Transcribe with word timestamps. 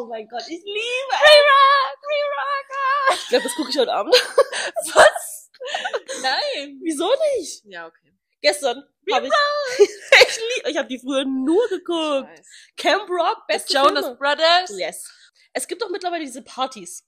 Oh 0.00 0.06
mein 0.06 0.26
Gott, 0.28 0.42
ich 0.48 0.62
liebe 0.64 1.12
Re-Rock, 1.12 1.98
Re-Rock. 2.08 3.14
Ich 3.14 3.28
glaube, 3.28 3.44
das 3.44 3.54
gucke 3.54 3.70
ich 3.70 3.78
heute 3.78 3.92
Abend. 3.92 4.14
Was? 4.94 5.50
Nein. 6.22 6.80
Wieso 6.82 7.10
nicht? 7.36 7.62
Ja, 7.66 7.86
okay. 7.86 8.14
Gestern 8.40 8.82
habe 9.12 9.26
ich, 9.26 9.32
ich 9.78 10.40
liebe, 10.56 10.70
ich 10.70 10.76
habe 10.78 10.88
die 10.88 10.98
früher 10.98 11.24
nur 11.26 11.68
geguckt. 11.68 12.30
Nice. 12.30 12.46
Camp 12.78 13.10
Rock, 13.10 13.44
The 13.48 13.52
beste 13.52 13.74
Jonas 13.74 14.04
Filme. 14.06 14.16
Brothers. 14.16 14.70
Yes. 14.78 15.12
Es 15.52 15.66
gibt 15.68 15.82
doch 15.82 15.90
mittlerweile 15.90 16.24
diese 16.24 16.42
Partys, 16.42 17.04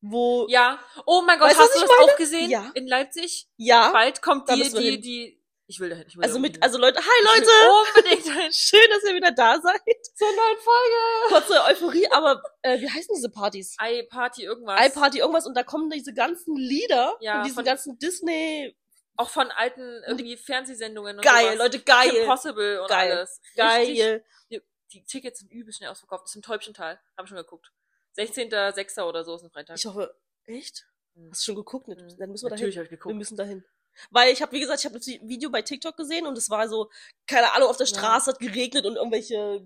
wo, 0.00 0.46
Ja. 0.48 0.78
Oh 1.06 1.22
mein 1.22 1.38
Gott, 1.38 1.48
Weißt 1.50 1.58
hast 1.58 1.74
du 1.74 1.80
das 1.80 1.90
meine? 1.90 2.12
auch 2.12 2.16
gesehen? 2.16 2.48
Ja. 2.48 2.70
In 2.74 2.86
Leipzig? 2.86 3.48
ja, 3.56 3.90
Bald 3.90 4.22
kommt 4.22 4.48
Da 4.48 4.54
die, 4.54 4.70
die, 4.70 5.00
die, 5.00 5.39
ich 5.70 5.78
will 5.78 5.88
dahin, 5.88 6.04
ich 6.08 6.16
will 6.16 6.24
also 6.24 6.38
mit, 6.40 6.60
also 6.62 6.78
Leute, 6.78 6.98
hi 6.98 7.24
Leute, 7.24 7.50
Unbedingt 7.96 8.26
dahin. 8.36 8.52
schön, 8.52 8.90
dass 8.90 9.04
ihr 9.04 9.14
wieder 9.14 9.30
da 9.30 9.60
seid. 9.60 9.80
Zur 10.16 10.28
neuen 10.28 10.58
Folge. 10.58 11.28
Kurze 11.28 11.62
Euphorie, 11.64 12.06
aber 12.10 12.42
äh, 12.62 12.80
wie 12.80 12.90
heißen 12.90 13.14
diese 13.14 13.30
Partys? 13.30 13.76
Ei-Party 13.78 14.42
irgendwas. 14.44 14.84
iParty 14.86 15.18
irgendwas 15.20 15.46
und 15.46 15.54
da 15.56 15.62
kommen 15.62 15.88
diese 15.90 16.12
ganzen 16.12 16.56
Lieder 16.56 17.16
Ja, 17.20 17.38
und 17.38 17.46
diesen 17.46 17.64
ganzen 17.64 17.98
Disney 17.98 18.76
Auch 19.16 19.30
von 19.30 19.50
alten 19.52 20.02
irgendwie 20.08 20.36
Fernsehsendungen 20.36 21.16
und 21.18 21.22
geil, 21.24 21.52
sowas. 21.52 21.58
Leute, 21.58 21.78
geil, 21.80 22.26
Possible 22.26 22.82
und 22.82 22.88
Geil. 22.88 23.12
alles. 23.12 23.40
Geil. 23.56 24.24
die, 24.50 24.60
die 24.92 25.04
Tickets 25.04 25.38
sind 25.38 25.52
übel 25.52 25.72
schnell 25.72 25.90
ausverkauft. 25.90 26.24
Das 26.24 26.32
ist 26.32 26.36
im 26.36 26.42
Täubchental. 26.42 27.00
Haben 27.16 27.26
schon 27.28 27.36
geguckt. 27.36 27.70
16.06. 28.18 29.02
oder 29.04 29.22
so 29.24 29.36
ist 29.36 29.44
ein 29.44 29.50
Freitag. 29.50 29.76
Ich 29.78 29.86
hoffe, 29.86 30.14
echt? 30.46 30.84
Mhm. 31.14 31.30
Hast 31.30 31.42
du 31.42 31.44
schon 31.44 31.54
geguckt? 31.54 31.86
Mhm. 31.86 31.96
Dann 32.18 32.30
müssen 32.30 32.46
wir 32.46 32.50
Natürlich 32.50 32.74
dahin. 32.74 32.78
habe 32.78 32.84
ich 32.86 32.90
Wir 32.90 32.96
geguckt. 32.98 33.14
müssen 33.14 33.36
dahin. 33.36 33.64
Weil 34.10 34.32
ich 34.32 34.42
habe, 34.42 34.52
wie 34.52 34.60
gesagt, 34.60 34.80
ich 34.80 34.84
habe 34.86 34.96
das 34.98 35.06
Video 35.06 35.50
bei 35.50 35.62
TikTok 35.62 35.96
gesehen 35.96 36.26
und 36.26 36.36
es 36.38 36.48
war 36.50 36.68
so, 36.68 36.90
keine 37.26 37.52
Ahnung, 37.52 37.68
auf 37.68 37.76
der 37.76 37.86
Ja. 37.86 37.94
Straße 37.94 38.30
hat 38.32 38.38
geregnet 38.38 38.86
und 38.86 38.96
irgendwelche 38.96 39.62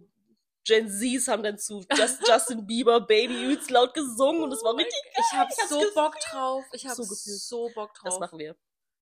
Gen 0.66 0.88
Zs 0.90 1.28
haben 1.28 1.42
dann 1.42 1.58
zu 1.58 1.84
Just, 1.94 2.20
Justin 2.28 2.66
Bieber 2.66 3.00
Baby 3.00 3.44
übelst 3.44 3.70
laut 3.70 3.92
gesungen 3.94 4.42
und 4.42 4.52
es 4.52 4.62
war 4.64 4.72
Oh 4.72 4.76
richtig 4.76 4.94
Ich 5.12 5.32
habe 5.36 5.50
Ich 5.52 5.58
hab's 5.58 5.68
so 5.68 5.76
gefühlt. 5.78 5.94
Bock 5.94 6.18
drauf. 6.20 6.64
Ich 6.72 6.86
habe 6.86 6.94
So 6.94 7.02
so. 7.04 7.70
Bock 7.74 7.90
Das 8.02 8.14
drauf. 8.14 8.20
machen 8.20 8.38
wir. 8.38 8.56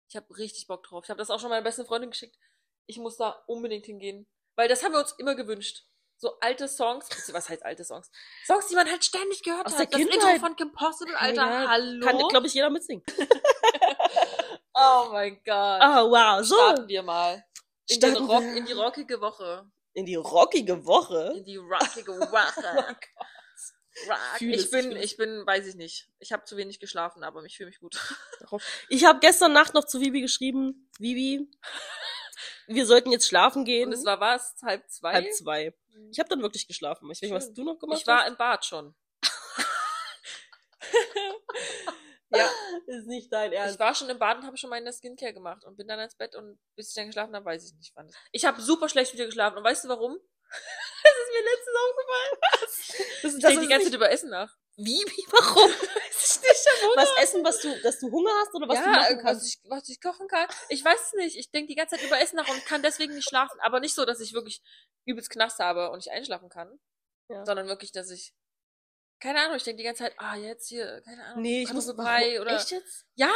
Ich 0.09 0.15
habe 0.15 0.37
richtig 0.37 0.67
Bock 0.67 0.83
drauf. 0.83 1.03
Ich 1.05 1.09
habe 1.09 1.17
das 1.19 1.29
auch 1.29 1.39
schon 1.39 1.49
meiner 1.49 1.61
besten 1.63 1.85
Freundin 1.85 2.11
geschickt. 2.11 2.37
Ich 2.85 2.97
muss 2.97 3.17
da 3.17 3.29
unbedingt 3.47 3.85
hingehen. 3.85 4.27
Weil 4.55 4.67
das 4.67 4.83
haben 4.83 4.91
wir 4.93 4.99
uns 4.99 5.13
immer 5.13 5.35
gewünscht. 5.35 5.85
So 6.19 6.39
alte 6.39 6.67
Songs. 6.67 7.07
Was 7.31 7.47
heißt 7.47 7.63
alte 7.63 7.83
Songs? 7.85 8.09
Songs, 8.45 8.67
die 8.67 8.75
man 8.75 8.89
halt 8.89 9.05
ständig 9.05 9.43
gehört 9.43 9.67
Aus 9.67 9.73
hat. 9.73 9.79
der 9.79 9.85
das 9.87 10.09
Kindheit. 10.09 10.33
Intro 10.35 10.45
von 10.47 10.55
Kim 10.55 10.71
Possible, 10.73 11.15
Alter. 11.15 11.41
Ja, 11.45 11.67
Hallo. 11.69 12.05
Kann, 12.05 12.17
glaube 12.29 12.47
ich, 12.47 12.53
jeder 12.55 12.69
mitsingen. 12.71 13.03
oh 14.77 15.09
mein 15.11 15.35
Gott. 15.43 15.81
Ah, 15.81 16.03
wow. 16.03 16.43
So, 16.45 16.55
Starten 16.55 16.87
wir 16.87 17.01
mal. 17.03 17.43
In, 17.87 17.95
Starten 17.95 18.25
Rock, 18.25 18.43
in 18.43 18.65
die 18.65 18.73
rockige 18.73 19.19
Woche. 19.21 19.65
in 19.93 20.05
die 20.05 20.15
rockige 20.15 20.85
Woche. 20.85 21.33
In 21.35 21.43
die 21.45 21.57
rockige 21.57 22.19
Woche. 22.19 22.31
Rock. 22.87 22.99
Fühl 24.37 24.53
Ich 24.53 24.69
bin, 24.69 24.95
ich 24.95 25.17
bin, 25.17 25.43
weiß 25.47 25.65
ich 25.65 25.73
nicht. 25.75 26.07
Ich 26.19 26.31
habe 26.31 26.43
zu 26.43 26.55
wenig 26.55 26.79
geschlafen, 26.79 27.23
aber 27.23 27.43
ich 27.45 27.57
fühle 27.57 27.69
mich 27.69 27.79
gut. 27.79 27.97
Ich 28.89 29.05
habe 29.05 29.19
gestern 29.19 29.53
Nacht 29.53 29.73
noch 29.73 29.85
zu 29.85 29.99
Vivi 29.99 30.21
geschrieben, 30.21 30.87
Vivi, 30.99 31.49
wir 32.67 32.85
sollten 32.85 33.11
jetzt 33.11 33.27
schlafen 33.27 33.65
gehen. 33.65 33.87
Und 33.87 33.93
es 33.93 34.05
war 34.05 34.19
was? 34.19 34.55
Halb 34.61 34.87
zwei? 34.87 35.13
halb 35.13 35.33
zwei. 35.33 35.73
Ich 36.11 36.19
habe 36.19 36.29
dann 36.29 36.43
wirklich 36.43 36.67
geschlafen. 36.67 37.05
Ich 37.05 37.09
weiß 37.09 37.21
nicht, 37.23 37.33
was 37.33 37.51
du 37.53 37.63
noch 37.63 37.79
gemacht 37.79 38.01
Ich 38.01 38.05
war 38.05 38.19
hast. 38.21 38.27
im 38.29 38.37
Bad 38.37 38.63
schon. 38.65 38.93
ja, 42.31 42.49
Ist 42.87 43.07
nicht 43.07 43.31
dein 43.31 43.51
Ernst. 43.53 43.75
ich 43.75 43.79
war 43.79 43.95
schon 43.95 44.09
im 44.09 44.19
Bad 44.19 44.37
und 44.37 44.45
habe 44.45 44.57
schon 44.57 44.69
meine 44.69 44.91
Skincare 44.93 45.33
gemacht 45.33 45.63
und 45.65 45.77
bin 45.77 45.87
dann 45.87 45.99
ins 45.99 46.15
Bett 46.15 46.35
und 46.35 46.59
bis 46.75 46.89
ich 46.89 46.95
dann 46.95 47.07
geschlafen 47.07 47.35
habe, 47.35 47.45
weiß 47.45 47.65
ich 47.65 47.73
nicht 47.75 47.91
wann. 47.95 48.09
Ich 48.31 48.45
habe 48.45 48.61
super 48.61 48.89
schlecht 48.89 49.13
wieder 49.13 49.25
geschlafen 49.25 49.57
und 49.57 49.63
weißt 49.63 49.85
du 49.85 49.89
warum? 49.89 50.17
das 50.49 51.13
ist 51.13 51.33
mir 51.33 51.43
letztens 51.43 51.77
aufgefallen. 51.87 52.37
Das, 53.21 53.33
Ich 53.33 53.41
das 53.41 53.51
denke 53.51 53.53
ist 53.55 53.61
die 53.61 53.67
ganze 53.67 53.85
Zeit 53.87 53.95
über 53.95 54.09
Essen 54.11 54.29
nach. 54.29 54.55
wie, 54.77 54.93
wie, 54.99 55.25
warum? 55.31 55.69
Weiß 55.69 56.37
ich 56.37 56.41
nicht, 56.41 56.95
Was 56.95 57.09
essen, 57.21 57.43
was 57.43 57.59
du, 57.61 57.81
dass 57.81 57.99
du 57.99 58.11
Hunger 58.11 58.31
hast 58.41 58.53
oder 58.53 58.67
was 58.67 58.77
du 58.79 58.85
ja, 58.85 58.91
machen 58.91 59.15
was 59.17 59.23
kannst? 59.23 59.47
ich, 59.47 59.69
was 59.69 59.89
ich 59.89 60.01
kochen 60.01 60.27
kann. 60.27 60.47
Ich 60.69 60.83
weiß 60.85 60.99
es 61.07 61.13
nicht. 61.13 61.37
Ich 61.37 61.51
denke 61.51 61.67
die 61.67 61.75
ganze 61.75 61.95
Zeit 61.95 62.05
über 62.05 62.19
Essen 62.19 62.35
nach 62.37 62.47
und 62.47 62.63
kann 62.65 62.81
deswegen 62.83 63.15
nicht 63.15 63.27
schlafen. 63.27 63.59
Aber 63.61 63.79
nicht 63.79 63.95
so, 63.95 64.05
dass 64.05 64.19
ich 64.19 64.33
wirklich 64.33 64.61
übelst 65.05 65.29
Knast 65.29 65.59
habe 65.59 65.89
und 65.89 65.97
nicht 65.97 66.11
einschlafen 66.11 66.49
kann. 66.49 66.79
Ja. 67.29 67.45
Sondern 67.45 67.67
wirklich, 67.67 67.91
dass 67.91 68.09
ich. 68.11 68.33
Keine 69.19 69.39
Ahnung, 69.41 69.55
ich 69.57 69.63
denke 69.63 69.77
die 69.77 69.83
ganze 69.83 70.03
Zeit, 70.03 70.13
ah, 70.17 70.35
jetzt 70.35 70.67
hier, 70.67 71.01
keine 71.01 71.23
Ahnung. 71.25 71.41
Nee, 71.41 71.63
ich 71.63 71.73
muss 71.73 71.87
warum- 71.87 72.41
oder. 72.41 72.55
Echt 72.55 72.71
jetzt? 72.71 73.05
Ja, 73.15 73.31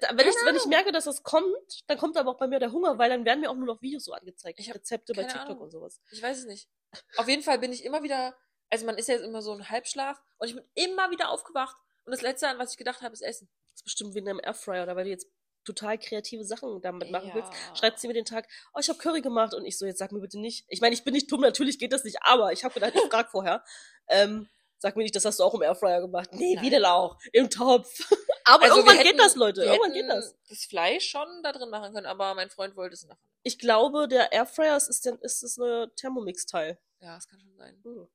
Da- 0.00 0.08
Wenn 0.16 0.28
ich, 0.28 0.34
Keine 0.34 0.46
wenn 0.48 0.56
ich 0.56 0.66
merke, 0.66 0.90
dass 0.92 1.04
das 1.04 1.22
kommt, 1.22 1.46
dann 1.86 1.98
kommt 1.98 2.16
aber 2.16 2.30
auch 2.32 2.38
bei 2.38 2.48
mir 2.48 2.58
der 2.58 2.72
Hunger, 2.72 2.98
weil 2.98 3.10
dann 3.10 3.24
werden 3.24 3.40
mir 3.40 3.50
auch 3.50 3.54
nur 3.54 3.66
noch 3.66 3.80
Videos 3.80 4.04
so 4.04 4.12
angezeigt. 4.12 4.58
Ich 4.58 4.68
hab 4.68 4.76
Rezepte 4.76 5.12
bei 5.12 5.22
TikTok 5.22 5.42
Ahnung. 5.50 5.60
und 5.60 5.70
sowas. 5.70 6.00
ich 6.10 6.20
weiß 6.22 6.38
es 6.38 6.44
nicht. 6.46 6.68
Auf 7.16 7.28
jeden 7.28 7.42
Fall 7.42 7.58
bin 7.58 7.72
ich 7.72 7.84
immer 7.84 8.02
wieder, 8.02 8.36
also 8.70 8.86
man 8.86 8.96
ist 8.98 9.08
ja 9.08 9.14
jetzt 9.14 9.24
immer 9.24 9.42
so 9.42 9.52
ein 9.52 9.68
Halbschlaf 9.70 10.20
und 10.38 10.48
ich 10.48 10.54
bin 10.56 10.64
immer 10.74 11.10
wieder 11.10 11.28
aufgewacht. 11.30 11.76
Und 12.04 12.10
das 12.12 12.20
Letzte, 12.22 12.48
an 12.48 12.58
was 12.58 12.72
ich 12.72 12.76
gedacht 12.76 13.00
habe, 13.02 13.12
ist 13.12 13.22
Essen. 13.22 13.48
Das 13.70 13.76
ist 13.80 13.84
bestimmt 13.84 14.14
wegen 14.14 14.26
deinem 14.26 14.40
Airfryer 14.42 14.82
oder 14.82 14.94
weil 14.96 15.04
du 15.04 15.10
jetzt 15.10 15.26
total 15.64 15.96
kreative 15.98 16.44
Sachen 16.44 16.82
damit 16.82 17.10
machen 17.10 17.28
Ja. 17.30 17.34
willst. 17.36 17.50
Schreibt 17.78 17.98
sie 17.98 18.06
mir 18.08 18.12
den 18.14 18.26
Tag, 18.26 18.46
oh, 18.74 18.80
ich 18.80 18.88
habe 18.90 18.98
Curry 18.98 19.22
gemacht 19.22 19.54
und 19.54 19.64
ich 19.64 19.78
so, 19.78 19.86
jetzt 19.86 19.98
sag 19.98 20.12
mir 20.12 20.20
bitte 20.20 20.38
nicht. 20.38 20.66
Ich 20.68 20.80
meine, 20.82 20.94
ich 20.94 21.04
bin 21.04 21.14
nicht 21.14 21.32
dumm, 21.32 21.40
natürlich 21.40 21.78
geht 21.78 21.92
das 21.94 22.04
nicht, 22.04 22.18
aber 22.22 22.52
ich 22.52 22.64
habe 22.64 22.74
gedacht, 22.74 22.92
ich 22.94 23.00
frag 23.10 23.30
vorher. 23.30 23.64
Ähm, 24.06 24.50
sag 24.84 24.96
mir 24.96 25.02
nicht, 25.02 25.16
das 25.16 25.24
hast 25.24 25.38
du 25.40 25.44
auch 25.44 25.54
im 25.54 25.62
Airfryer 25.62 26.02
gemacht. 26.02 26.28
Nee, 26.34 26.54
Nein. 26.56 26.64
wie 26.64 26.68
denn 26.70 26.84
auch? 26.84 27.18
Im 27.32 27.48
Topf. 27.48 27.88
aber 28.44 28.64
Also 28.64 28.76
irgendwann 28.76 28.98
hätten- 28.98 29.08
geht 29.12 29.18
das, 29.18 29.34
Leute. 29.34 29.62
Irgendwann 29.64 29.94
geht 29.94 30.08
das. 30.08 30.36
Das 30.46 30.64
Fleisch 30.66 31.08
schon 31.08 31.26
da 31.42 31.52
drin 31.52 31.70
machen 31.70 31.94
können, 31.94 32.04
aber 32.06 32.34
mein 32.34 32.50
Freund 32.50 32.76
wollte 32.76 32.92
es 32.92 33.04
nachher. 33.06 33.18
Ich 33.42 33.58
glaube, 33.58 34.06
der 34.08 34.30
Airfryer 34.32 34.76
ist, 34.76 34.88
ist, 34.88 35.06
ist, 35.06 35.42
ist 35.42 35.58
eine 35.58 35.90
Thermomix-Teil. 35.96 36.78
Ja, 37.00 37.14
das 37.14 37.26
kann 37.26 37.40
schon 37.40 37.56
sein. 37.56 37.80
Hm. 37.82 38.06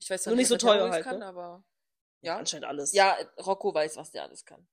Ich 0.00 0.10
weiß 0.10 0.26
Nur 0.26 0.32
zwar 0.32 0.36
nicht 0.36 0.48
so 0.48 0.56
teuer 0.56 0.90
halt, 0.90 1.04
kann, 1.04 1.20
ne? 1.20 1.26
aber. 1.26 1.64
Ja. 2.20 2.36
Anscheinend 2.36 2.66
alles. 2.66 2.92
Ja, 2.92 3.16
Rocco 3.38 3.72
weiß, 3.72 3.96
was 3.96 4.10
der 4.10 4.24
alles 4.24 4.44
kann. 4.44 4.66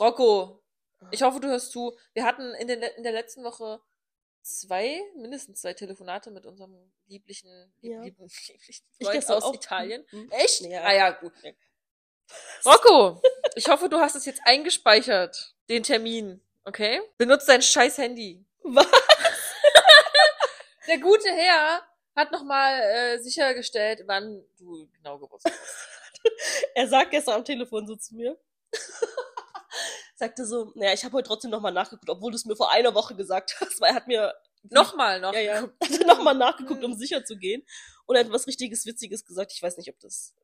Rocco, 0.00 0.64
ich 1.12 1.22
hoffe, 1.22 1.38
du 1.38 1.46
hörst 1.46 1.70
zu. 1.70 1.96
Wir 2.12 2.24
hatten 2.24 2.54
in, 2.54 2.66
den, 2.66 2.82
in 2.82 3.04
der 3.04 3.12
letzten 3.12 3.44
Woche 3.44 3.80
zwei, 4.42 5.00
mindestens 5.16 5.60
zwei 5.60 5.74
Telefonate 5.74 6.30
mit 6.30 6.46
unserem 6.46 6.74
lieblichen, 7.06 7.72
lieb, 7.80 7.92
Ja. 7.92 8.02
lieben, 8.02 8.28
lieblichen 8.48 8.86
Ich 8.98 9.06
Freund 9.06 9.30
aus 9.30 9.42
auch. 9.44 9.54
Italien. 9.54 10.04
Hm. 10.10 10.30
Echt? 10.30 10.60
Ja. 10.62 10.82
Ah 10.82 10.92
ja, 10.94 11.10
gut. 11.10 11.32
Rocco, 12.64 13.22
ich 13.54 13.68
hoffe, 13.68 13.88
du 13.88 13.98
hast 13.98 14.14
es 14.14 14.24
jetzt 14.26 14.40
eingespeichert, 14.44 15.54
den 15.68 15.82
Termin. 15.82 16.42
Okay? 16.64 17.00
Benutzt 17.16 17.48
dein 17.48 17.62
scheiß 17.62 17.98
Handy. 17.98 18.44
Was? 18.62 18.86
Der 20.86 20.98
gute 20.98 21.28
Herr 21.30 21.82
hat 22.16 22.32
nochmal 22.32 22.80
äh, 22.80 23.18
sichergestellt, 23.18 24.02
wann 24.06 24.44
du 24.58 24.88
genau 24.92 25.18
Geburtstag 25.18 25.52
hast. 25.52 25.88
Er 26.74 26.88
sagt 26.88 27.10
gestern 27.12 27.34
am 27.36 27.44
Telefon 27.44 27.86
so 27.86 27.94
zu 27.96 28.14
mir. 28.14 28.38
Sagte 30.18 30.44
so, 30.46 30.72
naja, 30.74 30.92
ich 30.94 31.04
habe 31.04 31.12
heute 31.16 31.28
trotzdem 31.28 31.52
nochmal 31.52 31.70
nachgeguckt, 31.72 32.10
obwohl 32.10 32.32
du 32.32 32.36
es 32.36 32.44
mir 32.44 32.56
vor 32.56 32.72
einer 32.72 32.92
Woche 32.92 33.14
gesagt 33.14 33.54
hast, 33.60 33.80
weil 33.80 33.90
er 33.90 33.94
hat 33.94 34.08
mir 34.08 34.34
Nochmal 34.70 35.20
noch. 35.20 35.32
ja, 35.32 35.40
ja, 35.40 35.54
hat 35.80 36.06
nochmal 36.06 36.34
nachgeguckt, 36.34 36.82
um 36.82 36.92
sicher 36.98 37.24
zu 37.24 37.36
gehen. 37.38 37.64
Und 38.06 38.16
er 38.16 38.24
hat 38.24 38.32
was 38.32 38.48
richtiges 38.48 38.84
Witziges 38.84 39.24
gesagt. 39.24 39.52
Ich 39.52 39.62
weiß 39.62 39.76
nicht, 39.76 39.88
ob 39.88 40.00
das 40.00 40.34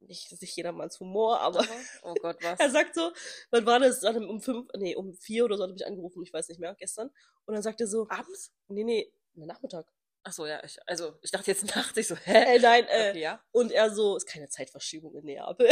nicht, 0.00 0.32
nicht 0.40 0.56
jedermanns 0.56 0.98
Humor, 0.98 1.40
aber 1.40 1.64
Oh 2.02 2.14
Gott, 2.14 2.38
was? 2.42 2.58
er 2.58 2.70
sagt 2.70 2.96
so, 2.96 3.12
wann 3.50 3.64
war 3.66 3.78
das? 3.78 4.02
Er 4.02 4.16
Um 4.16 4.40
fünf, 4.42 4.68
nee, 4.76 4.96
um 4.96 5.14
vier 5.14 5.44
oder 5.44 5.56
so 5.56 5.62
hat 5.62 5.70
er 5.70 5.74
mich 5.74 5.86
angerufen, 5.86 6.22
ich 6.24 6.32
weiß 6.32 6.48
nicht 6.48 6.58
mehr, 6.58 6.74
gestern. 6.74 7.10
Und 7.44 7.54
dann 7.54 7.62
sagt 7.62 7.80
er 7.80 7.86
so, 7.86 8.08
Abends? 8.08 8.52
nee, 8.66 8.82
nee, 8.82 9.12
Nachmittag. 9.34 9.86
Ach 10.24 10.32
so, 10.32 10.46
ja. 10.46 10.62
Ich, 10.64 10.76
also, 10.86 11.14
ich 11.22 11.30
dachte 11.30 11.50
jetzt 11.50 11.64
nachts. 11.76 11.96
Ich 11.96 12.08
so, 12.08 12.16
hä? 12.16 12.56
Äh, 12.56 12.58
nein, 12.58 12.84
äh, 12.88 13.10
Okay, 13.10 13.20
ja. 13.20 13.40
Und 13.52 13.70
er 13.70 13.90
so, 13.94 14.16
ist 14.16 14.26
keine 14.26 14.48
Zeitverschiebung 14.48 15.14
in 15.14 15.24
Neapel. 15.26 15.70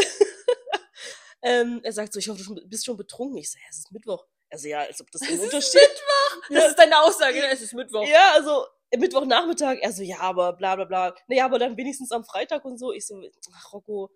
Ähm, 1.43 1.81
er 1.83 1.93
sagt 1.93 2.13
so, 2.13 2.19
ich 2.19 2.29
hoffe, 2.29 2.43
du 2.43 2.67
bist 2.69 2.85
schon 2.85 2.97
betrunken. 2.97 3.39
Ich 3.39 3.51
so, 3.53 3.59
ja, 3.59 3.65
es 3.71 3.79
ist 3.79 3.93
Mittwoch. 3.93 4.27
Er 4.51 4.59
so, 4.59 4.69
ja, 4.69 4.81
als 4.81 5.01
ob 5.01 5.11
das 5.11 5.23
ein 5.23 5.29
Es 5.29 5.35
ist 5.35 5.45
Unterschied. 5.45 5.81
Das 6.51 6.69
ist 6.69 6.79
deine 6.79 6.99
Aussage, 7.03 7.39
ne? 7.39 7.51
Es 7.51 7.61
ist 7.61 7.75
Mittwoch. 7.75 8.07
Ja, 8.07 8.33
also 8.35 8.65
Mittwochnachmittag. 8.97 9.79
Er 9.83 9.93
so, 9.93 10.03
ja, 10.03 10.19
aber 10.21 10.55
bla 10.55 10.75
bla 10.77 10.85
bla. 10.87 11.15
Naja, 11.27 11.45
aber 11.45 11.59
dann 11.59 11.77
wenigstens 11.77 12.11
am 12.13 12.25
Freitag 12.25 12.65
und 12.65 12.79
so. 12.79 12.93
Ich 12.93 13.07
so, 13.07 13.23
ach 13.55 13.73
Rocco, 13.73 14.11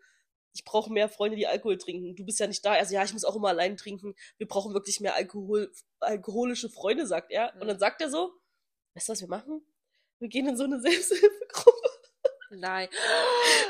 ich 0.55 0.65
brauche 0.65 0.91
mehr 0.93 1.09
Freunde, 1.11 1.37
die 1.37 1.47
Alkohol 1.47 1.77
trinken. 1.79 2.17
Du 2.17 2.25
bist 2.25 2.39
ja 2.41 2.47
nicht 2.47 2.65
da. 2.65 2.73
Also 2.73 2.95
ja, 2.95 3.05
ich 3.05 3.13
muss 3.13 3.25
auch 3.25 3.37
immer 3.37 3.49
allein 3.49 3.77
trinken. 3.77 4.15
Wir 4.39 4.49
brauchen 4.49 4.73
wirklich 4.73 5.01
mehr 5.01 5.15
Alkohol, 5.15 5.71
alkoholische 6.01 6.71
Freunde, 6.71 7.07
sagt 7.07 7.31
er. 7.31 7.53
Und 7.55 7.65
Mhm. 7.65 7.69
dann 7.69 7.79
sagt 7.79 8.01
er 8.01 8.11
so, 8.11 8.33
weißt 8.95 9.09
du, 9.09 9.13
was 9.13 9.21
wir 9.21 9.29
machen? 9.29 9.63
Wir 10.19 10.29
gehen 10.29 10.47
in 10.49 10.57
so 10.57 10.65
eine 10.65 10.81
Selbsthilfegruppe. 10.81 11.89
Nein. 12.51 12.89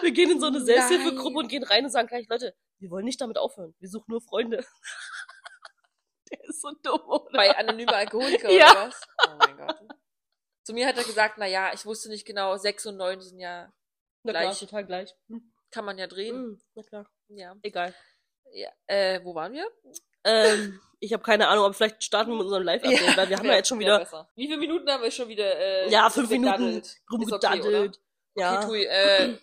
Wir 0.02 0.10
gehen 0.12 0.30
in 0.30 0.40
so 0.40 0.46
eine. 0.46 0.60
Selbsthilfegruppe 0.64 1.38
und 1.38 1.48
gehen 1.48 1.62
rein 1.64 1.84
und 1.84 1.90
sagen 1.90 2.08
gleich, 2.08 2.26
Leute, 2.28 2.54
wir 2.82 2.90
wollen 2.90 3.04
nicht 3.04 3.20
damit 3.20 3.38
aufhören. 3.38 3.74
Wir 3.78 3.88
suchen 3.88 4.06
nur 4.08 4.20
Freunde. 4.20 4.64
Der 6.30 6.44
ist 6.44 6.60
so 6.62 6.70
dumm, 6.82 7.00
oder? 7.06 7.28
Bei 7.32 7.56
anonyme 7.56 7.94
Alkoholiker 7.94 8.50
Ja. 8.50 8.70
oder 8.72 8.86
was? 8.88 9.00
Oh 9.26 9.30
mein 9.38 9.56
Gott. 9.56 9.76
Zu 10.64 10.72
mir 10.74 10.86
hat 10.86 10.96
er 10.96 11.04
gesagt, 11.04 11.36
na 11.38 11.46
ja, 11.46 11.72
ich 11.74 11.84
wusste 11.84 12.08
nicht 12.08 12.24
genau, 12.26 12.56
sechs 12.56 12.86
und 12.86 12.96
neun 12.96 13.20
sind 13.20 13.38
ja, 13.38 13.72
Na 14.22 14.32
klar, 14.32 14.42
gleich. 14.44 14.58
total 14.60 14.84
gleich. 14.86 15.14
Hm. 15.28 15.52
kann 15.70 15.84
man 15.84 15.98
ja 15.98 16.06
drehen. 16.06 16.34
Hm, 16.36 16.62
na 16.74 16.82
klar. 16.82 17.10
Ja. 17.28 17.56
Egal. 17.62 17.94
ja. 18.52 18.68
Äh, 18.86 19.20
wo 19.24 19.34
waren 19.34 19.52
wir? 19.52 19.66
Ähm, 20.24 20.80
ich 21.00 21.12
habe 21.12 21.22
keine 21.22 21.48
Ahnung, 21.48 21.64
aber 21.64 21.74
vielleicht 21.74 22.04
starten 22.04 22.30
wir 22.30 22.36
mit 22.36 22.44
unserem 22.44 22.62
Live-Update, 22.62 23.16
weil 23.16 23.28
wir 23.28 23.36
haben 23.38 23.46
ja, 23.46 23.54
jetzt 23.54 23.68
schon 23.68 23.80
wieder 23.80 23.98
besser. 23.98 24.30
Wie 24.36 24.46
viele 24.46 24.58
Minuten 24.58 24.88
haben 24.88 25.02
wir 25.02 25.10
schon 25.10 25.28
wieder? 25.28 25.56
Äh, 25.58 25.90
Ja, 25.90 26.08
fünf? 26.10 26.30
Minuten 26.30 26.78
okay, 26.78 26.88
rumgedaddelt. 27.10 27.64
oder? 27.66 27.92
ja. 28.36 28.58
Okay, 28.58 28.66
Tui, 28.66 28.84
äh, 28.84 29.36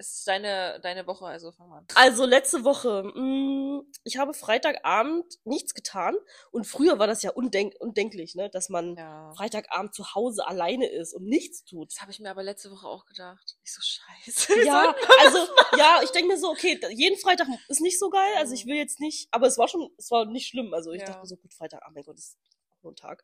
es 0.00 0.14
ist 0.20 0.26
deine, 0.26 0.80
deine 0.80 1.06
Woche, 1.06 1.26
also 1.26 1.52
fang 1.52 1.68
mal 1.68 1.78
an. 1.78 1.86
Also 1.94 2.24
letzte 2.24 2.64
Woche, 2.64 3.02
mh, 3.14 3.82
ich 4.04 4.16
habe 4.16 4.32
Freitagabend 4.32 5.26
nichts 5.44 5.74
getan 5.74 6.16
und 6.52 6.66
früher 6.66 6.98
war 6.98 7.06
das 7.06 7.22
ja 7.22 7.30
undenk 7.32 7.74
undenklich, 7.78 8.34
ne, 8.34 8.48
dass 8.48 8.70
man 8.70 8.96
Ja. 8.96 9.30
Freitagabend 9.36 9.94
zu 9.94 10.14
Hause 10.14 10.46
alleine 10.46 10.88
ist 10.88 11.12
und 11.14 11.24
nichts 11.26 11.64
tut. 11.64 11.92
Das 11.92 12.00
habe 12.00 12.10
ich 12.12 12.18
mir 12.18 12.30
aber 12.30 12.42
letzte 12.42 12.70
Woche 12.70 12.86
auch 12.88 13.04
gedacht. 13.04 13.58
Ich 13.62 13.74
so 13.74 13.82
scheiße. 13.82 14.54
Ja, 14.66 14.94
also 15.20 15.38
was 15.38 15.78
ja, 15.78 16.00
ich 16.02 16.10
denke 16.10 16.28
mir 16.28 16.38
so, 16.38 16.48
okay, 16.50 16.80
jeden 16.90 17.18
Freitag 17.18 17.46
ist 17.68 17.80
nicht 17.82 17.98
so 17.98 18.08
geil, 18.08 18.32
also 18.38 18.54
ich 18.54 18.64
will 18.66 18.76
jetzt 18.76 19.00
nicht, 19.00 19.28
aber 19.32 19.46
es 19.48 19.58
war 19.58 19.68
schon, 19.68 19.90
es 19.98 20.10
war 20.10 20.24
nicht 20.24 20.48
schlimm, 20.48 20.72
also 20.72 20.92
ich 20.92 21.00
Ja. 21.00 21.06
dachte 21.08 21.20
mir 21.20 21.26
so, 21.26 21.36
gut, 21.36 21.52
Freitagabend, 21.52 21.94
mein 21.94 22.04
Gott, 22.04 22.16
ist 22.16 22.38
auch 22.70 22.82
nur 22.82 22.92
ein 22.92 22.96
Tag. 22.96 23.22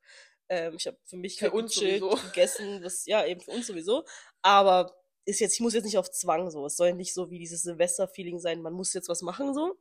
Ähm, 0.50 0.75
ich 0.76 0.87
habe 0.87 0.99
für 1.06 1.17
mich 1.17 1.38
Für 1.38 1.50
gechillt, 1.50 2.02
sowieso. 2.02 2.23
gegessen, 2.28 2.82
das, 2.82 3.06
ja, 3.06 3.25
eben 3.25 3.40
für 3.40 3.50
uns 3.52 3.67
sowieso, 3.67 4.05
aber 4.43 4.94
ist 5.26 5.40
jetzt, 5.40 5.55
ich 5.55 5.61
muss 5.61 5.75
jetzt 5.75 5.84
nicht 5.84 5.99
auf 5.99 6.11
Zwang 6.11 6.50
so, 6.50 6.64
es 6.64 6.76
soll 6.76 6.94
nicht 6.94 7.12
so 7.12 7.31
wie 7.31 7.38
dieses 7.38 7.62
Silvester-Feeling 7.62 8.38
sein, 8.38 8.62
man 8.62 8.73
muss 8.73 8.94
jetzt 8.94 9.08
was 9.08 9.20
machen 9.23 9.52
so, 9.52 9.76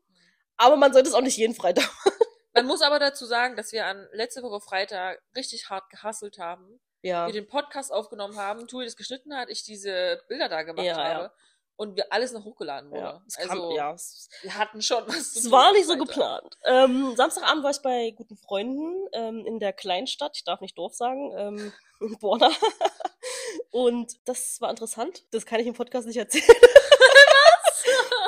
aber 0.58 0.76
man 0.76 0.92
sollte 0.92 1.08
es 1.08 1.16
auch 1.16 1.22
nicht 1.22 1.38
jeden 1.38 1.56
Freitag 1.56 1.90
Man 2.56 2.68
muss 2.68 2.82
aber 2.82 3.00
dazu 3.00 3.26
sagen, 3.26 3.58
dass 3.58 3.74
wir 3.74 3.86
an 3.86 4.08
letzte 4.14 4.42
Woche 4.42 4.62
Freitag 4.62 5.22
richtig 5.36 5.70
hart 5.70 5.90
gehasselt 5.90 6.40
haben. 6.40 6.80
Ja. 7.02 7.28
Wir 7.28 7.34
den 7.34 7.48
Podcast 7.48 7.92
aufgenommen 7.92 8.38
haben, 8.38 8.66
Tui 8.68 8.86
das 8.86 8.96
geschnitten 8.96 9.36
hat, 9.36 9.50
ich 9.50 9.64
diese 9.64 10.24
Bilder 10.30 10.48
da 10.48 10.64
gemacht 10.64 10.86
Ja, 10.86 10.96
habe 10.98 11.24
ja. 11.26 11.34
und 11.76 11.98
wir 11.98 12.14
alles 12.14 12.32
noch 12.32 12.46
hochgeladen 12.46 12.92
wurde. 12.92 13.02
Ja, 13.02 13.24
es 13.28 13.36
kam, 13.36 13.50
also 13.50 13.76
ja, 13.76 13.94
es, 13.94 14.30
wir 14.42 14.56
hatten 14.56 14.82
schon 14.82 15.04
was 15.06 15.36
es 15.36 15.52
war 15.52 15.74
nicht 15.74 15.86
so 15.86 15.98
Freitag. 15.98 16.08
geplant. 16.08 16.58
Ähm, 16.64 17.14
Samstagabend 17.18 17.64
war 17.66 17.72
ich 17.72 17.82
bei 17.82 18.12
guten 18.16 18.38
Freunden 18.38 19.06
ähm, 19.12 19.46
in 19.46 19.60
der 19.60 19.74
Kleinstadt, 19.74 20.38
ich 20.38 20.46
darf 20.46 20.62
nicht 20.62 20.78
Dorf 20.78 20.94
sagen, 20.96 21.34
ähm, 21.38 21.74
in 22.00 22.18
Borna. 22.20 22.52
Und 23.76 24.14
das 24.24 24.62
war 24.62 24.70
interessant. 24.70 25.26
Das 25.32 25.46
kann 25.46 25.60
ich 25.60 25.68
im 25.68 25.74
Podcast 25.74 26.08
nicht 26.08 26.16
erzählen. 26.16 26.46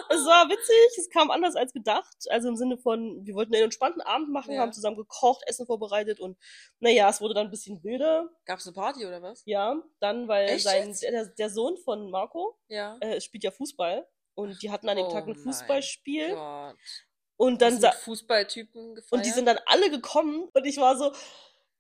es 0.10 0.26
war 0.26 0.50
witzig, 0.50 0.98
es 0.98 1.10
kam 1.10 1.32
anders 1.32 1.56
als 1.56 1.72
gedacht. 1.72 2.18
Also 2.30 2.50
im 2.50 2.58
Sinne 2.58 2.78
von, 2.78 3.26
wir 3.26 3.34
wollten 3.34 3.54
einen 3.56 3.64
entspannten 3.64 4.02
Abend 4.02 4.30
machen, 4.30 4.54
Ja. 4.54 4.60
haben 4.60 4.74
zusammen 4.74 4.98
gekocht, 4.98 5.44
Essen 5.48 5.66
vorbereitet 5.66 6.20
und 6.20 6.38
naja, 6.82 7.10
es 7.10 7.22
wurde 7.22 7.34
dann 7.34 7.48
ein 7.48 7.52
bisschen 7.52 7.82
wilder. 7.82 8.30
Gab's 8.44 8.68
eine 8.68 8.74
Party 8.74 9.06
oder 9.06 9.22
was? 9.22 9.42
Ja, 9.46 9.82
dann, 10.02 10.28
weil 10.28 10.50
Echt 10.50 10.64
sein, 10.66 10.94
der, 11.02 11.28
der 11.28 11.50
Sohn 11.50 11.78
von 11.78 12.12
Marco 12.12 12.58
Ja. 12.68 12.98
äh, 13.00 13.22
spielt 13.22 13.46
ja 13.46 13.52
Fußball. 13.52 14.06
Und 14.36 14.62
die 14.62 14.70
hatten 14.70 14.90
an 14.90 14.98
dem 14.98 15.06
Oh 15.08 15.12
Tag 15.12 15.28
ein 15.28 15.36
Fußballspiel. 15.36 16.36
Gott. 16.36 16.76
Und 17.38 17.62
dann 17.62 17.80
Fußballtypen 17.80 18.96
gefeiert? 18.96 19.12
und 19.14 19.26
die 19.26 19.30
sind 19.32 19.46
dann 19.46 19.60
alle 19.66 19.90
gekommen 19.92 20.50
und 20.54 20.66
ich 20.66 20.78
war 20.78 20.98
so, 20.98 21.14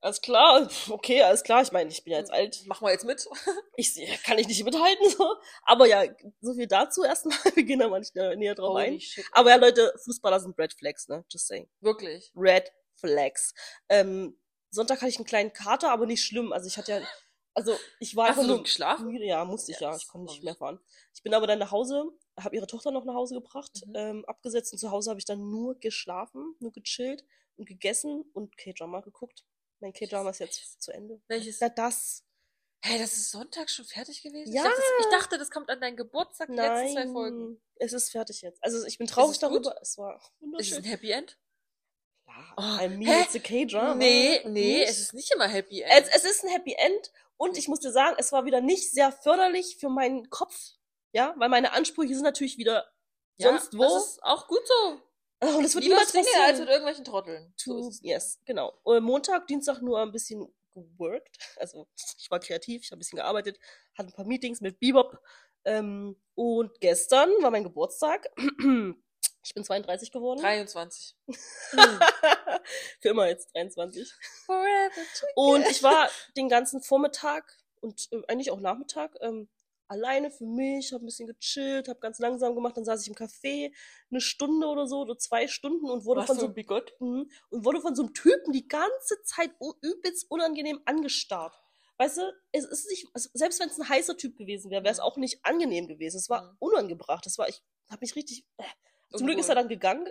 alles 0.01 0.21
klar, 0.21 0.69
okay, 0.89 1.21
alles 1.23 1.43
klar. 1.43 1.61
Ich 1.61 1.71
meine, 1.71 1.89
ich 1.89 2.03
bin 2.03 2.13
ja 2.13 2.19
jetzt 2.19 2.31
alt, 2.31 2.61
Mach 2.65 2.81
mal 2.81 2.91
jetzt 2.91 3.05
mit. 3.05 3.27
ich 3.77 3.95
kann 4.23 4.37
ich 4.37 4.47
nicht 4.47 4.63
mithalten 4.63 5.09
so. 5.09 5.35
Aber 5.63 5.85
ja, 5.87 6.03
so 6.41 6.53
viel 6.53 6.67
dazu 6.67 7.03
erstmal. 7.03 7.37
Wir 7.55 7.63
gehen 7.63 7.79
da 7.79 7.87
mal 7.89 7.99
nicht 7.99 8.15
näher 8.15 8.55
drauf 8.55 8.73
Holy 8.73 8.83
ein. 8.85 8.99
shit. 9.01 9.25
Aber 9.31 9.49
ja, 9.49 9.55
Leute, 9.57 9.93
Fußballer 10.03 10.39
sind 10.39 10.57
Red 10.57 10.73
Flags, 10.73 11.07
ne? 11.07 11.25
Just 11.29 11.47
saying. 11.47 11.67
Wirklich. 11.81 12.31
Red 12.35 12.71
Flags. 12.95 13.53
Ähm, 13.89 14.39
Sonntag 14.69 14.97
hatte 15.01 15.09
ich 15.09 15.17
einen 15.17 15.25
kleinen 15.25 15.53
Kater, 15.53 15.91
aber 15.91 16.05
nicht 16.05 16.23
schlimm. 16.23 16.51
Also 16.53 16.67
ich 16.67 16.77
hatte 16.77 16.91
ja, 16.91 17.01
also 17.53 17.75
ich 17.99 18.15
war 18.15 18.27
Hast 18.29 18.37
einfach 18.37 18.47
nur 18.47 18.63
geschlafen? 18.63 19.07
müde. 19.07 19.25
Ja, 19.25 19.43
musste 19.45 19.71
ich 19.71 19.79
Ja, 19.79 19.95
Ich 19.95 20.07
konnte 20.07 20.31
nicht 20.31 20.43
mehr 20.43 20.55
fahren. 20.55 20.79
Ich 21.15 21.23
bin 21.23 21.33
aber 21.33 21.47
dann 21.47 21.57
nach 21.59 21.71
Hause, 21.71 22.05
habe 22.39 22.55
ihre 22.55 22.67
Tochter 22.67 22.91
noch 22.91 23.03
nach 23.05 23.15
Hause 23.15 23.33
gebracht, 23.33 23.71
Mhm. 23.87 23.95
ähm, 23.95 24.25
abgesetzt 24.25 24.73
und 24.73 24.79
zu 24.79 24.91
Hause 24.91 25.09
habe 25.09 25.19
ich 25.19 25.25
dann 25.25 25.49
nur 25.49 25.79
geschlafen, 25.79 26.55
nur 26.59 26.71
gechillt 26.71 27.23
und 27.55 27.65
gegessen 27.67 28.23
und 28.33 28.55
K-Drama 28.57 28.99
geguckt. 29.01 29.43
Mein 29.79 29.93
K-Drama 29.93 30.29
ist 30.31 30.39
jetzt 30.39 30.81
zu 30.81 30.91
Ende. 30.91 31.21
Welches? 31.27 31.59
Na, 31.61 31.69
das. 31.69 32.23
Hey, 32.81 32.99
das 32.99 33.13
ist 33.13 33.31
Sonntag 33.31 33.69
schon 33.69 33.85
fertig 33.85 34.21
gewesen? 34.21 34.53
Ja. 34.53 34.61
Ich 34.63 34.67
dachte, 34.69 34.81
das, 34.81 35.05
ich 35.05 35.11
dachte, 35.11 35.37
das 35.37 35.51
kommt 35.51 35.69
an 35.69 35.81
deinen 35.81 35.97
Geburtstag, 35.97 36.47
die 36.49 36.55
letzten 36.55 36.93
zwei 36.93 37.07
Folgen. 37.07 37.47
Nein, 37.53 37.61
es 37.75 37.93
ist 37.93 38.11
fertig 38.11 38.41
jetzt. 38.41 38.63
Also 38.63 38.85
ich 38.85 38.97
bin 38.97 39.07
traurig 39.07 39.31
es 39.35 39.41
gut? 39.41 39.43
darüber. 39.51 39.75
Es 39.81 39.97
war 39.97 40.15
Ist 40.17 40.23
es 40.25 40.41
wunderschön. 40.41 40.77
ein 40.77 40.83
Happy 40.83 41.11
End? 41.11 41.37
Ja, 42.27 42.53
Oh, 42.57 42.83
I 42.83 42.87
mean, 42.89 43.01
hä? 43.01 43.21
it's 43.23 43.35
a 43.35 43.39
K-Drama. 43.39 43.95
Nee, 43.95 44.41
nee, 44.45 44.79
Nicht? 44.79 44.89
es 44.89 44.99
ist 44.99 45.13
nicht 45.13 45.31
immer 45.33 45.47
Happy 45.47 45.81
End. 45.81 45.91
Es, 46.07 46.23
es 46.23 46.23
ist 46.23 46.43
ein 46.43 46.49
Happy 46.49 46.73
End 46.77 47.11
und 47.37 47.57
ich 47.57 47.67
muss 47.67 47.79
dir 47.79 47.91
sagen, 47.91 48.15
es 48.19 48.31
war 48.31 48.45
wieder 48.45 48.61
nicht 48.61 48.91
sehr 48.91 49.11
förderlich 49.11 49.77
für 49.79 49.89
meinen 49.89 50.29
Kopf. 50.29 50.55
Ja, 51.13 51.33
weil 51.37 51.49
meine 51.49 51.71
Ansprüche 51.71 52.13
sind 52.13 52.23
natürlich 52.23 52.57
wieder 52.57 52.85
ja, 53.37 53.49
sonst 53.49 53.75
wo. 53.77 53.81
Das 53.83 54.07
ist 54.07 54.23
auch 54.23 54.47
gut 54.47 54.65
so. 54.67 55.01
Und 55.39 55.65
es 55.65 55.75
wird 55.75 55.83
Lieber 55.85 55.95
niemals 55.95 56.11
passieren. 56.13 56.41
als 56.45 56.59
mit 56.59 56.69
irgendwelchen 56.69 57.05
Trotteln. 57.05 57.53
So 57.57 57.79
To, 57.81 57.87
es. 57.89 57.99
yes, 58.01 58.39
genau. 58.45 58.73
Äh, 58.85 58.99
Montag, 58.99 59.47
Dienstag 59.47 59.81
nur 59.81 59.99
ein 60.01 60.11
bisschen 60.11 60.47
geworkt. 60.73 61.37
Also 61.57 61.87
ich 62.19 62.29
war 62.29 62.39
kreativ, 62.39 62.83
ich 62.83 62.91
habe 62.91 62.97
ein 62.97 62.99
bisschen 62.99 63.17
gearbeitet, 63.17 63.59
hatte 63.97 64.09
ein 64.09 64.13
paar 64.13 64.25
Meetings 64.25 64.61
mit 64.61 64.79
Bebop. 64.79 65.19
Ähm, 65.65 66.15
und 66.35 66.79
gestern 66.79 67.29
war 67.41 67.51
mein 67.51 67.63
Geburtstag. 67.63 68.27
Ich 69.43 69.53
bin 69.53 69.63
32 69.63 70.11
geworden. 70.11 70.41
23. 70.41 71.15
Für 72.99 73.09
immer 73.09 73.27
jetzt 73.29 73.55
23. 73.55 74.11
Forever. 74.45 74.91
Und 75.35 75.65
ich 75.69 75.81
war 75.83 76.09
den 76.35 76.49
ganzen 76.49 76.81
Vormittag 76.81 77.57
und 77.79 78.09
äh, 78.11 78.21
eigentlich 78.27 78.51
auch 78.51 78.59
Nachmittag 78.59 79.15
ähm, 79.21 79.47
alleine 79.87 80.31
für 80.31 80.45
mich, 80.45 80.91
habe 80.93 81.03
ein 81.03 81.07
bisschen 81.07 81.27
gechillt, 81.27 81.87
habe 81.87 81.99
ganz 81.99 82.19
langsam 82.19 82.55
gemacht, 82.55 82.75
dann 82.77 82.85
saß 82.85 83.01
ich 83.01 83.07
im 83.07 83.15
Café 83.15 83.71
eine 84.11 84.21
Stunde 84.21 84.67
oder 84.67 84.87
so, 84.87 84.99
oder 85.01 85.17
zwei 85.17 85.47
Stunden 85.47 85.89
und 85.89 86.05
wurde 86.05 86.19
Warst 86.19 86.27
von 86.31 86.39
so 86.39 86.49
Bigott? 86.49 86.93
Mhm. 86.99 87.29
und 87.49 87.65
wurde 87.65 87.81
von 87.81 87.95
so 87.95 88.03
einem 88.03 88.13
Typen 88.13 88.51
die 88.53 88.67
ganze 88.67 89.21
Zeit 89.23 89.51
übelst 89.81 90.29
unangenehm 90.29 90.79
angestarrt. 90.85 91.53
Weißt 91.97 92.17
du, 92.17 92.31
es 92.51 92.65
ist 92.65 92.89
nicht, 92.91 93.07
selbst 93.33 93.59
wenn 93.59 93.69
es 93.69 93.79
ein 93.79 93.89
heißer 93.89 94.17
Typ 94.17 94.37
gewesen 94.37 94.69
wäre, 94.69 94.83
wäre 94.83 94.91
es 94.91 94.99
Mhm. 94.99 95.03
auch 95.03 95.17
nicht 95.17 95.39
angenehm 95.43 95.87
gewesen. 95.87 96.17
Es 96.17 96.29
war 96.29 96.43
Mhm. 96.43 96.57
unangebracht. 96.59 97.25
Das 97.25 97.37
war, 97.37 97.49
ich 97.49 97.63
habe 97.89 98.01
mich 98.01 98.15
richtig. 98.15 98.45
Äh. 98.57 98.63
Zum 99.17 99.25
Glück 99.25 99.39
ist 99.39 99.49
er 99.49 99.55
dann 99.55 99.67
gegangen. 99.69 100.07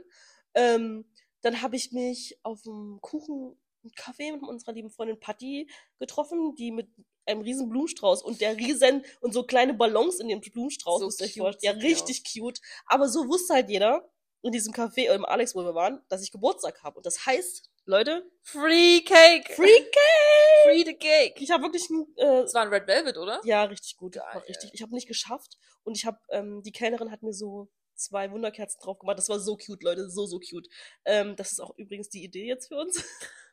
Ähm, 0.54 1.04
dann 1.42 1.62
habe 1.62 1.76
ich 1.76 1.92
mich 1.92 2.38
auf 2.42 2.62
dem 2.62 2.98
Kuchen 3.02 3.56
Kaffee 3.94 4.32
mit 4.32 4.42
unserer 4.42 4.72
lieben 4.72 4.90
Freundin 4.90 5.20
Patty 5.20 5.70
getroffen, 6.00 6.56
die 6.56 6.72
mit 6.72 6.88
einem 7.26 7.42
riesen 7.42 7.68
Blumenstrauß 7.68 8.22
und 8.22 8.40
der 8.40 8.56
riesen 8.56 9.04
und 9.20 9.32
so 9.32 9.42
kleine 9.44 9.74
Ballons 9.74 10.20
in 10.20 10.28
dem 10.28 10.40
Blumenstrauß, 10.40 11.00
So 11.00 11.06
müsst 11.06 11.34
cute 11.34 11.62
Ja, 11.62 11.72
richtig 11.72 12.22
cute. 12.24 12.60
Aber 12.86 13.08
so 13.08 13.26
wusste 13.28 13.54
halt 13.54 13.68
jeder 13.68 14.08
in 14.42 14.52
diesem 14.52 14.72
Café, 14.72 15.12
im 15.12 15.24
Alex, 15.24 15.54
wo 15.54 15.62
wir 15.64 15.74
waren, 15.74 16.00
dass 16.08 16.22
ich 16.22 16.30
Geburtstag 16.30 16.82
habe. 16.82 16.98
Und 16.98 17.06
das 17.06 17.26
heißt, 17.26 17.68
Leute, 17.84 18.28
Free 18.42 19.00
Cake! 19.00 19.52
Free 19.54 19.66
Cake! 19.66 20.64
Free 20.64 20.84
the 20.84 20.94
Cake! 20.94 21.34
Ich 21.42 21.50
habe 21.50 21.64
wirklich 21.64 21.88
ein, 21.90 22.06
äh, 22.16 22.42
Das 22.42 22.54
war 22.54 22.62
ein 22.62 22.68
Red 22.68 22.86
Velvet, 22.86 23.16
oder? 23.16 23.40
ja, 23.44 23.64
richtig 23.64 23.96
gut. 23.96 24.14
Geil. 24.14 24.42
Richtig. 24.48 24.70
Ich 24.72 24.82
habe 24.82 24.94
nicht 24.94 25.08
geschafft 25.08 25.56
und 25.84 25.96
ich 25.96 26.04
habe, 26.04 26.18
ähm, 26.30 26.62
die 26.62 26.72
Kellnerin 26.72 27.10
hat 27.10 27.22
mir 27.22 27.32
so 27.32 27.68
zwei 27.94 28.30
Wunderkerzen 28.30 28.80
drauf 28.82 28.98
gemacht. 28.98 29.18
Das 29.18 29.28
war 29.28 29.40
so 29.40 29.56
cute, 29.56 29.82
Leute, 29.82 30.10
so, 30.10 30.26
so 30.26 30.38
cute. 30.38 30.68
Ähm, 31.04 31.34
das 31.36 31.52
ist 31.52 31.60
auch 31.60 31.76
übrigens 31.76 32.08
die 32.08 32.22
Idee 32.22 32.46
jetzt 32.46 32.68
für 32.68 32.76
uns. 32.76 33.02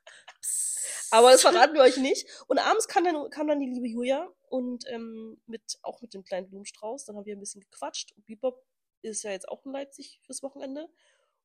Aber 1.13 1.29
das 1.29 1.43
verraten 1.43 1.75
wir 1.75 1.83
euch 1.83 1.97
nicht. 1.97 2.27
Und 2.47 2.57
abends 2.57 2.87
kam 2.87 3.03
dann, 3.03 3.29
kam 3.29 3.47
dann 3.47 3.59
die 3.59 3.67
liebe 3.67 3.87
Julia 3.87 4.27
und 4.49 4.83
ähm, 4.87 5.39
mit, 5.45 5.77
auch 5.83 6.01
mit 6.01 6.15
dem 6.15 6.23
kleinen 6.23 6.49
Blumenstrauß. 6.49 7.05
Dann 7.05 7.15
haben 7.15 7.27
wir 7.27 7.35
ein 7.35 7.39
bisschen 7.39 7.61
gequatscht. 7.61 8.15
Bebop 8.25 8.65
ist 9.03 9.21
ja 9.21 9.29
jetzt 9.29 9.47
auch 9.47 9.63
in 9.63 9.73
Leipzig 9.73 10.19
fürs 10.25 10.41
Wochenende. 10.41 10.89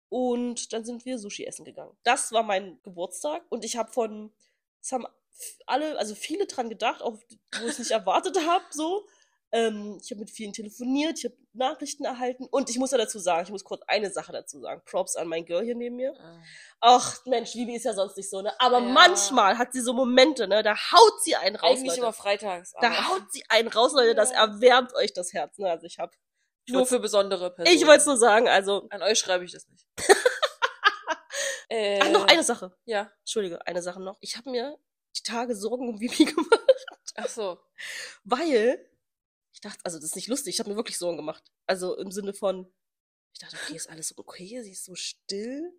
Und 0.09 0.73
dann 0.73 0.87
sind 0.87 1.05
wir 1.05 1.19
Sushi 1.19 1.45
essen 1.45 1.67
gegangen. 1.67 1.95
Das 2.03 2.33
war 2.33 2.43
mein 2.45 2.81
Geburtstag 2.83 3.45
und 3.51 3.63
ich 3.63 3.77
habe 3.77 3.93
von, 3.93 4.33
es 4.81 4.91
haben 4.91 5.05
alle, 5.67 5.99
also 5.99 6.15
viele 6.15 6.47
dran 6.47 6.71
gedacht, 6.71 7.03
auch 7.03 7.19
wo 7.61 7.67
ich 7.67 7.73
es 7.73 7.79
nicht 7.79 7.91
erwartet 7.91 8.39
habe, 8.47 8.65
so. 8.71 9.07
Ähm, 9.51 9.99
ich 10.03 10.11
habe 10.11 10.21
mit 10.21 10.31
vielen 10.31 10.53
telefoniert, 10.53 11.19
ich 11.19 11.25
habe 11.25 11.35
Nachrichten 11.55 12.05
erhalten 12.05 12.47
und 12.51 12.69
ich 12.69 12.79
muss 12.79 12.91
ja 12.91 12.99
dazu 12.99 13.19
sagen, 13.19 13.45
ich 13.45 13.51
muss 13.51 13.65
kurz 13.65 13.81
eine 13.87 14.11
Sache 14.11 14.31
dazu 14.31 14.61
sagen. 14.61 14.83
Props 14.85 15.17
an 15.17 15.27
mein 15.27 15.47
Girl 15.47 15.65
hier 15.65 15.75
neben 15.75 15.97
mir. 15.97 16.15
Ah. 16.21 16.43
Ach, 16.81 17.25
Mensch, 17.25 17.55
Vivi 17.55 17.75
ist 17.77 17.85
ja 17.85 17.95
sonst 17.95 18.17
nicht 18.19 18.29
so, 18.29 18.43
ne? 18.43 18.53
Aber 18.61 18.79
Ja. 18.81 18.89
manchmal 18.93 19.57
hat 19.57 19.73
sie 19.73 19.81
so 19.81 19.95
Momente, 19.95 20.47
ne? 20.49 20.63
Da 20.63 20.75
haut 20.75 21.23
sie 21.23 21.35
einen 21.35 21.57
raus, 21.57 21.71
Eigentlich 21.79 21.89
Leute. 21.89 22.01
immer 22.01 22.13
freitags. 22.13 22.73
Da 22.81 22.89
aber 22.89 23.09
haut 23.09 23.33
sie 23.33 23.43
einen 23.49 23.69
raus, 23.69 23.93
Leute. 23.95 24.15
Das 24.15 24.31
erwärmt 24.33 24.95
euch 24.95 25.15
das 25.15 25.33
Herz, 25.33 25.57
ne? 25.57 25.71
Also 25.71 25.87
ich 25.87 25.99
hab, 25.99 26.15
nur 26.69 26.85
für 26.85 27.01
besondere 27.01 27.51
Personen. 27.55 27.75
ich 27.75 27.87
wollte 27.87 28.01
es 28.01 28.07
nur 28.07 28.19
sagen, 28.19 28.49
also. 28.49 28.87
An 28.91 29.03
euch 29.03 29.19
schreibe 29.19 29.45
ich 29.47 29.53
das 29.53 29.67
nicht. 29.69 29.87
äh, 31.69 32.01
Ach, 32.03 32.11
noch 32.11 32.27
eine 32.27 32.43
Sache. 32.43 32.77
Ja. 32.85 33.11
Entschuldige, 33.21 33.67
eine 33.67 33.83
Sache 33.83 34.01
noch. 34.01 34.19
Ich 34.21 34.37
habe 34.37 34.51
mir 34.51 34.79
die 35.17 35.23
Tage 35.23 35.55
Sorgen 35.57 35.89
um 35.89 36.01
Vivi 36.01 36.25
gemacht, 36.27 36.85
Ach 37.17 37.29
so. 37.29 37.59
weil 38.25 38.85
ich 39.53 39.61
dachte, 39.61 39.81
also 39.85 39.99
das 39.99 40.11
ist 40.11 40.17
nicht 40.17 40.29
lustig, 40.29 40.55
ich 40.55 40.61
habe 40.61 40.71
mir 40.71 40.77
wirklich 40.77 40.99
Sorgen 40.99 41.17
gemacht. 41.17 41.45
Also 41.67 41.97
im 41.97 42.11
Sinne 42.11 42.35
von, 42.35 42.73
ich 43.33 43.41
dachte, 43.41 43.57
okay, 43.63 43.77
ist 43.77 43.89
alles 43.89 44.17
okay, 44.17 44.63
sie 44.63 44.73
ist 44.73 44.85
so 44.85 44.95
still, 44.95 45.73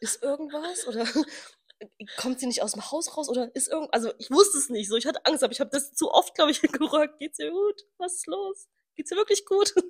ist 0.00 0.22
irgendwas 0.22 0.86
oder 0.86 1.06
kommt 2.16 2.40
sie 2.40 2.46
nicht 2.46 2.62
aus 2.62 2.72
dem 2.72 2.90
Haus 2.90 3.16
raus 3.16 3.28
oder 3.28 3.54
ist 3.54 3.68
irgend, 3.68 3.92
also 3.92 4.12
ich 4.18 4.30
wusste 4.30 4.58
es 4.58 4.68
nicht, 4.68 4.88
so 4.88 4.96
ich 4.96 5.06
hatte 5.06 5.24
Angst, 5.26 5.42
aber 5.42 5.52
ich 5.52 5.60
habe 5.60 5.70
das 5.70 5.94
zu 5.94 6.10
oft, 6.10 6.34
glaube 6.34 6.50
ich, 6.50 6.60
gefragt, 6.72 7.18
geht's 7.18 7.38
ihr 7.38 7.50
gut? 7.50 7.86
Was 7.98 8.14
ist 8.16 8.26
los? 8.26 8.68
Geht's 8.94 9.10
ihr 9.10 9.16
wirklich 9.16 9.44
gut? 9.46 9.74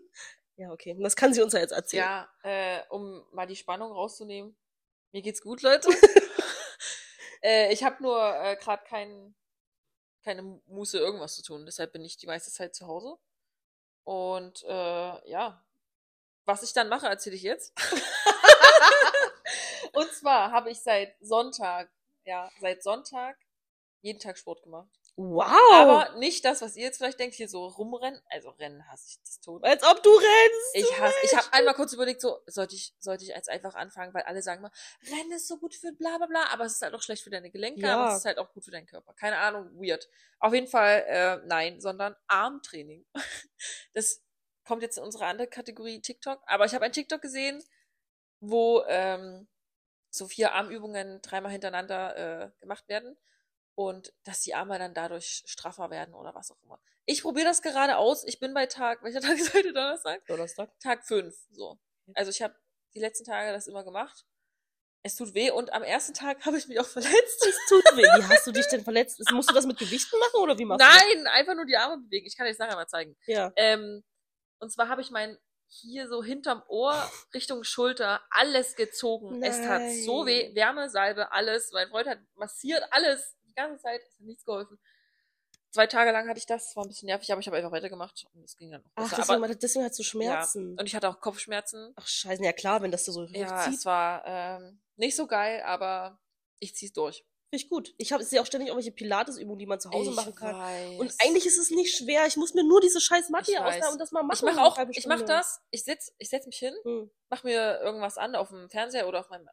Ja, 0.57 0.71
okay, 0.73 0.95
das 1.01 1.17
kann 1.17 1.33
sie 1.33 1.41
uns 1.41 1.55
ja 1.55 1.61
jetzt 1.61 1.73
erzählen. 1.73 2.03
Ja, 2.03 2.29
äh, 2.43 2.83
um 2.91 3.25
mal 3.33 3.47
die 3.47 3.57
Spannung 3.57 3.93
rauszunehmen. 3.93 4.55
Mir 5.11 5.23
geht's 5.23 5.41
gut, 5.41 5.63
Leute. 5.63 5.89
äh, 7.43 7.73
ich 7.73 7.83
habe 7.83 8.03
nur 8.03 8.21
äh, 8.21 8.57
gerade 8.57 8.85
kein, 8.85 9.35
keine 10.23 10.43
Muße, 10.67 10.99
irgendwas 10.99 11.37
zu 11.37 11.43
tun. 11.43 11.67
Deshalb 11.67 11.93
bin 11.93 12.05
ich 12.05 12.17
die 12.17 12.27
meiste 12.27 12.51
Zeit 12.51 12.75
zu 12.75 12.87
Hause. 12.87 13.17
Und 14.05 14.63
äh, 14.65 15.31
ja, 15.31 15.65
was 16.45 16.63
ich 16.63 16.73
dann 16.73 16.89
mache, 16.89 17.07
erzähle 17.07 17.37
ich 17.37 17.43
jetzt. 17.43 17.73
Und 19.93 20.13
zwar 20.13 20.53
habe 20.53 20.71
ich 20.71 20.81
seit 20.81 21.17
Sonntag, 21.21 21.91
ja, 22.25 22.51
seit 22.61 22.83
Sonntag 22.83 23.37
jeden 24.03 24.21
Tag 24.21 24.39
Sport 24.39 24.63
gemacht. 24.63 24.89
Wow. 25.23 25.53
Aber 25.73 26.17
nicht 26.17 26.47
das, 26.47 26.63
was 26.63 26.77
ihr 26.77 26.85
jetzt 26.85 26.97
vielleicht 26.97 27.21
denkt, 27.21 27.35
hier 27.35 27.49
so 27.49 27.67
rumrennen. 27.67 28.19
Also 28.31 28.49
rennen 28.51 28.89
hasse 28.91 29.07
ich 29.11 29.21
das 29.21 29.39
tot. 29.41 29.63
Als 29.63 29.83
ob 29.83 30.03
du 30.03 30.09
rennst. 30.09 30.71
Ich 30.73 30.99
hasse, 30.99 31.15
ich 31.23 31.37
habe 31.37 31.53
einmal 31.53 31.75
kurz 31.75 31.93
überlegt, 31.93 32.23
so 32.23 32.39
sollte 32.47 32.75
ich, 32.75 32.95
sollte 33.01 33.25
ich 33.25 33.29
jetzt 33.29 33.51
einfach 33.51 33.75
anfangen, 33.75 34.15
weil 34.15 34.23
alle 34.23 34.41
sagen 34.41 34.63
mal, 34.63 34.71
Rennen 35.11 35.33
ist 35.33 35.47
so 35.47 35.59
gut 35.59 35.75
für 35.75 35.93
bla 35.93 36.17
bla 36.17 36.27
bla, 36.27 36.47
aber 36.51 36.65
es 36.65 36.73
ist 36.77 36.83
halt 36.83 36.95
auch 36.95 37.03
schlecht 37.03 37.23
für 37.23 37.29
deine 37.29 37.51
Gelenke, 37.51 37.83
Ja. 37.83 37.99
aber 37.99 38.13
es 38.13 38.21
ist 38.21 38.25
halt 38.25 38.39
auch 38.39 38.51
gut 38.55 38.65
für 38.65 38.71
deinen 38.71 38.87
Körper. 38.87 39.13
Keine 39.13 39.37
Ahnung, 39.37 39.69
weird. 39.75 40.09
Auf 40.39 40.55
jeden 40.55 40.69
Fall 40.69 41.05
äh, 41.07 41.37
nein, 41.47 41.83
sondern 41.83 42.17
Armtraining. 42.27 43.05
Das 43.93 44.23
kommt 44.65 44.83
jetzt 44.83 44.97
in 44.97 45.05
unsere 45.05 45.27
andere 45.27 45.49
Kategorie 45.49 46.01
TikTok, 46.01 46.43
aber 46.47 46.65
ich 46.65 46.75
habe 46.75 46.87
ein 46.87 46.93
TikTok 46.93 47.21
gesehen, 47.21 47.63
wo 48.41 48.83
ähm, 48.89 49.49
so 50.09 50.27
vier 50.29 50.53
Armübungen 50.53 51.21
dreimal 51.21 51.53
hintereinander 51.53 52.17
äh, 52.47 52.51
gemacht 52.61 52.89
werden 52.89 53.19
und 53.75 54.13
dass 54.25 54.43
die 54.43 54.55
Arme 54.55 54.79
dann 54.79 54.95
dadurch 54.95 55.43
straffer 55.47 55.91
werden 55.91 56.15
oder 56.15 56.35
was 56.35 56.51
auch 56.51 56.63
immer. 56.65 56.81
Ich 57.07 57.23
probiere 57.23 57.47
das 57.47 57.63
gerade 57.63 57.97
aus. 57.97 58.25
Ich 58.25 58.39
bin 58.39 58.55
bei 58.55 58.67
Tag, 58.67 59.03
welcher 59.03 59.21
Tag 59.21 59.39
ist 59.39 59.55
heute 59.55 59.73
Donnerstag? 59.73 60.25
Donnerstag. 60.27 60.71
Tag 60.81 61.05
5, 61.05 61.35
so. 61.51 61.79
Also 62.15 62.31
ich 62.31 62.43
habe 62.43 62.55
die 62.95 63.01
letzten 63.01 63.25
Tage 63.25 63.53
das 63.53 63.67
immer 63.67 63.85
gemacht. 63.85 64.25
Es 65.03 65.17
tut 65.17 65.33
weh 65.33 65.51
und 65.51 65.73
am 65.73 65.83
ersten 65.83 66.13
Tag 66.13 66.41
habe 66.47 66.59
ich 66.59 66.69
mich 66.69 66.79
auch 66.79 66.87
verletzt. 66.87 67.47
Es 67.47 67.59
tut 67.69 67.85
weh. 67.97 68.03
Wie 68.03 68.29
hast 68.29 68.47
du 68.47 68.53
dich 68.53 68.67
denn 68.67 68.85
verletzt? 68.85 69.21
Musst 69.33 69.51
du 69.51 69.55
das 69.55 69.67
mit 69.67 69.79
Gewichten 69.79 70.19
machen 70.19 70.41
oder 70.41 70.59
wie 70.59 70.65
machst 70.65 70.81
du 70.81 70.87
Nein, 70.87 71.27
einfach 71.29 71.55
nur 71.55 71.65
die 71.65 71.77
Arme 71.77 72.03
bewegen. 72.03 72.27
Ich 72.27 72.37
kann 72.37 72.47
dir 72.47 72.53
das 72.53 72.59
nachher 72.59 72.77
mal 72.77 72.87
zeigen. 72.87 73.17
das? 73.27 73.35
Ja. 73.35 73.53
Ähm, 73.57 74.05
und 74.59 74.71
zwar 74.71 74.89
habe 74.89 75.01
ich 75.01 75.11
mein 75.11 75.39
hier 75.73 76.09
so 76.09 76.23
hinterm 76.23 76.63
Ohr 76.69 77.11
Richtung 77.33 77.63
Schulter 77.65 78.21
alles 78.31 78.75
gezogen. 78.75 79.43
Es 79.43 79.57
tat 79.63 79.83
so 80.05 80.27
weh. 80.27 80.47
Nein. 80.47 80.57
Wärmesalbe, 80.57 81.33
alles. 81.33 81.71
Mein 81.73 81.89
Freund 81.89 82.09
hat 82.09 82.19
massiert 82.35 82.85
alles 82.91 83.37
die 83.51 83.55
ganze 83.55 83.83
Zeit. 83.83 84.01
Es 84.09 84.15
hat 84.19 84.27
nichts 84.27 84.45
geholfen. 84.45 84.79
Zwei 85.73 85.87
Tage 85.87 86.11
lang 86.11 86.29
hatte 86.29 86.39
ich 86.39 86.47
das. 86.47 86.75
war 86.75 86.85
ein 86.85 86.89
bisschen 86.89 87.07
nervig, 87.07 87.31
aber 87.31 87.41
ich 87.41 87.47
habe 87.47 87.57
einfach 87.57 87.71
weitergemacht 87.71 88.27
und 88.35 88.43
es 88.43 88.57
ging 88.57 88.73
dann 88.73 88.83
auch 88.83 88.91
Ach, 88.97 89.03
besser. 89.05 89.17
deswegen, 89.19 89.45
aber, 89.45 89.55
deswegen 89.55 89.85
hast 89.85 89.99
du 89.99 90.03
Schmerzen. 90.03 90.75
Ja. 90.75 90.81
Und 90.81 90.87
ich 90.87 90.95
hatte 90.97 91.09
auch 91.09 91.21
Kopfschmerzen. 91.21 91.93
Ach 91.97 92.07
scheiße, 92.09 92.43
ja 92.45 92.53
klar, 92.53 92.83
wenn 92.83 92.91
das 92.91 93.05
da 93.05 93.13
so 93.13 93.25
Ja, 93.27 93.57
hochzieht. 93.61 93.75
es 93.79 93.85
war 93.87 94.25
ähm, 94.27 94.81
nicht 94.97 95.15
so 95.15 95.27
geil, 95.29 95.63
aber 95.63 96.19
ich 96.59 96.75
zieh's 96.75 96.93
durch. 96.93 97.25
Finde 97.53 97.65
ich 97.65 97.69
gut. 97.69 97.95
Ich 97.99 98.13
habe 98.13 98.23
sehe 98.25 98.41
auch 98.41 98.47
ständig 98.47 98.69
irgendwelche 98.69 98.93
Pilatesübungen, 98.93 99.59
die 99.59 99.67
man 99.67 99.81
zu 99.81 99.91
Hause 99.91 100.11
ich 100.11 100.17
machen 100.17 100.35
kann. 100.35 100.57
Weiß. 100.57 100.99
Und 101.01 101.15
eigentlich 101.21 101.47
ist 101.47 101.59
es 101.59 101.71
nicht 101.71 101.97
schwer. 101.97 102.27
Ich 102.27 102.37
muss 102.37 102.55
mir 102.55 102.63
nur 102.65 102.81
diese 102.81 103.01
scheiß 103.01 103.29
Matte 103.31 103.53
ausleihen 103.65 103.93
und 103.93 103.99
das 104.01 104.11
mal 104.13 104.23
machen. 104.23 104.37
ich 104.49 104.55
mache 104.55 104.63
auch, 104.65 104.79
ich 104.91 105.07
mache 105.07 105.25
das. 105.25 105.61
Ich 105.71 105.85
sitz, 105.85 106.13
ich 106.19 106.29
setz 106.31 106.47
mich 106.47 106.59
hin, 106.59 106.75
Hm. 106.85 107.11
mach 107.29 107.43
mir 107.45 107.81
irgendwas 107.81 108.19
an 108.19 108.35
auf 108.35 108.49
dem 108.49 108.69
Fernseher 108.71 109.07
oder 109.09 109.21
auf 109.21 109.31
meinem 109.31 109.49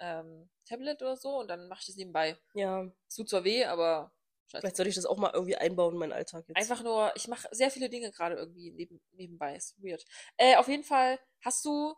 ähm, 0.00 0.50
Tablet 0.66 1.00
oder 1.02 1.16
so 1.16 1.38
und 1.38 1.48
dann 1.48 1.68
mache 1.68 1.80
ich 1.80 1.86
das 1.86 1.96
nebenbei. 1.96 2.38
Ja, 2.54 2.90
Es 3.08 3.14
tut 3.16 3.28
zwar 3.28 3.44
weh, 3.44 3.64
aber 3.64 4.12
scheiße. 4.46 4.60
vielleicht 4.60 4.76
sollte 4.76 4.88
ich 4.90 4.94
das 4.96 5.06
auch 5.06 5.16
mal 5.18 5.30
irgendwie 5.32 5.56
einbauen 5.56 5.92
in 5.94 5.98
meinen 5.98 6.12
Alltag 6.12 6.44
jetzt. 6.48 6.56
Einfach 6.56 6.82
nur, 6.82 7.12
ich 7.16 7.28
mache 7.28 7.48
sehr 7.52 7.70
viele 7.70 7.88
Dinge 7.88 8.10
gerade 8.10 8.36
irgendwie 8.36 8.70
neben, 8.72 9.00
nebenbei. 9.12 9.56
Ist 9.56 9.76
weird. 9.82 10.04
Äh, 10.36 10.56
auf 10.56 10.68
jeden 10.68 10.84
Fall, 10.84 11.18
hast 11.42 11.64
du 11.64 11.94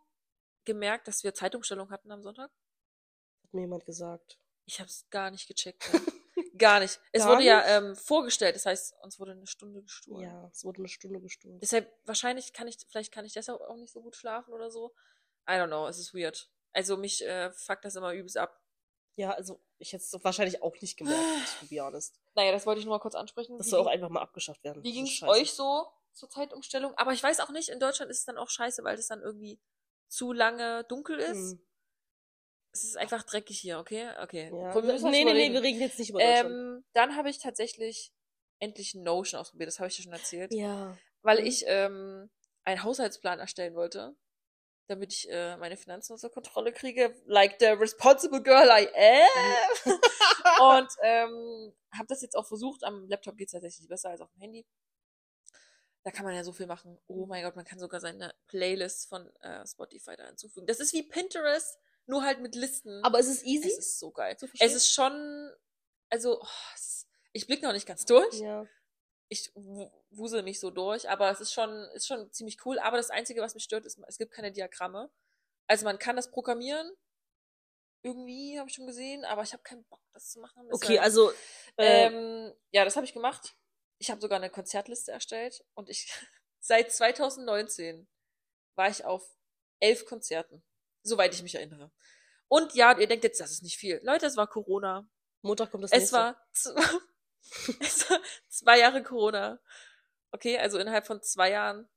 gemerkt, 0.64 1.08
dass 1.08 1.24
wir 1.24 1.34
Zeitumstellung 1.34 1.90
hatten 1.90 2.10
am 2.12 2.22
Sonntag? 2.22 2.50
Hat 3.44 3.52
mir 3.54 3.62
jemand 3.62 3.84
gesagt. 3.86 4.38
Ich 4.64 4.78
habe 4.80 4.88
es 4.88 5.08
gar 5.10 5.30
nicht 5.30 5.48
gecheckt. 5.48 5.92
Ne? 5.92 6.00
gar 6.58 6.78
nicht. 6.80 7.00
Es 7.12 7.22
Gar 7.24 7.32
wurde 7.32 7.44
ja 7.44 7.58
nicht? 7.58 7.90
ähm, 7.90 7.96
vorgestellt, 7.96 8.54
das 8.54 8.64
heißt, 8.66 8.94
uns 9.02 9.18
wurde 9.18 9.32
eine 9.32 9.46
Stunde 9.46 9.82
gestohlen. 9.82 10.22
Ja, 10.22 10.48
es 10.52 10.64
wurde 10.64 10.78
eine 10.78 10.88
Stunde 10.88 11.20
gestohlen. 11.20 11.58
Deshalb, 11.60 11.92
wahrscheinlich 12.04 12.52
kann 12.52 12.68
ich, 12.68 12.78
vielleicht 12.88 13.12
kann 13.12 13.24
ich 13.24 13.32
deshalb 13.32 13.60
auch 13.60 13.76
nicht 13.76 13.92
so 13.92 14.00
gut 14.02 14.14
schlafen 14.16 14.52
oder 14.54 14.70
so. 14.70 14.94
I 15.48 15.54
don't 15.54 15.66
know, 15.66 15.88
es 15.88 15.98
ist 15.98 16.14
weird. 16.14 16.48
Also 16.72 16.96
mich 16.96 17.24
äh, 17.24 17.52
fuckt 17.52 17.84
das 17.84 17.96
immer 17.96 18.12
übelst 18.12 18.36
ab. 18.38 18.58
Ja, 19.16 19.32
also 19.32 19.60
ich 19.78 19.92
hätte 19.92 20.04
es 20.04 20.24
wahrscheinlich 20.24 20.62
auch 20.62 20.74
nicht 20.80 20.96
gemerkt, 20.96 21.20
to 21.60 21.66
be 21.66 21.80
honest. 21.82 22.18
Naja, 22.34 22.52
das 22.52 22.64
wollte 22.66 22.78
ich 22.80 22.86
nur 22.86 22.94
mal 22.96 23.00
kurz 23.02 23.14
ansprechen. 23.14 23.58
Das 23.58 23.68
soll 23.68 23.80
auch 23.80 23.86
einfach 23.86 24.08
mal 24.08 24.22
abgeschafft 24.22 24.64
werden. 24.64 24.82
Wie 24.82 24.92
ging 24.92 25.06
es 25.06 25.22
euch 25.22 25.52
so 25.52 25.86
zur 26.14 26.30
Zeitumstellung? 26.30 26.94
Aber 26.96 27.12
ich 27.12 27.22
weiß 27.22 27.40
auch 27.40 27.50
nicht, 27.50 27.68
in 27.68 27.78
Deutschland 27.80 28.10
ist 28.10 28.20
es 28.20 28.24
dann 28.24 28.38
auch 28.38 28.48
scheiße, 28.48 28.82
weil 28.84 28.98
es 28.98 29.08
dann 29.08 29.20
irgendwie 29.20 29.60
zu 30.08 30.32
lange 30.32 30.84
dunkel 30.84 31.18
ist. 31.18 31.52
Hm. 31.52 31.66
Es 32.74 32.84
ist 32.84 32.96
einfach 32.96 33.22
dreckig 33.22 33.58
hier, 33.58 33.78
okay? 33.78 34.08
Okay. 34.22 34.50
Ja. 34.50 34.74
Wir 34.74 34.82
müssen 34.82 35.10
Nee, 35.10 35.24
nee, 35.24 35.32
nee, 35.34 35.38
wir 35.38 35.44
reden. 35.44 35.56
reden 35.58 35.80
jetzt 35.80 35.98
nicht 35.98 36.08
über 36.10 36.20
Deutschland. 36.20 36.50
ähm, 36.50 36.84
dann 36.94 37.16
habe 37.16 37.28
ich 37.28 37.38
tatsächlich 37.38 38.14
endlich 38.60 38.94
Notion 38.94 39.40
ausprobiert, 39.40 39.68
das 39.68 39.78
habe 39.78 39.88
ich 39.88 39.96
dir 39.96 40.02
schon 40.04 40.12
erzählt. 40.12 40.54
ja. 40.54 40.96
Weil 41.24 41.40
Mhm. 41.40 41.46
ich 41.46 41.64
ähm, 41.66 42.30
einen 42.64 42.82
Haushaltsplan 42.82 43.38
erstellen 43.38 43.74
wollte, 43.74 44.16
damit 44.92 45.12
ich 45.12 45.30
äh, 45.30 45.56
meine 45.56 45.76
Finanzen 45.76 46.12
unter 46.12 46.30
Kontrolle 46.30 46.72
kriege, 46.72 47.14
like 47.26 47.56
the 47.58 47.66
responsible 47.66 48.42
girl 48.42 48.68
I 48.68 48.88
am. 48.94 49.92
Und 50.80 50.88
ähm, 51.02 51.72
habe 51.92 52.06
das 52.08 52.22
jetzt 52.22 52.36
auch 52.36 52.46
versucht. 52.46 52.84
Am 52.84 53.08
Laptop 53.08 53.36
geht 53.36 53.48
es 53.48 53.52
tatsächlich 53.52 53.88
besser 53.88 54.10
als 54.10 54.20
auf 54.20 54.30
dem 54.32 54.40
Handy. 54.40 54.66
Da 56.04 56.10
kann 56.10 56.24
man 56.24 56.34
ja 56.34 56.44
so 56.44 56.52
viel 56.52 56.66
machen. 56.66 56.98
Oh 57.06 57.26
mein 57.26 57.44
Gott, 57.44 57.56
man 57.56 57.64
kann 57.64 57.78
sogar 57.78 58.00
seine 58.00 58.34
Playlist 58.48 59.08
von 59.08 59.26
äh, 59.40 59.66
Spotify 59.66 60.16
da 60.16 60.26
hinzufügen. 60.26 60.66
Das 60.66 60.80
ist 60.80 60.92
wie 60.92 61.04
Pinterest, 61.04 61.78
nur 62.06 62.22
halt 62.22 62.40
mit 62.40 62.54
Listen. 62.54 63.04
Aber 63.04 63.20
ist 63.20 63.28
es 63.28 63.44
easy? 63.44 63.68
es 63.68 63.78
ist 63.78 63.98
so 64.00 64.10
geil. 64.10 64.36
verstehen? 64.36 64.66
Es 64.66 64.74
ist 64.74 64.92
schon, 64.92 65.52
also 66.10 66.40
oh, 66.40 66.46
ich 67.32 67.46
blicke 67.46 67.64
noch 67.64 67.72
nicht 67.72 67.86
ganz 67.86 68.04
durch 68.04 68.40
ja. 68.40 68.66
Ich 69.32 69.50
wu- 69.54 69.90
wusel 70.10 70.42
mich 70.42 70.60
so 70.60 70.70
durch, 70.70 71.08
aber 71.08 71.30
es 71.30 71.40
ist 71.40 71.52
schon, 71.52 71.70
ist 71.94 72.06
schon 72.06 72.30
ziemlich 72.32 72.64
cool. 72.66 72.78
Aber 72.78 72.96
das 72.98 73.10
Einzige, 73.10 73.40
was 73.40 73.54
mich 73.54 73.64
stört, 73.64 73.86
ist, 73.86 73.98
es 74.06 74.18
gibt 74.18 74.32
keine 74.32 74.52
Diagramme. 74.52 75.10
Also 75.66 75.84
man 75.84 75.98
kann 75.98 76.16
das 76.16 76.30
programmieren. 76.30 76.90
Irgendwie 78.02 78.58
habe 78.58 78.68
ich 78.68 78.74
schon 78.74 78.86
gesehen, 78.86 79.24
aber 79.24 79.42
ich 79.42 79.52
habe 79.52 79.62
keinen 79.62 79.84
Bock, 79.84 80.00
das 80.12 80.30
zu 80.30 80.40
machen. 80.40 80.66
Okay, 80.72 80.94
Deshalb- 80.94 81.02
also 81.02 81.30
äh, 81.76 82.06
ähm, 82.06 82.52
ja, 82.70 82.84
das 82.84 82.96
habe 82.96 83.06
ich 83.06 83.12
gemacht. 83.12 83.54
Ich 83.98 84.10
habe 84.10 84.20
sogar 84.20 84.36
eine 84.38 84.50
Konzertliste 84.50 85.12
erstellt 85.12 85.64
und 85.74 85.88
ich 85.88 86.10
seit 86.60 86.92
2019 86.92 88.08
war 88.74 88.88
ich 88.88 89.04
auf 89.04 89.24
elf 89.80 90.04
Konzerten, 90.06 90.62
soweit 91.02 91.32
ich 91.34 91.42
mich 91.42 91.54
erinnere. 91.54 91.92
Und 92.48 92.74
ja, 92.74 92.98
ihr 92.98 93.06
denkt 93.06 93.24
jetzt, 93.24 93.40
das 93.40 93.50
ist 93.52 93.62
nicht 93.62 93.78
viel. 93.78 94.00
Leute, 94.02 94.26
es 94.26 94.36
war 94.36 94.46
Corona. 94.48 95.08
Montag 95.42 95.70
kommt 95.70 95.84
das 95.84 95.92
Es 95.92 95.98
nächste. 96.00 96.16
war, 96.16 96.46
es 96.52 96.64
war 96.74 97.00
zwei 98.48 98.78
Jahre 98.78 99.02
Corona. 99.02 99.58
Okay, 100.32 100.58
also 100.58 100.78
innerhalb 100.78 101.06
von 101.06 101.22
zwei 101.22 101.50
Jahren 101.50 101.88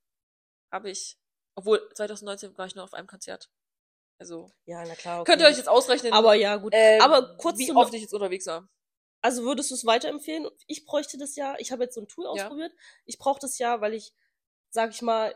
habe 0.71 0.89
ich, 0.89 1.17
obwohl 1.55 1.87
2019 1.93 2.57
war 2.57 2.65
ich 2.65 2.75
nur 2.75 2.83
auf 2.83 2.93
einem 2.93 3.07
Konzert. 3.07 3.49
Also 4.19 4.51
Ja, 4.65 4.83
na 4.85 4.95
klar. 4.95 5.21
Okay. 5.21 5.31
könnt 5.31 5.41
ihr 5.41 5.47
euch 5.47 5.57
jetzt 5.57 5.69
ausrechnen, 5.69 6.13
Aber 6.13 6.33
ja, 6.35 6.55
gut. 6.57 6.73
ähm, 6.75 7.01
aber 7.01 7.37
kurz 7.37 7.57
wie 7.59 7.71
oft 7.71 7.93
ich 7.93 8.01
jetzt 8.01 8.13
unterwegs 8.13 8.45
war. 8.47 8.67
Also 9.21 9.43
würdest 9.43 9.71
du 9.71 9.75
es 9.75 9.85
weiterempfehlen? 9.85 10.47
Ich 10.67 10.85
bräuchte 10.85 11.17
das 11.17 11.35
ja. 11.35 11.55
Ich 11.57 11.71
habe 11.71 11.83
jetzt 11.83 11.95
so 11.95 12.01
ein 12.01 12.07
Tool 12.07 12.25
Ja. 12.25 12.31
ausprobiert. 12.31 12.71
Ich 13.05 13.17
brauche 13.17 13.39
das 13.39 13.57
ja, 13.57 13.81
weil 13.81 13.93
ich, 13.93 14.13
sag 14.69 14.91
ich 14.91 15.01
mal, 15.01 15.35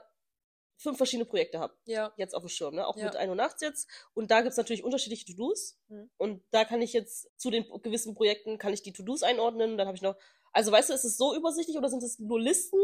fünf 0.82 0.98
verschiedene 0.98 1.26
Projekte 1.26 1.60
habe. 1.60 1.76
Ja. 1.86 2.14
Jetzt 2.18 2.34
auf 2.34 2.42
dem 2.42 2.50
Schirm, 2.50 2.74
ne? 2.76 2.88
Auch 2.88 2.96
Ja. 2.98 3.06
mit 3.06 3.16
Ein 3.16 3.30
Uhr 3.30 3.36
nachts 3.36 3.62
jetzt. 3.62 3.88
Und 4.14 4.32
da 4.32 4.42
gibt's 4.42 4.58
natürlich 4.58 4.84
unterschiedliche 4.84 5.26
To-Dos. 5.26 5.78
Mhm. 5.90 6.10
Und 6.18 6.44
da 6.52 6.64
kann 6.66 6.82
ich 6.82 6.94
jetzt 6.94 7.30
zu 7.38 7.52
den 7.52 7.66
gewissen 7.84 8.16
Projekten 8.16 8.58
kann 8.58 8.74
ich 8.74 8.82
die 8.82 8.94
To-Dos 8.94 9.22
einordnen. 9.24 9.78
Dann 9.78 9.88
habe 9.88 9.96
ich 9.98 10.02
noch. 10.02 10.16
Also 10.54 10.72
weißt 10.72 10.90
du, 10.90 10.94
ist 10.94 11.04
es 11.04 11.18
so 11.18 11.36
übersichtlich 11.36 11.78
oder 11.78 11.90
sind 11.90 12.02
es 12.02 12.18
nur 12.18 12.40
Listen? 12.40 12.80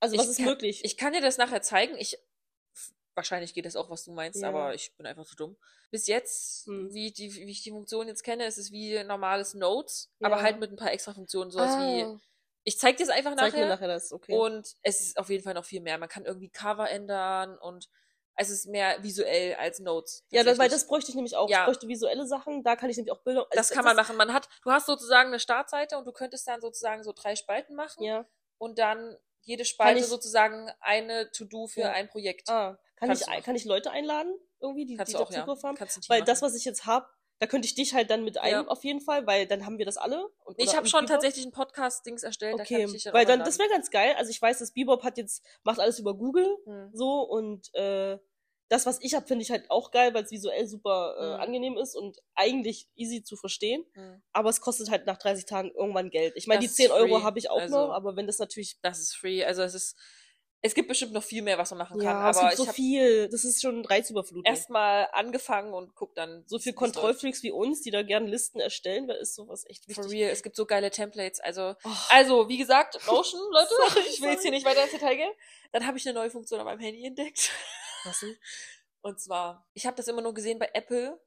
Also 0.00 0.16
was 0.16 0.24
Ich 0.24 0.30
ist 0.32 0.36
kann- 0.38 0.46
möglich? 0.46 0.84
Ich 0.84 0.96
kann 0.96 1.12
dir 1.12 1.20
das 1.20 1.36
nachher 1.38 1.60
zeigen. 1.62 1.94
Ich 1.98 2.18
wahrscheinlich 3.14 3.52
geht 3.52 3.66
das 3.66 3.74
auch, 3.76 3.90
was 3.90 4.04
du 4.04 4.12
meinst, 4.12 4.40
Ja. 4.40 4.48
aber 4.48 4.74
ich 4.74 4.94
bin 4.96 5.04
einfach 5.04 5.26
zu 5.26 5.34
dumm. 5.34 5.56
Bis 5.90 6.06
jetzt, 6.06 6.66
Hm. 6.68 6.94
wie, 6.94 7.10
die, 7.10 7.34
wie 7.34 7.50
ich 7.50 7.62
die 7.64 7.70
Funktion 7.70 8.06
jetzt 8.06 8.22
kenne, 8.22 8.46
ist 8.46 8.58
es 8.58 8.70
wie 8.70 9.02
normales 9.02 9.54
Notes, 9.54 10.08
Ja. 10.20 10.28
aber 10.28 10.40
halt 10.40 10.60
mit 10.60 10.70
ein 10.70 10.76
paar 10.76 10.92
extra 10.92 11.12
Funktionen, 11.14 11.50
sowas 11.50 11.76
wie. 11.78 12.18
Ich 12.68 12.78
zeig 12.78 12.98
dir 12.98 13.04
es 13.04 13.08
einfach 13.08 13.34
zeig 13.34 13.52
nachher. 13.52 13.64
mir 13.64 13.68
nachher 13.70 13.88
das, 13.88 14.12
okay. 14.12 14.36
Und 14.36 14.74
es 14.82 15.00
ist 15.00 15.18
auf 15.18 15.30
jeden 15.30 15.42
Fall 15.42 15.54
noch 15.54 15.64
viel 15.64 15.80
mehr. 15.80 15.96
Man 15.98 16.08
kann 16.08 16.24
irgendwie 16.26 16.50
Cover 16.50 16.88
ändern 16.90 17.56
und 17.58 17.88
es 18.36 18.50
ist 18.50 18.66
mehr 18.66 19.02
visuell 19.02 19.54
als 19.54 19.80
Notes. 19.80 20.24
ja, 20.30 20.44
das, 20.44 20.58
weil 20.58 20.68
das 20.68 20.86
bräuchte 20.86 21.10
ich 21.10 21.14
nämlich 21.16 21.34
auch. 21.34 21.48
Ja. 21.48 21.60
Ich 21.60 21.64
bräuchte 21.66 21.88
visuelle 21.88 22.26
Sachen. 22.26 22.62
Da 22.62 22.76
kann 22.76 22.90
ich 22.90 22.96
nämlich 22.96 23.10
auch 23.12 23.22
Bilder. 23.22 23.46
das 23.52 23.70
kann 23.70 23.84
man 23.84 23.96
machen. 23.96 24.16
Man 24.16 24.32
hat, 24.34 24.48
du 24.62 24.70
hast 24.70 24.86
sozusagen 24.86 25.28
eine 25.28 25.40
Startseite 25.40 25.96
und 25.98 26.04
du 26.06 26.12
könntest 26.12 26.46
dann 26.46 26.60
sozusagen 26.60 27.02
so 27.02 27.12
drei 27.12 27.34
Spalten 27.36 27.74
machen 27.74 28.02
Ja. 28.04 28.26
und 28.58 28.78
dann 28.78 29.16
jede 29.40 29.64
Spalte 29.64 30.00
ich- 30.00 30.06
sozusagen 30.06 30.70
eine 30.80 31.30
To-Do 31.32 31.66
für 31.68 31.80
Ja. 31.80 31.92
ein 31.92 32.08
Projekt. 32.08 32.48
Ah, 32.50 32.78
kann 32.96 33.08
Kannst 33.08 33.26
ich, 33.28 33.44
kann 33.44 33.56
ich 33.56 33.64
Leute 33.64 33.90
einladen? 33.90 34.32
Irgendwie, 34.60 34.84
die, 34.84 34.96
Kannst 34.96 35.12
die 35.12 35.16
auch, 35.16 35.30
ja. 35.30 35.40
Zugriff 35.40 35.62
haben? 35.62 35.76
Ein 35.78 35.88
Team 35.88 36.02
Weil 36.08 36.20
machen. 36.20 36.26
das, 36.26 36.42
was 36.42 36.54
ich 36.54 36.64
jetzt 36.64 36.84
hab, 36.84 37.10
da 37.40 37.46
könnte 37.46 37.66
ich 37.66 37.74
dich 37.74 37.94
halt 37.94 38.10
dann 38.10 38.24
mit 38.24 38.38
ein, 38.38 38.50
Ja. 38.52 38.66
auf 38.66 38.82
jeden 38.84 39.00
Fall, 39.00 39.26
weil 39.26 39.46
dann 39.46 39.64
haben 39.64 39.78
wir 39.78 39.86
das 39.86 39.96
alle. 39.96 40.26
Und, 40.44 40.58
ich 40.58 40.76
habe 40.76 40.86
schon 40.88 41.00
Bebop. 41.04 41.14
tatsächlich 41.14 41.44
einen 41.44 41.52
Podcast-Dings 41.52 42.22
erstellt, 42.22 42.54
da 42.58 42.64
kann 42.64 42.76
Okay, 42.76 42.84
ich 42.86 43.04
dich 43.04 43.12
weil 43.12 43.24
dann, 43.26 43.40
das 43.40 43.58
wäre 43.58 43.68
ganz 43.68 43.90
geil. 43.90 44.14
Also 44.18 44.30
ich 44.30 44.40
weiß, 44.42 44.58
das 44.58 44.72
Bebop 44.72 45.02
hat 45.04 45.18
jetzt, 45.18 45.44
macht 45.62 45.78
alles 45.80 45.98
über 45.98 46.14
Google 46.14 46.56
Hm. 46.64 46.90
so 46.92 47.20
und 47.22 47.72
äh, 47.74 48.18
das, 48.70 48.84
was 48.84 48.98
ich 49.00 49.14
habe, 49.14 49.26
finde 49.26 49.42
ich 49.44 49.50
halt 49.50 49.70
auch 49.70 49.90
geil, 49.92 50.12
weil 50.12 50.24
es 50.24 50.30
visuell 50.30 50.66
super 50.66 51.16
äh, 51.18 51.24
Mhm. 51.36 51.40
angenehm 51.40 51.78
ist 51.78 51.94
und 51.94 52.18
eigentlich 52.34 52.86
easy 52.96 53.22
zu 53.22 53.36
verstehen. 53.36 53.86
Hm. 53.94 54.20
Aber 54.32 54.50
es 54.50 54.60
kostet 54.60 54.90
halt 54.90 55.06
nach 55.06 55.16
30 55.16 55.46
Tagen 55.46 55.70
irgendwann 55.70 56.10
Geld. 56.10 56.34
Ich 56.36 56.46
meine, 56.46 56.60
die 56.60 56.66
Das 56.66 56.72
ist 56.72 56.76
10 56.76 56.90
Euro 56.90 57.22
habe 57.22 57.38
ich 57.38 57.48
auch 57.50 57.60
also- 57.60 57.86
noch, 57.86 57.94
aber 57.94 58.14
wenn 58.16 58.26
das 58.26 58.38
natürlich 58.38 58.78
Das 58.82 58.98
ist 58.98 59.14
free. 59.16 59.42
Also 59.42 59.62
es 59.62 59.72
ist, 59.74 59.96
Es 60.60 60.74
gibt 60.74 60.88
bestimmt 60.88 61.12
noch 61.12 61.22
viel 61.22 61.42
mehr, 61.42 61.56
was 61.56 61.70
man 61.70 61.78
machen 61.78 61.98
kann, 61.98 62.04
Ja, 62.04 62.30
es 62.30 62.36
aber 62.36 62.48
gibt 62.48 62.58
so 62.58 62.66
viel. 62.72 63.28
Das 63.28 63.44
ist 63.44 63.62
schon 63.62 63.84
Reizüberflutung. 63.84 64.44
erstmal 64.44 65.08
angefangen 65.12 65.72
und 65.72 65.94
guck 65.94 66.14
dann. 66.16 66.42
so 66.48 66.58
viel. 66.58 66.72
Kontrollfreaks 66.72 67.42
wie 67.44 67.52
uns, 67.52 67.80
die 67.82 67.92
da 67.92 68.02
gerne 68.02 68.26
Listen 68.28 68.58
erstellen, 68.58 69.06
da 69.06 69.14
ist 69.14 69.36
sowas 69.36 69.64
echt 69.68 69.84
For 69.84 70.02
wichtig. 70.04 70.10
real, 70.20 70.30
es 70.32 70.42
gibt 70.42 70.56
so 70.56 70.66
geile 70.66 70.90
Templates. 70.90 71.38
Also, 71.38 71.74
Oh, 71.84 71.90
also 72.08 72.48
wie 72.48 72.58
gesagt, 72.58 72.98
Notion, 73.06 73.40
Leute, 73.52 73.68
Sorry, 73.68 74.00
ich 74.08 74.20
will 74.20 74.30
jetzt 74.30 74.42
hier 74.42 74.50
sorry. 74.50 74.50
nicht 74.50 74.66
weiter 74.66 74.82
ins 74.82 74.92
Detail 74.92 75.14
gehen. 75.16 75.32
Dann 75.70 75.86
habe 75.86 75.96
ich 75.96 76.06
eine 76.08 76.14
neue 76.18 76.30
Funktion 76.30 76.58
auf 76.58 76.64
meinem 76.66 76.80
Handy 76.80 77.06
entdeckt. 77.06 77.50
was 78.04 78.18
denn? 78.20 78.36
Und 79.00 79.20
zwar, 79.20 79.64
ich 79.74 79.86
habe 79.86 79.96
das 79.96 80.08
immer 80.08 80.22
nur 80.22 80.34
gesehen 80.34 80.58
bei 80.58 80.68
Apple, 80.74 81.20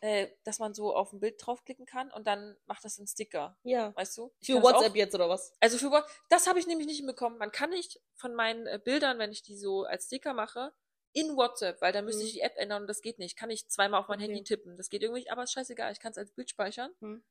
äh, 0.00 0.28
dass 0.44 0.58
man 0.60 0.74
so 0.74 0.94
auf 0.94 1.12
ein 1.12 1.20
Bild 1.20 1.34
draufklicken 1.44 1.84
kann 1.86 2.10
und 2.12 2.26
dann 2.26 2.56
macht 2.66 2.84
das 2.84 2.98
einen 2.98 3.08
Sticker. 3.08 3.58
Ja. 3.64 3.94
Weißt 3.96 4.16
du? 4.18 4.32
Ich 4.40 4.46
Für 4.46 4.54
das 4.54 4.62
WhatsApp 4.62 4.92
Auch, 4.92 4.96
jetzt 4.96 5.14
oder 5.14 5.28
was? 5.28 5.52
also 5.60 5.76
für 5.78 5.90
What- 5.90 6.04
das 6.28 6.46
habe 6.46 6.58
ich 6.58 6.66
nämlich 6.66 6.86
nicht 6.86 6.98
hinbekommen. 6.98 7.38
Man 7.38 7.50
kann 7.52 7.70
nicht 7.70 8.00
von 8.14 8.34
meinen 8.34 8.66
äh, 8.66 8.78
Bildern, 8.82 9.18
wenn 9.18 9.32
ich 9.32 9.42
die 9.42 9.56
so 9.56 9.84
als 9.84 10.06
Sticker 10.06 10.34
mache, 10.34 10.72
in 11.14 11.36
WhatsApp, 11.36 11.80
weil 11.80 11.92
da 11.92 12.02
müsste 12.02 12.20
Mhm. 12.22 12.26
ich 12.26 12.32
die 12.34 12.40
App 12.42 12.56
ändern 12.56 12.82
und 12.82 12.86
das 12.88 13.00
geht 13.00 13.18
nicht. 13.18 13.36
Kann 13.36 13.50
ich 13.50 13.68
zweimal 13.68 13.98
auf 14.00 14.08
mein 14.08 14.18
Okay. 14.20 14.28
Handy 14.28 14.44
tippen. 14.44 14.76
Das 14.76 14.88
geht 14.90 15.02
irgendwie, 15.02 15.20
nicht, 15.22 15.32
aber 15.32 15.42
ist 15.42 15.52
scheißegal. 15.52 15.90
Ich 15.92 16.00
kann 16.00 16.12
es 16.12 16.18
als 16.18 16.30
Bild 16.32 16.50
speichern 16.50 16.92
Hm. 17.00 17.24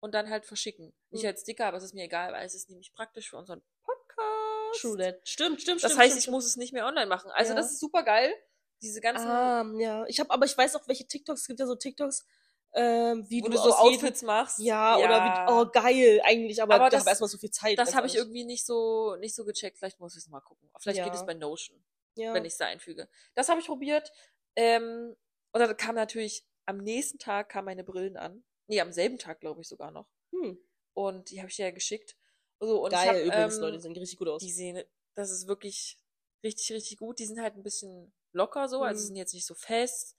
und 0.00 0.12
dann 0.14 0.28
halt 0.28 0.44
verschicken. 0.44 0.92
Nicht 1.10 1.22
Mhm. 1.22 1.28
als 1.28 1.40
Sticker, 1.42 1.66
aber 1.66 1.76
es 1.78 1.84
ist 1.84 1.94
mir 1.94 2.04
egal, 2.04 2.32
weil 2.32 2.44
es 2.44 2.54
ist 2.54 2.68
nämlich 2.68 2.92
praktisch 2.92 3.30
für 3.30 3.38
unseren 3.38 3.62
Podcast. 3.82 4.80
True 4.80 4.96
that. 4.98 5.26
Stimmt, 5.26 5.62
stimmt, 5.62 5.82
Das 5.82 5.92
stimmt. 5.92 6.02
heißt, 6.02 6.12
stimmt, 6.12 6.24
ich 6.26 6.30
muss 6.30 6.44
es 6.44 6.56
nicht 6.56 6.72
mehr 6.72 6.86
online 6.86 7.06
machen. 7.06 7.30
Also 7.30 7.52
Ja. 7.52 7.56
das 7.56 7.70
ist 7.72 7.80
super 7.80 8.02
geil. 8.02 8.34
Diese 8.82 9.00
ganzen, 9.00 9.26
Ah, 9.28 9.64
ja. 9.78 10.04
Ich 10.06 10.20
habe, 10.20 10.30
aber 10.30 10.46
ich 10.46 10.56
weiß 10.56 10.76
auch, 10.76 10.86
welche 10.88 11.06
TikToks. 11.06 11.42
Es 11.42 11.46
gibt 11.46 11.60
ja 11.60 11.66
so 11.66 11.74
TikToks, 11.74 12.24
ähm, 12.72 13.28
wie 13.28 13.42
wo 13.42 13.46
du, 13.46 13.52
du 13.52 13.58
so 13.58 13.74
Outfits 13.74 14.22
machst. 14.22 14.58
Ja, 14.60 14.96
oder 14.96 15.24
wie, 15.24 15.52
oh 15.52 15.66
geil, 15.70 16.20
eigentlich, 16.24 16.62
aber, 16.62 16.74
Aber 16.76 16.88
das- 16.90 17.00
habe 17.00 17.10
erstmal 17.10 17.28
so 17.28 17.36
viel 17.38 17.50
Zeit. 17.50 17.78
Das 17.78 17.94
habe 17.94 18.06
ich 18.06 18.14
irgendwie 18.14 18.44
nicht 18.44 18.64
so, 18.64 19.16
nicht 19.16 19.34
so 19.34 19.44
gecheckt. 19.44 19.78
Vielleicht 19.78 20.00
muss 20.00 20.14
ich 20.16 20.22
es 20.22 20.28
mal 20.28 20.40
gucken. 20.40 20.70
Vielleicht 20.78 20.98
geht 21.04 21.12
Ja. 21.14 21.20
es 21.20 21.26
bei 21.26 21.34
Notion, 21.34 21.82
ja. 22.16 22.32
wenn 22.32 22.44
ich 22.44 22.52
es 22.52 22.58
da 22.58 22.66
einfüge. 22.66 23.08
Das 23.34 23.48
habe 23.48 23.60
ich 23.60 23.66
probiert. 23.66 24.12
Ähm, 24.56 25.16
und 25.52 25.60
dann 25.60 25.76
kam 25.76 25.94
natürlich, 25.96 26.44
am 26.66 26.78
nächsten 26.78 27.18
Tag 27.18 27.48
kamen 27.48 27.66
meine 27.66 27.84
Brillen 27.84 28.16
an. 28.16 28.44
Nee, 28.68 28.80
am 28.80 28.92
selben 28.92 29.18
Tag, 29.18 29.40
glaube 29.40 29.60
ich, 29.62 29.68
sogar 29.68 29.90
noch. 29.90 30.06
Hm. 30.32 30.58
Und 30.94 31.30
die 31.30 31.40
habe 31.40 31.48
ich 31.50 31.56
dir 31.56 31.66
ja 31.66 31.70
geschickt. 31.72 32.16
So, 32.60 32.84
und 32.84 32.90
Geil, 32.90 33.02
ich 33.02 33.08
hab, 33.08 33.34
übrigens, 33.34 33.56
ähm, 33.56 33.60
Leute, 33.62 33.76
die 33.78 33.82
sehen 33.82 33.96
richtig 33.96 34.18
gut 34.18 34.28
aus. 34.28 34.42
Die 34.42 34.52
sehen, 34.52 34.82
das 35.14 35.30
ist 35.30 35.48
wirklich 35.48 35.98
richtig, 36.44 36.70
richtig 36.72 36.98
gut. 36.98 37.18
Die 37.18 37.26
sind 37.26 37.40
halt 37.40 37.56
ein 37.56 37.62
bisschen 37.64 38.12
locker 38.32 38.68
so, 38.68 38.82
also 38.82 39.00
Mhm. 39.00 39.06
sind 39.06 39.16
jetzt 39.16 39.34
nicht 39.34 39.46
so 39.46 39.54
fest. 39.54 40.16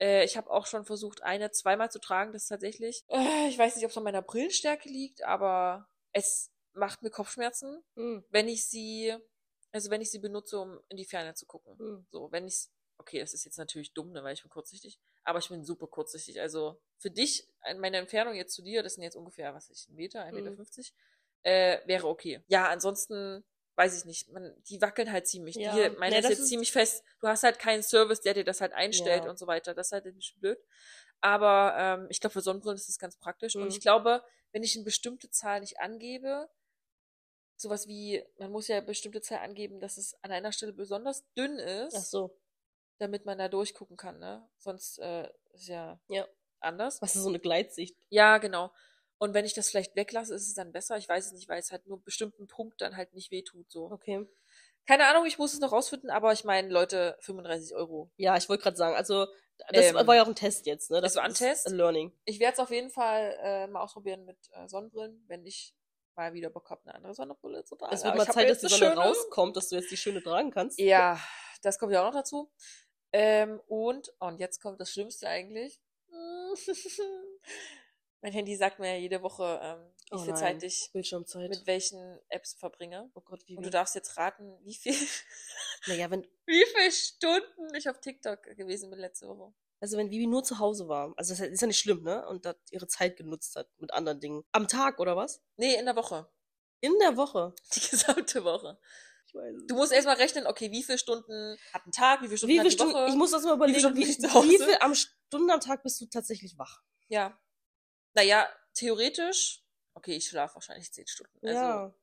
Äh, 0.00 0.24
ich 0.24 0.36
habe 0.36 0.50
auch 0.50 0.66
schon 0.66 0.84
versucht, 0.84 1.22
eine 1.22 1.50
zweimal 1.50 1.90
zu 1.90 1.98
tragen, 2.00 2.32
das 2.32 2.42
ist 2.44 2.48
tatsächlich. 2.48 3.04
Äh, 3.08 3.48
ich 3.48 3.58
weiß 3.58 3.76
nicht, 3.76 3.84
ob 3.84 3.90
es 3.90 3.96
an 3.96 4.04
meiner 4.04 4.22
Brillenstärke 4.22 4.88
liegt, 4.88 5.22
aber 5.24 5.88
es 6.12 6.50
macht 6.72 7.02
mir 7.02 7.10
Kopfschmerzen, 7.10 7.82
Hm. 7.96 8.22
wenn 8.30 8.48
ich 8.48 8.66
sie, 8.68 9.16
also 9.72 9.90
wenn 9.90 10.00
ich 10.00 10.10
sie 10.10 10.18
benutze, 10.18 10.58
um 10.60 10.80
in 10.88 10.96
die 10.96 11.04
Ferne 11.04 11.34
zu 11.34 11.46
gucken. 11.46 11.76
Hm. 11.78 12.06
So, 12.10 12.30
wenn 12.32 12.46
ich 12.46 12.68
okay, 13.00 13.20
das 13.20 13.32
ist 13.32 13.44
jetzt 13.44 13.58
natürlich 13.58 13.94
dumm, 13.94 14.10
ne, 14.10 14.24
weil 14.24 14.34
ich 14.34 14.42
bin 14.42 14.50
kurzsichtig, 14.50 14.98
aber 15.22 15.38
ich 15.38 15.48
bin 15.48 15.64
super 15.64 15.86
kurzsichtig. 15.86 16.40
Also 16.40 16.80
für 16.98 17.10
dich, 17.12 17.46
meine 17.78 17.96
Entfernung 17.98 18.34
jetzt 18.34 18.54
zu 18.54 18.62
dir, 18.62 18.82
das 18.82 18.94
sind 18.94 19.04
jetzt 19.04 19.14
ungefähr, 19.14 19.54
was 19.54 19.70
weiß 19.70 19.78
ich, 19.84 19.88
ein 19.88 19.94
Meter, 19.94 20.24
ein 20.24 20.34
Meter 20.34 20.50
Mhm. 20.50 20.56
fünfzig, 20.56 20.92
äh, 21.44 21.78
wäre 21.86 22.08
okay. 22.08 22.42
Ja, 22.48 22.68
ansonsten 22.68 23.44
weiß 23.78 23.96
ich 23.96 24.04
nicht. 24.04 24.28
Man, 24.30 24.54
die 24.64 24.80
wackeln 24.82 25.10
halt 25.10 25.26
ziemlich. 25.26 25.54
Ja. 25.56 25.72
Die, 25.74 25.96
meine 25.96 26.10
Nee, 26.12 26.18
ist 26.18 26.24
das 26.24 26.30
jetzt 26.32 26.38
ist- 26.40 26.48
ziemlich 26.48 26.72
fest. 26.72 27.02
Du 27.20 27.28
hast 27.28 27.42
halt 27.44 27.58
keinen 27.58 27.82
Service, 27.82 28.20
der 28.20 28.34
dir 28.34 28.44
das 28.44 28.60
halt 28.60 28.72
einstellt 28.72 29.24
Ja. 29.24 29.30
und 29.30 29.38
so 29.38 29.46
weiter. 29.46 29.72
Das 29.74 29.88
ist 29.88 29.92
halt 29.92 30.04
ein 30.06 30.14
bisschen 30.14 30.38
blöd. 30.40 30.58
Aber 31.20 31.74
ähm, 31.78 32.06
ich 32.10 32.20
glaube, 32.20 32.32
für 32.34 32.40
Sonnenbrillen 32.42 32.76
ist 32.76 32.88
das 32.88 32.98
ganz 32.98 33.16
praktisch. 33.16 33.56
Und 33.56 33.62
Mhm. 33.62 33.68
ich 33.68 33.80
glaube, 33.80 34.22
wenn 34.52 34.62
ich 34.62 34.74
eine 34.76 34.84
bestimmte 34.84 35.30
Zahl 35.30 35.60
nicht 35.60 35.80
angebe, 35.80 36.48
sowas 37.56 37.86
wie, 37.88 38.24
man 38.38 38.50
muss 38.52 38.68
ja 38.68 38.76
eine 38.76 38.86
bestimmte 38.86 39.20
Zahl 39.20 39.38
angeben, 39.38 39.80
dass 39.80 39.96
es 39.96 40.14
an 40.22 40.30
einer 40.32 40.52
Stelle 40.52 40.72
besonders 40.72 41.24
dünn 41.34 41.58
ist, 41.58 41.94
Ach 41.96 42.02
so. 42.04 42.38
damit 42.98 43.24
man 43.26 43.38
da 43.38 43.48
durchgucken 43.48 43.96
kann, 43.96 44.18
ne? 44.18 44.48
Sonst 44.58 44.98
äh, 44.98 45.28
ist 45.54 45.68
ja, 45.68 45.98
Ja. 46.08 46.26
anders. 46.60 47.02
Was 47.02 47.16
ist 47.16 47.22
so 47.22 47.28
eine 47.28 47.40
Gleitsicht? 47.40 47.96
Ja, 48.10 48.38
genau. 48.38 48.72
Und 49.18 49.34
wenn 49.34 49.44
ich 49.44 49.54
das 49.54 49.68
vielleicht 49.70 49.96
weglasse, 49.96 50.34
ist 50.34 50.46
es 50.46 50.54
dann 50.54 50.72
besser. 50.72 50.96
Ich 50.96 51.08
weiß 51.08 51.26
es 51.26 51.32
nicht, 51.32 51.48
weil 51.48 51.58
es 51.58 51.72
halt 51.72 51.86
nur 51.86 51.96
einen 51.98 52.04
bestimmten 52.04 52.46
Punkt 52.46 52.80
dann 52.80 52.96
halt 52.96 53.12
nicht 53.14 53.30
wehtut. 53.30 53.70
So. 53.70 53.90
Okay. 53.90 54.26
Keine 54.86 55.06
Ahnung, 55.06 55.26
ich 55.26 55.38
muss 55.38 55.52
es 55.52 55.60
noch 55.60 55.72
rausfinden, 55.72 56.08
aber 56.08 56.32
ich 56.32 56.44
meine, 56.44 56.68
Leute, 56.68 57.16
35 57.20 57.74
Euro. 57.74 58.10
Ja, 58.16 58.36
ich 58.36 58.48
wollte 58.48 58.62
gerade 58.62 58.76
sagen, 58.76 58.94
also 58.96 59.26
das 59.70 59.86
Ähm, 59.86 59.94
war 60.06 60.14
ja 60.14 60.22
auch 60.22 60.28
ein 60.28 60.34
Test 60.36 60.66
jetzt, 60.66 60.90
ne? 60.90 61.00
das 61.00 61.16
war 61.16 61.24
ein 61.24 61.34
Test? 61.34 61.66
Ein 61.66 61.74
Learning. 61.74 62.16
Ich 62.24 62.38
werde 62.40 62.54
es 62.54 62.58
auf 62.60 62.70
jeden 62.70 62.90
Fall 62.90 63.36
äh, 63.42 63.66
mal 63.66 63.82
ausprobieren 63.82 64.24
mit 64.24 64.38
äh, 64.52 64.66
Sonnenbrillen, 64.68 65.24
wenn 65.26 65.44
ich 65.44 65.74
mal 66.14 66.32
wieder 66.32 66.48
Bock 66.48 66.70
habe, 66.70 66.80
eine 66.86 66.94
andere 66.94 67.14
Sonnenbrille 67.14 67.64
zu 67.64 67.76
tragen. 67.76 67.92
Es 67.94 68.02
wird 68.04 68.14
mal 68.16 68.26
Zeit, 68.26 68.48
dass 68.48 68.60
die 68.60 68.68
Sonne 68.68 68.92
schöne- 68.92 69.00
rauskommt, 69.00 69.56
dass 69.56 69.68
du 69.68 69.76
jetzt 69.76 69.90
die 69.90 69.96
schöne 69.96 70.22
tragen 70.22 70.52
kannst. 70.52 70.78
Ja, 70.78 71.20
das 71.62 71.78
kommt 71.78 71.92
ja 71.92 72.00
auch 72.02 72.06
noch 72.12 72.20
dazu. 72.20 72.50
Ähm, 73.12 73.60
und, 73.66 74.10
und 74.20 74.38
jetzt 74.40 74.60
kommt 74.62 74.80
das 74.80 74.90
Schlimmste 74.92 75.28
eigentlich. 75.28 75.80
mein 78.20 78.32
Handy 78.32 78.56
sagt 78.56 78.78
mir 78.78 78.92
ja 78.94 78.98
jede 78.98 79.22
Woche, 79.22 79.60
ähm, 79.62 79.92
wie 80.10 80.14
Oh 80.14 80.18
viel 80.18 80.32
nein. 80.32 80.36
Zeit 80.36 80.62
ich 80.62 80.90
Bildschirmzeit. 80.92 81.48
mit 81.50 81.66
welchen 81.66 82.18
Apps 82.28 82.54
verbringe. 82.54 83.10
oh 83.14 83.20
Gott, 83.20 83.42
wie 83.46 83.56
Und 83.56 83.64
du 83.66 83.70
darfst 83.70 83.94
jetzt 83.94 84.16
raten, 84.16 84.58
wie 84.64 84.74
viel, 84.74 84.94
Naja, 85.86 86.10
wenn, 86.10 86.22
wie 86.46 86.64
viele 86.74 86.90
Stunden 86.92 87.74
ich 87.74 87.88
auf 87.88 88.00
TikTok 88.00 88.42
gewesen 88.56 88.90
bin 88.90 88.98
letzte 88.98 89.28
Woche. 89.28 89.52
also 89.80 89.96
wenn 89.96 90.10
Vivi 90.10 90.26
nur 90.26 90.42
zu 90.42 90.58
Hause 90.58 90.88
war, 90.88 91.12
also 91.16 91.34
das 91.34 91.40
ist 91.46 91.60
ja 91.60 91.66
nicht 91.66 91.78
schlimm, 91.78 92.02
ne? 92.02 92.26
Und 92.28 92.44
da 92.44 92.54
ihre 92.70 92.88
Zeit 92.88 93.16
genutzt 93.16 93.54
hat 93.56 93.68
mit 93.78 93.92
anderen 93.92 94.18
Dingen. 94.20 94.44
Am 94.52 94.66
Tag, 94.68 94.98
oder 94.98 95.16
was? 95.16 95.42
Nee, 95.56 95.74
in 95.76 95.84
der 95.84 95.94
Woche. 95.96 96.28
In 96.80 96.98
der 97.00 97.16
Woche. 97.16 97.54
Die 97.74 97.80
gesamte 97.80 98.42
Woche. 98.44 98.78
Ich 99.26 99.34
weiß 99.34 99.54
es 99.56 99.66
Du 99.66 99.74
musst 99.74 99.92
erstmal 99.92 100.16
rechnen, 100.16 100.46
okay, 100.46 100.70
wie 100.72 100.82
viele 100.82 100.96
Stunden 100.98 101.56
hat 101.74 101.86
ein 101.86 101.92
Tag, 101.92 102.22
wie 102.22 102.26
viele 102.28 102.38
Stunden 102.38 102.54
Wie 102.54 102.58
hat 102.60 102.64
viele 102.66 102.70
die 102.70 102.76
Stunden, 102.76 102.94
Woche? 102.94 103.08
ich 103.10 103.14
muss 103.14 103.30
das 103.30 103.42
mal 103.44 103.50
Wie 103.52 103.54
überlegen, 103.56 103.96
wie, 103.96 104.18
zu 104.18 104.32
Hause? 104.34 104.48
wie 104.48 104.56
viel 104.58 104.76
am 104.80 104.94
Stunden 104.94 105.50
am 105.50 105.60
Tag 105.60 105.82
bist 105.82 106.00
du 106.00 106.06
tatsächlich 106.06 106.56
wach? 106.56 106.80
Ja. 107.08 107.38
Naja, 108.14 108.48
theoretisch, 108.74 109.62
okay, 109.94 110.16
ich 110.16 110.28
schlafe 110.28 110.54
wahrscheinlich 110.56 110.92
10 110.92 111.06
Stunden. 111.06 111.38
Also 111.46 111.58
ja, 111.58 111.94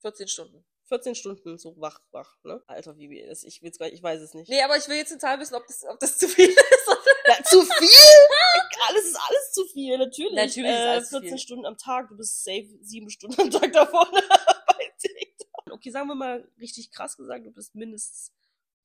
14 0.00 0.28
Stunden. 0.28 0.64
14 0.88 1.14
Stunden 1.14 1.58
so 1.58 1.78
wach, 1.78 2.00
wach, 2.12 2.38
ne? 2.44 2.62
Alter, 2.66 2.96
Vivi, 2.96 3.24
das, 3.26 3.44
ich 3.44 3.62
will's 3.62 3.78
gar 3.78 3.88
ich 3.88 4.02
weiß 4.02 4.22
es 4.22 4.32
nicht. 4.32 4.48
Nee, 4.48 4.62
aber 4.62 4.76
ich 4.76 4.88
will 4.88 4.96
jetzt 4.96 5.18
Zahl 5.20 5.38
wissen, 5.38 5.54
ob 5.54 5.66
das, 5.66 5.84
ob 5.84 6.00
das 6.00 6.16
zu 6.18 6.28
viel 6.28 6.48
ist. 6.48 6.88
Ja, 7.26 7.42
zu 7.44 7.60
viel? 7.62 7.88
alles 8.88 9.04
ist 9.04 9.16
alles 9.16 9.52
zu 9.52 9.66
viel, 9.66 9.98
natürlich. 9.98 10.34
Natürlich 10.34 10.70
ist 10.70 10.76
äh, 10.76 10.88
alles 10.88 11.08
zu 11.10 11.20
14 11.20 11.28
viel. 11.28 11.38
Stunden 11.38 11.66
am 11.66 11.76
Tag, 11.76 12.08
du 12.08 12.16
bist 12.16 12.42
safe 12.42 12.68
sieben 12.80 13.10
Stunden 13.10 13.40
am 13.40 13.50
Tag 13.50 13.72
davon 13.72 14.06
bei 14.66 14.94
TikTok. 14.98 15.72
Okay, 15.72 15.90
sagen 15.90 16.08
wir 16.08 16.14
mal 16.14 16.50
richtig 16.58 16.90
krass 16.90 17.16
gesagt, 17.16 17.44
du 17.44 17.50
bist 17.50 17.74
mindestens 17.74 18.32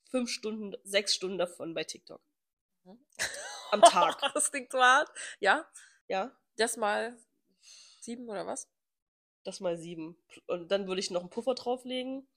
fünf 0.09 0.29
Stunden, 0.29 0.75
sechs 0.83 1.15
Stunden 1.15 1.37
davon 1.37 1.73
bei 1.73 1.83
TikTok. 1.85 2.21
Am 3.71 3.81
Tag. 3.81 4.19
das 4.33 4.51
klingt 4.51 4.71
so 4.71 4.79
hart. 4.79 5.09
Ja, 5.39 5.65
Ja, 6.07 6.37
das 6.57 6.77
mal 6.77 7.17
sieben 8.01 8.29
oder 8.29 8.45
was? 8.45 8.67
das 9.43 9.59
mal 9.59 9.77
sieben. 9.77 10.17
Und 10.47 10.71
dann 10.71 10.87
würde 10.87 10.99
ich 10.99 11.11
noch 11.11 11.19
einen 11.21 11.29
Puffer 11.29 11.53
drauflegen. 11.53 12.27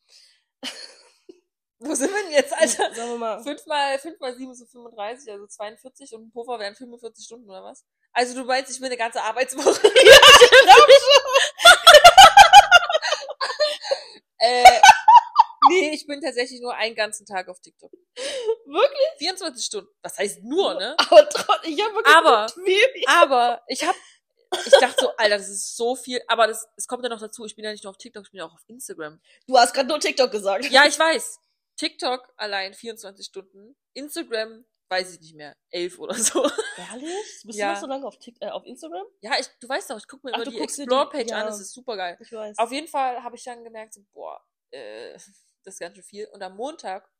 Wo 1.78 1.94
sind 1.94 2.10
wir 2.10 2.22
denn 2.22 2.32
jetzt, 2.32 2.54
Alter? 2.54 2.94
Sagen 2.94 3.10
wir 3.10 3.18
mal. 3.18 3.42
Fünf 3.42 3.66
mal, 3.66 3.98
fünf 3.98 4.18
mal 4.18 4.34
sieben 4.34 4.52
ist 4.52 4.60
so 4.60 4.66
35, 4.66 5.30
also 5.30 5.46
42 5.46 6.14
und 6.14 6.28
ein 6.28 6.32
Puffer 6.32 6.58
wären 6.58 6.74
45 6.74 7.24
Stunden 7.24 7.50
oder 7.50 7.62
was? 7.62 7.84
Also 8.12 8.34
du 8.34 8.44
meinst, 8.44 8.70
ich 8.70 8.80
will 8.80 8.86
eine 8.86 8.96
ganze 8.96 9.20
Arbeitswoche. 9.22 9.86
äh, 14.38 14.62
nee, 14.62 14.80
ich 15.92 16.06
bin 16.06 16.20
tatsächlich 16.20 16.60
nur 16.60 16.74
einen 16.74 16.94
ganzen 16.94 17.26
Tag 17.26 17.48
auf 17.48 17.60
TikTok. 17.60 17.92
Wirklich? 18.66 19.08
24 19.18 19.64
Stunden. 19.64 19.90
Was 20.02 20.18
heißt 20.18 20.42
nur, 20.42 20.74
ne? 20.74 20.94
Aber 20.98 21.28
trotzdem, 21.28 21.72
ich 21.72 21.82
habe 21.82 21.94
wirklich 21.94 22.14
Aber-. 22.16 22.46
Aber 23.06 23.62
ich 23.68 23.84
hab, 23.84 23.94
ich 24.64 24.72
dachte 24.80 24.96
so, 25.00 25.10
Alter, 25.16 25.38
das 25.38 25.48
ist 25.48 25.76
so 25.76 25.96
viel. 25.96 26.20
Aber 26.28 26.46
das, 26.46 26.66
es 26.76 26.86
kommt 26.86 27.02
ja 27.04 27.08
noch 27.08 27.20
dazu, 27.20 27.44
ich 27.44 27.56
bin 27.56 27.64
ja 27.64 27.72
nicht 27.72 27.84
nur 27.84 27.90
auf 27.90 27.98
TikTok, 27.98 28.24
ich 28.24 28.30
bin 28.30 28.38
ja 28.38 28.46
auch 28.46 28.54
auf 28.54 28.62
Instagram. 28.68 29.20
Du 29.46 29.56
hast 29.58 29.72
gerade 29.74 29.88
nur 29.88 29.98
TikTok 30.00 30.30
gesagt. 30.30 30.64
Ja, 30.70 30.84
ich 30.86 30.98
weiß. 30.98 31.38
TikTok 31.76 32.32
allein 32.36 32.72
24 32.74 33.26
Stunden. 33.26 33.76
Instagram, 33.92 34.64
weiß 34.88 35.14
ich 35.14 35.20
nicht 35.20 35.34
mehr, 35.34 35.54
11 35.70 35.98
oder 35.98 36.14
so. 36.14 36.42
Ehrlich? 36.76 37.10
Bist 37.44 37.58
Ja. 37.58 37.68
du 37.68 37.72
noch 37.74 37.80
so 37.80 37.86
lange 37.86 38.06
auf, 38.06 38.18
Tik 38.18 38.36
äh, 38.40 38.48
auf 38.48 38.64
Instagram? 38.64 39.04
Ja, 39.20 39.32
ich, 39.38 39.46
du 39.60 39.68
weißt 39.68 39.90
doch, 39.90 39.98
ich 39.98 40.06
gucke 40.08 40.26
mir 40.26 40.32
Ach, 40.32 40.36
immer 40.36 40.44
du 40.46 40.50
die 40.52 40.60
Explore-Page 40.60 41.32
an, 41.32 41.40
ja. 41.40 41.46
das 41.46 41.60
ist 41.60 41.74
super 41.74 41.96
geil. 41.96 42.16
Ich 42.20 42.32
weiß. 42.32 42.56
Auf 42.58 42.72
jeden 42.72 42.88
Fall 42.88 43.22
habe 43.22 43.36
ich 43.36 43.44
dann 43.44 43.62
gemerkt, 43.64 43.92
so, 43.94 44.00
boah, 44.12 44.40
äh, 44.70 45.18
das 45.66 45.74
ist 45.74 45.80
ganz 45.80 45.94
schön 45.96 46.04
viel. 46.04 46.26
Und 46.32 46.42
am 46.42 46.56
Montag 46.56 47.10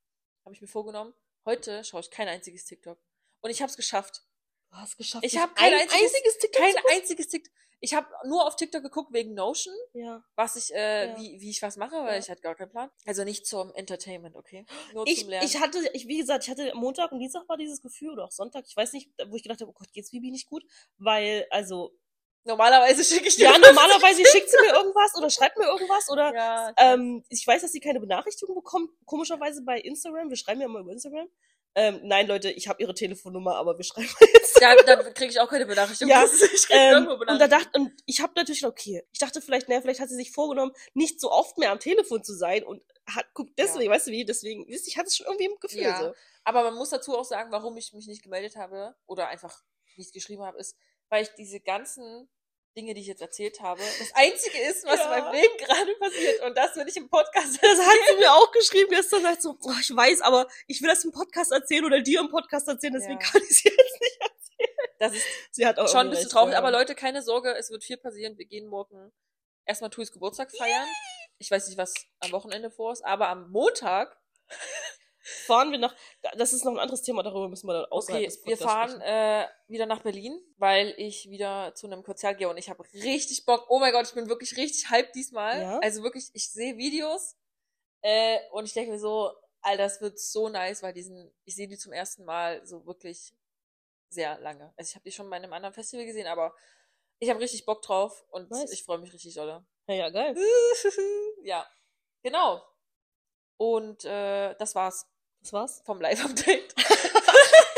habe 0.45 0.55
ich 0.55 0.61
mir 0.61 0.69
vorgenommen, 0.69 1.13
heute 1.45 1.85
schaue 1.85 2.01
ich 2.01 2.11
kein 2.11 2.29
einziges 2.29 2.65
TikTok. 2.65 2.99
Und 3.41 3.51
ich 3.51 3.61
habe 3.61 3.71
es 3.71 3.77
geschafft. 3.77 4.23
du 4.71 4.77
hast 4.79 4.97
geschafft. 4.97 5.25
Ich 5.25 5.35
nicht 5.35 5.43
hab 5.43 5.55
kein 5.55 5.73
ein 5.75 5.81
einziges- 5.89 6.03
einziges 6.15 6.39
TikTok. 6.39 6.63
Kein 6.63 6.75
einziges 6.93 7.29
TikTok. 7.29 7.53
Ich 7.81 7.93
habe 7.95 8.09
nur 8.25 8.47
auf 8.47 8.57
TikTok 8.57 8.83
geguckt 8.83 9.13
wegen 9.13 9.35
Notion, 9.35 9.75
Ja. 9.93 10.25
was 10.35 10.57
ich, 10.57 10.73
äh, 10.75 11.09
Ja. 11.11 11.19
wie, 11.19 11.41
wie 11.41 11.51
ich 11.51 11.61
was 11.61 11.77
mache, 11.77 11.95
weil 11.97 12.15
Ja. 12.15 12.19
ich 12.19 12.31
hatte 12.31 12.41
gar 12.41 12.55
keinen 12.55 12.71
Plan. 12.71 12.91
Also 13.05 13.23
nicht 13.23 13.47
zum 13.47 13.73
Entertainment, 13.75 14.35
okay? 14.35 14.65
Nur 14.95 15.07
Ich, 15.07 15.21
zum 15.21 15.29
Lernen. 15.29 15.47
ich 15.47 15.61
hatte, 15.61 15.79
ich, 15.93 16.09
wie 16.09 16.19
gesagt, 16.19 16.45
ich 16.45 16.51
hatte 16.51 16.73
Montag 16.75 17.13
und 17.13 17.19
Dienstag 17.19 17.47
war 17.49 17.57
dieses 17.59 17.83
Gefühl 17.83 18.13
oder 18.13 18.25
auch 18.25 18.31
Sonntag, 18.33 18.65
ich 18.67 18.77
weiß 18.77 18.93
nicht, 18.95 19.11
wo 19.29 19.37
ich 19.37 19.43
gedacht 19.43 19.61
habe, 19.61 19.71
oh 19.71 19.75
Gott, 19.75 19.93
geht's 19.93 20.11
Bibi 20.11 20.31
nicht 20.31 20.49
gut, 20.49 20.65
weil, 20.97 21.47
also, 21.51 21.93
Normalerweise 22.47 23.05
schicke 23.05 23.29
ich 23.29 23.37
dir 23.37 23.45
Ja, 23.51 23.59
normalerweise 23.59 24.25
schickt 24.25 24.49
sie 24.51 24.57
mir 24.61 24.73
irgendwas 24.73 25.15
oder 25.17 25.31
schreibt 25.31 25.57
mir 25.59 25.67
irgendwas 25.67 26.09
oder 26.09 26.33
Ja, 26.35 26.73
ähm, 26.79 27.25
ich 27.29 27.47
weiß, 27.47 27.63
dass 27.63 27.73
sie 27.73 27.81
keine 27.81 28.01
Benachrichtigung 28.01 28.55
bekommt, 28.55 28.91
komischerweise 29.05 29.63
bei 29.65 29.79
Instagram. 29.79 30.29
Wir 30.31 30.37
schreiben 30.37 30.61
ja 30.61 30.69
mal 30.69 30.83
über 30.83 30.93
Instagram. 30.93 31.29
Ähm, 31.79 32.01
nein, 32.05 32.27
Leute, 32.27 32.51
ich 32.51 32.69
habe 32.69 32.81
ihre 32.83 32.95
Telefonnummer, 32.95 33.57
aber 33.57 33.77
wir 33.77 33.85
schreiben 33.85 34.09
jetzt. 34.33 34.63
da, 34.63 34.75
da 34.77 34.97
kriege 35.11 35.31
ich 35.31 35.41
auch 35.41 35.49
keine 35.49 35.67
Benachrichtigung. 35.67 36.09
Ja, 36.11 36.25
ich 36.55 36.67
Ähm, 36.71 37.05
nirgendwo 37.05 37.31
und 37.31 37.39
da 37.39 37.49
dachte, 37.49 37.69
und 37.75 37.93
ich 38.07 38.21
habe 38.23 38.33
natürlich, 38.35 38.65
okay, 38.65 39.03
ich 39.13 39.19
dachte 39.19 39.43
vielleicht, 39.43 39.69
naja, 39.69 39.83
vielleicht 39.83 40.01
hat 40.01 40.09
sie 40.09 40.15
sich 40.17 40.33
vorgenommen, 40.33 40.73
nicht 40.95 41.21
so 41.21 41.31
oft 41.31 41.59
mehr 41.59 41.73
am 41.73 41.79
Telefon 41.79 42.25
zu 42.25 42.33
sein 42.35 42.65
und 42.65 42.81
hat, 43.07 43.27
guckt 43.35 43.53
deswegen, 43.59 43.91
weißt 43.93 44.07
du 44.07 44.11
wie, 44.13 44.25
deswegen, 44.25 44.67
wisst 44.69 44.87
ihr, 44.87 44.93
ich 44.93 44.97
hatte 44.97 45.09
es 45.09 45.17
schon 45.17 45.27
irgendwie 45.27 45.45
im 45.47 45.59
Gefühl 45.61 45.83
Ja. 45.83 46.01
so. 46.01 46.15
Aber 46.45 46.63
man 46.63 46.77
muss 46.77 46.91
dazu 46.91 47.15
auch 47.19 47.25
sagen, 47.25 47.53
warum 47.53 47.77
ich 47.77 47.93
mich 47.93 48.07
nicht 48.07 48.23
gemeldet 48.23 48.57
habe 48.57 48.95
oder 49.07 49.29
einfach 49.29 49.63
nicht 49.97 50.15
geschrieben 50.15 50.45
habe, 50.45 50.59
ist, 50.59 50.77
weil 51.11 51.25
ich 51.25 51.31
diese 51.37 51.61
ganzen 51.61 52.31
Dinge, 52.77 52.93
die 52.95 53.01
ich 53.01 53.07
jetzt 53.07 53.23
erzählt 53.23 53.61
habe, 53.61 53.81
das 53.99 54.13
Einzige 54.15 54.59
ist, 54.69 54.85
was 54.85 54.99
Ja. 55.01 55.15
in 55.17 55.23
meinem 55.25 55.33
Leben 55.35 55.57
gerade 55.59 55.95
passiert. 55.97 56.43
Und 56.43 56.57
das 56.57 56.77
will 56.77 56.87
ich 56.87 56.97
im 56.97 57.09
Podcast 57.09 57.59
Das 57.63 57.79
hat 57.79 57.87
erzählen. 57.87 58.05
sie 58.09 58.17
mir 58.19 58.33
auch 58.33 58.53
geschrieben 58.53 58.91
gestern, 58.91 59.23
sagt 59.23 59.43
so, 59.43 59.57
oh, 59.63 59.73
ich 59.81 59.95
weiß, 59.97 60.21
aber 60.21 60.47
ich 60.67 60.81
will 60.83 60.89
das 60.89 61.03
im 61.05 61.13
Podcast 61.13 61.53
erzählen 61.53 61.85
oder 61.85 62.01
dir 62.01 62.21
im 62.21 62.29
Podcast 62.31 62.69
erzählen, 62.69 62.93
deswegen 62.93 63.19
Ja. 63.21 63.27
kann 63.31 63.41
ich 63.43 63.51
es 63.51 63.65
jetzt 63.65 64.01
nicht. 64.01 64.19
Das 64.99 65.13
ist 65.15 65.27
Sie 65.51 65.67
hat 65.67 65.79
auch 65.79 65.89
schon 65.89 66.01
ein 66.01 66.11
bisschen 66.11 66.25
recht, 66.27 66.33
traurig, 66.33 66.53
ja. 66.53 66.59
aber 66.59 66.71
Leute, 66.71 66.95
keine 66.95 67.23
Sorge, 67.23 67.55
es 67.57 67.71
wird 67.71 67.83
viel 67.85 67.97
passieren. 67.99 68.37
Wir 68.39 68.47
gehen 68.47 68.67
morgen 68.67 69.13
erstmal 69.67 69.91
Tuis 69.91 70.13
Geburtstag 70.13 70.51
feiern. 70.57 70.87
Ich 71.39 71.51
weiß 71.51 71.69
nicht, 71.69 71.77
was 71.79 71.93
am 72.21 72.33
Wochenende 72.33 72.71
vor 72.71 72.93
ist, 72.93 73.05
aber 73.05 73.29
am 73.29 73.51
Montag, 73.51 74.17
fahren 75.27 75.73
wir 75.73 75.79
nach, 75.79 75.95
das 76.37 76.53
ist 76.53 76.65
noch 76.65 76.73
ein 76.73 76.79
anderes 76.79 77.03
Thema, 77.03 77.25
darüber 77.25 77.49
müssen 77.49 77.67
wir 77.67 77.73
dann 77.73 77.85
außerhalb 77.87 78.23
okay, 78.23 78.27
des 78.27 78.47
wir 78.47 78.57
fahren 78.57 79.01
äh, 79.01 79.47
wieder 79.67 79.87
nach 79.87 80.03
Berlin, 80.03 80.41
weil 80.57 80.95
ich 80.99 81.29
wieder 81.29 81.75
zu 81.75 81.87
einem 81.87 82.05
Konzert 82.05 82.39
gehe 82.39 82.49
und 82.49 82.57
ich 82.59 82.71
habe 82.71 82.85
richtig 82.95 83.45
Bock. 83.45 83.67
Oh 83.69 83.81
mein 83.81 83.93
Gott, 83.93 84.07
ich 84.07 84.15
bin 84.15 84.29
wirklich 84.29 84.57
richtig 84.57 84.89
hyped 84.89 85.15
diesmal. 85.17 85.61
Ja? 85.61 85.79
Also 85.81 86.05
wirklich, 86.05 86.31
ich 86.33 86.51
sehe 86.51 86.77
Videos 86.77 87.37
äh, 88.03 88.39
und 88.53 88.67
ich 88.67 88.73
denke 88.73 88.93
mir 88.93 89.01
so, 89.01 89.33
Alter, 89.63 89.83
das 89.83 90.01
wird 90.01 90.21
so 90.21 90.49
nice, 90.49 90.85
weil 90.85 90.93
diesen, 90.93 91.35
ich 91.45 91.57
sehe 91.57 91.67
die 91.67 91.77
zum 91.77 91.93
ersten 91.93 92.25
Mal 92.25 92.65
so 92.65 92.87
wirklich 92.87 93.35
sehr 94.09 94.39
lange. 94.39 94.73
Also 94.77 94.91
ich 94.91 94.95
habe 94.95 95.05
die 95.05 95.13
schon 95.13 95.29
bei 95.29 95.37
einem 95.37 95.53
anderen 95.53 95.75
Festival 95.75 96.07
gesehen, 96.07 96.29
aber 96.29 96.55
ich 97.19 97.31
habe 97.31 97.41
richtig 97.41 97.67
Bock 97.67 97.83
drauf 97.83 98.25
und 98.31 98.49
Nice. 98.51 98.71
ich 98.71 98.85
freue 98.85 98.99
mich 98.99 99.13
richtig 99.13 99.35
dolle. 99.35 99.67
Ja, 99.89 99.95
ja, 99.95 100.11
geil. 100.11 100.37
ja, 101.43 101.67
genau. 102.23 102.63
Und 103.57 104.05
äh, 104.05 104.55
das 104.57 104.75
war's 104.77 105.09
Das 105.47 105.53
war's. 105.53 105.83
vom 105.87 106.01
Live-Update. 106.01 106.75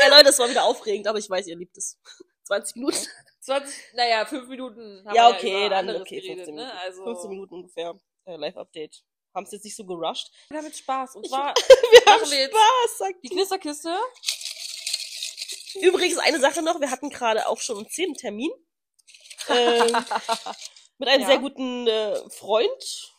Ja, 0.01 0.07
Leute, 0.07 0.23
das 0.25 0.39
war 0.39 0.49
wieder 0.49 0.63
aufregend, 0.63 1.07
aber 1.07 1.19
ich 1.19 1.29
weiß, 1.29 1.45
ihr 1.47 1.57
liebt 1.57 1.77
es. 1.77 1.99
20 2.45 2.77
Minuten. 2.77 2.97
20, 3.41 3.75
naja, 3.93 4.25
fünf 4.25 4.47
Minuten 4.47 5.03
haben 5.05 5.13
ja, 5.13 5.27
wir 5.29 5.35
okay, 5.35 5.65
über 5.65 5.69
dann 5.69 5.89
okay, 5.89 6.15
15 6.15 6.21
geredet, 6.21 6.37
Minuten. 6.47 6.55
ne? 6.55 6.79
Also 6.79 7.03
15 7.03 7.29
Minuten 7.29 7.53
ungefähr. 7.53 7.99
Äh, 8.25 8.35
Live-Update. 8.37 9.03
Haben 9.35 9.45
es 9.45 9.51
jetzt 9.51 9.65
nicht 9.65 9.75
so 9.75 9.85
gerusht. 9.85 10.31
Wir 10.49 10.57
haben 10.57 10.65
jetzt 10.65 10.79
Spaß. 10.79 11.15
Und 11.17 11.27
zwar 11.27 11.53
Wir 11.53 12.01
Machen 12.05 12.31
wir 12.31 12.39
jetzt 12.39 12.51
Spaß, 12.55 12.97
sagt 12.97 13.23
die 13.23 13.29
Knisterkiste. 13.29 13.97
Übrigens, 15.81 16.17
eine 16.17 16.39
Sache 16.39 16.61
noch, 16.63 16.79
wir 16.79 16.89
hatten 16.89 17.09
gerade 17.09 17.45
auch 17.47 17.59
schon 17.59 17.77
um 17.77 17.87
10 17.89 18.05
einen 18.05 18.13
Termin. 18.15 18.51
Ähm, 19.49 19.97
mit 20.97 21.09
einem 21.09 21.21
Ja. 21.23 21.27
sehr 21.27 21.39
guten 21.39 21.87
äh, 21.87 22.29
Freund, 22.29 23.13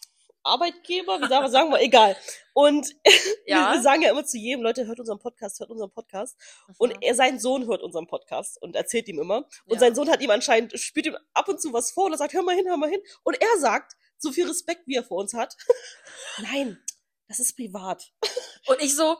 Arbeitgeber, 0.51 1.21
wie 1.21 1.29
sagen 1.29 1.45
wir, 1.45 1.51
sagen 1.51 1.71
wir, 1.71 1.81
egal. 1.81 2.17
Und 2.53 2.89
Ja. 3.47 3.73
wir, 3.75 3.83
sagen 3.83 4.03
ja 4.03 4.11
immer 4.11 4.25
zu 4.25 4.37
jedem, 4.39 4.63
Leute, 4.63 4.87
hört 4.87 5.01
unseren 5.01 5.19
Podcast, 5.19 5.61
hört 5.61 5.71
unseren 5.71 5.91
Podcast. 5.91 6.37
Und 6.79 6.95
er, 7.03 7.15
sein 7.15 7.39
Sohn 7.41 7.67
hört 7.67 7.83
unseren 7.83 8.07
Podcast 8.07 8.61
und 8.61 8.77
erzählt 8.77 9.09
ihm 9.09 9.19
immer. 9.21 9.39
Und 9.67 9.75
Ja. 9.75 9.79
sein 9.79 9.95
Sohn 9.95 10.11
hat 10.11 10.21
ihm 10.21 10.31
anscheinend, 10.31 10.79
spielt 10.79 11.07
ihm 11.07 11.17
ab 11.35 11.49
und 11.49 11.61
zu 11.61 11.73
was 11.73 11.91
vor 11.93 12.07
und 12.07 12.13
er 12.13 12.19
sagt, 12.19 12.33
hör 12.35 12.43
mal 12.43 12.55
hin, 12.55 12.67
hör 12.69 12.77
mal 12.77 12.91
hin. 12.91 13.01
Und 13.23 13.41
er 13.41 13.59
sagt, 13.59 13.93
so 14.19 14.33
viel 14.33 14.47
Respekt, 14.47 14.83
wie 14.87 14.97
er 14.97 15.05
vor 15.05 15.19
uns 15.19 15.33
hat. 15.35 15.57
Nein, 16.39 16.79
das 17.29 17.39
ist 17.39 17.57
privat. 17.57 18.13
Und 18.67 18.81
ich 18.83 18.95
so, 18.95 19.17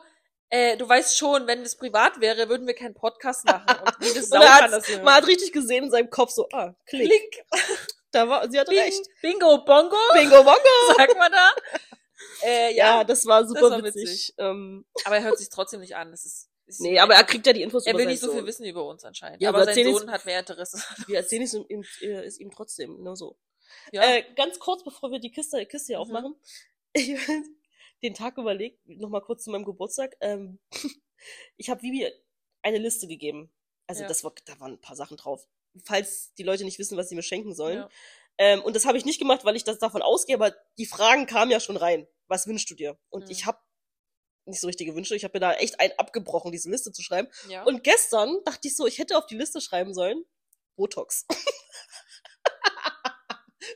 äh, 0.49 0.75
du 0.77 0.87
weißt 0.87 1.17
schon, 1.17 1.47
wenn 1.47 1.61
es 1.61 1.77
privat 1.77 2.19
wäre, 2.19 2.49
würden 2.49 2.67
wir 2.67 2.73
keinen 2.75 2.93
Podcast 2.93 3.45
machen. 3.45 3.65
Und 3.85 3.95
jede 4.05 4.21
Sau 4.21 4.35
Und 4.37 4.43
er 4.43 4.53
hat, 4.55 4.71
das 4.71 4.87
man 5.01 5.13
hat 5.15 5.25
richtig 5.27 5.53
gesehen 5.53 5.85
in 5.85 5.91
seinem 5.91 6.09
Kopf 6.09 6.31
so, 6.31 6.47
ah, 6.51 6.75
klick. 6.85 7.07
Klick. 7.09 7.45
Da 8.11 8.27
war, 8.27 8.49
sie 8.51 8.59
hatte 8.59 8.71
Bing, 8.71 8.79
recht. 8.79 9.01
Bingo, 9.21 9.63
Bongo, 9.63 9.95
Bingo, 10.13 10.37
bongo. 10.43 10.53
sagt 10.97 11.17
man 11.17 11.31
da. 11.31 11.51
Äh, 12.43 12.75
Ja, 12.75 12.97
ja, 12.99 13.03
das 13.03 13.25
war 13.25 13.47
super 13.47 13.69
war 13.71 13.83
witzig. 13.83 14.03
witzig. 14.03 14.33
Ähm, 14.37 14.85
aber 15.05 15.17
er 15.17 15.23
hört 15.23 15.37
sich 15.37 15.49
trotzdem 15.49 15.79
nicht 15.79 15.95
an. 15.95 16.11
Das 16.11 16.25
ist, 16.25 16.49
ist 16.67 16.81
nee, 16.81 16.99
aber 16.99 17.15
er 17.15 17.23
kriegt 17.23 17.45
ja 17.47 17.53
die 17.53 17.61
Infos 17.61 17.85
er 17.85 17.95
will 17.97 18.05
nicht 18.05 18.19
so 18.19 18.27
viel 18.27 18.39
Sohn. 18.39 18.45
wissen 18.47 18.65
über 18.65 18.85
uns 18.85 19.03
anscheinend. 19.05 19.41
Ja, 19.41 19.49
aber 19.49 19.63
sein 19.65 19.83
Sohn 19.93 20.11
hat 20.11 20.25
mehr 20.25 20.39
Interesse. 20.39 20.81
Wir 21.07 21.17
erzählen 21.17 21.43
es 21.43 21.53
ihm, 21.53 21.83
äh, 22.01 22.07
es 22.25 22.39
ihm 22.39 22.51
trotzdem, 22.51 23.01
nur 23.01 23.15
so. 23.15 23.37
Ja. 23.91 24.03
Äh, 24.03 24.23
ganz 24.35 24.59
kurz, 24.59 24.83
bevor 24.83 25.11
wir 25.11 25.19
die 25.19 25.31
Kiste, 25.31 25.65
Kiste 25.65 25.87
hier 25.93 25.97
Mhm. 25.97 26.01
aufmachen. 26.01 26.35
Ich 26.93 27.15
den 28.03 28.13
Tag 28.15 28.37
überlegt, 28.37 28.79
nochmal 28.87 29.21
kurz 29.21 29.43
zu 29.43 29.51
meinem 29.51 29.63
Geburtstag. 29.63 30.17
Ähm, 30.21 30.59
ich 31.55 31.69
habe 31.69 31.81
Vivi 31.83 32.11
eine 32.63 32.79
Liste 32.79 33.07
gegeben. 33.07 33.51
Also 33.87 34.01
Ja. 34.01 34.07
das 34.07 34.23
war, 34.23 34.33
da 34.45 34.59
waren 34.59 34.73
ein 34.73 34.81
paar 34.81 34.95
Sachen 34.95 35.17
drauf. 35.17 35.47
Falls 35.85 36.33
die 36.35 36.43
Leute 36.43 36.63
nicht 36.65 36.79
wissen, 36.79 36.97
was 36.97 37.09
sie 37.09 37.15
mir 37.15 37.23
schenken 37.23 37.53
sollen. 37.55 37.77
Ja. 37.79 37.89
Ähm, 38.37 38.61
und 38.63 38.75
das 38.75 38.85
habe 38.85 38.97
ich 38.97 39.05
nicht 39.05 39.19
gemacht, 39.19 39.45
weil 39.45 39.55
ich 39.55 39.63
das 39.63 39.77
davon 39.79 40.01
ausgehe, 40.01 40.35
aber 40.35 40.53
die 40.77 40.85
Fragen 40.85 41.25
kamen 41.27 41.51
ja 41.51 41.59
schon 41.59 41.77
rein. 41.77 42.07
Was 42.27 42.47
wünschst 42.47 42.69
du 42.69 42.75
dir? 42.75 42.97
Und 43.09 43.25
Mhm. 43.25 43.31
ich 43.31 43.45
habe 43.45 43.59
nicht 44.45 44.59
so 44.61 44.67
richtige 44.67 44.95
Wünsche. 44.95 45.15
Ich 45.15 45.23
habe 45.23 45.33
mir 45.35 45.39
da 45.41 45.53
echt 45.53 45.79
einen 45.79 45.93
abgebrochen, 45.97 46.51
diese 46.51 46.69
Liste 46.69 46.91
zu 46.91 47.01
schreiben. 47.03 47.27
ja. 47.47 47.63
Und 47.63 47.83
gestern 47.83 48.39
dachte 48.45 48.67
ich 48.67 48.75
so, 48.75 48.85
ich 48.87 48.97
hätte 48.97 49.17
auf 49.17 49.25
die 49.27 49.35
Liste 49.37 49.61
schreiben 49.61 49.93
sollen, 49.93 50.23
Botox. 50.75 51.25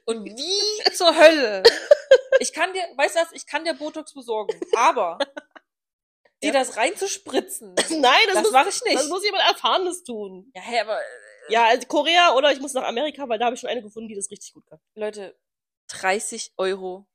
Und 0.06 0.26
wie 0.26 0.92
zur 0.94 1.16
Hölle? 1.16 1.64
Ich 2.40 2.54
kann 2.54 2.74
dir, 2.74 2.82
weißt 2.96 3.16
du 3.16 3.20
was, 3.22 3.32
ich 3.34 3.46
kann 3.48 3.64
dir 3.66 3.74
Botox 3.76 4.14
besorgen, 4.14 4.60
aber 4.76 5.18
dir 6.44 6.48
Ja. 6.48 6.52
das 6.54 6.76
reinzuspritzen, 6.78 7.74
Nein, 8.02 8.26
das, 8.34 8.44
das 8.44 8.52
mache 8.52 8.70
ich 8.70 8.84
nicht. 8.84 8.98
das 8.98 9.08
muss 9.08 9.24
jemand 9.24 9.44
Erfahrenes 9.48 10.04
tun. 10.04 10.52
ja, 10.56 10.62
hä, 10.62 10.80
aber 10.82 11.00
äh, 11.00 11.04
Ja, 11.50 11.66
also 11.68 11.88
Korea 11.88 12.34
oder 12.36 12.52
ich 12.52 12.60
muss 12.60 12.74
nach 12.74 12.84
Amerika, 12.84 13.28
weil 13.30 13.40
da 13.40 13.46
habe 13.46 13.56
ich 13.56 13.62
schon 13.62 13.70
eine 13.70 13.82
gefunden, 13.82 14.10
die 14.10 14.16
das 14.16 14.30
richtig 14.32 14.54
gut 14.54 14.66
kann. 14.68 14.80
Leute, 14.96 15.38
30 15.90 16.54
Euro 16.58 17.08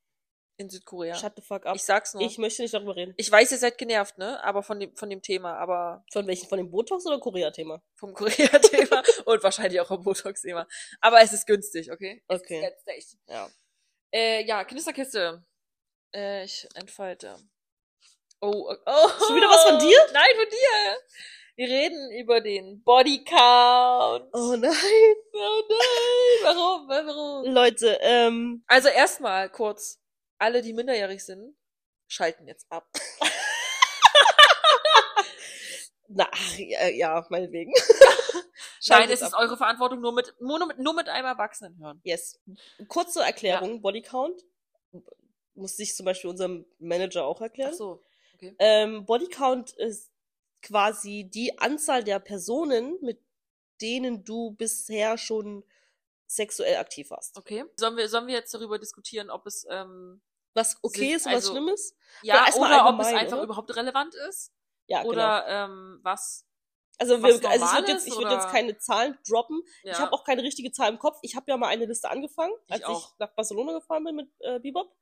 in 0.60 0.68
Südkorea. 0.68 1.14
Shut 1.14 1.32
the 1.36 1.42
fuck 1.42 1.64
up. 1.64 1.74
Ich 1.74 1.82
sag's 1.82 2.12
nur. 2.12 2.22
Ich 2.22 2.32
Ich, 2.32 2.38
möchte 2.38 2.62
nicht 2.62 2.74
darüber 2.74 2.94
reden. 2.94 3.14
weiß, 3.16 3.50
ihr 3.50 3.58
seid 3.58 3.78
genervt, 3.78 4.18
ne? 4.18 4.42
Aber 4.44 4.62
von 4.62 4.78
dem, 4.78 4.94
von 4.94 5.08
dem 5.08 5.22
Thema, 5.22 5.56
aber 5.56 6.04
Von 6.12 6.26
welchen? 6.26 6.48
Von 6.48 6.58
dem 6.58 6.70
Botox 6.70 7.06
oder 7.06 7.18
Korea-Thema? 7.18 7.82
vom 7.94 8.12
Korea-Thema 8.12 9.02
und 9.24 9.42
wahrscheinlich 9.42 9.80
auch 9.80 9.86
vom 9.86 10.02
Botox-Thema. 10.02 10.66
Aber 11.00 11.20
es 11.22 11.32
ist 11.32 11.46
günstig, 11.46 11.90
okay? 11.90 12.22
Es 12.28 12.40
Okay. 12.40 12.66
Ist 12.66 12.84
günstig. 12.86 13.18
Ja. 13.26 13.48
Äh, 14.12 14.44
ja, 14.44 14.64
Knisterkiste. 14.64 15.44
Äh, 16.14 16.44
ich 16.44 16.68
entfalte. 16.74 17.36
Oh, 18.42 18.68
oh, 18.70 18.76
oh. 18.86 19.08
Schon 19.26 19.36
wieder 19.36 19.48
was 19.48 19.64
von 19.64 19.78
dir? 19.78 19.98
Nein, 20.12 20.34
von 20.36 20.48
dir. 20.48 20.98
Wir 21.60 21.68
reden 21.68 22.10
über 22.12 22.40
den 22.40 22.82
Bodycount. 22.84 24.30
Oh 24.32 24.56
nein. 24.56 24.72
Oh 25.34 25.62
nein. 25.68 26.38
Warum? 26.42 26.88
Warum? 26.88 27.52
Leute, 27.52 27.98
ähm, 28.00 28.64
Also 28.66 28.88
erstmal 28.88 29.50
kurz. 29.50 30.00
Alle, 30.38 30.62
die 30.62 30.72
minderjährig 30.72 31.22
sind, 31.22 31.54
schalten 32.08 32.48
jetzt 32.48 32.64
ab. 32.70 32.88
na, 36.08 36.26
ach, 36.32 36.56
ja, 36.56 36.88
ja, 36.88 37.26
meinetwegen. 37.28 37.74
Nein, 37.74 38.42
Schaltet 38.80 39.10
es 39.10 39.20
ist 39.20 39.34
ab. 39.34 39.40
eure 39.42 39.58
Verantwortung, 39.58 40.00
nur 40.00 40.14
mit, 40.14 40.34
nur 40.40 40.66
mit, 40.66 40.78
nur 40.78 40.94
mit 40.94 41.10
einem 41.10 41.26
Erwachsenen 41.26 41.78
hören. 41.78 42.00
Yes. 42.04 42.40
Kurze 42.88 43.20
Erklärung, 43.20 43.82
Bodycount. 43.82 44.40
Muss 45.54 45.76
sich 45.76 45.94
zum 45.94 46.06
Beispiel 46.06 46.30
unserem 46.30 46.64
Manager 46.78 47.26
auch 47.26 47.42
erklären. 47.42 47.72
Ach 47.74 47.76
so. 47.76 48.02
Okay. 48.36 48.56
Ähm, 48.58 49.04
Bodycount 49.04 49.72
ist 49.72 50.10
quasi 50.62 51.28
die 51.32 51.58
Anzahl 51.58 52.04
der 52.04 52.18
Personen, 52.18 52.98
mit 53.02 53.20
denen 53.80 54.24
du 54.24 54.52
bisher 54.52 55.16
schon 55.18 55.64
sexuell 56.26 56.76
aktiv 56.76 57.10
warst. 57.10 57.36
Okay. 57.36 57.64
Sollen 57.76 57.96
wir, 57.96 58.08
sollen 58.08 58.26
wir 58.26 58.34
jetzt 58.34 58.52
darüber 58.54 58.78
diskutieren, 58.78 59.30
ob 59.30 59.46
es, 59.46 59.66
ähm, 59.70 60.20
Was 60.54 60.76
okay 60.82 61.08
Sind- 61.10 61.16
ist 61.16 61.26
was 61.26 61.34
also- 61.34 61.52
schlimm 61.52 61.68
ist? 61.68 61.96
ja, 62.22 62.44
erstmal 62.46 62.72
oder 62.72 62.88
ob 62.94 63.00
es 63.00 63.06
einfach 63.06 63.36
oder? 63.36 63.44
überhaupt 63.44 63.76
relevant 63.76 64.14
ist? 64.28 64.52
Ja, 64.86 65.00
genau. 65.02 65.12
oder, 65.12 65.46
ähm, 65.46 66.00
was? 66.02 66.44
Also, 66.98 67.22
wir, 67.22 67.26
also 67.28 67.40
ich 67.64 67.72
würde 67.72 67.92
jetzt, 67.92 68.06
ich 68.08 68.14
würd 68.14 68.30
jetzt 68.30 68.42
oder? 68.44 68.50
keine 68.52 68.76
Zahlen 68.76 69.16
droppen. 69.26 69.62
Ja. 69.84 69.92
Ich 69.92 69.98
habe 70.00 70.12
auch 70.12 70.24
keine 70.24 70.42
richtige 70.42 70.70
Zahl 70.72 70.90
im 70.92 70.98
Kopf. 70.98 71.18
Ich 71.22 71.34
habe 71.36 71.46
ja 71.48 71.56
mal 71.56 71.68
eine 71.68 71.86
Liste 71.86 72.10
angefangen, 72.10 72.52
Ich 72.66 72.72
als 72.72 72.80
ich 72.82 72.86
auch. 72.88 73.14
nach 73.18 73.32
Barcelona 73.34 73.72
gefahren 73.72 74.04
bin 74.04 74.16
mit 74.16 74.28
äh, 74.40 74.58
Bebop. 74.58 74.94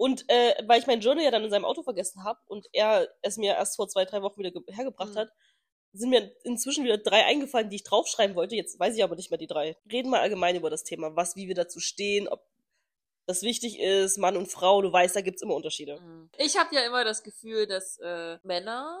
Und 0.00 0.24
äh, 0.28 0.54
weil 0.66 0.80
ich 0.80 0.86
mein 0.86 1.00
Journal 1.02 1.22
ja 1.24 1.30
dann 1.30 1.44
in 1.44 1.50
seinem 1.50 1.66
Auto 1.66 1.82
vergessen 1.82 2.24
habe 2.24 2.40
und 2.46 2.66
er 2.72 3.06
es 3.20 3.36
mir 3.36 3.52
erst 3.54 3.76
vor 3.76 3.86
zwei, 3.86 4.06
drei 4.06 4.22
Wochen 4.22 4.38
wieder 4.40 4.50
ge- 4.50 4.62
hergebracht 4.74 5.10
Mhm. 5.12 5.18
hat, 5.18 5.32
sind 5.92 6.08
mir 6.08 6.34
inzwischen 6.42 6.84
wieder 6.84 6.96
drei 6.96 7.26
eingefallen, 7.26 7.68
die 7.68 7.76
ich 7.76 7.84
draufschreiben 7.84 8.34
wollte. 8.34 8.56
Jetzt 8.56 8.80
weiß 8.80 8.96
ich 8.96 9.04
aber 9.04 9.14
nicht 9.16 9.30
mehr 9.30 9.36
die 9.36 9.46
drei. 9.46 9.76
Reden 9.92 10.08
wir 10.08 10.20
allgemein 10.20 10.56
über 10.56 10.70
das 10.70 10.84
Thema, 10.84 11.16
was, 11.16 11.36
wie 11.36 11.48
wir 11.48 11.54
dazu 11.54 11.80
stehen, 11.80 12.28
ob 12.28 12.40
das 13.26 13.42
wichtig 13.42 13.78
ist, 13.78 14.16
Mann 14.16 14.38
und 14.38 14.46
Frau, 14.50 14.80
du 14.80 14.90
weißt, 14.90 15.14
da 15.16 15.20
gibt's 15.20 15.42
immer 15.42 15.54
Unterschiede. 15.54 16.00
Mhm. 16.00 16.30
Ich 16.38 16.56
habe 16.56 16.74
ja 16.74 16.80
immer 16.86 17.04
das 17.04 17.22
Gefühl, 17.22 17.66
dass 17.66 17.98
äh, 17.98 18.38
Männer 18.42 18.98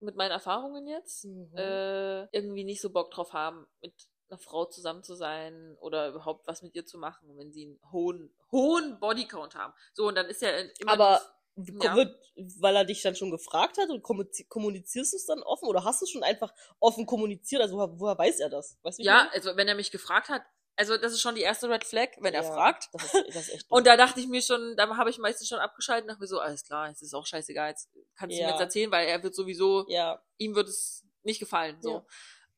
mit 0.00 0.14
meinen 0.14 0.30
Erfahrungen 0.30 0.86
jetzt 0.86 1.24
Mhm. 1.24 1.56
äh, 1.56 2.22
irgendwie 2.36 2.62
nicht 2.64 2.80
so 2.80 2.90
Bock 2.90 3.10
drauf 3.10 3.32
haben, 3.32 3.66
mit 3.80 3.94
einer 4.32 4.38
Frau 4.38 4.64
zusammen 4.64 5.02
zu 5.02 5.14
sein 5.14 5.76
oder 5.80 6.08
überhaupt 6.08 6.46
was 6.46 6.62
mit 6.62 6.74
ihr 6.74 6.86
zu 6.86 6.98
machen, 6.98 7.36
wenn 7.36 7.52
sie 7.52 7.66
einen 7.66 7.92
hohen, 7.92 8.34
hohen 8.50 8.98
Bodycount 8.98 9.54
haben. 9.54 9.74
So, 9.92 10.08
und 10.08 10.14
dann 10.16 10.26
ist 10.26 10.42
ja 10.42 10.50
immer. 10.80 10.92
Aber 10.92 11.20
ja. 11.56 11.94
wird, 11.94 12.16
weil 12.58 12.74
er 12.76 12.84
dich 12.84 13.02
dann 13.02 13.14
schon 13.14 13.30
gefragt 13.30 13.76
hat 13.78 13.90
und 13.90 14.02
kommuniz- 14.02 14.48
kommunizierst 14.48 15.12
du 15.12 15.16
es 15.16 15.26
dann 15.26 15.42
offen 15.42 15.68
oder 15.68 15.84
hast 15.84 16.00
du 16.00 16.04
es 16.04 16.10
schon 16.10 16.22
einfach 16.22 16.52
offen 16.80 17.04
kommuniziert? 17.06 17.60
Also 17.62 17.76
woher, 17.76 18.00
woher 18.00 18.18
weiß 18.18 18.40
er 18.40 18.48
das? 18.48 18.78
Weißt 18.82 18.98
du, 18.98 19.02
ja, 19.02 19.28
also 19.32 19.54
wenn 19.56 19.68
er 19.68 19.74
mich 19.74 19.90
gefragt 19.90 20.30
hat, 20.30 20.42
also 20.76 20.96
das 20.96 21.12
ist 21.12 21.20
schon 21.20 21.34
die 21.34 21.42
erste 21.42 21.68
Red 21.68 21.84
Flag, 21.84 22.08
wenn 22.20 22.32
er 22.32 22.42
Ja, 22.44 22.50
fragt. 22.50 22.88
Das 22.92 23.04
ist, 23.04 23.36
das 23.36 23.48
ist 23.48 23.66
Und 23.70 23.86
da 23.86 23.98
dachte 23.98 24.20
ich 24.20 24.26
mir 24.28 24.40
schon, 24.40 24.74
da 24.78 24.88
habe 24.96 25.10
ich 25.10 25.18
meistens 25.18 25.48
schon 25.48 25.58
abgeschaltet 25.58 26.04
und 26.04 26.08
dachte 26.08 26.22
mir 26.22 26.26
so, 26.26 26.40
alles 26.40 26.64
klar, 26.64 26.88
es 26.88 27.02
ist 27.02 27.12
auch 27.12 27.26
scheißegal, 27.26 27.68
jetzt 27.68 27.90
kannst 28.16 28.34
du 28.34 28.40
ihm 28.40 28.46
Ja. 28.46 28.50
jetzt 28.52 28.60
erzählen, 28.60 28.90
weil 28.90 29.06
er 29.06 29.22
wird 29.22 29.34
sowieso, 29.34 29.84
ja, 29.88 30.22
ihm 30.38 30.54
wird 30.54 30.68
es 30.68 31.04
nicht 31.22 31.38
gefallen. 31.38 31.76
So. 31.82 32.06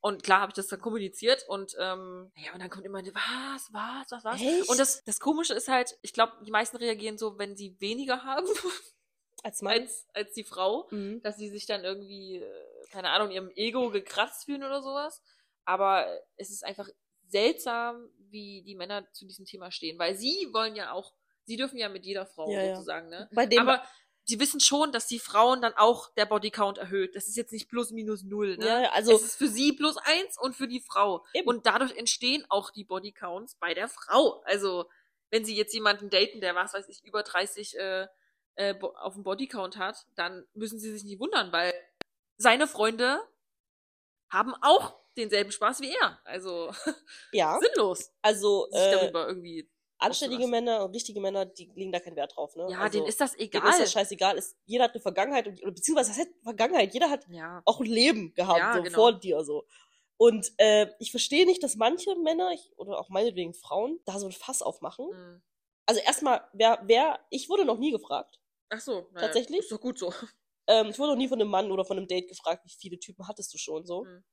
Und 0.04 0.22
klar 0.22 0.42
habe 0.42 0.50
ich 0.50 0.54
das 0.54 0.66
dann 0.66 0.82
kommuniziert 0.82 1.48
und 1.48 1.74
ähm, 1.80 2.30
ja, 2.36 2.52
und 2.52 2.60
dann 2.60 2.68
kommt 2.68 2.84
immer, 2.84 2.98
was, 2.98 3.72
was, 3.72 4.10
was, 4.10 4.22
was? 4.22 4.38
Echt? 4.38 4.68
Und 4.68 4.78
das, 4.78 5.02
das 5.04 5.18
Komische 5.18 5.54
ist 5.54 5.68
halt, 5.68 5.96
ich 6.02 6.12
glaube, 6.12 6.34
die 6.44 6.50
meisten 6.50 6.76
reagieren 6.76 7.16
so, 7.16 7.38
wenn 7.38 7.56
sie 7.56 7.74
weniger 7.80 8.22
haben 8.22 8.46
als 9.42 9.62
Mann. 9.62 9.72
als, 9.80 10.06
als 10.12 10.34
die 10.34 10.44
Frau, 10.44 10.88
Mhm. 10.90 11.22
dass 11.22 11.38
sie 11.38 11.48
sich 11.48 11.64
dann 11.64 11.84
irgendwie, 11.84 12.36
äh, 12.36 12.86
keine 12.90 13.08
Ahnung, 13.12 13.30
ihrem 13.30 13.48
Ego 13.56 13.88
gekratzt 13.88 14.44
fühlen 14.44 14.62
oder 14.62 14.82
sowas. 14.82 15.22
Aber 15.64 16.06
es 16.36 16.50
ist 16.50 16.66
einfach 16.66 16.90
seltsam, 17.28 18.10
wie 18.18 18.62
die 18.62 18.74
Männer 18.74 19.10
zu 19.12 19.24
diesem 19.24 19.46
Thema 19.46 19.70
stehen, 19.70 19.98
weil 19.98 20.16
sie 20.16 20.50
wollen 20.52 20.76
ja 20.76 20.92
auch, 20.92 21.14
sie 21.44 21.56
dürfen 21.56 21.78
ja 21.78 21.88
mit 21.88 22.04
jeder 22.04 22.26
Frau 22.26 22.50
ja. 22.50 22.74
sozusagen, 22.74 23.08
ne? 23.08 23.30
Bei 23.32 23.46
dem, 23.46 23.60
Aber 23.66 23.82
sie 24.24 24.40
wissen 24.40 24.60
schon, 24.60 24.92
dass 24.92 25.06
die 25.06 25.18
Frauen 25.18 25.60
dann 25.60 25.74
auch 25.74 26.12
der 26.14 26.26
Bodycount 26.26 26.78
erhöht. 26.78 27.14
Das 27.14 27.28
ist 27.28 27.36
jetzt 27.36 27.52
nicht 27.52 27.68
plus 27.68 27.90
minus 27.90 28.22
null, 28.22 28.56
ne? 28.56 28.66
ja, 28.66 28.90
also 28.92 29.14
es 29.14 29.22
ist 29.22 29.36
für 29.36 29.48
sie 29.48 29.72
plus 29.72 29.96
eins 29.98 30.38
und 30.38 30.56
für 30.56 30.68
die 30.68 30.80
Frau. 30.80 31.24
Eben. 31.34 31.48
Und 31.48 31.66
dadurch 31.66 31.96
entstehen 31.96 32.44
auch 32.48 32.70
die 32.70 32.84
Bodycounts 32.84 33.56
bei 33.56 33.74
der 33.74 33.88
Frau. 33.88 34.42
Also, 34.44 34.88
wenn 35.30 35.44
sie 35.44 35.56
jetzt 35.56 35.74
jemanden 35.74 36.10
daten, 36.10 36.40
der, 36.40 36.54
was 36.54 36.74
weiß 36.74 36.88
ich, 36.88 37.04
über 37.04 37.22
30 37.22 37.76
äh, 37.78 38.06
äh, 38.56 38.74
auf 38.80 39.14
dem 39.14 39.24
Bodycount 39.24 39.76
hat, 39.76 40.06
dann 40.14 40.46
müssen 40.54 40.78
sie 40.78 40.92
sich 40.92 41.04
nicht 41.04 41.20
wundern, 41.20 41.52
weil 41.52 41.74
seine 42.36 42.66
Freunde 42.66 43.20
haben 44.30 44.54
auch 44.62 44.96
denselben 45.16 45.52
Spaß 45.52 45.80
wie 45.80 45.94
er. 45.94 46.20
Also, 46.24 46.72
ja, 47.32 47.58
sinnlos, 47.60 48.12
also 48.22 48.68
sich 48.70 48.80
äh, 48.80 48.92
darüber 48.92 49.28
irgendwie. 49.28 49.70
Anständige. 50.04 50.46
Männer 50.46 50.84
und 50.84 50.94
richtige 50.94 51.20
Männer, 51.20 51.46
die 51.46 51.70
legen 51.74 51.92
da 51.92 52.00
keinen 52.00 52.16
Wert 52.16 52.36
drauf, 52.36 52.54
ne? 52.56 52.66
Ja, 52.70 52.80
also, 52.80 52.98
denen 52.98 53.08
ist 53.08 53.20
das 53.20 53.32
denen 53.32 53.48
egal. 53.48 53.70
ist 53.70 53.80
das 53.80 53.92
scheißegal. 53.92 54.36
Ist, 54.36 54.56
jeder 54.64 54.84
hat 54.84 54.92
eine 54.92 55.00
Vergangenheit 55.00 55.46
und, 55.46 55.62
oder 55.62 55.72
beziehungsweise 55.72 56.10
was 56.10 56.18
heißt 56.18 56.30
Vergangenheit? 56.42 56.92
Jeder 56.94 57.10
hat 57.10 57.26
ja. 57.28 57.62
auch 57.64 57.80
ein 57.80 57.86
Leben 57.86 58.34
gehabt, 58.34 58.58
Ja, 58.58 58.74
so 58.76 58.82
genau. 58.82 58.94
vor 58.94 59.12
dir 59.12 59.44
so. 59.44 59.64
Und 60.16 60.52
äh, 60.58 60.86
ich 60.98 61.10
verstehe 61.10 61.46
nicht, 61.46 61.62
dass 61.62 61.76
manche 61.76 62.14
Männer 62.16 62.52
ich, 62.52 62.72
oder 62.76 62.98
auch 62.98 63.08
meinetwegen 63.08 63.52
Frauen 63.52 64.00
da 64.04 64.18
so 64.18 64.26
ein 64.26 64.32
Fass 64.32 64.62
aufmachen. 64.62 65.06
Mhm. 65.06 65.42
Also 65.86 66.00
erstmal, 66.00 66.48
wer, 66.52 66.80
wer, 66.84 67.20
ich 67.30 67.48
wurde 67.48 67.64
noch 67.64 67.78
nie 67.78 67.90
gefragt. 67.90 68.40
Ach 68.70 68.80
so. 68.80 69.08
naja, 69.12 69.26
Tatsächlich? 69.26 69.60
Ist 69.60 69.72
doch 69.72 69.80
gut 69.80 69.98
so. 69.98 70.12
Ähm, 70.66 70.88
ich 70.88 70.98
wurde 70.98 71.12
noch 71.12 71.18
nie 71.18 71.28
von 71.28 71.38
einem 71.38 71.50
Mann 71.50 71.70
oder 71.70 71.84
von 71.84 71.98
einem 71.98 72.06
Date 72.06 72.26
gefragt, 72.26 72.64
wie 72.64 72.70
viele 72.70 72.98
Typen 72.98 73.28
hattest 73.28 73.52
du 73.52 73.58
schon 73.58 73.84
so. 73.84 74.04
Mhm. 74.04 74.24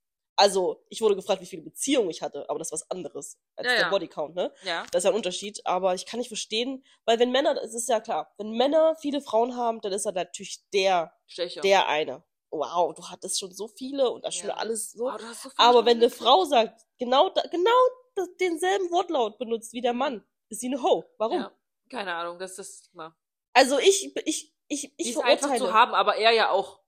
Also, 0.41 0.84
ich 0.89 1.01
wurde 1.01 1.15
gefragt, 1.15 1.39
wie 1.41 1.45
viele 1.45 1.62
Beziehungen 1.62 2.10
ich 2.10 2.21
hatte, 2.23 2.49
aber 2.49 2.58
das 2.58 2.69
ist 2.69 2.71
was 2.73 2.89
anderes 2.89 3.38
als 3.56 3.67
Ja, 3.67 3.73
der 3.73 3.82
ja. 3.84 3.89
Bodycount, 3.89 4.34
ne? 4.36 4.51
Ja. 4.63 4.86
Das 4.91 5.01
ist 5.01 5.04
ja 5.06 5.12
ein 5.12 5.15
Unterschied, 5.15 5.62
aber 5.65 5.93
ich 5.93 6.06
kann 6.08 6.17
nicht 6.19 6.30
verstehen, 6.30 6.84
weil 7.06 7.19
wenn 7.19 7.32
Männer, 7.32 7.56
es 7.62 7.75
ist 7.75 7.88
ja 7.88 7.99
klar, 7.99 8.34
wenn 8.38 8.51
Männer 8.51 8.95
viele 8.99 9.21
Frauen 9.21 9.56
haben, 9.56 9.82
dann 9.82 9.91
ist 9.93 10.06
er 10.06 10.13
natürlich 10.13 10.63
der, 10.73 11.13
Stecher. 11.27 11.62
der 11.62 11.88
eine. 11.88 12.23
Wow, 12.49 12.93
du 12.95 13.04
hattest 13.08 13.39
schon 13.39 13.54
so 13.54 13.67
viele 13.67 14.10
und 14.10 14.25
das 14.25 14.36
schon 14.36 14.49
Ja. 14.49 14.56
alles 14.56 14.91
so. 14.93 15.06
Oh, 15.06 15.17
du 15.17 15.23
hast 15.25 15.43
so 15.43 15.49
viel 15.49 15.56
Aber 15.58 15.86
wenn 15.86 15.97
eine 15.97 16.10
schon 16.10 16.19
Frau 16.25 16.43
sagt, 16.45 16.82
genau, 16.97 17.30
da, 17.30 17.43
genau 17.43 17.69
das, 18.15 18.27
denselben 18.41 18.91
Wortlaut 18.91 19.38
benutzt 19.38 19.71
wie 19.73 19.82
der 19.82 19.93
Mann, 19.93 20.25
ist 20.49 20.60
sie 20.62 20.67
eine 20.67 20.82
Ho. 20.84 21.06
Warum? 21.17 21.38
Ja. 21.39 21.51
Keine 21.89 22.13
Ahnung, 22.15 22.39
das 22.39 22.51
ist 22.51 22.60
das 22.60 22.82
Thema. 22.89 23.15
Also 23.54 23.77
ich, 23.80 24.13
ich, 24.25 24.54
ich, 24.67 24.82
Die 24.82 24.93
ich 24.97 25.10
ist 25.12 25.17
einfach 25.19 25.47
verurteile. 25.49 25.60
zu 25.60 25.73
haben, 25.73 25.93
aber 25.93 26.15
er 26.17 26.32
ja 26.32 26.49
auch. 26.49 26.81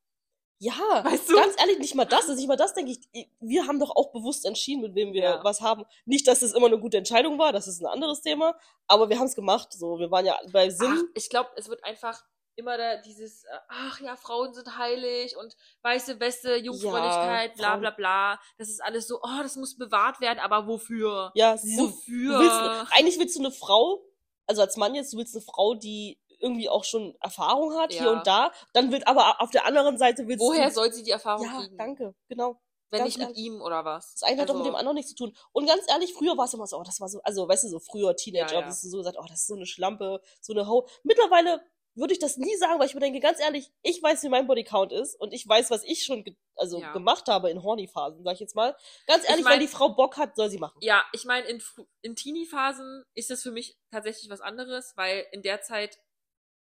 Ja, 0.63 1.03
Weißt 1.03 1.29
du? 1.29 1.35
ganz 1.35 1.55
ehrlich, 1.59 1.79
nicht 1.79 1.95
mal 1.95 2.05
das. 2.05 2.21
Also 2.21 2.35
nicht 2.35 2.47
mal 2.47 2.55
das, 2.55 2.73
denke 2.73 2.91
ich. 2.91 3.29
Wir 3.41 3.67
haben 3.67 3.79
doch 3.79 3.95
auch 3.95 4.11
bewusst 4.11 4.45
entschieden, 4.45 4.81
mit 4.81 4.95
wem 4.95 5.13
wir 5.13 5.21
Ja. 5.23 5.43
was 5.43 5.61
haben. 5.61 5.83
Nicht, 6.05 6.27
dass 6.27 6.41
es 6.41 6.53
immer 6.53 6.67
eine 6.67 6.79
gute 6.79 6.97
Entscheidung 6.97 7.37
war, 7.39 7.51
das 7.51 7.67
ist 7.67 7.81
ein 7.81 7.85
anderes 7.87 8.21
Thema. 8.21 8.55
Aber 8.87 9.09
wir 9.09 9.19
haben 9.19 9.27
es 9.27 9.35
gemacht. 9.35 9.73
So, 9.73 9.99
wir 9.99 10.09
waren 10.11 10.25
ja 10.25 10.37
bei 10.51 10.67
Ach, 10.67 10.71
Sinn. 10.77 11.09
ich 11.15 11.29
glaube, 11.29 11.49
es 11.55 11.67
wird 11.69 11.83
einfach 11.83 12.23
immer 12.55 12.77
da 12.77 12.97
dieses, 13.01 13.45
äh, 13.45 13.47
ach 13.67 13.99
ja, 13.99 14.15
Frauen 14.15 14.53
sind 14.53 14.77
heilig 14.77 15.35
und 15.37 15.55
weiße 15.81 16.19
Weste, 16.19 16.55
Jungfräulichkeit, 16.57 17.55
bla 17.55 17.69
Frauen- 17.71 17.79
bla 17.81 17.89
bla. 17.89 18.39
Das 18.59 18.69
ist 18.69 18.79
alles 18.83 19.07
so, 19.07 19.19
oh, 19.23 19.41
das 19.41 19.55
muss 19.55 19.75
bewahrt 19.75 20.21
werden, 20.21 20.37
aber 20.39 20.67
wofür? 20.67 21.31
Ja, 21.33 21.55
Wofür? 21.55 22.39
willst, 22.39 22.93
eigentlich 22.95 23.17
willst 23.17 23.35
du 23.35 23.39
eine 23.39 23.51
Frau, 23.51 24.05
also 24.45 24.61
als 24.61 24.77
Mann 24.77 24.93
jetzt, 24.93 25.13
du 25.13 25.17
willst 25.17 25.33
eine 25.35 25.43
Frau, 25.43 25.73
die 25.73 26.19
irgendwie 26.43 26.69
auch 26.69 26.83
schon 26.83 27.15
Erfahrung 27.21 27.73
hat, 27.79 27.91
hier 27.91 28.03
Ja. 28.03 28.11
und 28.11 28.27
da. 28.27 28.51
Dann 28.73 28.91
wird 28.91 29.07
aber 29.07 29.41
auf 29.41 29.49
der 29.49 29.65
anderen 29.65 29.97
Seite 29.97 30.27
willst 30.27 30.41
Woher 30.41 30.69
soll 30.69 30.91
sie 30.93 31.01
die 31.03 31.11
Erfahrung 31.11 31.45
Ja, 31.47 31.59
kriegen? 31.61 31.77
danke, 31.77 32.13
genau. 32.29 32.59
Wenn 32.91 32.99
ganz 32.99 33.17
nicht 33.17 33.27
mit 33.27 33.35
ehrlich. 33.37 33.45
ihm 33.45 33.61
oder 33.61 33.83
was? 33.85 34.13
Das 34.13 34.21
eine 34.29 34.39
hat 34.41 34.49
doch 34.49 34.53
mit 34.53 34.61
Also, 34.61 34.71
dem 34.71 34.75
anderen 34.75 34.93
nichts 34.95 35.15
zu 35.15 35.15
tun. 35.25 35.35
Und 35.51 35.65
ganz 35.65 35.81
ehrlich, 35.89 36.13
früher 36.13 36.37
war 36.37 36.45
es 36.45 36.53
immer 36.53 36.67
so, 36.67 36.77
oh, 36.77 36.83
das 36.83 36.99
war 37.01 37.07
so, 37.09 37.19
also 37.23 37.47
weißt 37.47 37.63
du, 37.63 37.69
so 37.69 37.79
früher 37.79 38.15
Teenager, 38.15 38.53
Ja, 38.53 38.59
ja. 38.59 38.65
hast 38.67 38.83
du 38.83 38.89
so 38.89 38.97
gesagt, 38.97 39.17
oh, 39.19 39.25
das 39.27 39.39
ist 39.39 39.47
so 39.47 39.55
eine 39.55 39.65
Schlampe, 39.65 40.21
so 40.41 40.53
eine 40.53 40.67
Ho. 40.67 40.87
Mittlerweile 41.01 41.61
würde 41.95 42.13
ich 42.13 42.19
das 42.19 42.37
nie 42.37 42.55
sagen, 42.57 42.79
weil 42.79 42.87
ich 42.87 42.93
mir 42.95 42.99
denke, 43.01 43.19
ganz 43.19 43.39
ehrlich, 43.39 43.71
ich 43.83 44.01
weiß, 44.01 44.21
wie 44.23 44.29
mein 44.29 44.45
Bodycount 44.47 44.91
ist 44.91 45.15
und 45.19 45.31
ich 45.33 45.47
weiß, 45.47 45.69
was 45.71 45.83
ich 45.83 46.03
schon 46.03 46.23
ge 46.23 46.35
also 46.55 46.79
Ja. 46.79 46.91
gemacht 46.93 47.27
habe 47.29 47.49
in 47.49 47.63
Horny-Phasen, 47.63 48.23
sag 48.23 48.33
ich 48.35 48.39
jetzt 48.39 48.55
mal. 48.55 48.75
Ganz 49.07 49.27
ehrlich, 49.27 49.43
mein- 49.43 49.53
wenn 49.53 49.59
die 49.61 49.67
Frau 49.67 49.89
Bock 49.89 50.17
hat, 50.17 50.35
soll 50.35 50.49
sie 50.51 50.59
machen. 50.59 50.77
Ja, 50.81 51.03
ich 51.13 51.25
meine, 51.25 51.47
in, 51.47 51.63
in 52.01 52.15
Teenie-Phasen 52.15 53.03
ist 53.15 53.29
das 53.31 53.41
für 53.41 53.51
mich 53.51 53.75
tatsächlich 53.91 54.29
was 54.29 54.41
anderes, 54.41 54.93
weil 54.95 55.25
in 55.31 55.41
der 55.41 55.61
Zeit, 55.61 55.99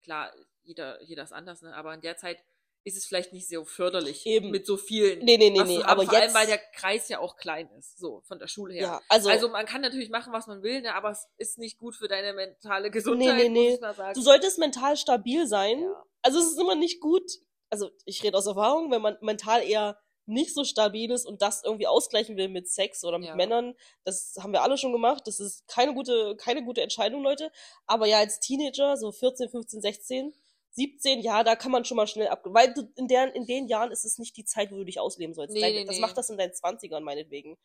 klar, 0.03 0.33
jeder, 0.63 1.01
jeder 1.03 1.23
ist 1.23 1.33
anders, 1.33 1.61
ne? 1.61 1.75
aber 1.75 1.93
in 1.93 2.01
der 2.01 2.17
Zeit 2.17 2.43
ist 2.85 2.97
es 2.97 3.05
vielleicht 3.05 3.33
nicht 3.33 3.47
so 3.49 3.65
förderlich 3.65 4.25
Eben. 4.25 4.51
mit 4.51 4.65
so 4.65 4.77
vielen. 4.77 5.19
Nee, 5.19 5.37
nee, 5.37 5.49
nee, 5.49 5.63
nee, 5.63 5.83
aber 5.83 6.03
vor 6.05 6.13
allem, 6.13 6.23
jetzt- 6.23 6.33
weil 6.35 6.47
der 6.47 6.57
Kreis 6.57 7.09
ja 7.09 7.19
auch 7.19 7.35
klein 7.35 7.69
ist, 7.77 7.99
so 7.99 8.21
von 8.21 8.39
der 8.39 8.47
Schule 8.47 8.73
her. 8.73 8.81
Ja, 8.81 9.01
also, 9.09 9.29
Also 9.29 9.49
man 9.49 9.65
kann 9.65 9.81
natürlich 9.81 10.09
machen, 10.09 10.31
was 10.31 10.47
man 10.47 10.63
will, 10.63 10.81
ne, 10.81 10.95
aber 10.95 11.11
es 11.11 11.27
ist 11.37 11.57
nicht 11.57 11.77
gut 11.77 11.95
für 11.95 12.07
deine 12.07 12.33
mentale 12.33 12.89
Gesundheit, 12.89 13.35
nee, 13.35 13.49
nee. 13.49 13.75
sagen. 13.77 14.13
du 14.13 14.21
solltest 14.21 14.59
mental 14.59 14.95
stabil 14.95 15.45
sein. 15.45 15.81
ja. 15.81 16.03
Also 16.21 16.39
es 16.39 16.51
ist 16.51 16.59
immer 16.59 16.75
nicht 16.75 16.99
gut, 17.01 17.29
also 17.69 17.91
ich 18.05 18.23
rede 18.23 18.37
aus 18.37 18.47
Erfahrung, 18.47 18.91
wenn 18.91 19.01
man 19.01 19.17
mental 19.21 19.61
eher 19.63 19.99
nicht 20.29 20.53
so 20.53 20.63
stabil 20.63 21.11
ist 21.11 21.25
und 21.25 21.41
das 21.41 21.63
irgendwie 21.63 21.87
ausgleichen 21.87 22.37
will 22.37 22.47
mit 22.47 22.69
Sex 22.69 23.03
oder 23.03 23.17
mit 23.19 23.27
Ja. 23.29 23.35
Männern, 23.35 23.75
das 24.03 24.35
haben 24.39 24.53
wir 24.53 24.61
alle 24.63 24.77
schon 24.77 24.91
gemacht. 24.93 25.23
Das 25.27 25.39
ist 25.39 25.67
keine 25.67 25.93
gute, 25.93 26.35
keine 26.37 26.63
gute 26.63 26.81
Entscheidung, 26.81 27.21
Leute. 27.23 27.51
Aber 27.85 28.05
ja, 28.07 28.19
als 28.19 28.39
Teenager, 28.39 28.95
so 28.97 29.11
14, 29.11 29.49
15, 29.49 29.81
16, 29.81 30.33
17, 30.71 31.19
ja, 31.21 31.43
da 31.43 31.55
kann 31.55 31.71
man 31.71 31.83
schon 31.83 31.97
mal 31.97 32.07
schnell 32.07 32.27
ab, 32.27 32.41
weil 32.45 32.73
du, 32.73 32.89
in, 32.95 33.07
der, 33.07 33.33
in 33.35 33.45
den 33.45 33.67
Jahren 33.67 33.91
ist 33.91 34.05
es 34.05 34.17
nicht 34.19 34.37
die 34.37 34.45
Zeit, 34.45 34.71
wo 34.71 34.75
du 34.77 34.85
dich 34.85 34.99
ausleben 34.99 35.33
sollst. 35.33 35.53
Nee, 35.53 35.61
Dein, 35.61 35.73
nee, 35.73 35.85
das 35.85 35.95
nee. 35.95 36.01
macht 36.01 36.17
das 36.17 36.29
in 36.29 36.37
deinen 36.37 36.51
20ern 36.51 37.01
meinetwegen. 37.01 37.57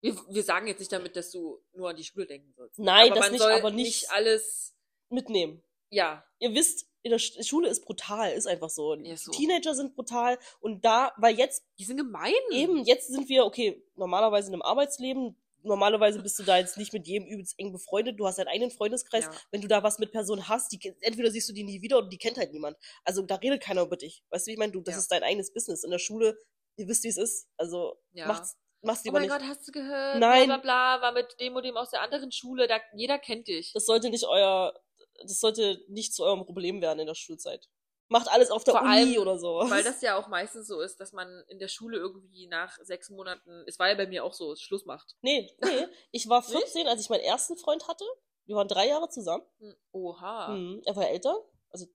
Wir, 0.00 0.14
wir 0.28 0.42
sagen 0.42 0.66
jetzt 0.66 0.78
nicht 0.78 0.92
damit, 0.92 1.14
dass 1.16 1.30
du 1.30 1.60
nur 1.74 1.90
an 1.90 1.96
die 1.96 2.04
Schule 2.04 2.26
denken 2.26 2.52
sollst. 2.56 2.78
Nein, 2.78 3.12
aber 3.12 3.20
das 3.20 3.30
nicht, 3.30 3.40
soll 3.40 3.52
aber 3.52 3.70
nicht- 3.70 3.86
nicht 4.02 4.10
alles, 4.10 4.74
Mitnehmen. 5.08 5.62
ja, 5.90 6.24
Ihr 6.38 6.52
wisst, 6.54 6.86
in 7.06 7.10
der 7.10 7.20
Sch- 7.20 7.42
Schule 7.46 7.68
ist 7.68 7.84
brutal, 7.84 8.32
ist 8.32 8.46
einfach 8.46 8.68
so. 8.68 8.92
Ist 8.94 9.24
so. 9.24 9.32
Teenager 9.32 9.74
sind 9.74 9.94
brutal 9.94 10.38
und 10.60 10.84
da, 10.84 11.12
weil 11.16 11.36
jetzt 11.38 11.64
die 11.78 11.84
sind 11.84 11.96
gemein. 11.96 12.32
Eben, 12.50 12.84
jetzt 12.84 13.08
sind 13.08 13.28
wir, 13.28 13.44
okay, 13.46 13.82
normalerweise 13.94 14.48
in 14.48 14.54
einem 14.54 14.62
Arbeitsleben. 14.62 15.36
Normalerweise 15.62 16.20
bist 16.22 16.38
du 16.38 16.42
da 16.44 16.58
jetzt 16.58 16.76
nicht 16.76 16.92
mit 16.92 17.08
jedem 17.08 17.26
übelst 17.26 17.58
eng 17.58 17.72
befreundet. 17.72 18.20
Du 18.20 18.26
hast 18.26 18.38
deinen 18.38 18.46
eigenen 18.48 18.70
Freundeskreis. 18.70 19.24
Ja. 19.24 19.32
Wenn 19.50 19.62
du 19.62 19.66
da 19.68 19.82
was 19.82 19.98
mit 19.98 20.12
Personen 20.12 20.48
hast, 20.48 20.70
die, 20.72 20.94
entweder 21.00 21.30
siehst 21.30 21.48
du 21.48 21.52
die 21.52 21.64
nie 21.64 21.80
wieder 21.82 21.98
oder 21.98 22.08
die 22.08 22.18
kennt 22.18 22.36
halt 22.36 22.52
niemand. 22.52 22.76
Also 23.04 23.22
da 23.22 23.34
redet 23.36 23.62
keiner 23.62 23.82
über 23.82 23.96
dich. 23.96 24.22
Weißt 24.30 24.46
du, 24.46 24.50
wie 24.50 24.52
ich 24.52 24.58
meine? 24.58 24.70
Du, 24.72 24.80
das 24.80 24.94
Ja. 24.94 24.98
ist 25.00 25.10
dein 25.10 25.22
eigenes 25.24 25.52
Business. 25.52 25.82
In 25.82 25.90
der 25.90 25.98
Schule, 25.98 26.38
ihr 26.76 26.86
wisst, 26.86 27.02
wie 27.02 27.08
es 27.08 27.16
ist. 27.16 27.48
Also 27.56 27.98
Ja. 28.12 28.26
macht's, 28.28 28.56
mach's 28.82 29.02
Oh 29.08 29.10
mein 29.10 29.22
nicht. 29.22 29.30
Gott, 29.32 29.42
hast 29.42 29.66
du 29.66 29.72
gehört? 29.72 30.18
Nein. 30.20 30.46
Bla 30.46 30.58
bla 30.58 30.96
bla, 30.98 31.02
war 31.02 31.12
mit 31.12 31.34
dem 31.40 31.56
und 31.56 31.64
dem 31.64 31.76
aus 31.76 31.90
der 31.90 32.00
anderen 32.02 32.30
Schule, 32.30 32.68
da 32.68 32.78
jeder 32.94 33.18
kennt 33.18 33.48
dich. 33.48 33.72
Das 33.72 33.86
sollte 33.86 34.10
nicht 34.10 34.24
euer, 34.24 34.72
das 35.22 35.40
sollte 35.40 35.82
nicht 35.88 36.14
zu 36.14 36.24
eurem 36.24 36.44
Problem 36.44 36.80
werden 36.80 36.98
in 37.00 37.06
der 37.06 37.14
Schulzeit. 37.14 37.68
Macht 38.08 38.28
alles 38.30 38.50
auf 38.52 38.62
der 38.62 38.74
Vor 38.74 38.82
Uni 38.82 38.90
allem, 38.92 39.18
oder 39.18 39.38
so. 39.38 39.62
Weil 39.68 39.82
das 39.84 40.00
ja 40.00 40.16
auch 40.16 40.28
meistens 40.28 40.68
so 40.68 40.80
ist, 40.80 41.00
dass 41.00 41.12
man 41.12 41.42
in 41.48 41.58
der 41.58 41.66
Schule 41.68 41.98
irgendwie 41.98 42.46
nach 42.46 42.78
sechs 42.82 43.10
Monaten, 43.10 43.64
es 43.66 43.78
war 43.80 43.88
ja 43.88 43.94
bei 43.96 44.06
mir 44.06 44.22
auch 44.24 44.32
so, 44.32 44.54
Schluss 44.54 44.84
macht. 44.84 45.16
nee, 45.22 45.50
nee. 45.60 45.86
Ich 46.12 46.28
war 46.28 46.40
Nicht? 46.48 46.56
14, 46.58 46.86
als 46.86 47.00
ich 47.00 47.08
meinen 47.10 47.22
ersten 47.24 47.56
Freund 47.56 47.88
hatte. 47.88 48.04
Wir 48.44 48.54
waren 48.54 48.68
drei 48.68 48.86
Jahre 48.86 49.08
zusammen. 49.08 49.42
Hm, 49.58 49.74
Oha. 49.90 50.48
Mhm. 50.54 50.82
Er 50.84 50.94
war 50.94 51.08
älter. 51.08 51.36
Also, 51.70 51.86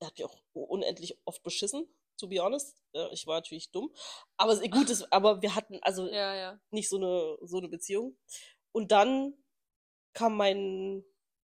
er 0.00 0.06
hat 0.06 0.16
mich 0.18 0.24
auch 0.24 0.34
unendlich 0.54 1.20
oft 1.26 1.42
beschissen, 1.42 1.86
to 2.16 2.26
be 2.26 2.40
honest. 2.40 2.78
Äh, 2.94 3.12
Ich 3.12 3.26
war 3.26 3.36
natürlich 3.36 3.70
dumm. 3.70 3.92
Aber 4.38 4.56
gut, 4.68 4.88
es, 4.88 5.10
aber 5.12 5.42
wir 5.42 5.54
hatten 5.54 5.78
also 5.82 6.06
Ja, 6.06 6.34
ja. 6.34 6.60
nicht 6.70 6.88
so 6.88 6.96
eine, 6.96 7.36
so 7.42 7.58
eine 7.58 7.68
Beziehung. 7.68 8.16
Und 8.72 8.92
dann 8.92 9.34
kam 10.14 10.38
mein, 10.38 11.04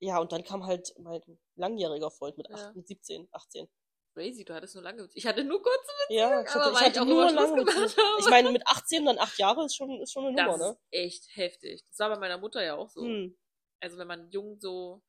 ja, 0.02 0.18
und 0.18 0.32
dann 0.32 0.42
kam 0.42 0.66
halt 0.66 0.92
mein 0.98 1.22
langjähriger 1.54 2.10
Freund 2.10 2.36
mit, 2.36 2.48
Ja. 2.48 2.56
acht, 2.56 2.74
mit 2.76 2.88
17, 2.88 3.28
18. 3.30 3.68
Crazy, 4.14 4.44
du 4.44 4.52
hattest 4.52 4.74
nur 4.74 4.82
lange 4.84 5.02
Beziehungen. 5.02 5.16
Ich 5.18 5.26
hatte 5.26 5.44
nur 5.44 5.62
kurze 5.62 5.78
Ja, 6.10 6.42
ich 6.42 6.50
aber 6.50 6.60
hatte, 6.64 6.70
ich 6.70 6.74
weil 6.74 6.82
hatte 6.86 6.90
ich 6.92 7.00
auch 7.00 7.04
nur 7.06 7.30
lange 7.30 7.64
Beziehungen. 7.64 8.18
Ich 8.18 8.28
meine, 8.28 8.50
mit 8.50 8.66
18 8.66 9.06
dann 9.06 9.18
8 9.18 9.38
Jahre 9.38 9.64
ist 9.64 9.76
schon, 9.76 10.00
ist 10.02 10.12
schon 10.12 10.26
eine 10.26 10.36
Das 10.36 10.44
Nummer, 10.46 10.58
ne? 10.58 10.70
ist 10.72 10.80
echt 10.90 11.36
heftig. 11.36 11.84
Das 11.88 11.98
war 12.00 12.10
bei 12.10 12.18
meiner 12.18 12.36
Mutter 12.38 12.62
ja 12.64 12.74
auch 12.74 12.90
so. 12.90 13.00
Hm. 13.02 13.38
Also 13.80 13.96
wenn 13.98 14.08
man 14.08 14.28
jung 14.30 14.58
so 14.60 15.02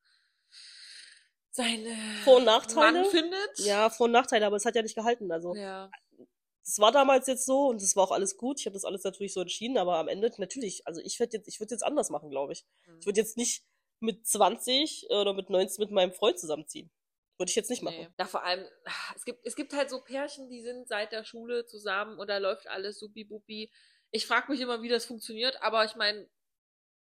seine 1.51 1.95
Vor- 2.23 2.37
und 2.37 2.45
Nachteile? 2.45 3.01
Mann 3.01 3.11
findet. 3.11 3.59
Ja, 3.59 3.89
Vor- 3.89 4.05
und 4.05 4.11
Nachteile, 4.11 4.45
aber 4.45 4.55
es 4.55 4.65
hat 4.65 4.75
ja 4.75 4.81
nicht 4.81 4.95
gehalten. 4.95 5.31
Also, 5.31 5.53
Ja. 5.55 5.91
das 6.65 6.79
war 6.79 6.91
damals 6.91 7.27
jetzt 7.27 7.45
so 7.45 7.67
und 7.67 7.81
es 7.81 7.95
war 7.95 8.03
auch 8.05 8.11
alles 8.11 8.37
gut. 8.37 8.59
Ich 8.59 8.65
habe 8.65 8.73
das 8.73 8.85
alles 8.85 9.03
natürlich 9.03 9.33
so 9.33 9.41
entschieden, 9.41 9.77
aber 9.77 9.97
am 9.97 10.07
Ende 10.07 10.31
natürlich, 10.37 10.85
also 10.87 11.01
ich 11.03 11.19
würde 11.19 11.37
jetzt, 11.37 11.47
ich 11.47 11.59
würde 11.59 11.73
jetzt 11.73 11.83
anders 11.83 12.09
machen, 12.09 12.29
glaube 12.29 12.53
ich. 12.53 12.65
Hm. 12.85 12.99
Ich 12.99 13.05
würde 13.05 13.19
jetzt 13.19 13.37
nicht 13.37 13.63
mit 14.03 14.27
20 14.27 15.07
oder 15.09 15.33
mit 15.33 15.49
19 15.49 15.81
mit 15.83 15.91
meinem 15.91 16.11
Freund 16.11 16.37
zusammenziehen. 16.37 16.91
Würde 17.39 17.49
ich 17.49 17.55
jetzt 17.55 17.69
nicht 17.69 17.81
machen. 17.81 17.97
Nee. 17.97 18.09
Ja, 18.19 18.25
vor 18.25 18.43
allem, 18.43 18.63
es 19.15 19.25
gibt, 19.25 19.39
es 19.45 19.55
gibt 19.55 19.73
halt 19.73 19.89
so 19.89 20.01
Pärchen, 20.01 20.49
die 20.49 20.61
sind 20.61 20.87
seit 20.87 21.11
der 21.11 21.23
Schule 21.23 21.65
zusammen 21.65 22.19
und 22.19 22.27
da 22.29 22.37
läuft 22.37 22.67
alles 22.67 22.99
supi-bupi. 22.99 23.71
Ich 24.11 24.27
frage 24.27 24.51
mich 24.51 24.61
immer, 24.61 24.81
wie 24.83 24.89
das 24.89 25.05
funktioniert, 25.05 25.59
aber 25.63 25.83
ich 25.85 25.95
meine, 25.95 26.29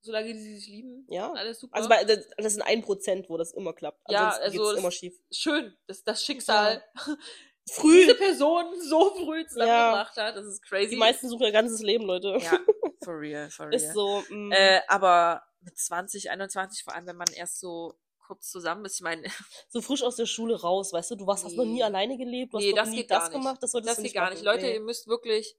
solange 0.01 0.33
die 0.33 0.39
sich 0.39 0.69
lieben, 0.69 1.07
Ja. 1.11 1.33
alles 1.33 1.61
super. 1.61 1.77
Also 1.77 1.89
bei, 1.89 2.05
das 2.05 2.27
das 2.39 2.53
sind 2.55 2.63
ein 2.63 2.83
Prozent, 2.83 3.29
wo 3.29 3.37
das 3.37 3.53
immer 3.53 3.75
klappt. 3.75 4.01
Ja, 4.09 4.29
Ansonsten 4.31 4.43
also 4.61 4.77
immer 4.79 4.91
schief. 4.91 5.19
Schön, 5.33 5.77
dass 5.87 6.03
das 6.05 6.25
Schicksal 6.25 6.83
Früh. 7.69 8.03
diese 8.03 8.15
Person 8.15 8.81
so 8.81 9.13
früh 9.17 9.45
zusammengebracht 9.47 10.17
hat. 10.17 10.37
Das 10.37 10.47
ist 10.47 10.63
crazy. 10.63 10.91
Die 10.91 10.97
meisten 10.97 11.29
suchen 11.29 11.43
ihr 11.47 11.53
ganzes 11.53 11.83
Leben, 11.83 12.05
Leute. 12.07 12.39
Ja, 12.41 12.59
for 13.05 13.19
real, 13.21 13.51
for 13.51 13.67
real. 13.67 13.75
Ist 13.75 13.93
so. 13.93 14.23
mm, 14.31 14.53
Äh, 14.53 14.81
aber 14.87 15.43
mit 15.67 15.79
20, 15.79 16.31
21, 16.31 16.83
vor 16.85 16.95
allem 16.95 17.07
wenn 17.07 17.17
man 17.17 17.31
erst 17.35 17.61
so 17.61 17.99
kurz 18.27 18.51
zusammen 18.51 18.85
ist, 18.87 18.95
ich 18.95 19.03
meine, 19.03 19.23
so 19.69 19.83
frisch 19.83 20.03
aus 20.03 20.17
der 20.17 20.27
Schule 20.27 20.61
raus, 20.61 20.93
weißt 20.93 21.11
du? 21.11 21.17
Du 21.17 21.27
warst, 21.27 21.45
hast 21.45 21.55
noch 21.57 21.65
nie 21.65 21.75
Nee. 21.75 21.83
alleine 21.83 22.17
gelebt, 22.17 22.55
du 22.55 22.59
Nee, 22.59 22.71
hast 22.71 22.77
noch 22.77 22.83
das 22.85 22.91
nie 22.91 22.97
geht 22.97 23.11
das 23.11 23.19
gar 23.25 23.29
nicht. 23.29 23.39
gemacht, 23.39 23.63
das 23.63 23.71
solltest 23.73 23.91
das 23.91 23.97
du 23.97 24.03
geht 24.03 24.07
nicht 24.07 24.15
gar 24.15 24.25
machen. 24.25 24.35
nicht. 24.35 24.45
Leute, 24.45 24.65
Nee. 24.67 24.75
ihr 24.75 24.81
müsst 24.81 25.07
wirklich 25.07 25.57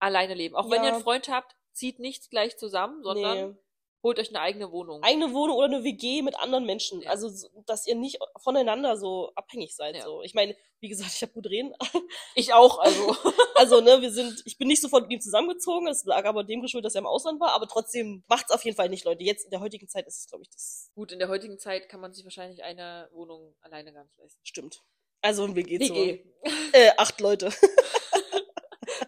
alleine 0.00 0.34
leben. 0.34 0.54
Auch 0.56 0.70
wenn 0.70 0.82
ihr 0.82 0.88
Ja. 0.88 0.94
einen 0.94 1.02
Freund 1.02 1.28
habt, 1.28 1.54
zieht 1.72 1.98
nicht 2.00 2.30
gleich 2.30 2.56
zusammen, 2.58 3.02
sondern 3.02 3.50
Nee. 3.52 3.56
Holt 4.04 4.18
euch 4.20 4.28
eine 4.28 4.40
eigene 4.40 4.70
Wohnung. 4.70 5.02
Eigene 5.02 5.32
Wohnung 5.32 5.56
oder 5.56 5.66
eine 5.66 5.82
WG 5.82 6.22
mit 6.22 6.38
anderen 6.38 6.64
Menschen. 6.66 7.00
Ja. 7.00 7.10
Also, 7.10 7.28
so, 7.28 7.48
dass 7.66 7.86
ihr 7.88 7.96
nicht 7.96 8.18
voneinander 8.36 8.96
so 8.96 9.32
abhängig 9.34 9.74
seid. 9.74 9.96
Ja. 9.96 10.04
So. 10.04 10.22
Ich 10.22 10.34
meine, 10.34 10.54
wie 10.78 10.88
gesagt, 10.88 11.12
ich 11.14 11.22
habe 11.22 11.32
gut 11.32 11.46
reden. 11.46 11.72
ich 12.36 12.52
auch, 12.52 12.78
also. 12.78 13.16
Also, 13.56 13.80
ne, 13.80 14.02
wir 14.02 14.10
sind, 14.10 14.42
ich 14.46 14.58
bin 14.58 14.66
nicht 14.66 14.82
sofort 14.82 15.04
mit 15.04 15.12
ihm 15.12 15.20
zusammengezogen, 15.20 15.86
es 15.86 16.04
lag 16.04 16.24
aber 16.24 16.42
dem 16.42 16.60
geschuldet, 16.60 16.86
dass 16.86 16.96
er 16.96 17.02
im 17.02 17.06
Ausland 17.06 17.38
war, 17.40 17.52
aber 17.52 17.68
trotzdem 17.68 18.24
macht's 18.26 18.50
auf 18.50 18.64
jeden 18.64 18.76
Fall 18.76 18.88
nicht, 18.88 19.04
Leute. 19.04 19.22
Jetzt 19.22 19.44
in 19.44 19.52
der 19.52 19.60
heutigen 19.60 19.88
Zeit 19.88 20.08
ist 20.08 20.18
es, 20.18 20.26
glaube 20.26 20.42
ich, 20.42 20.50
das 20.50 20.90
Gut, 20.96 21.12
in 21.12 21.20
der 21.20 21.28
heutigen 21.28 21.56
Zeit 21.56 21.88
kann 21.88 22.00
man 22.00 22.12
sich 22.12 22.24
wahrscheinlich 22.24 22.64
eine 22.64 23.08
Wohnung 23.12 23.54
alleine 23.60 23.92
gar 23.92 24.02
nicht 24.02 24.18
leisten. 24.18 24.40
stimmt. 24.42 24.82
Also 25.22 25.44
ein 25.44 25.54
WG, 25.54 25.78
WG. 25.78 26.24
Äh, 26.72 26.90
acht 26.96 27.20
Leute. 27.20 27.52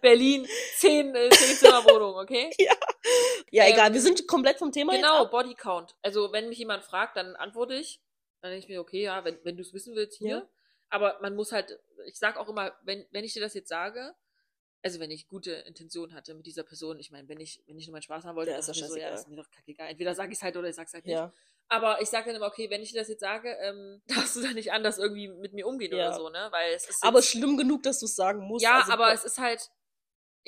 Berlin, 0.01 0.47
zehn, 0.77 1.15
äh, 1.15 1.29
zehn 1.31 1.57
Zimmer 1.57 1.85
Wohnung, 1.85 2.15
okay? 2.15 2.51
ja, 2.59 2.73
Ähm, 3.53 3.73
egal, 3.73 3.93
wir 3.95 4.01
sind 4.01 4.27
komplett 4.27 4.59
vom 4.59 4.73
Thema 4.73 4.93
Genau, 4.93 5.15
jetzt 5.19 5.25
ab. 5.27 5.31
Bodycount. 5.31 5.97
Also 6.03 6.33
wenn 6.33 6.49
mich 6.49 6.59
jemand 6.59 6.85
fragt, 6.85 7.17
dann 7.17 7.37
antworte 7.37 7.75
ich. 7.75 8.01
Dann 8.43 8.51
denke 8.51 8.65
ich 8.65 8.69
mir, 8.69 8.81
okay, 8.81 9.03
ja, 9.03 9.25
wenn, 9.25 9.39
wenn 9.45 9.57
du 9.57 9.63
es 9.63 9.73
wissen 9.73 9.95
willst, 9.95 10.19
hier. 10.19 10.29
Ja. 10.29 10.49
Aber 10.89 11.19
man 11.21 11.35
muss 11.35 11.53
halt, 11.53 11.79
ich 12.07 12.19
sag 12.19 12.37
auch 12.37 12.49
immer, 12.49 12.77
wenn, 12.83 13.07
wenn 13.11 13.25
ich 13.25 13.33
dir 13.33 13.41
das 13.41 13.55
jetzt 13.55 13.69
sage, 13.69 14.15
also 14.83 15.01
wenn 15.01 15.11
ich 15.11 15.27
gute 15.27 15.53
Intention 15.53 16.15
hatte 16.15 16.35
mit 16.35 16.47
dieser 16.47 16.63
Person, 16.63 16.99
ich 17.01 17.11
meine, 17.11 17.29
wenn 17.29 17.41
ich, 17.41 17.63
wenn 17.67 17.77
ich 17.79 17.87
nur 17.87 17.93
meinen 17.93 18.03
Spaß 18.03 18.25
haben 18.25 18.37
wollte, 18.37 18.53
Ja, 18.53 18.59
ist 18.59 18.69
ja 18.69 18.83
mir 18.83 18.89
so, 18.89 18.97
ja, 18.97 19.09
ist 19.09 19.27
mir 19.29 19.37
doch 19.37 19.51
kackegal. 19.51 19.89
Entweder 19.89 20.15
sage 20.15 20.31
ich 20.33 20.39
es 20.39 20.43
halt 20.45 20.57
oder 20.57 20.69
ich 20.69 20.77
sag's 20.77 20.93
halt 20.93 21.07
nicht. 21.07 21.15
Ja. 21.15 21.33
Aber 21.69 22.01
ich 22.01 22.09
sage 22.09 22.27
dann 22.27 22.37
immer, 22.37 22.47
okay, 22.47 22.71
wenn 22.71 22.83
ich 22.83 22.93
dir 22.93 23.01
das 23.01 23.09
jetzt 23.09 23.21
sage, 23.21 23.51
ähm, 23.61 24.01
darfst 24.07 24.37
du 24.37 24.43
dann 24.43 24.55
nicht 24.55 24.71
anders 24.71 24.99
irgendwie 24.99 25.27
mit 25.29 25.53
mir 25.55 25.67
umgehen 25.67 25.93
Ja. 25.97 26.09
oder 26.09 26.17
so, 26.17 26.29
ne? 26.29 26.49
Weil 26.53 26.75
es 26.75 26.89
ist 26.89 27.03
Aber 27.03 27.21
schlimm 27.23 27.57
genug, 27.57 27.83
dass 27.83 27.99
du 27.99 28.05
es 28.07 28.15
sagen 28.15 28.41
musst. 28.47 28.63
ja, 28.63 28.79
also, 28.81 28.93
aber 28.93 29.13
es 29.13 29.25
ist 29.25 29.39
halt, 29.39 29.71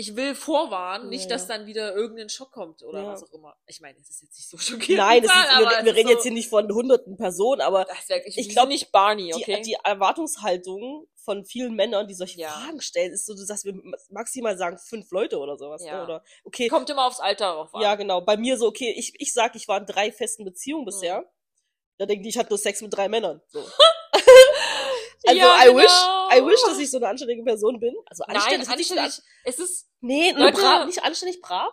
ich 0.00 0.14
will 0.14 0.36
vorwarnen, 0.36 1.08
nicht, 1.08 1.24
Ja, 1.24 1.30
dass 1.30 1.48
ja. 1.48 1.56
dann 1.56 1.66
wieder 1.66 1.92
irgendein 1.92 2.28
Schock 2.28 2.52
kommt 2.52 2.84
oder 2.84 3.02
Ja. 3.02 3.08
was 3.12 3.24
auch 3.24 3.32
immer. 3.32 3.56
Ich 3.66 3.80
meine, 3.80 3.98
es 3.98 4.08
ist 4.08 4.22
jetzt 4.22 4.36
nicht 4.38 4.48
so 4.48 4.56
schockierend. 4.56 5.04
Nein, 5.04 5.24
ist, 5.24 5.28
wir, 5.28 5.84
wir 5.84 5.94
reden 5.96 6.06
so, 6.08 6.14
jetzt 6.14 6.22
hier 6.22 6.32
nicht 6.32 6.48
von 6.48 6.72
hunderten 6.72 7.16
Personen, 7.16 7.60
aber 7.60 7.84
Das 7.84 8.08
wär, 8.08 8.24
ich 8.24 8.38
Ich 8.38 8.38
ich 8.38 8.48
glaub, 8.50 8.54
glaube 8.66 8.68
nicht 8.74 8.92
Barney, 8.92 9.32
die, 9.36 9.42
okay? 9.42 9.60
die 9.62 9.76
Erwartungshaltung 9.82 11.08
von 11.16 11.44
vielen 11.44 11.74
Männern, 11.74 12.06
die 12.06 12.14
solche 12.14 12.38
Ja. 12.38 12.48
Fragen 12.50 12.80
stellen, 12.80 13.12
ist 13.12 13.26
so, 13.26 13.34
dass 13.34 13.64
wir 13.64 13.74
maximal 14.10 14.56
sagen 14.56 14.78
fünf 14.78 15.10
Leute 15.10 15.38
oder 15.38 15.58
sowas. 15.58 15.82
Ja. 15.84 15.96
Ne? 15.98 16.04
Oder 16.04 16.24
okay, 16.44 16.68
Kommt 16.68 16.88
immer 16.90 17.04
aufs 17.06 17.18
Alter 17.18 17.54
drauf 17.54 17.74
an. 17.74 17.82
ja 17.82 17.96
genau. 17.96 18.20
Bei 18.20 18.36
mir 18.36 18.56
so 18.56 18.68
okay, 18.68 18.94
ich 18.96 19.12
ich 19.18 19.34
sag, 19.34 19.56
ich 19.56 19.66
war 19.66 19.78
in 19.80 19.86
drei 19.86 20.12
festen 20.12 20.44
Beziehungen 20.44 20.84
bisher. 20.84 21.22
Mhm. 21.22 21.26
Da 21.98 22.06
denken 22.06 22.22
die, 22.22 22.28
ich 22.28 22.38
hatte 22.38 22.50
nur 22.50 22.58
Sex 22.58 22.80
mit 22.82 22.96
drei 22.96 23.08
Männern. 23.08 23.42
So. 23.48 23.58
Also 25.26 25.38
Ja, 25.40 25.64
I 25.64 25.74
wish, 25.74 25.84
genau. 25.86 26.30
I 26.30 26.46
wish, 26.50 26.60
dass 26.62 26.78
ich 26.78 26.90
so 26.90 26.98
eine 26.98 27.08
anständige 27.08 27.42
Person 27.42 27.80
bin. 27.80 27.94
Also 28.06 28.24
Nein, 28.26 28.36
anständig, 28.36 28.68
nicht 28.68 28.90
anständig. 28.98 29.22
Es 29.44 29.58
ist 29.58 29.88
Nee, 30.00 30.32
Leute- 30.32 30.60
brav, 30.60 30.86
nicht 30.86 31.02
anständig 31.02 31.40
brav. 31.40 31.72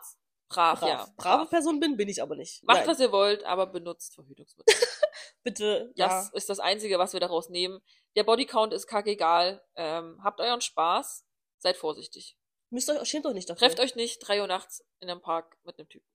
brav, 0.49 0.79
Brav. 0.79 0.89
ja. 0.89 1.07
Brave 1.17 1.45
Person 1.49 1.79
bin, 1.79 1.95
bin 1.97 2.09
ich 2.09 2.21
aber 2.21 2.35
nicht. 2.35 2.63
Macht, 2.63 2.79
Nein, 2.79 2.87
was 2.87 2.99
ihr 2.99 3.11
wollt, 3.11 3.43
aber 3.43 3.67
benutzt 3.67 4.15
Verhütungsmittel. 4.15 4.73
bitte. 5.43 5.91
Das 5.95 6.25
Ja. 6.25 6.29
ist 6.33 6.49
das 6.49 6.59
Einzige, 6.59 6.97
was 6.99 7.13
wir 7.13 7.19
daraus 7.19 7.49
nehmen. 7.49 7.81
Der 8.15 8.23
Bodycount 8.23 8.73
ist 8.73 8.87
kackegal. 8.87 9.61
Ähm, 9.75 10.19
habt 10.23 10.39
euren 10.39 10.61
Spaß. 10.61 11.23
Seid 11.59 11.77
vorsichtig. 11.77 12.37
Müsst 12.71 12.89
euch, 12.89 13.07
schämt 13.07 13.25
euch 13.27 13.33
nicht 13.33 13.49
dafür. 13.49 13.59
Trefft 13.67 13.79
euch 13.79 13.95
nicht 13.95 14.19
drei 14.19 14.41
Uhr 14.41 14.47
nachts 14.47 14.83
in 14.99 15.09
einem 15.09 15.21
Park 15.21 15.57
mit 15.63 15.77
einem 15.77 15.87
Typen. 15.89 16.07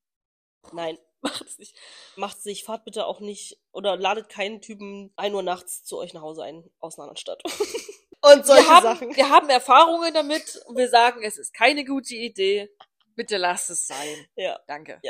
Nein, 0.72 0.98
Macht 1.22 1.42
es 1.46 1.58
nicht. 1.58 1.76
macht 2.16 2.40
sich, 2.42 2.64
fahrt 2.64 2.84
bitte 2.84 3.06
auch 3.06 3.20
nicht 3.20 3.58
oder 3.72 3.96
ladet 3.96 4.28
keinen 4.30 4.60
Typen 4.62 5.12
ein 5.16 5.34
Uhr 5.34 5.42
nachts 5.42 5.84
zu 5.84 5.98
euch 5.98 6.14
nach 6.14 6.22
Hause 6.22 6.42
ein 6.44 6.70
aus 6.78 6.94
einer 6.98 7.04
anderen 7.04 7.16
Stadt. 7.18 7.42
Und 8.22 8.46
solche 8.46 8.64
wir 8.66 8.70
haben, 8.74 8.82
Sachen. 8.82 9.16
Wir 9.16 9.28
haben 9.30 9.48
Erfahrungen 9.48 10.12
damit 10.12 10.60
und 10.66 10.76
wir 10.76 10.90
sagen, 10.90 11.22
es 11.22 11.38
ist 11.38 11.54
keine 11.54 11.86
gute 11.86 12.14
Idee. 12.14 12.70
Bitte 13.16 13.38
lasst 13.38 13.70
es 13.70 13.86
sein. 13.86 14.26
Ja. 14.36 14.60
Danke. 14.66 15.00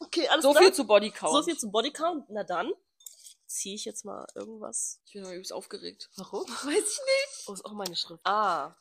Okay, 0.00 0.26
alles 0.26 0.42
So 0.42 0.50
klar. 0.50 0.64
viel 0.64 0.72
zu 0.72 0.84
Bodycount. 0.84 1.32
so 1.32 1.42
viel 1.44 1.56
zum 1.56 1.70
Bodycount. 1.70 2.24
Na 2.30 2.42
dann 2.42 2.72
ziehe 3.46 3.76
ich 3.76 3.84
jetzt 3.84 4.04
mal 4.04 4.26
irgendwas. 4.34 5.00
Ich 5.06 5.12
bin 5.12 5.22
mal 5.22 5.34
übelst 5.34 5.52
aufgeregt. 5.52 6.10
Warum? 6.16 6.42
Weiß 6.48 6.66
ich 6.66 6.72
nicht. 6.74 7.48
Oh, 7.48 7.52
ist 7.52 7.64
auch 7.64 7.72
meine 7.74 7.94
Schrift. 7.94 8.20
Ah. 8.26 8.74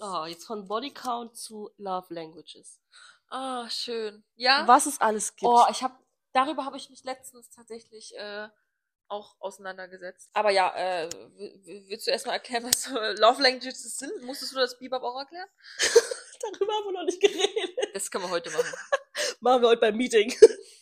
Ah, 0.00 0.26
jetzt 0.26 0.44
von 0.44 0.68
Bodycount 0.68 1.34
zu 1.34 1.70
Love 1.78 2.12
Languages. 2.12 2.78
Ah, 3.28 3.68
schön. 3.70 4.24
Ja? 4.34 4.66
Was 4.66 4.86
es 4.86 5.00
alles 5.00 5.34
gibt. 5.36 5.50
Oh, 5.50 5.64
ich 5.70 5.82
habe 5.82 5.94
darüber 6.34 6.64
habe 6.64 6.76
ich 6.76 6.90
mich 6.90 7.02
letztens 7.04 7.48
tatsächlich 7.50 8.14
äh, 8.16 8.48
auch 9.08 9.36
auseinandergesetzt. 9.40 10.30
Aber 10.34 10.50
ja, 10.50 10.74
äh, 10.76 11.08
willst 11.88 12.06
du 12.06 12.10
erstmal 12.10 12.36
erklären, 12.36 12.64
was 12.64 12.86
Love 13.18 13.42
Languages 13.42 13.98
sind? 13.98 14.22
Musstest 14.22 14.52
du 14.52 14.56
das 14.56 14.78
Bebop 14.78 15.02
auch 15.02 15.18
erklären? 15.18 15.48
Darüber 16.40 16.72
haben 16.74 16.84
wir 16.86 16.92
noch 16.92 17.04
nicht 17.04 17.20
geredet. 17.20 17.94
Das 17.94 18.10
können 18.10 18.24
wir 18.24 18.30
heute 18.30 18.50
machen. 18.50 18.74
Machen 19.40 19.62
wir 19.62 19.68
heute 19.68 19.80
beim 19.80 19.96
Meeting. 19.96 20.34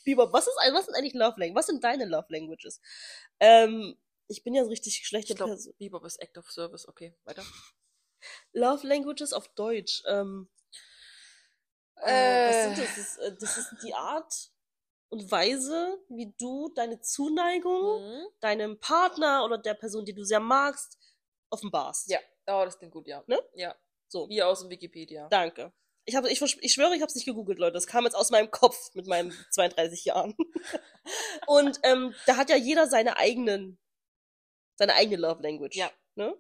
Bieber, 0.04 0.32
was 0.32 0.46
ist 0.46 0.56
was 0.72 0.86
sind 0.86 0.94
eigentlich 0.94 1.14
Love 1.14 1.38
Languages? 1.38 1.54
Was 1.54 1.66
sind 1.66 1.84
deine 1.84 2.04
Love 2.06 2.26
Languages? 2.30 2.80
Ähm, 3.38 3.96
ich 4.28 4.42
bin 4.42 4.54
ja 4.54 4.64
so 4.64 4.70
richtig 4.70 5.06
schlechte 5.06 5.34
Person. 5.34 5.74
Bebop 5.78 6.04
ist 6.04 6.16
Act 6.16 6.38
of 6.38 6.50
Service. 6.50 6.88
Okay, 6.88 7.14
weiter. 7.24 7.44
Love 8.52 8.86
Languages 8.86 9.32
auf 9.32 9.48
Deutsch. 9.48 10.02
Ähm, 10.06 10.48
äh, 11.96 12.48
was 12.48 12.62
sind 12.64 12.78
das? 12.78 12.88
Das 12.88 12.98
ist, 12.98 13.18
äh, 13.18 13.36
das 13.38 13.58
ist 13.58 13.74
die 13.82 13.94
Art 13.94 14.50
und 15.10 15.30
Weise, 15.30 15.98
wie 16.08 16.32
du 16.38 16.70
deine 16.74 17.00
Zuneigung 17.00 18.02
Mhm. 18.02 18.26
deinem 18.40 18.80
Partner 18.80 19.44
oder 19.44 19.58
der 19.58 19.74
Person, 19.74 20.04
die 20.04 20.14
du 20.14 20.24
sehr 20.24 20.40
magst, 20.40 20.98
offenbarst. 21.50 22.08
Ja, 22.10 22.18
oh, 22.46 22.64
das 22.64 22.78
klingt 22.78 22.92
gut, 22.94 23.06
ja. 23.06 23.22
Ne? 23.26 23.38
Ja, 23.54 23.74
So, 24.08 24.28
wie 24.28 24.42
aus 24.42 24.60
dem 24.60 24.70
Wikipedia. 24.70 25.28
danke. 25.28 25.72
Ich, 26.04 26.16
hab, 26.16 26.24
ich, 26.24 26.40
ich 26.42 26.72
schwöre, 26.72 26.96
ich 26.96 27.00
habe 27.00 27.08
es 27.10 27.14
nicht 27.14 27.26
gegoogelt, 27.26 27.60
Leute. 27.60 27.74
Das 27.74 27.86
kam 27.86 28.04
jetzt 28.04 28.14
aus 28.16 28.30
meinem 28.30 28.50
Kopf 28.50 28.92
mit 28.94 29.06
meinen 29.06 29.30
32 29.52 30.04
Jahren. 30.06 30.34
Und 31.46 31.78
ähm, 31.84 32.12
da 32.26 32.36
hat 32.36 32.50
ja 32.50 32.56
jeder 32.56 32.88
seine 32.88 33.16
eigenen, 33.18 33.78
seine 34.76 34.94
eigene 34.94 35.16
Love 35.18 35.42
Language. 35.42 35.76
Ja. 35.76 35.90
Ne? 36.16 36.34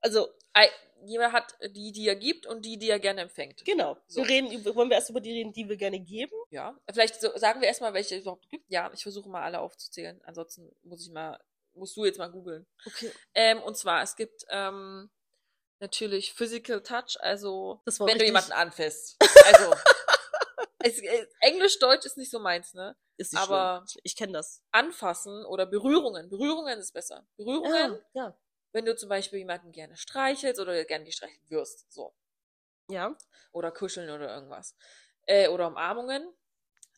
Also, 0.00 0.28
Ei, 0.52 0.68
Jeder 1.04 1.32
hat 1.32 1.56
die, 1.74 1.92
die 1.92 2.06
er 2.08 2.16
gibt 2.16 2.46
und 2.46 2.64
die, 2.64 2.78
die 2.78 2.88
er 2.90 2.98
gerne 3.00 3.22
empfängt. 3.22 3.64
genau. 3.64 3.96
So. 4.08 4.20
Wir 4.22 4.28
reden, 4.28 4.64
wollen 4.74 4.88
wir 4.90 4.96
erst 4.96 5.10
über 5.10 5.20
die 5.20 5.32
reden, 5.32 5.52
die 5.52 5.68
wir 5.68 5.76
gerne 5.76 6.00
geben? 6.00 6.32
Ja. 6.50 6.76
Vielleicht 6.92 7.20
so, 7.20 7.36
sagen 7.36 7.60
wir 7.60 7.68
erstmal, 7.68 7.92
welche 7.94 8.16
es 8.16 8.22
überhaupt 8.22 8.48
gibt. 8.48 8.64
Ja, 8.68 8.90
ich 8.92 9.02
versuche 9.02 9.28
mal 9.28 9.42
alle 9.42 9.60
aufzuzählen. 9.60 10.20
Ansonsten 10.24 10.70
muss 10.82 11.06
ich 11.06 11.12
mal, 11.12 11.38
musst 11.74 11.96
du 11.96 12.04
jetzt 12.04 12.18
mal 12.18 12.30
googeln. 12.30 12.66
Okay. 12.86 13.10
Ähm, 13.34 13.62
und 13.62 13.76
zwar, 13.76 14.02
es 14.02 14.16
gibt 14.16 14.44
ähm, 14.50 15.10
natürlich 15.80 16.32
Physical 16.34 16.82
Touch, 16.82 17.16
also 17.20 17.80
wenn 17.84 17.94
du 17.96 18.04
richtig- 18.04 18.26
jemanden 18.26 18.52
anfasst. 18.52 19.16
Also, 19.52 19.74
es, 20.82 20.98
äh, 21.02 21.26
Englisch-Deutsch 21.40 22.06
ist 22.06 22.16
nicht 22.16 22.30
so 22.30 22.38
meins, 22.38 22.72
ne? 22.74 22.96
Ist 23.16 23.32
nicht 23.32 23.42
Aber- 23.42 23.84
schlimm. 23.88 24.00
Ich 24.04 24.16
kenne 24.16 24.32
das. 24.32 24.62
Anfassen 24.70 25.44
oder 25.44 25.66
Berührungen. 25.66 26.28
Berührungen 26.30 26.78
ist 26.78 26.92
besser. 26.92 27.26
Berührungen, 27.36 27.98
ja. 28.14 28.36
Wenn 28.72 28.84
du 28.84 28.96
zum 28.96 29.08
Beispiel 29.08 29.40
jemanden 29.40 29.72
gerne 29.72 29.96
streichelst 29.96 30.60
oder 30.60 30.84
gerne 30.84 31.04
gestreichelt 31.04 31.50
wirst. 31.50 31.92
So. 31.92 32.14
Ja. 32.88 33.16
Oder 33.52 33.70
kuscheln 33.72 34.10
oder 34.10 34.34
irgendwas. 34.34 34.74
Äh, 35.26 35.48
oder 35.48 35.68
Umarmungen. 35.68 36.32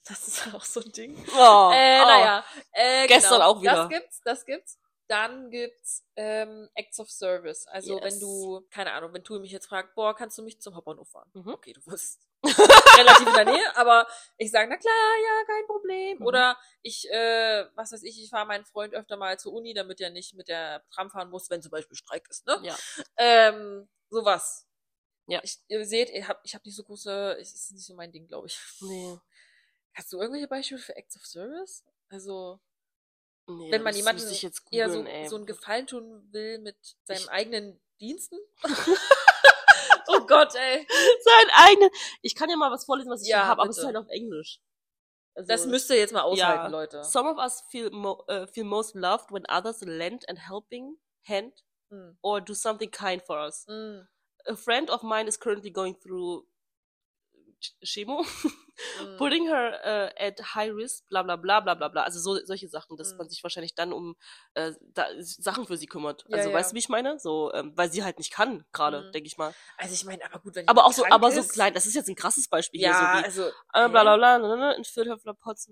Das 0.05 0.27
ist 0.27 0.43
auch 0.55 0.65
so 0.65 0.81
ein 0.81 0.93
Ding. 0.93 1.17
Oh, 1.35 1.71
äh, 1.73 2.01
oh. 2.03 2.07
naja. 2.07 2.45
Äh, 2.73 3.07
Gestern 3.07 3.35
genau. 3.35 3.47
auch 3.47 3.61
wieder. 3.61 3.75
Das 3.75 3.89
gibt's, 3.89 4.21
das 4.25 4.45
gibt's. 4.45 4.79
Dann 5.13 5.51
gibt's 5.51 6.07
ähm, 6.17 6.71
Acts 6.75 6.99
of 6.99 7.11
Service. 7.11 7.67
Also 7.67 8.01
Yes. 8.01 8.05
wenn 8.15 8.21
du, 8.21 8.67
keine 8.71 8.93
Ahnung, 8.95 9.13
wenn 9.13 9.23
du 9.23 9.39
mich 9.41 9.53
jetzt 9.53 9.67
fragst, 9.67 9.95
boah, 9.95 10.17
kannst 10.17 10.39
du 10.39 10.43
mich 10.43 10.59
zum 10.59 10.75
Hauptbahnhof 10.75 11.11
fahren? 11.11 11.31
Mhm. 11.35 11.49
Okay, 11.49 11.75
du 11.75 11.85
wirst 11.85 12.27
relativ 12.99 13.27
in 13.27 13.35
der 13.35 13.45
Nähe, 13.45 13.77
aber 13.77 14.07
ich 14.39 14.51
sage, 14.51 14.71
na 14.71 14.79
klar, 14.79 15.15
ja, 15.23 15.45
kein 15.47 15.67
Problem. 15.67 16.19
Mhm. 16.19 16.27
Oder 16.27 16.57
ich, 16.81 17.11
äh, 17.11 17.67
was 17.75 17.93
weiß 17.93 18.03
ich, 18.05 18.23
ich 18.23 18.31
fahre 18.31 18.47
meinen 18.47 18.65
Freund 18.65 18.95
öfter 18.95 19.19
mal 19.19 19.39
zur 19.39 19.53
Uni, 19.53 19.75
damit 19.75 20.01
er 20.01 20.09
nicht 20.09 20.33
mit 20.33 20.49
der 20.49 20.83
Tram 20.91 21.11
fahren 21.11 21.29
muss, 21.29 21.51
wenn 21.51 21.61
zum 21.61 21.73
Beispiel 21.73 21.95
Streik 21.97 22.27
ist, 22.31 22.47
ne? 22.47 22.59
Ja. 22.63 22.77
Ähm, 23.19 23.91
sowas. 24.09 24.67
Ja. 25.27 25.41
Ich, 25.43 25.59
ihr 25.69 25.85
seht, 25.85 26.09
ich 26.09 26.27
habe 26.27 26.41
ich 26.43 26.55
hab 26.55 26.65
nicht 26.65 26.75
so 26.75 26.85
große, 26.85 27.37
es 27.39 27.55
ist 27.55 27.73
nicht 27.73 27.85
so 27.85 27.95
mein 27.95 28.13
Ding, 28.13 28.27
glaube 28.29 28.47
ich. 28.47 28.59
Nee. 28.81 29.19
Hast 29.93 30.11
du 30.11 30.19
irgendwelche 30.19 30.49
Beispiele 30.49 30.81
für 30.81 30.97
Acts 30.97 31.17
of 31.17 31.27
Service? 31.27 31.85
Also, 32.09 32.61
nee 33.47 33.71
wenn 33.73 33.83
man 33.83 33.95
jemanden 33.95 34.29
jetzt 34.31 34.63
eher 34.71 34.91
so, 34.91 35.03
ey. 35.05 35.29
so 35.29 35.37
einen 35.37 35.47
Gefallen 35.47 35.87
tun 35.87 36.29
will 36.33 36.59
mit 36.59 36.77
seinem 37.05 37.19
Ich- 37.19 37.31
eigenen 37.31 37.81
Diensten? 38.01 38.37
oh 40.09 40.21
Gott, 40.27 40.55
ey. 40.55 40.87
Sein 41.25 41.51
eigene. 41.55 41.91
Ich 42.23 42.35
kann 42.35 42.51
ja 42.51 42.57
mal 42.57 42.71
was 42.71 42.85
vorlesen, 42.85 43.11
was 43.11 43.23
ich 43.23 43.29
Ja, 43.29 43.39
hier 43.43 43.47
habe, 43.49 43.63
aber 43.63 43.71
es 43.71 43.79
ist 43.79 43.85
halt 43.85 43.97
auf 43.97 44.09
Englisch. 44.09 44.61
Also, 45.35 45.49
Das 45.49 45.67
müsst 45.67 45.89
ihr 45.91 45.97
jetzt 45.97 46.13
mal 46.13 46.23
aushalten, 46.23 46.65
ja. 46.65 46.67
Leute. 46.69 47.05
Some 47.05 47.31
of 47.31 47.39
us 47.39 47.63
feel, 47.71 47.91
mo 47.91 48.23
uh, 48.29 48.47
feel 48.47 48.65
most 48.65 48.95
loved 48.95 49.31
when 49.33 49.45
others 49.49 49.81
lend 49.83 50.29
and 50.29 50.39
helping 50.39 50.97
hand 51.27 51.53
Mm. 51.91 52.17
or 52.23 52.41
do 52.41 52.55
something 52.55 52.91
kind 52.91 53.23
for 53.23 53.39
us. 53.39 53.67
Mm. 53.69 54.07
A 54.47 54.57
friend 54.57 54.89
of 54.91 55.03
mine 55.03 55.29
is 55.29 55.39
currently 55.39 55.71
going 55.71 55.95
through 56.01 56.47
chemo, 57.85 58.25
Mm. 58.99 59.17
putting 59.19 59.47
her 59.49 59.79
uh, 59.85 60.11
at 60.21 60.41
high 60.55 60.71
risk, 60.71 61.09
bla 61.09 61.23
bla 61.23 61.37
bla 61.37 61.61
bla 61.61 61.75
bla 61.75 61.89
bla. 61.89 62.03
Also 62.03 62.19
so, 62.21 62.45
solche 62.45 62.69
Sachen, 62.69 62.97
dass 62.97 63.13
Mhm. 63.13 63.19
man 63.19 63.29
sich 63.29 63.43
wahrscheinlich 63.43 63.75
dann 63.75 63.93
um 63.93 64.17
äh, 64.55 64.73
da, 64.95 65.07
Sachen 65.21 65.67
für 65.67 65.77
sie 65.77 65.87
kümmert. 65.87 66.25
Ja, 66.29 66.37
Also 66.37 66.49
ja. 66.49 66.55
weißt 66.55 66.73
du, 66.73 66.75
wie 66.75 66.81
ich 66.81 66.89
meine? 66.89 67.19
So, 67.19 67.53
ähm, 67.55 67.73
weil 67.77 67.91
sie 67.93 68.03
halt 68.03 68.19
nicht 68.19 68.33
kann, 68.33 68.65
gerade, 68.73 69.03
Mhm. 69.03 69.13
denke 69.13 69.27
ich 69.27 69.37
mal. 69.39 69.55
Also 69.77 69.95
ich 69.95 70.05
meine, 70.05 70.25
aber 70.25 70.41
gut, 70.41 70.55
wenn 70.57 70.69
Aber 70.69 70.85
auch 70.87 70.93
so, 70.93 71.05
aber 71.05 71.31
so 71.31 71.41
ist, 71.41 71.53
klein, 71.53 71.75
das 71.75 71.87
ist 71.87 71.95
jetzt 71.95 72.09
ein 72.09 72.17
krasses 72.17 72.49
Beispiel 72.49 72.81
Ja, 72.81 72.93
hier, 72.93 73.07
so 73.09 73.13
wie 73.19 73.25
also. 73.25 73.43
äh, 73.47 73.51
hä? 73.85 73.89
bla 73.89 74.03
bla 74.03 74.17
bla, 74.17 74.39
ne, 74.39 74.57
ne, 74.57 74.75
in 74.77 74.85
Philadelphia 74.85 75.33
Potts 75.35 75.69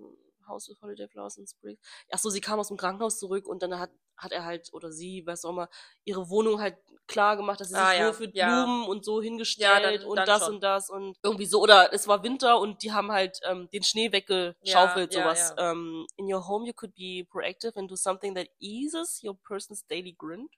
House 0.50 0.68
with 0.68 0.80
Holiday 0.82 1.08
Flowers 1.08 1.38
and 1.38 1.48
Spring. 1.48 1.78
Ach 2.12 2.18
so, 2.18 2.28
sie 2.30 2.40
kam 2.42 2.58
aus 2.60 2.68
dem 2.68 2.76
Krankenhaus 2.76 3.18
zurück 3.18 3.46
und 3.46 3.62
dann 3.62 3.78
hat, 3.78 3.90
hat 4.16 4.32
er 4.32 4.44
halt, 4.44 4.68
oder 4.72 4.92
sie, 4.92 5.22
was 5.26 5.44
auch 5.44 5.50
immer, 5.50 5.68
ihre 6.04 6.28
Wohnung 6.28 6.60
halt 6.60 6.76
klar 7.06 7.36
gemacht, 7.36 7.60
dass 7.60 7.70
sie 7.70 7.74
Ah, 7.76 7.90
sich 7.90 7.98
ja, 7.98 8.04
nur 8.04 8.14
für 8.14 8.28
ja. 8.32 8.64
Blumen 8.64 8.86
und 8.88 9.04
so 9.04 9.20
hingestellt 9.22 9.82
Ja, 9.82 9.90
dann- 9.98 10.04
und 10.04 10.16
dann 10.16 10.26
das 10.26 10.44
schon. 10.44 10.54
und 10.56 10.60
das 10.60 10.90
und 10.90 11.16
irgendwie 11.24 11.46
so. 11.46 11.60
Oder 11.60 11.92
es 11.92 12.06
war 12.06 12.22
Winter 12.22 12.60
und 12.60 12.82
die 12.82 12.92
haben 12.92 13.10
halt 13.10 13.40
ähm, 13.44 13.68
den 13.72 13.82
Schnee 13.82 14.12
weggeschaufelt, 14.12 15.12
sowas. 15.12 15.54
ja. 15.56 15.72
Ähm, 15.72 16.06
in 16.16 16.32
your 16.32 16.46
home 16.46 16.66
you 16.66 16.72
could 16.72 16.94
be 16.94 17.24
proactive 17.30 17.72
and 17.76 17.90
do 17.90 17.96
something 17.96 18.34
that 18.36 18.46
eases 18.60 19.20
your 19.24 19.36
person's 19.42 19.84
daily 19.86 20.14
grind. 20.16 20.50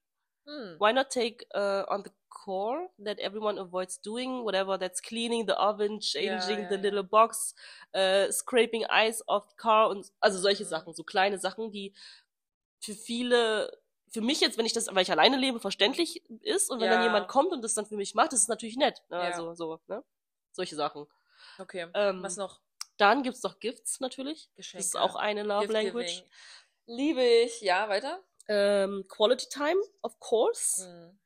Hm. 0.46 0.76
Why 0.78 0.92
not 0.92 1.08
take 1.10 1.46
uh, 1.54 1.84
on 1.88 2.02
the 2.04 2.10
core 2.32 2.88
that 3.04 3.18
everyone 3.18 3.58
avoids 3.60 4.00
doing, 4.00 4.44
whatever 4.44 4.78
that's 4.78 5.00
cleaning 5.02 5.46
the 5.46 5.54
oven, 5.58 6.00
changing 6.00 6.60
ja, 6.62 6.68
the 6.68 6.74
ja. 6.76 6.80
little 6.80 7.02
box, 7.04 7.54
uh, 7.94 8.30
scraping 8.32 8.84
ice 8.90 9.22
off 9.26 9.48
the 9.50 9.56
car 9.56 9.88
und 9.90 10.10
also 10.20 10.38
solche 10.38 10.64
Mhm. 10.64 10.68
Sachen, 10.68 10.94
so 10.94 11.04
kleine 11.04 11.38
Sachen, 11.38 11.70
die 11.70 11.92
für 12.80 12.94
viele, 12.94 13.78
für 14.10 14.20
mich 14.20 14.40
jetzt, 14.40 14.58
wenn 14.58 14.66
ich 14.66 14.72
das, 14.72 14.88
weil 14.94 15.02
ich 15.02 15.10
alleine 15.10 15.36
lebe, 15.36 15.60
verständlich 15.60 16.22
ist 16.40 16.70
und 16.70 16.80
wenn 16.80 16.90
dann 16.90 17.00
Ja. 17.00 17.06
jemand 17.06 17.28
kommt 17.28 17.52
und 17.52 17.62
das 17.62 17.74
dann 17.74 17.86
für 17.86 17.96
mich 17.96 18.14
macht, 18.14 18.32
das 18.32 18.40
ist 18.40 18.48
natürlich 18.48 18.76
nett. 18.76 19.02
Ne? 19.08 19.16
Ja. 19.18 19.22
Also 19.22 19.54
so, 19.54 19.80
ne? 19.86 20.02
Solche 20.52 20.74
Sachen. 20.76 21.06
Okay. 21.58 21.86
Ähm, 21.94 22.22
Was 22.22 22.36
noch? 22.36 22.60
Dann 22.98 23.22
gibt's 23.22 23.42
noch 23.42 23.58
Gifts 23.58 24.00
natürlich. 24.00 24.50
Geschenke. 24.54 24.78
Das 24.82 24.86
ist 24.88 24.96
auch 24.96 25.16
eine 25.16 25.42
Love 25.42 25.60
Gift 25.66 25.72
Language. 25.72 26.06
Giving. 26.06 26.30
Liebe 26.86 27.22
ich. 27.24 27.60
Ja, 27.62 27.88
weiter? 27.88 28.22
Ähm, 28.48 29.04
Quality 29.08 29.48
Time, 29.48 29.80
of 30.02 30.18
course. 30.20 30.84
Hm. 30.84 31.18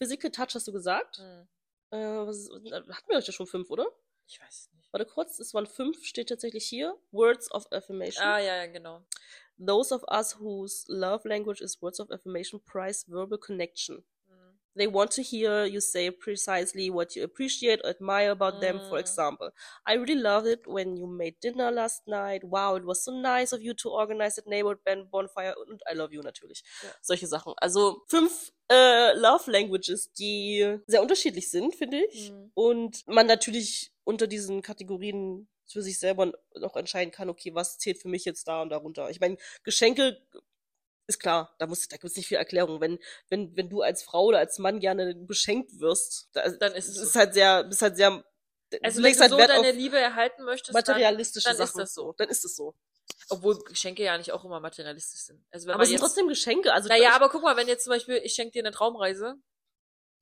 Physical 0.00 0.30
Touch 0.30 0.54
hast 0.54 0.66
du 0.66 0.72
gesagt. 0.72 1.18
Hm. 1.18 1.48
Äh, 1.90 2.26
was 2.26 2.48
hatten 2.50 3.08
wir 3.08 3.18
euch 3.18 3.26
ja 3.26 3.32
schon 3.32 3.46
fünf, 3.46 3.70
oder? 3.70 3.86
Ich 4.26 4.40
weiß 4.40 4.70
nicht. 4.74 4.92
Warte 4.92 5.06
kurz, 5.06 5.38
es 5.38 5.52
waren 5.54 5.66
fünf, 5.66 6.04
steht 6.04 6.28
tatsächlich 6.28 6.66
hier. 6.66 6.96
Words 7.10 7.50
of 7.52 7.70
Affirmation. 7.70 8.24
Ah, 8.24 8.38
ja, 8.38 8.56
ja, 8.56 8.66
genau. 8.66 9.04
Those 9.58 9.94
of 9.94 10.02
us 10.10 10.38
whose 10.38 10.84
love 10.88 11.28
language 11.28 11.60
is 11.60 11.82
words 11.82 12.00
of 12.00 12.10
affirmation 12.10 12.64
prize 12.64 13.04
verbal 13.08 13.38
connection. 13.38 14.04
They 14.80 14.86
want 14.88 15.10
to 15.16 15.22
hear 15.22 15.66
you 15.66 15.80
say 15.80 16.10
precisely 16.10 16.88
what 16.90 17.14
you 17.14 17.22
appreciate 17.22 17.80
or 17.84 17.90
admire 17.90 18.30
about 18.30 18.60
them, 18.60 18.80
for 18.88 18.96
Mm. 18.96 19.00
example. 19.00 19.50
I 19.86 19.94
really 19.96 20.14
loved 20.14 20.46
it 20.46 20.66
when 20.66 20.96
you 20.96 21.06
made 21.06 21.36
dinner 21.42 21.70
last 21.70 22.06
night. 22.06 22.42
Wow, 22.44 22.76
it 22.76 22.84
was 22.86 23.04
so 23.04 23.12
nice 23.12 23.52
of 23.52 23.60
you 23.60 23.74
to 23.74 23.90
organize 23.90 24.36
that 24.36 24.46
neighborhood 24.46 24.82
band 24.84 25.10
bonfire. 25.10 25.54
Und 25.58 25.82
I 25.90 25.94
love 25.94 26.14
you 26.14 26.22
natürlich. 26.22 26.62
Ja. 26.82 26.88
Solche 27.02 27.26
Sachen. 27.26 27.52
Also 27.58 28.02
fünf 28.08 28.52
äh, 28.70 29.12
Love 29.14 29.50
Languages, 29.50 30.12
die 30.12 30.78
sehr 30.86 31.02
unterschiedlich 31.02 31.50
sind, 31.50 31.74
finde 31.74 32.02
ich. 32.06 32.30
Mhm. 32.30 32.50
Und 32.54 33.06
man 33.06 33.26
natürlich 33.26 33.92
unter 34.04 34.26
diesen 34.26 34.62
Kategorien 34.62 35.46
für 35.66 35.82
sich 35.82 35.98
selber 35.98 36.32
noch 36.58 36.74
entscheiden 36.76 37.12
kann, 37.12 37.28
okay, 37.28 37.54
was 37.54 37.78
zählt 37.78 37.98
für 38.00 38.08
mich 38.08 38.24
jetzt 38.24 38.48
da 38.48 38.62
und 38.62 38.70
darunter. 38.70 39.10
Ich 39.10 39.20
meine, 39.20 39.36
Geschenke 39.62 40.20
ist 41.10 41.18
klar, 41.18 41.54
da 41.58 41.66
muss, 41.66 41.86
da 41.88 41.96
gibt 41.96 42.10
es 42.10 42.16
nicht 42.16 42.28
viel 42.28 42.38
Erklärung. 42.38 42.80
Wenn, 42.80 42.98
wenn, 43.28 43.56
wenn 43.56 43.68
du 43.68 43.82
als 43.82 44.02
Frau 44.02 44.24
oder 44.26 44.38
als 44.38 44.58
Mann 44.58 44.80
gerne 44.80 45.14
beschenkt 45.14 45.78
wirst, 45.78 46.28
da, 46.32 46.48
Dann 46.48 46.72
ist 46.72 46.88
es 46.88 46.94
so. 46.96 47.02
ist 47.02 47.16
halt 47.16 47.34
sehr, 47.34 47.66
ist 47.68 47.82
halt 47.82 47.96
sehr, 47.96 48.24
Also, 48.82 49.02
wenn 49.02 49.12
du 49.12 49.20
halt 49.20 49.30
so 49.30 49.38
Wert 49.38 49.50
deine 49.50 49.72
Liebe 49.72 49.98
erhalten 49.98 50.44
möchtest, 50.44 50.72
materialistische 50.72 51.48
dann, 51.48 51.58
dann 51.58 51.66
Sachen. 51.66 51.80
ist 51.80 51.88
das 51.88 51.94
so. 51.94 52.14
Dann 52.16 52.28
ist 52.28 52.44
es 52.44 52.56
so. 52.56 52.74
Obwohl 53.28 53.58
Geschenke 53.64 54.02
ja 54.02 54.16
nicht 54.16 54.32
auch 54.32 54.44
immer 54.44 54.60
materialistisch 54.60 55.20
sind. 55.20 55.44
Also 55.50 55.66
wenn 55.66 55.74
Aber 55.74 55.82
es 55.82 55.90
sind 55.90 55.98
trotzdem 55.98 56.28
Geschenke. 56.28 56.72
Also 56.72 56.88
naja, 56.88 57.12
aber 57.14 57.28
guck 57.28 57.42
mal, 57.42 57.56
wenn 57.56 57.68
jetzt 57.68 57.84
zum 57.84 57.92
Beispiel, 57.92 58.16
ich 58.24 58.34
schenke 58.34 58.52
dir 58.52 58.62
eine 58.62 58.72
Traumreise, 58.72 59.34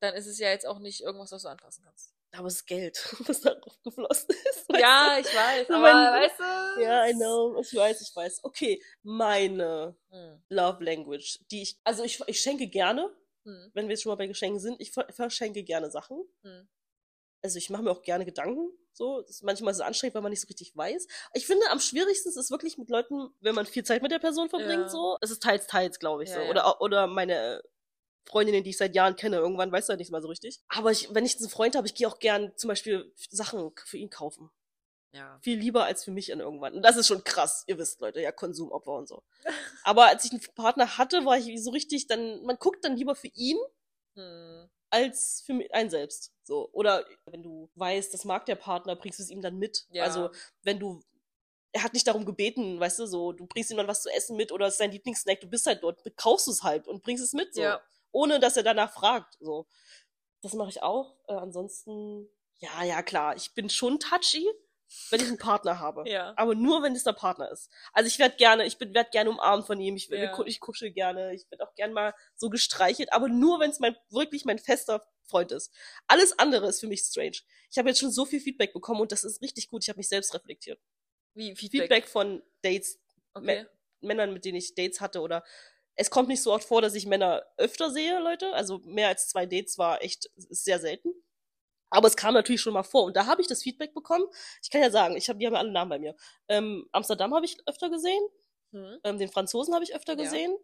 dann 0.00 0.14
ist 0.14 0.26
es 0.26 0.38
ja 0.38 0.48
jetzt 0.48 0.66
auch 0.66 0.78
nicht 0.78 1.02
irgendwas, 1.02 1.32
was 1.32 1.42
du 1.42 1.48
anfassen 1.48 1.84
kannst. 1.84 2.14
Aber 2.32 2.48
es 2.48 2.56
ist 2.56 2.66
Geld, 2.66 2.98
was 3.28 3.40
darauf 3.40 3.80
geflossen 3.82 4.28
ist. 4.50 4.68
weißt 4.68 4.80
Ja, 4.80 5.16
ich 5.18 5.26
weiß, 5.34 5.66
So 5.68 5.74
aber 5.74 5.82
mein- 5.82 6.22
weißt 6.22 6.38
du? 6.38 6.74
du? 6.76 6.82
Ja, 6.82 7.06
I 7.06 7.12
know. 7.14 7.58
Ich 7.60 7.74
weiß, 7.74 8.00
ich 8.00 8.14
weiß. 8.14 8.44
Okay, 8.44 8.82
meine 9.02 9.96
Hm. 10.10 10.42
Love 10.50 10.84
Language, 10.84 11.40
die 11.50 11.62
ich, 11.62 11.78
also 11.84 12.04
ich, 12.04 12.20
ich 12.26 12.40
schenke 12.40 12.68
gerne, 12.68 13.10
Hm. 13.44 13.70
wenn 13.74 13.86
wir 13.88 13.92
jetzt 13.94 14.02
schon 14.02 14.10
mal 14.10 14.16
bei 14.16 14.26
Geschenken 14.26 14.60
sind, 14.60 14.80
ich 14.80 14.92
ver- 14.92 15.06
verschenke 15.10 15.62
gerne 15.62 15.90
Sachen. 15.90 16.22
Hm. 16.42 16.68
Also 17.42 17.56
ich 17.58 17.70
mache 17.70 17.82
mir 17.82 17.90
auch 17.92 18.02
gerne 18.02 18.24
Gedanken. 18.24 18.70
So, 18.92 19.20
das 19.22 19.30
ist 19.30 19.42
manchmal 19.44 19.72
so 19.74 19.84
anstrengend, 19.84 20.16
weil 20.16 20.22
man 20.22 20.30
nicht 20.30 20.40
so 20.40 20.48
richtig 20.48 20.76
weiß. 20.76 21.06
Ich 21.34 21.46
finde, 21.46 21.64
am 21.70 21.78
schwierigsten 21.78 22.28
ist 22.30 22.36
es 22.36 22.50
wirklich 22.50 22.78
mit 22.78 22.90
Leuten, 22.90 23.30
wenn 23.40 23.54
man 23.54 23.64
viel 23.64 23.84
Zeit 23.84 24.02
mit 24.02 24.10
der 24.10 24.18
Person 24.18 24.48
verbringt, 24.50 24.82
Ja. 24.82 24.88
so. 24.88 25.16
Es 25.20 25.30
ist 25.30 25.40
teils, 25.42 25.68
teils, 25.68 26.00
glaube 26.00 26.24
ich, 26.24 26.30
Ja, 26.30 26.42
so. 26.44 26.50
Oder, 26.50 26.80
oder 26.80 27.06
meine 27.06 27.62
Freundinnen, 28.28 28.62
die 28.62 28.70
ich 28.70 28.76
seit 28.76 28.94
Jahren 28.94 29.16
kenne. 29.16 29.36
Irgendwann 29.36 29.72
weiß 29.72 29.88
er 29.88 29.96
nicht 29.96 30.10
mal 30.10 30.22
so 30.22 30.28
richtig. 30.28 30.60
Aber 30.68 30.90
ich, 30.90 31.12
wenn 31.14 31.24
ich 31.24 31.38
einen 31.38 31.48
Freund 31.48 31.76
habe, 31.76 31.86
ich 31.86 31.94
gehe 31.94 32.06
auch 32.06 32.18
gern 32.18 32.52
zum 32.56 32.68
Beispiel 32.68 33.12
Sachen 33.30 33.72
für 33.84 33.96
ihn 33.96 34.10
kaufen. 34.10 34.50
Ja. 35.12 35.38
Viel 35.42 35.58
lieber 35.58 35.84
als 35.84 36.04
für 36.04 36.10
mich 36.10 36.32
an 36.32 36.40
irgendwann. 36.40 36.74
Und 36.74 36.82
das 36.82 36.96
ist 36.96 37.06
schon 37.06 37.24
krass. 37.24 37.64
Ihr 37.66 37.78
wisst, 37.78 38.00
Leute, 38.00 38.20
ja, 38.20 38.30
Konsumopfer 38.30 38.92
und 38.92 39.08
so. 39.08 39.22
Aber 39.84 40.06
als 40.06 40.24
ich 40.24 40.32
einen 40.32 40.42
Partner 40.54 40.98
hatte, 40.98 41.24
war 41.24 41.38
ich 41.38 41.62
so 41.62 41.70
richtig, 41.70 42.06
dann, 42.06 42.42
man 42.44 42.56
guckt 42.58 42.84
dann 42.84 42.96
lieber 42.96 43.14
für 43.14 43.28
ihn, 43.28 43.56
Hm. 44.14 44.68
als 44.90 45.42
für 45.46 45.58
einen 45.72 45.90
selbst. 45.90 46.32
So. 46.42 46.68
Oder 46.72 47.06
wenn 47.26 47.42
du 47.42 47.70
weißt, 47.76 48.12
das 48.12 48.24
mag 48.24 48.44
der 48.46 48.56
Partner, 48.56 48.96
bringst 48.96 49.18
du 49.18 49.22
es 49.22 49.30
ihm 49.30 49.40
dann 49.40 49.56
mit. 49.58 49.86
Ja. 49.90 50.04
Also, 50.04 50.30
wenn 50.62 50.78
du, 50.78 51.00
er 51.72 51.84
hat 51.84 51.94
nicht 51.94 52.06
darum 52.06 52.24
gebeten, 52.26 52.78
weißt 52.80 52.98
du, 52.98 53.06
so, 53.06 53.32
du 53.32 53.46
bringst 53.46 53.70
ihm 53.70 53.76
dann 53.76 53.88
was 53.88 54.02
zu 54.02 54.10
essen 54.10 54.36
mit 54.36 54.52
oder 54.52 54.66
es 54.66 54.74
ist 54.74 54.80
dein 54.80 54.90
Lieblingssnack, 54.92 55.40
du 55.40 55.46
bist 55.46 55.66
halt 55.66 55.82
dort, 55.82 56.02
kaufst 56.16 56.48
es 56.48 56.62
halt 56.62 56.86
und 56.88 57.02
bringst 57.02 57.22
es 57.24 57.32
mit, 57.32 57.54
so. 57.54 57.62
Ja. 57.62 57.80
Ohne, 58.12 58.40
dass 58.40 58.56
er 58.56 58.62
danach 58.62 58.92
fragt, 58.92 59.36
so. 59.40 59.66
Das 60.40 60.54
mache 60.54 60.70
ich 60.70 60.82
auch. 60.82 61.16
Äh, 61.26 61.34
ansonsten, 61.34 62.28
ja, 62.58 62.84
ja, 62.84 63.02
klar, 63.02 63.36
ich 63.36 63.54
bin 63.54 63.68
schon 63.70 63.98
touchy, 63.98 64.46
wenn 65.10 65.20
ich 65.20 65.26
einen 65.26 65.38
Partner 65.38 65.80
habe. 65.80 66.08
Ja. 66.08 66.32
Aber 66.36 66.54
nur, 66.54 66.82
wenn 66.82 66.94
es 66.94 67.04
der 67.04 67.12
Partner 67.12 67.50
ist. 67.50 67.70
Also 67.92 68.06
ich 68.06 68.18
werde 68.18 68.36
gerne, 68.36 68.64
ich 68.64 68.78
bin 68.78 68.94
werd 68.94 69.10
gerne 69.10 69.30
umarmt 69.30 69.66
von 69.66 69.80
ihm, 69.80 69.96
ich, 69.96 70.08
ja. 70.08 70.38
ich 70.46 70.60
kuschel 70.60 70.90
gerne, 70.90 71.34
ich 71.34 71.50
werde 71.50 71.66
auch 71.66 71.74
gerne 71.74 71.92
mal 71.92 72.14
so 72.36 72.48
gestreichelt, 72.48 73.12
aber 73.12 73.28
nur, 73.28 73.60
wenn 73.60 73.70
es 73.70 73.80
mein 73.80 73.96
wirklich 74.10 74.44
mein 74.44 74.58
fester 74.58 75.06
Freund 75.24 75.52
ist. 75.52 75.74
Alles 76.06 76.38
andere 76.38 76.68
ist 76.68 76.80
für 76.80 76.86
mich 76.86 77.00
strange. 77.00 77.38
Ich 77.70 77.78
habe 77.78 77.88
jetzt 77.88 78.00
schon 78.00 78.10
so 78.10 78.24
viel 78.24 78.40
Feedback 78.40 78.72
bekommen 78.72 79.00
und 79.00 79.12
das 79.12 79.24
ist 79.24 79.42
richtig 79.42 79.68
gut. 79.68 79.82
Ich 79.82 79.88
habe 79.88 79.98
mich 79.98 80.08
selbst 80.08 80.32
reflektiert. 80.34 80.80
Wie 81.34 81.54
Feedback? 81.54 81.82
Feedback 81.82 82.08
von 82.08 82.42
Dates, 82.62 82.98
Okay. 83.34 83.66
Männern, 84.00 84.32
mit 84.32 84.44
denen 84.44 84.58
ich 84.58 84.74
Dates 84.74 85.00
hatte 85.00 85.20
oder 85.20 85.44
es 85.98 86.10
kommt 86.10 86.28
nicht 86.28 86.42
so 86.42 86.52
oft 86.52 86.66
vor, 86.66 86.80
dass 86.80 86.94
ich 86.94 87.06
Männer 87.06 87.44
öfter 87.56 87.90
sehe, 87.90 88.18
Leute. 88.20 88.52
Also 88.54 88.78
mehr 88.84 89.08
als 89.08 89.28
zwei 89.28 89.46
Dates 89.46 89.78
war 89.78 90.00
echt 90.02 90.30
sehr 90.36 90.78
selten. 90.78 91.12
Aber 91.90 92.06
es 92.06 92.16
kam 92.16 92.34
natürlich 92.34 92.60
schon 92.60 92.74
mal 92.74 92.82
vor 92.82 93.04
und 93.04 93.16
da 93.16 93.26
habe 93.26 93.40
ich 93.40 93.48
das 93.48 93.62
Feedback 93.62 93.94
bekommen. 93.94 94.26
Ich 94.62 94.70
kann 94.70 94.82
ja 94.82 94.90
sagen, 94.90 95.16
ich 95.16 95.28
habe 95.28 95.38
die 95.38 95.46
haben 95.46 95.54
ja 95.54 95.60
alle 95.60 95.72
Namen 95.72 95.88
bei 95.88 95.98
mir. 95.98 96.14
Ähm, 96.48 96.88
Amsterdam 96.92 97.34
habe 97.34 97.46
ich 97.46 97.56
öfter 97.66 97.90
gesehen, 97.90 98.22
Hm. 98.72 98.98
ähm, 99.04 99.18
den 99.18 99.30
Franzosen 99.30 99.74
habe 99.74 99.84
ich 99.84 99.94
öfter 99.94 100.12
Ja. 100.12 100.22
gesehen 100.22 100.56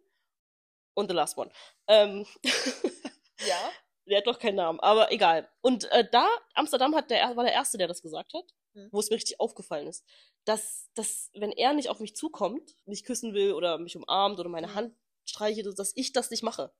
und 0.93 1.09
the 1.09 1.15
last 1.15 1.37
one. 1.37 1.51
Ähm, 1.87 2.25
Ja. 3.39 3.71
der 4.05 4.19
hat 4.19 4.27
doch 4.27 4.39
keinen 4.39 4.55
Namen, 4.55 4.79
aber 4.79 5.11
egal. 5.11 5.49
Und 5.61 5.85
äh, 5.91 6.07
da, 6.09 6.27
Amsterdam 6.53 6.95
hat 6.95 7.09
der, 7.09 7.35
war 7.35 7.43
der 7.43 7.53
Erste, 7.53 7.77
der 7.77 7.87
das 7.87 8.01
gesagt 8.01 8.33
hat, 8.33 8.45
Hm. 8.75 8.89
wo 8.91 8.99
es 8.99 9.09
mir 9.09 9.15
richtig 9.15 9.39
aufgefallen 9.39 9.87
ist, 9.87 10.05
dass, 10.45 10.89
dass, 10.93 11.31
wenn 11.33 11.51
er 11.51 11.73
nicht 11.73 11.89
auf 11.89 11.99
mich 11.99 12.15
zukommt, 12.15 12.75
mich 12.85 13.03
küssen 13.03 13.33
will 13.33 13.53
oder 13.53 13.77
mich 13.79 13.95
umarmt 13.95 14.39
oder 14.39 14.49
meine 14.49 14.67
Hm. 14.67 14.75
Hand 14.75 14.95
streiche, 15.25 15.63
dass 15.63 15.91
ich 15.95 16.13
das 16.13 16.29
nicht 16.31 16.43
mache. 16.43 16.71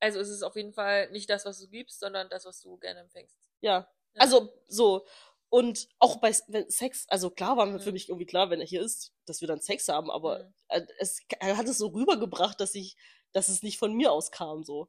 Also 0.00 0.18
es 0.18 0.28
ist 0.28 0.42
auf 0.42 0.56
jeden 0.56 0.72
Fall 0.72 1.10
nicht 1.10 1.28
das, 1.28 1.44
was 1.44 1.58
du 1.60 1.68
gibst, 1.68 2.00
sondern 2.00 2.28
das, 2.30 2.44
was 2.46 2.60
du 2.60 2.76
gerne 2.78 3.00
empfängst. 3.00 3.36
Ja. 3.60 3.88
Ja. 4.14 4.20
Also 4.22 4.52
so. 4.66 5.06
Und 5.50 5.88
auch 5.98 6.16
bei 6.20 6.32
Sex, 6.32 7.06
also 7.08 7.28
klar 7.30 7.56
war 7.56 7.66
mir 7.66 7.80
für 7.80 7.88
Mhm. 7.90 7.94
mich 7.94 8.08
irgendwie 8.08 8.26
klar, 8.26 8.50
wenn 8.50 8.60
er 8.60 8.66
hier 8.66 8.82
ist, 8.82 9.12
dass 9.26 9.40
wir 9.40 9.48
dann 9.48 9.60
Sex 9.60 9.88
haben, 9.88 10.10
aber 10.10 10.44
Mhm. 10.44 10.54
äh, 10.68 10.86
es, 10.98 11.20
er 11.40 11.56
hat 11.56 11.66
es 11.68 11.78
so 11.78 11.88
rübergebracht, 11.88 12.60
dass 12.60 12.74
ich, 12.74 12.96
dass 13.32 13.48
es 13.48 13.62
nicht 13.62 13.78
von 13.78 13.92
mir 13.92 14.12
aus 14.12 14.30
kam, 14.30 14.62
so. 14.64 14.88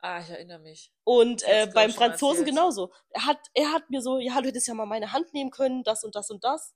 Ah, 0.00 0.20
ich 0.20 0.28
erinnere 0.30 0.60
mich. 0.60 0.92
Und 1.04 1.42
äh, 1.42 1.70
beim 1.74 1.90
Franzosen 1.90 2.40
erzählt. 2.42 2.54
genauso. 2.56 2.92
Er 3.10 3.26
hat, 3.26 3.40
er 3.54 3.72
hat 3.72 3.90
mir 3.90 4.00
so, 4.00 4.18
ja, 4.18 4.40
du 4.40 4.48
hättest 4.48 4.68
ja 4.68 4.74
mal 4.74 4.86
meine 4.86 5.12
Hand 5.12 5.32
nehmen 5.34 5.50
können, 5.50 5.82
das 5.82 6.04
und 6.04 6.14
das 6.14 6.30
und 6.30 6.44
das. 6.44 6.74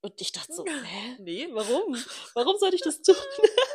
Und 0.00 0.20
ich 0.20 0.32
dachte 0.32 0.52
so, 0.52 0.64
hä? 0.66 1.16
Nee. 1.18 1.48
Warum? 1.52 1.96
Warum 2.34 2.58
sollte 2.58 2.76
ich 2.76 2.82
das 2.82 3.02
tun? 3.02 3.16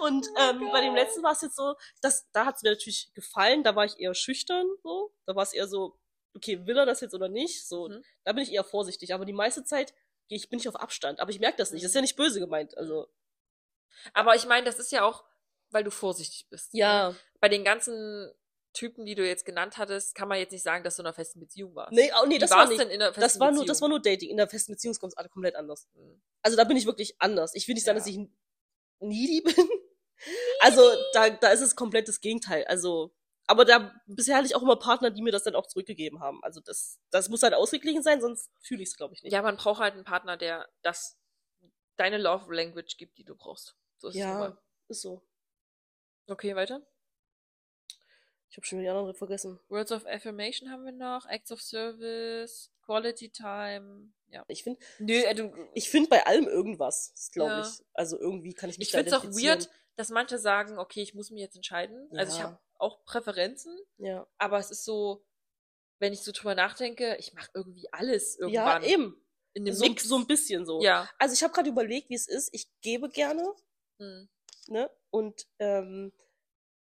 Und 0.00 0.26
Oh 0.34 0.40
ähm, 0.40 0.68
bei 0.72 0.80
dem 0.82 0.94
letzten 0.94 1.22
war 1.22 1.32
es 1.32 1.42
jetzt 1.42 1.56
so, 1.56 1.74
dass 2.02 2.30
da 2.32 2.44
hat 2.46 2.56
es 2.56 2.62
mir 2.62 2.70
natürlich 2.70 3.10
gefallen, 3.14 3.62
da 3.62 3.74
war 3.76 3.84
ich 3.84 3.98
eher 3.98 4.14
schüchtern, 4.14 4.66
so. 4.82 5.14
Da 5.26 5.34
war 5.34 5.42
es 5.42 5.52
eher 5.52 5.66
so, 5.68 5.98
okay, 6.36 6.66
will 6.66 6.76
er 6.76 6.86
das 6.86 7.00
jetzt 7.00 7.14
oder 7.14 7.28
nicht? 7.28 7.66
So, 7.66 7.88
Mhm. 7.88 8.02
da 8.24 8.32
bin 8.32 8.42
ich 8.42 8.52
eher 8.52 8.64
vorsichtig. 8.64 9.14
Aber 9.14 9.24
die 9.24 9.32
meiste 9.32 9.64
Zeit 9.64 9.94
ich, 10.28 10.48
bin 10.48 10.58
ich 10.58 10.68
auf 10.68 10.76
Abstand. 10.76 11.20
Aber 11.20 11.30
ich 11.30 11.38
merke 11.40 11.58
das 11.58 11.70
nicht. 11.70 11.84
Das 11.84 11.90
ist 11.90 11.94
ja 11.94 12.00
nicht 12.00 12.16
böse 12.16 12.40
gemeint. 12.40 12.76
Also. 12.78 13.08
Aber 14.12 14.34
ich 14.34 14.46
meine, 14.46 14.64
das 14.66 14.78
ist 14.78 14.90
ja 14.92 15.04
auch, 15.04 15.24
weil 15.70 15.84
du 15.84 15.90
vorsichtig 15.90 16.46
bist. 16.48 16.72
ne? 16.74 16.80
Ja. 16.80 17.14
Bei 17.40 17.48
den 17.48 17.62
ganzen 17.64 18.32
Typen, 18.72 19.04
die 19.06 19.14
du 19.14 19.24
jetzt 19.26 19.44
genannt 19.44 19.76
hattest, 19.78 20.14
kann 20.14 20.28
man 20.28 20.38
jetzt 20.38 20.50
nicht 20.50 20.62
sagen, 20.62 20.82
dass 20.82 20.96
du 20.96 21.02
in 21.02 21.06
einer 21.06 21.14
festen 21.14 21.38
Beziehung 21.40 21.74
warst. 21.74 21.92
Nee, 21.92 22.10
oh, 22.20 22.26
nee, 22.26 22.36
Wie 22.36 22.38
das 22.38 22.50
war 22.50 22.66
nicht. 22.66 22.80
denn 22.80 22.88
in 22.90 23.00
einer 23.00 23.12
festen 23.12 23.20
Das 23.20 23.38
war 23.38 23.48
nur, 23.50 23.60
Beziehung? 23.60 23.66
das 23.68 23.80
war 23.82 23.88
nur 23.88 24.00
Dating. 24.02 24.30
In 24.30 24.36
der 24.36 24.48
festen 24.48 24.72
Beziehung 24.72 24.94
kommt 24.94 25.14
es 25.16 25.30
komplett 25.30 25.54
anders. 25.56 25.86
Hm. 25.94 26.20
Also 26.42 26.56
da 26.56 26.64
bin 26.64 26.76
ich 26.76 26.86
wirklich 26.86 27.14
anders. 27.20 27.54
Ich 27.54 27.68
will 27.68 27.74
nicht 27.74 27.84
sagen, 27.84 27.98
Ja. 27.98 28.00
dass 28.04 28.08
ich 28.08 28.18
needy 29.08 29.40
bin. 29.42 29.68
Also 30.60 30.80
da, 31.12 31.30
da 31.30 31.48
ist 31.50 31.60
es 31.60 31.76
komplett 31.76 32.08
das 32.08 32.20
Gegenteil. 32.20 32.64
Also, 32.64 33.14
aber 33.46 33.64
da 33.64 33.94
bisher 34.06 34.36
hatte 34.36 34.46
ich 34.46 34.56
auch 34.56 34.62
immer 34.62 34.76
Partner, 34.76 35.10
die 35.10 35.22
mir 35.22 35.32
das 35.32 35.42
dann 35.42 35.54
auch 35.54 35.66
zurückgegeben 35.66 36.20
haben. 36.20 36.42
Also 36.42 36.60
das, 36.60 36.98
das 37.10 37.28
muss 37.28 37.42
halt 37.42 37.54
ausgeglichen 37.54 38.02
sein, 38.02 38.20
sonst 38.20 38.50
fühle 38.62 38.82
ich 38.82 38.88
es, 38.88 38.96
glaube 38.96 39.14
ich, 39.14 39.22
nicht. 39.22 39.32
Ja, 39.32 39.42
man 39.42 39.56
braucht 39.56 39.80
halt 39.80 39.94
einen 39.94 40.04
Partner, 40.04 40.36
der 40.36 40.68
das 40.82 41.18
deine 41.96 42.18
Love 42.18 42.54
Language 42.54 42.96
gibt, 42.96 43.18
die 43.18 43.24
du 43.24 43.36
brauchst. 43.36 43.76
So 43.98 44.08
ist 44.08 44.14
es 44.14 44.20
ja 44.20 44.38
mal. 44.38 44.58
ist 44.88 45.02
so. 45.02 45.22
Okay, 46.26 46.56
weiter. 46.56 46.80
Ich 48.48 48.56
habe 48.56 48.66
schon 48.66 48.78
wieder 48.78 48.92
die 48.92 48.96
anderen 48.96 49.14
vergessen. 49.14 49.60
Words 49.68 49.92
of 49.92 50.06
Affirmation 50.06 50.70
haben 50.70 50.84
wir 50.84 50.92
noch, 50.92 51.26
Acts 51.26 51.52
of 51.52 51.60
Service, 51.60 52.72
Quality 52.84 53.30
Time. 53.30 54.12
Ja. 54.28 54.44
Ich 54.48 54.64
finde, 54.64 54.80
äh, 55.00 55.50
ich 55.74 55.88
finde 55.90 56.08
bei 56.08 56.26
allem 56.26 56.46
irgendwas, 56.48 57.12
glaube 57.32 57.52
Ja. 57.52 57.60
ich. 57.60 57.84
Also 57.92 58.18
irgendwie 58.18 58.52
kann 58.54 58.68
ich 58.70 58.78
mich 58.78 58.88
ich 58.88 58.94
finde 58.94 59.08
es 59.10 59.14
auch 59.16 59.24
weird, 59.24 59.70
dass 59.96 60.08
manche 60.10 60.38
sagen, 60.38 60.78
okay, 60.78 61.02
ich 61.02 61.14
muss 61.14 61.30
mich 61.30 61.40
jetzt 61.40 61.56
entscheiden. 61.56 62.08
Also 62.16 62.32
ich 62.32 62.38
Ja. 62.38 62.44
habe 62.46 62.58
auch 62.78 63.04
Präferenzen, 63.04 63.78
Ja. 63.98 64.26
aber 64.38 64.58
es 64.58 64.70
ist 64.70 64.84
so, 64.84 65.24
wenn 66.00 66.12
ich 66.12 66.22
so 66.22 66.32
drüber 66.32 66.54
nachdenke, 66.56 67.16
ich 67.18 67.32
mache 67.34 67.50
irgendwie 67.54 67.86
alles 67.92 68.36
Ja, 68.38 68.46
irgendwann 68.46 68.82
eben. 68.82 69.24
in 69.54 69.64
dem 69.64 69.74
So, 69.74 69.84
Mix. 69.86 70.02
so 70.04 70.16
ein 70.16 70.26
bisschen 70.26 70.66
so. 70.66 70.82
ja. 70.82 71.08
Also 71.18 71.34
ich 71.34 71.42
habe 71.44 71.52
gerade 71.54 71.68
überlegt, 71.70 72.10
wie 72.10 72.14
es 72.16 72.26
ist. 72.26 72.50
Ich 72.52 72.66
gebe 72.80 73.08
gerne, 73.08 73.54
Hm. 74.00 74.28
ne? 74.66 74.90
Und 75.10 75.46
ähm, 75.60 76.12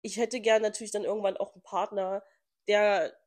ich 0.03 0.17
hätte 0.17 0.39
gerne 0.41 0.67
natürlich 0.67 0.91
dann 0.91 1.03
irgendwann 1.03 1.37
auch 1.37 1.53
einen 1.53 1.63
Partner, 1.63 2.23
der 2.67 3.17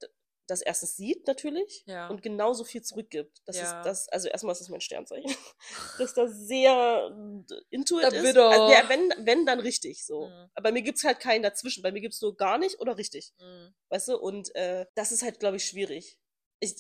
das 0.47 0.61
erstens 0.61 0.97
sieht 0.97 1.27
natürlich 1.27 1.85
Ja. 1.87 2.09
und 2.09 2.23
genauso 2.23 2.65
viel 2.65 2.83
zurückgibt. 2.83 3.41
Das 3.47 3.57
Ja. 3.57 3.63
ist 3.81 3.87
das, 3.87 4.09
also 4.09 4.29
erstmal 4.29 4.53
ist 4.53 4.61
das 4.61 4.69
mein 4.69 4.81
Sternzeichen. 4.81 5.35
dass 5.99 6.15
das 6.15 6.33
sehr 6.47 7.11
äh, 7.11 7.55
intuit 7.71 8.03
Der 8.03 8.13
ist. 8.13 8.37
Also, 8.37 8.73
ja, 8.73 8.89
wenn, 8.89 9.13
wenn, 9.27 9.47
dann 9.47 9.61
richtig 9.61 10.05
so. 10.05 10.27
Mhm. 10.27 10.51
Aber 10.55 10.63
bei 10.65 10.73
mir 10.73 10.83
gibt's 10.83 11.05
halt 11.05 11.21
keinen 11.21 11.43
dazwischen. 11.43 11.83
Bei 11.83 11.93
mir 11.93 12.01
gibt's 12.01 12.21
nur 12.21 12.37
gar 12.37 12.59
nicht 12.59 12.79
oder 12.81 12.99
richtig. 12.99 13.33
Hm. 13.39 13.75
Weißt 13.89 14.09
du? 14.09 14.19
Und 14.19 14.55
äh, 14.55 14.87
das 14.95 15.13
ist 15.13 15.23
halt, 15.23 15.41
glaube 15.41 15.57
ich, 15.57 15.65
schwierig. 15.65 16.19
Ich, 16.61 16.75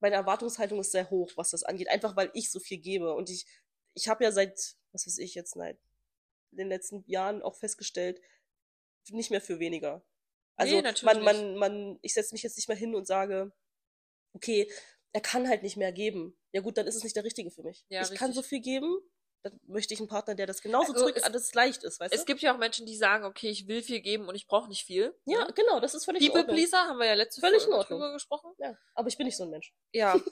meine 0.00 0.16
Erwartungshaltung 0.16 0.78
ist 0.80 0.92
sehr 0.92 1.08
hoch, 1.10 1.32
was 1.36 1.50
das 1.50 1.62
angeht. 1.62 1.88
Einfach 1.88 2.16
weil 2.16 2.30
ich 2.34 2.50
so 2.50 2.60
viel 2.60 2.78
gebe. 2.78 3.14
Und 3.14 3.30
ich, 3.30 3.46
ich 3.94 4.08
habe 4.08 4.24
ja 4.24 4.32
seit, 4.32 4.76
was 4.92 5.06
weiß 5.06 5.18
ich 5.18 5.34
jetzt, 5.34 5.56
nein, 5.56 5.78
in 6.52 6.58
den 6.58 6.68
letzten 6.68 7.02
Jahren 7.06 7.42
auch 7.42 7.56
festgestellt, 7.56 8.20
nicht 9.10 9.30
mehr 9.30 9.40
für 9.40 9.58
weniger. 9.58 10.04
Also 10.56 10.80
Nee, 10.80 10.92
man, 11.02 11.22
man, 11.22 11.56
man, 11.56 11.98
ich 12.02 12.14
setze 12.14 12.34
mich 12.34 12.42
jetzt 12.42 12.56
nicht 12.56 12.68
mehr 12.68 12.76
hin 12.76 12.94
und 12.94 13.06
sage, 13.06 13.52
okay, 14.34 14.70
er 15.12 15.20
kann 15.20 15.48
halt 15.48 15.62
nicht 15.62 15.76
mehr 15.76 15.92
geben. 15.92 16.36
Ja 16.52 16.60
gut, 16.60 16.76
dann 16.78 16.86
ist 16.86 16.94
es 16.96 17.04
nicht 17.04 17.16
der 17.16 17.24
Richtige 17.24 17.50
für 17.50 17.62
mich. 17.62 17.84
Ja, 17.88 18.02
ich 18.02 18.08
kann 18.08 18.28
richtig. 18.30 18.34
so 18.34 18.42
viel 18.42 18.60
geben, 18.60 18.98
dann 19.42 19.58
möchte 19.66 19.94
ich 19.94 20.00
einen 20.00 20.08
Partner, 20.08 20.34
der 20.34 20.46
das 20.46 20.60
genauso 20.62 20.92
Also 20.92 21.04
zurück, 21.04 21.16
es- 21.16 21.30
das 21.30 21.54
leicht 21.54 21.84
ist, 21.84 22.00
weißt 22.00 22.12
Es 22.14 22.20
du? 22.20 22.26
gibt 22.26 22.40
ja 22.40 22.54
auch 22.54 22.58
Menschen, 22.58 22.84
die 22.86 22.96
sagen, 22.96 23.24
okay, 23.24 23.48
ich 23.48 23.68
will 23.68 23.82
viel 23.82 24.00
geben 24.00 24.28
und 24.28 24.34
ich 24.34 24.46
brauche 24.46 24.68
nicht 24.68 24.84
viel. 24.84 25.14
Ja, 25.24 25.44
ne? 25.46 25.52
genau, 25.54 25.78
das 25.80 25.94
ist 25.94 26.04
völlig 26.04 26.22
in 26.22 26.28
People 26.28 26.40
Ordnung. 26.42 26.56
Pleaser 26.56 26.78
haben 26.78 26.98
wir 26.98 27.06
ja 27.06 27.14
letzte 27.14 27.40
Völlig 27.40 27.62
Folge 27.62 27.80
in 27.80 27.86
drüber 27.86 28.12
gesprochen. 28.12 28.52
Ja, 28.58 28.76
aber 28.94 29.08
ich 29.08 29.16
bin 29.16 29.26
nicht 29.26 29.36
so 29.36 29.44
ein 29.44 29.50
Mensch. 29.50 29.72
Ja. 29.92 30.20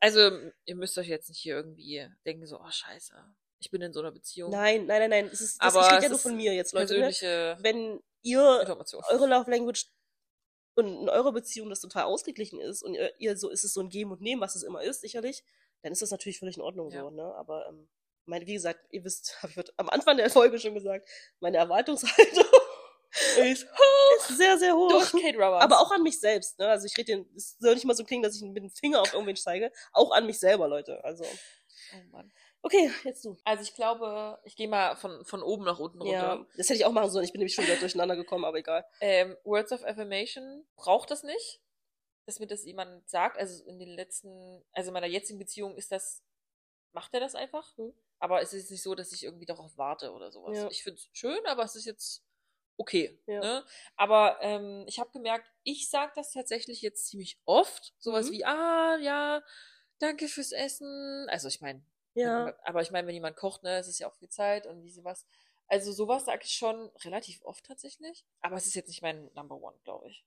Also, 0.00 0.30
ihr 0.66 0.76
müsst 0.76 0.98
euch 0.98 1.08
jetzt 1.08 1.30
nicht 1.30 1.38
hier 1.40 1.56
irgendwie 1.56 2.06
denken, 2.26 2.46
so, 2.46 2.60
oh, 2.60 2.70
scheiße, 2.70 3.14
ich 3.58 3.70
bin 3.70 3.80
in 3.80 3.94
so 3.94 4.00
einer 4.00 4.12
Beziehung. 4.12 4.50
Nein, 4.50 4.84
nein, 4.84 5.00
nein, 5.00 5.08
nein. 5.08 5.30
Es 5.32 5.40
ist, 5.40 5.62
das, 5.62 5.74
Aber 5.74 5.86
ich 5.86 5.92
rede 5.92 5.96
es 5.96 6.02
ja 6.02 6.08
nur 6.10 6.18
von 6.18 6.36
mir 6.36 6.52
jetzt, 6.52 6.74
Leute. 6.74 6.92
Ne? 6.92 7.00
Persönliche 7.08 7.56
Wenn 7.60 8.02
ihr 8.24 8.42
eure 8.42 9.26
Love 9.28 9.50
Language 9.50 9.86
und 10.74 10.86
in 11.02 11.08
eurer 11.08 11.30
Beziehung 11.32 11.70
das 11.70 11.80
total 11.80 12.04
ausgeglichen 12.04 12.60
ist 12.60 12.82
und 12.82 12.94
ihr, 12.94 13.12
ihr 13.20 13.36
so 13.36 13.48
ist 13.48 13.62
es 13.62 13.72
so 13.72 13.80
ein 13.80 13.90
Geben 13.90 14.10
und 14.10 14.20
Nehmen, 14.20 14.40
was 14.40 14.56
es 14.56 14.64
immer 14.64 14.82
ist, 14.82 15.00
sicherlich, 15.02 15.44
dann 15.82 15.92
ist 15.92 16.02
das 16.02 16.10
natürlich 16.10 16.40
völlig 16.40 16.56
in 16.56 16.62
Ordnung 16.62 16.90
Ja. 16.90 17.02
so, 17.02 17.10
ne? 17.10 17.32
Aber 17.36 17.68
ähm, 17.68 17.88
meine, 18.26 18.46
wie 18.46 18.54
gesagt, 18.54 18.80
ihr 18.90 19.04
wisst, 19.04 19.36
habe 19.42 19.52
ich 19.56 19.72
am 19.76 19.88
Anfang 19.88 20.16
der 20.16 20.28
Folge 20.30 20.58
schon 20.58 20.74
gesagt, 20.74 21.08
meine 21.38 21.58
Erwartungshaltung 21.58 22.44
Ist 23.38 23.64
ist 24.18 24.36
sehr, 24.38 24.58
sehr 24.58 24.74
hoch. 24.74 24.88
durch 24.88 25.12
Kate 25.12 25.36
Roberts. 25.38 25.62
Aber 25.64 25.80
auch 25.80 25.92
an 25.92 26.02
mich 26.02 26.18
selbst, 26.18 26.58
ne? 26.58 26.68
Also 26.68 26.86
ich 26.86 26.96
rede, 26.98 27.12
den- 27.12 27.30
es 27.36 27.56
soll 27.60 27.74
nicht 27.74 27.84
mal 27.84 27.94
so 27.94 28.02
klingen, 28.04 28.24
dass 28.24 28.34
ich 28.34 28.42
mit 28.42 28.56
dem 28.56 28.70
Finger 28.70 29.00
auf 29.02 29.12
irgendwen 29.12 29.36
zeige. 29.36 29.70
Auch 29.92 30.10
an 30.10 30.26
mich 30.26 30.40
selber, 30.40 30.66
Leute. 30.66 31.02
Also, 31.04 31.24
Oh 31.94 32.02
Mann. 32.10 32.32
Okay, 32.64 32.90
jetzt 33.04 33.24
du. 33.24 33.36
Also 33.44 33.62
ich 33.62 33.74
glaube, 33.74 34.38
ich 34.44 34.56
gehe 34.56 34.68
mal 34.68 34.96
von, 34.96 35.24
von 35.24 35.42
oben 35.42 35.64
nach 35.64 35.78
unten 35.78 36.00
runter. 36.00 36.12
Ja, 36.12 36.46
das 36.56 36.68
hätte 36.68 36.78
ich 36.78 36.84
auch 36.84 36.92
machen 36.92 37.10
sollen. 37.10 37.24
Ich 37.24 37.32
bin 37.32 37.38
nämlich 37.38 37.54
schon 37.54 37.64
wieder 37.64 37.76
durcheinander 37.76 38.16
gekommen, 38.16 38.44
aber 38.44 38.58
egal. 38.58 38.84
Ähm, 39.00 39.36
Words 39.44 39.72
of 39.72 39.84
Affirmation 39.84 40.66
braucht 40.76 41.10
das 41.10 41.22
nicht, 41.22 41.60
dass 42.26 42.40
mir 42.40 42.46
das 42.46 42.64
jemand 42.64 43.08
sagt. 43.08 43.38
Also 43.38 43.64
in 43.66 43.78
den 43.78 43.90
letzten, 43.90 44.64
also 44.72 44.88
in 44.88 44.94
meiner 44.94 45.06
jetzigen 45.06 45.38
Beziehung 45.38 45.76
ist 45.76 45.92
das, 45.92 46.24
macht 46.92 47.12
er 47.14 47.20
das 47.20 47.34
einfach. 47.34 47.76
Mhm. 47.76 47.92
Aber 48.18 48.40
es 48.40 48.54
ist 48.54 48.70
nicht 48.70 48.82
so, 48.82 48.94
dass 48.94 49.12
ich 49.12 49.24
irgendwie 49.24 49.46
darauf 49.46 49.76
warte 49.76 50.12
oder 50.12 50.32
sowas. 50.32 50.56
Ja. 50.56 50.68
Ich 50.70 50.82
finde 50.82 50.98
es 50.98 51.08
schön, 51.12 51.44
aber 51.46 51.64
es 51.64 51.76
ist 51.76 51.84
jetzt 51.84 52.24
okay. 52.78 53.20
Ja. 53.26 53.40
Ne? 53.40 53.64
Aber 53.96 54.38
ähm, 54.40 54.84
ich 54.86 54.98
habe 54.98 55.10
gemerkt, 55.10 55.46
ich 55.62 55.90
sage 55.90 56.12
das 56.16 56.32
tatsächlich 56.32 56.80
jetzt 56.80 57.08
ziemlich 57.08 57.38
oft. 57.44 57.92
Sowas 57.98 58.28
Mhm. 58.28 58.32
wie, 58.32 58.44
ah, 58.46 58.96
ja, 58.96 59.42
danke 59.98 60.28
fürs 60.28 60.52
Essen. 60.52 61.26
Also 61.28 61.48
ich 61.48 61.60
meine, 61.60 61.84
Ja. 62.14 62.54
aber 62.64 62.82
ich 62.82 62.90
meine, 62.90 63.06
wenn 63.06 63.14
jemand 63.14 63.36
kocht, 63.36 63.62
ne, 63.62 63.76
es 63.78 63.88
ist 63.88 63.98
ja 63.98 64.08
auch 64.08 64.14
viel 64.14 64.28
Zeit 64.28 64.66
und 64.66 64.82
wie 64.82 64.90
sie 64.90 65.04
was. 65.04 65.26
Also 65.66 65.92
sowas 65.92 66.24
sage 66.26 66.42
ich 66.44 66.52
schon 66.52 66.90
relativ 67.04 67.42
oft 67.42 67.64
tatsächlich. 67.64 68.24
Aber 68.40 68.56
es 68.56 68.66
ist 68.66 68.74
jetzt 68.74 68.88
nicht 68.88 69.02
mein 69.02 69.30
Number 69.34 69.56
One, 69.56 69.76
glaube 69.84 70.08
ich. 70.08 70.24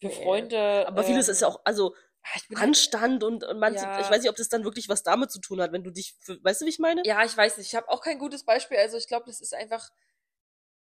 Für 0.00 0.08
Nee. 0.08 0.22
Freunde. 0.22 0.86
Aber 0.86 1.02
vieles 1.04 1.28
ist 1.28 1.40
ja 1.40 1.48
ähm, 1.48 1.54
auch, 1.54 1.60
also 1.64 1.94
ah, 2.22 2.28
halt- 2.34 2.44
Anstand 2.62 3.24
und, 3.24 3.42
und 3.44 3.58
manche, 3.58 3.84
Ja. 3.84 4.00
ich 4.00 4.10
weiß 4.10 4.20
nicht, 4.22 4.30
ob 4.30 4.36
das 4.36 4.48
dann 4.48 4.64
wirklich 4.64 4.88
was 4.88 5.02
damit 5.02 5.30
zu 5.30 5.40
tun 5.40 5.60
hat, 5.60 5.72
wenn 5.72 5.82
du 5.84 5.90
dich, 5.90 6.14
für, 6.20 6.42
weißt 6.44 6.60
du, 6.60 6.66
wie 6.66 6.70
ich 6.70 6.78
meine? 6.78 7.02
Ja, 7.04 7.24
ich 7.24 7.36
weiß 7.36 7.56
nicht. 7.58 7.66
Ich 7.68 7.74
habe 7.74 7.88
auch 7.88 8.02
kein 8.02 8.18
gutes 8.18 8.44
Beispiel. 8.44 8.76
Also 8.78 8.96
ich 8.98 9.08
glaube, 9.08 9.26
das 9.26 9.40
ist 9.40 9.54
einfach. 9.54 9.90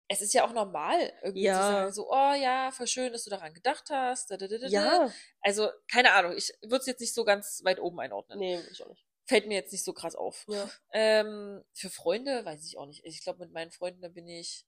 Es 0.09 0.21
ist 0.21 0.33
ja 0.33 0.45
auch 0.45 0.51
normal, 0.53 1.13
irgendwie 1.23 1.43
Ja. 1.43 1.53
zu 1.53 1.59
sagen, 1.59 1.93
so, 1.93 2.11
oh 2.11 2.33
ja, 2.33 2.71
voll 2.71 2.87
schön, 2.87 3.13
dass 3.13 3.23
du 3.23 3.29
daran 3.29 3.53
gedacht 3.53 3.89
hast. 3.89 4.29
da, 4.29 4.37
da, 4.37 4.47
da. 4.47 4.57
Ja. 4.67 5.09
Also, 5.41 5.69
keine 5.89 6.11
Ahnung, 6.13 6.33
ich 6.35 6.53
würde 6.61 6.77
es 6.81 6.85
jetzt 6.85 6.99
nicht 6.99 7.13
so 7.15 7.23
ganz 7.23 7.61
weit 7.63 7.79
oben 7.79 7.99
einordnen. 8.01 8.37
Nee, 8.37 8.59
ich 8.69 8.83
auch 8.83 8.89
nicht. 8.89 9.05
Fällt 9.25 9.47
mir 9.47 9.55
jetzt 9.55 9.71
nicht 9.71 9.85
so 9.85 9.93
krass 9.93 10.15
auf. 10.15 10.45
Ja. 10.47 10.69
Ähm, 10.91 11.63
für 11.73 11.89
Freunde 11.89 12.43
weiß 12.45 12.65
ich 12.65 12.77
auch 12.77 12.85
nicht. 12.85 13.05
Ich 13.05 13.21
glaube, 13.23 13.39
mit 13.39 13.51
meinen 13.53 13.71
Freunden, 13.71 14.01
da 14.01 14.09
bin 14.09 14.27
ich 14.27 14.65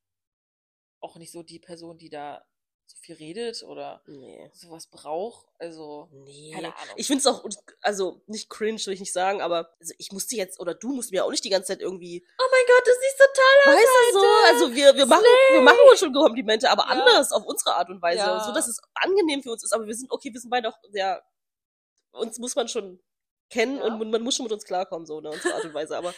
auch 1.01 1.17
nicht 1.17 1.31
so 1.31 1.43
die 1.43 1.59
Person, 1.59 1.97
die 1.97 2.09
da 2.09 2.45
so 2.87 2.97
viel 2.97 3.15
redet 3.15 3.63
oder 3.63 4.01
Nee. 4.05 4.49
sowas 4.53 4.87
braucht. 4.87 5.47
Also, 5.59 6.07
Nee. 6.11 6.51
keine 6.53 6.75
Ahnung. 6.77 6.93
Ich 6.97 7.07
finde 7.07 7.19
es 7.19 7.25
auch, 7.27 7.43
also 7.81 8.21
nicht 8.27 8.47
cringe, 8.49 8.79
will 8.85 8.93
ich 8.93 8.99
nicht 8.99 9.11
sagen, 9.11 9.41
aber 9.41 9.75
also 9.79 9.93
ich 9.97 10.11
musste 10.11 10.35
jetzt, 10.35 10.59
oder 10.59 10.75
du 10.75 10.93
musst 10.93 11.11
mir 11.11 11.25
auch 11.25 11.31
nicht 11.31 11.43
die 11.43 11.49
ganze 11.49 11.67
Zeit 11.73 11.81
irgendwie, 11.81 12.23
oh 12.39 12.43
mein 12.51 12.65
Gott, 12.67 12.87
das 12.87 12.95
siehst 13.01 13.17
total 13.17 13.75
weißt 13.75 14.13
du 14.13 14.19
so, 14.19 14.25
also 14.65 14.75
wir, 14.75 14.95
wir 14.95 15.05
machen, 15.07 15.23
wir 15.53 15.61
machen 15.61 15.79
uns 15.89 15.99
schon 15.99 16.13
Komplimente, 16.13 16.69
aber 16.69 16.83
Ja. 16.83 16.89
anders, 16.89 17.31
auf 17.31 17.43
unsere 17.45 17.75
Art 17.75 17.89
und 17.89 18.01
Weise, 18.03 18.17
Ja. 18.19 18.39
so 18.39 18.53
dass 18.53 18.67
es 18.67 18.79
angenehm 18.93 19.41
für 19.41 19.51
uns 19.51 19.63
ist, 19.63 19.73
aber 19.73 19.87
wir 19.87 19.95
sind, 19.95 20.11
okay, 20.11 20.31
wir 20.31 20.39
sind 20.39 20.51
beide 20.51 20.69
auch 20.69 20.77
sehr, 20.91 21.23
uns 22.11 22.37
muss 22.37 22.55
man 22.55 22.67
schon 22.67 23.01
kennen 23.49 23.77
Ja. 23.77 23.83
und 23.85 24.09
man 24.11 24.21
muss 24.21 24.35
schon 24.35 24.43
mit 24.45 24.53
uns 24.53 24.63
klarkommen, 24.65 25.05
so, 25.05 25.21
ne, 25.21 25.29
unsere 25.31 25.53
Art 25.55 25.65
und 25.65 25.73
Weise, 25.73 25.97
aber 25.97 26.13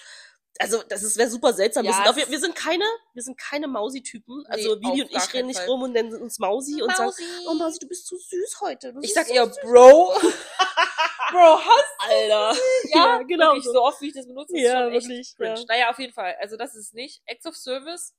also 0.59 0.82
das 0.89 1.03
ist 1.03 1.17
wäre 1.17 1.30
super 1.30 1.53
seltsam. 1.53 1.84
wir, 1.84 1.91
Ja, 1.91 1.97
sind 1.97 2.07
auf, 2.07 2.17
es- 2.17 2.25
wir, 2.25 2.32
wir 2.32 2.39
sind 2.39 2.55
keine, 2.55 2.84
wir 3.13 3.21
sind 3.21 3.38
keine 3.38 3.67
Mausi-Typen. 3.67 4.43
Also 4.47 4.75
Nee, 4.75 4.82
Vivi 4.88 5.01
und 5.03 5.09
ich 5.11 5.15
reden 5.17 5.28
keinen 5.32 5.45
nicht 5.47 5.57
Fall. 5.59 5.67
rum 5.67 5.84
und 5.84 5.91
nennen 5.91 6.19
uns 6.19 6.39
Mausi, 6.39 6.82
und 6.82 6.95
sagen, 6.95 7.13
oh 7.47 7.53
Mausi, 7.53 7.78
du 7.80 7.88
bist 7.88 8.07
zu 8.07 8.17
süß 8.17 8.61
heute. 8.61 8.91
Du 8.91 8.99
Ich 9.01 9.13
sag 9.13 9.28
so 9.28 9.34
eher 9.34 9.45
süß 9.45 9.57
Bro. 9.61 10.13
Bro, 11.32 11.59
hast 11.59 11.95
Alter. 11.99 12.55
Ja, 12.86 13.17
Ja, 13.19 13.21
genau 13.23 13.47
Wirklich, 13.49 13.65
so. 13.65 13.73
so 13.73 13.84
oft, 13.84 14.01
wie 14.01 14.07
ich 14.07 14.13
das 14.15 14.25
benutze, 14.25 14.55
ist 14.57 14.63
Ja, 14.63 14.84
schon 14.86 14.93
echt 14.93 15.07
wirklich, 15.07 15.36
cringe. 15.36 15.59
ja. 15.59 15.65
Naja, 15.67 15.89
auf 15.91 15.99
jeden 15.99 16.13
Fall. 16.13 16.36
Also 16.39 16.55
das 16.57 16.73
ist 16.73 16.93
nicht 16.95 17.21
Acts 17.25 17.45
of 17.45 17.55
Service. 17.55 18.15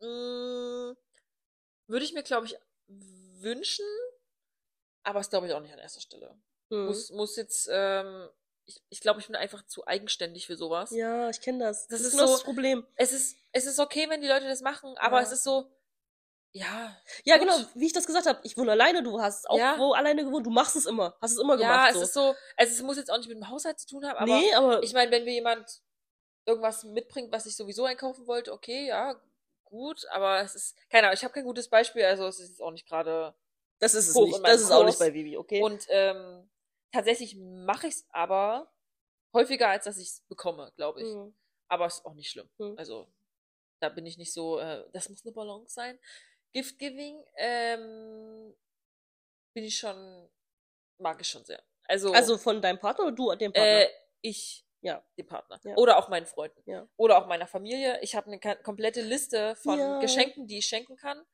Mm, 0.00 0.94
würde 1.86 2.04
ich 2.04 2.14
mir, 2.14 2.22
glaube 2.24 2.46
ich, 2.46 2.56
wünschen, 2.88 3.84
aber 5.04 5.20
ist, 5.20 5.30
glaube 5.30 5.46
ich, 5.46 5.52
auch 5.52 5.60
nicht 5.60 5.72
an 5.72 5.78
erster 5.78 6.00
Stelle. 6.00 6.34
Hm. 6.70 6.86
Muss, 6.86 7.10
muss 7.10 7.36
jetzt, 7.36 7.68
ähm, 7.70 8.28
ich, 8.66 8.82
ich 8.88 9.00
glaube, 9.00 9.20
ich 9.20 9.26
bin 9.26 9.36
einfach 9.36 9.66
zu 9.66 9.86
eigenständig 9.86 10.46
für 10.46 10.56
sowas. 10.56 10.90
Ja, 10.90 11.28
ich 11.30 11.40
kenne 11.40 11.64
das. 11.64 11.86
Das 11.88 11.98
Das, 11.98 12.00
ist 12.00 12.06
ist 12.06 12.12
genau 12.12 12.26
so- 12.26 12.32
das 12.34 12.42
Problem. 12.44 12.86
Es 12.96 13.12
ist, 13.12 13.36
es 13.52 13.66
ist 13.66 13.78
okay, 13.78 14.08
wenn 14.08 14.20
die 14.22 14.28
Leute 14.28 14.46
das 14.48 14.60
machen, 14.62 14.96
aber 14.98 15.18
Ja. 15.18 15.22
es 15.22 15.32
ist 15.32 15.44
so, 15.44 15.70
ja, 16.52 16.96
Ja, 17.24 17.36
Gut. 17.38 17.48
genau, 17.48 17.58
wie 17.74 17.86
ich 17.86 17.92
das 17.92 18.06
gesagt 18.06 18.26
habe. 18.26 18.38
Ich 18.44 18.56
wohne 18.56 18.70
alleine, 18.72 19.02
du 19.02 19.20
hast 19.20 19.50
auch 19.50 19.58
Ja. 19.58 19.76
wo 19.78 19.92
alleine 19.92 20.24
gewohnt. 20.24 20.46
Du 20.46 20.50
machst 20.50 20.76
es 20.76 20.86
immer. 20.86 21.16
Hast 21.20 21.32
es 21.32 21.38
immer 21.38 21.58
ja, 21.58 21.88
gemacht. 21.88 21.90
es 21.90 21.96
so. 21.96 22.02
ist 22.02 22.14
so, 22.14 22.34
also 22.56 22.72
es 22.72 22.82
muss 22.82 22.96
jetzt 22.96 23.10
auch 23.10 23.16
nicht 23.18 23.28
mit 23.28 23.36
dem 23.36 23.48
Haushalt 23.50 23.78
zu 23.80 23.88
tun 23.88 24.06
haben, 24.06 24.16
aber 24.18 24.38
nee, 24.38 24.54
aber 24.54 24.82
ich 24.82 24.92
meine, 24.92 25.10
wenn 25.10 25.24
mir 25.24 25.32
jemand 25.32 25.82
irgendwas 26.46 26.84
mitbringt, 26.84 27.32
was 27.32 27.46
ich 27.46 27.56
sowieso 27.56 27.84
einkaufen 27.84 28.26
wollte, 28.28 28.52
okay, 28.52 28.86
ja, 28.86 29.20
gut, 29.64 30.06
aber 30.12 30.42
es 30.42 30.54
ist, 30.54 30.76
keine 30.90 31.08
Ahnung, 31.08 31.16
ich 31.16 31.24
habe 31.24 31.34
kein 31.34 31.44
gutes 31.44 31.68
Beispiel, 31.68 32.04
also 32.04 32.26
es 32.28 32.38
ist 32.38 32.50
jetzt 32.50 32.62
auch 32.62 32.70
nicht 32.70 32.86
gerade 32.86 33.34
das 33.80 33.94
ist 33.94 34.08
es 34.10 34.14
nicht. 34.14 34.40
Das 34.44 34.60
ist 34.60 34.70
auch 34.70 34.82
Kurs. 34.82 34.86
nicht 34.86 34.98
bei 35.00 35.12
Vivi, 35.12 35.36
okay? 35.36 35.60
Und 35.60 35.84
ähm, 35.88 36.48
tatsächlich 36.94 37.36
mache 37.36 37.88
ich 37.88 37.94
es 37.94 38.06
aber 38.10 38.72
häufiger, 39.34 39.68
als 39.68 39.84
dass 39.84 39.98
ich 39.98 40.08
es 40.08 40.20
bekomme, 40.28 40.72
glaube 40.76 41.02
ich. 41.02 41.08
Mhm. 41.08 41.34
Aber 41.68 41.86
ist 41.86 42.04
auch 42.04 42.14
nicht 42.14 42.30
schlimm. 42.30 42.48
Mhm. 42.58 42.74
Also 42.78 43.12
da 43.80 43.88
bin 43.88 44.06
ich 44.06 44.16
nicht 44.16 44.32
so, 44.32 44.58
äh, 44.58 44.84
das 44.92 45.08
muss 45.08 45.24
eine 45.24 45.32
Balance 45.34 45.74
sein. 45.74 45.98
Gift 46.52 46.78
Giving 46.78 47.22
ähm, 47.36 48.54
bin 49.54 49.64
ich 49.64 49.76
schon, 49.76 50.30
mag 50.98 51.20
ich 51.20 51.28
schon 51.28 51.44
sehr. 51.44 51.62
Also, 51.88 52.12
Also 52.12 52.38
von 52.38 52.62
deinem 52.62 52.78
Partner 52.78 53.06
oder 53.06 53.14
du 53.14 53.34
dem 53.34 53.52
Partner? 53.52 53.82
äh, 53.82 53.88
ich, 54.22 54.64
Ja. 54.80 55.04
dem 55.18 55.26
Partner. 55.26 55.60
Ja. 55.64 55.76
Oder 55.76 55.98
auch 55.98 56.08
meinen 56.08 56.26
Freunden. 56.26 56.62
Ja. 56.70 56.88
Oder 56.96 57.18
auch 57.18 57.26
meiner 57.26 57.46
Familie. 57.46 58.00
Ich 58.02 58.14
habe 58.14 58.28
eine 58.30 58.38
komplette 58.62 59.02
Liste 59.02 59.56
von 59.56 59.78
Ja. 59.78 59.98
Geschenken, 60.00 60.46
die 60.46 60.58
ich 60.58 60.66
schenken 60.66 60.96
kann 60.96 61.24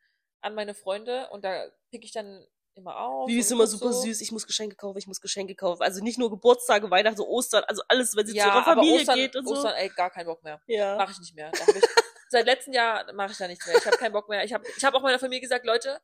an 0.41 0.55
meine 0.55 0.75
Freunde. 0.75 1.29
Und 1.31 1.45
da 1.45 1.71
pick 1.91 2.05
ich 2.05 2.13
dann 2.13 2.47
immer 2.75 2.99
auf. 2.99 3.29
Vivi 3.29 3.41
ist 3.41 3.51
immer 3.51 3.66
super 3.66 3.93
so. 3.93 4.03
süß. 4.03 4.21
Ich 4.21 4.33
muss 4.33 4.47
Geschenke 4.47 4.77
kaufen, 4.77 4.99
ich 4.99 5.07
muss 5.07 5.21
Geschenke 5.21 5.55
kaufen. 5.55 5.83
Also 5.83 6.03
nicht 6.03 6.18
nur 6.18 6.31
Geburtstage, 6.31 6.91
Weihnachten, 6.91 7.21
Ostern, 7.21 7.64
also 7.64 7.83
alles, 7.89 8.14
wenn 8.16 8.27
sie 8.27 8.37
Ja, 8.37 8.45
zu 8.45 8.49
ihrer 8.51 8.64
Familie 8.64 9.01
Ostern, 9.01 9.16
geht 9.16 9.37
und 9.37 9.47
so. 9.47 9.55
Ostern, 9.55 9.75
ey, 9.75 9.89
gar 9.91 10.11
keinen 10.11 10.27
Bock 10.27 10.43
mehr. 10.43 10.61
ja. 10.66 10.97
Mache 10.97 11.12
ich 11.12 11.18
nicht 11.18 11.35
mehr. 11.35 11.51
Ich, 11.53 11.85
seit 12.29 12.47
letztem 12.47 12.73
Jahr 12.73 13.12
mache 13.12 13.33
ich 13.33 13.39
da 13.39 13.49
nichts 13.49 13.66
mehr. 13.66 13.77
Ich 13.77 13.87
habe 13.87 13.97
keinen 13.97 14.12
Bock 14.12 14.29
mehr. 14.29 14.45
Ich 14.45 14.53
habe 14.53 14.64
ich 14.77 14.85
hab 14.85 14.95
auch 14.95 15.03
meiner 15.03 15.18
Familie 15.18 15.41
gesagt, 15.41 15.64
Leute, 15.66 16.01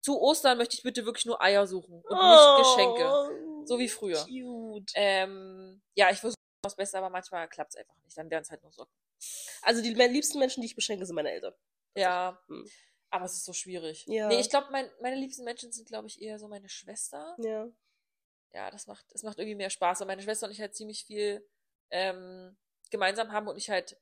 zu 0.00 0.20
Ostern 0.20 0.56
möchte 0.58 0.76
ich 0.76 0.82
bitte 0.82 1.04
wirklich 1.04 1.26
nur 1.26 1.42
Eier 1.42 1.66
suchen 1.66 2.02
und 2.04 2.16
nicht 2.18 2.58
Geschenke. 2.76 3.08
Oh, 3.10 3.64
So 3.66 3.78
wie 3.78 3.88
früher. 3.88 4.24
Cute. 4.24 4.92
Ähm, 4.94 5.82
ja, 5.94 6.10
ich 6.10 6.18
versuche 6.18 6.36
das 6.62 6.76
Beste, 6.76 6.98
aber 6.98 7.10
manchmal 7.10 7.48
klappt 7.48 7.74
es 7.74 7.76
einfach 7.80 7.96
nicht. 8.04 8.16
Dann 8.16 8.30
wären 8.30 8.42
es 8.42 8.50
halt 8.50 8.62
nur 8.62 8.72
Socken. 8.72 8.92
Also 9.62 9.82
die 9.82 9.94
liebsten 9.94 10.38
Menschen, 10.38 10.60
die 10.60 10.66
ich 10.66 10.76
beschenke, 10.76 11.04
sind 11.06 11.16
meine 11.16 11.30
Eltern. 11.32 11.54
Ja, 11.96 12.38
Hm. 12.48 12.64
Aber 13.16 13.24
es 13.26 13.34
ist 13.34 13.44
so 13.44 13.52
schwierig. 13.52 14.04
Ja. 14.06 14.28
Nee, 14.28 14.40
ich 14.40 14.48
glaube, 14.50 14.68
mein, 14.70 14.90
meine 15.00 15.16
liebsten 15.16 15.44
Menschen 15.44 15.72
sind, 15.72 15.88
glaube 15.88 16.06
ich, 16.08 16.20
eher 16.22 16.38
so 16.38 16.48
meine 16.48 16.68
Schwester. 16.68 17.34
Ja. 17.38 17.68
Ja, 18.52 18.70
das 18.70 18.86
macht, 18.86 19.04
das 19.12 19.22
macht 19.22 19.38
irgendwie 19.38 19.56
mehr 19.56 19.70
Spaß. 19.70 20.00
Und 20.00 20.06
meine 20.06 20.22
Schwester 20.22 20.46
und 20.46 20.52
ich 20.52 20.60
halt 20.60 20.74
ziemlich 20.74 21.04
viel 21.04 21.46
ähm, 21.90 22.56
gemeinsam 22.90 23.32
haben 23.32 23.48
und 23.48 23.56
ich 23.56 23.68
halt, 23.68 23.98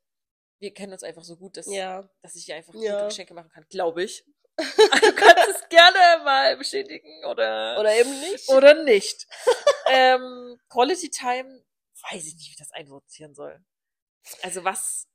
wir 0.60 0.72
kennen 0.72 0.92
uns 0.92 1.02
einfach 1.02 1.24
so 1.24 1.36
gut, 1.36 1.56
dass, 1.56 1.66
Ja. 1.66 2.08
dass 2.22 2.36
ich 2.36 2.48
ihr 2.48 2.54
einfach 2.56 2.74
Ja. 2.74 3.06
Geschenke 3.06 3.34
machen 3.34 3.50
kann, 3.50 3.66
glaube 3.68 4.04
ich. 4.04 4.24
du 4.58 5.14
kannst 5.16 5.48
es 5.48 5.68
gerne 5.68 6.22
mal 6.24 6.56
bestätigen 6.56 7.24
oder, 7.24 7.78
Oder 7.80 7.96
eben 7.96 8.20
nicht. 8.20 8.48
oder 8.50 8.84
nicht. 8.84 9.26
ähm, 9.88 10.60
Quality 10.68 11.10
Time, 11.10 11.64
weiß 12.12 12.24
ich 12.26 12.34
nicht, 12.36 12.52
wie 12.52 12.56
das 12.56 12.70
einsortieren 12.70 13.34
soll. 13.34 13.64
Also 14.42 14.62
was, 14.62 15.08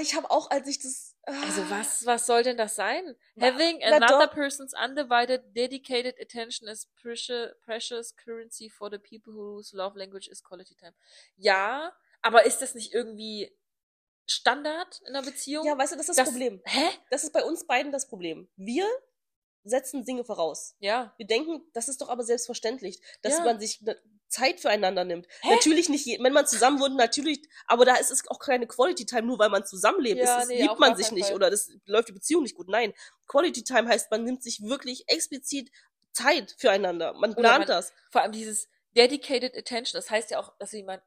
ich 0.00 0.14
habe 0.14 0.30
auch, 0.30 0.50
als 0.50 0.66
ich 0.68 0.80
das. 0.80 1.15
Also 1.26 1.62
ah, 1.62 1.70
was, 1.70 2.06
was 2.06 2.26
soll 2.26 2.42
denn 2.42 2.56
das 2.56 2.76
sein? 2.76 3.16
Na- 3.34 3.46
Having 3.52 3.82
another 3.82 4.26
person's 4.28 4.72
undivided, 4.74 5.42
dedicated 5.54 6.14
attention 6.20 6.68
is 6.68 6.86
precious, 7.02 7.52
precious 7.64 8.14
currency 8.16 8.68
for 8.70 8.90
the 8.90 8.98
people 8.98 9.32
whose 9.32 9.76
love 9.76 9.96
language 9.98 10.28
is 10.28 10.42
quality 10.42 10.74
time. 10.76 10.94
Ja, 11.36 11.92
aber 12.22 12.46
ist 12.46 12.62
das 12.62 12.74
nicht 12.74 12.94
irgendwie 12.94 13.50
Standard 14.26 15.00
in 15.02 15.14
einer 15.14 15.22
Beziehung? 15.22 15.66
Ja, 15.66 15.76
weißt 15.76 15.92
du, 15.92 15.96
das 15.96 16.08
ist 16.08 16.18
das, 16.18 16.24
Das- 16.26 16.28
Problem. 16.30 16.60
Hä? 16.64 16.88
Das 17.10 17.24
ist 17.24 17.32
bei 17.32 17.44
uns 17.44 17.66
beiden 17.66 17.92
das 17.92 18.06
Problem. 18.08 18.48
Wir 18.56 18.86
setzen 19.64 20.04
Dinge 20.04 20.24
voraus. 20.24 20.74
Ja. 20.78 21.12
Wir 21.16 21.26
denken, 21.26 21.60
das 21.72 21.88
ist 21.88 22.00
doch 22.00 22.08
aber 22.08 22.22
selbstverständlich, 22.22 23.00
dass 23.22 23.38
Ja. 23.38 23.44
man 23.44 23.58
sich 23.60 23.80
Zeit 24.28 24.60
füreinander 24.60 25.04
nimmt. 25.04 25.26
Hä? 25.42 25.50
Natürlich 25.54 25.88
nicht, 25.88 26.06
wenn 26.06 26.32
man 26.32 26.46
zusammen 26.46 26.80
wohnt, 26.80 26.96
natürlich, 26.96 27.40
aber 27.66 27.84
da 27.84 27.96
ist 27.96 28.10
es 28.10 28.26
auch 28.28 28.38
keine 28.38 28.66
Quality 28.66 29.06
Time, 29.06 29.22
nur 29.22 29.38
weil 29.38 29.50
man 29.50 29.64
zusammenlebt. 29.64 30.20
Ja, 30.20 30.40
ist, 30.40 30.48
nee, 30.48 30.62
liebt 30.62 30.78
man 30.78 30.96
sich 30.96 31.12
nicht 31.12 31.26
Fall. 31.26 31.36
oder 31.36 31.50
das 31.50 31.70
läuft 31.86 32.08
die 32.08 32.12
Beziehung 32.12 32.42
nicht 32.42 32.54
gut. 32.54 32.68
Nein, 32.68 32.92
Quality 33.26 33.64
Time 33.64 33.88
heißt, 33.88 34.10
man 34.10 34.24
nimmt 34.24 34.42
sich 34.42 34.62
wirklich 34.62 35.08
explizit 35.08 35.70
Zeit 36.12 36.54
füreinander. 36.58 37.12
Man 37.14 37.32
Oder 37.32 37.40
plant 37.40 37.58
man- 37.60 37.68
das. 37.68 37.92
Vor 38.10 38.22
allem 38.22 38.32
dieses 38.32 38.68
dedicated 38.96 39.56
attention, 39.56 39.98
das 39.98 40.10
heißt 40.10 40.30
ja 40.30 40.38
auch, 40.40 40.56
dass 40.58 40.72
jemand 40.72 41.02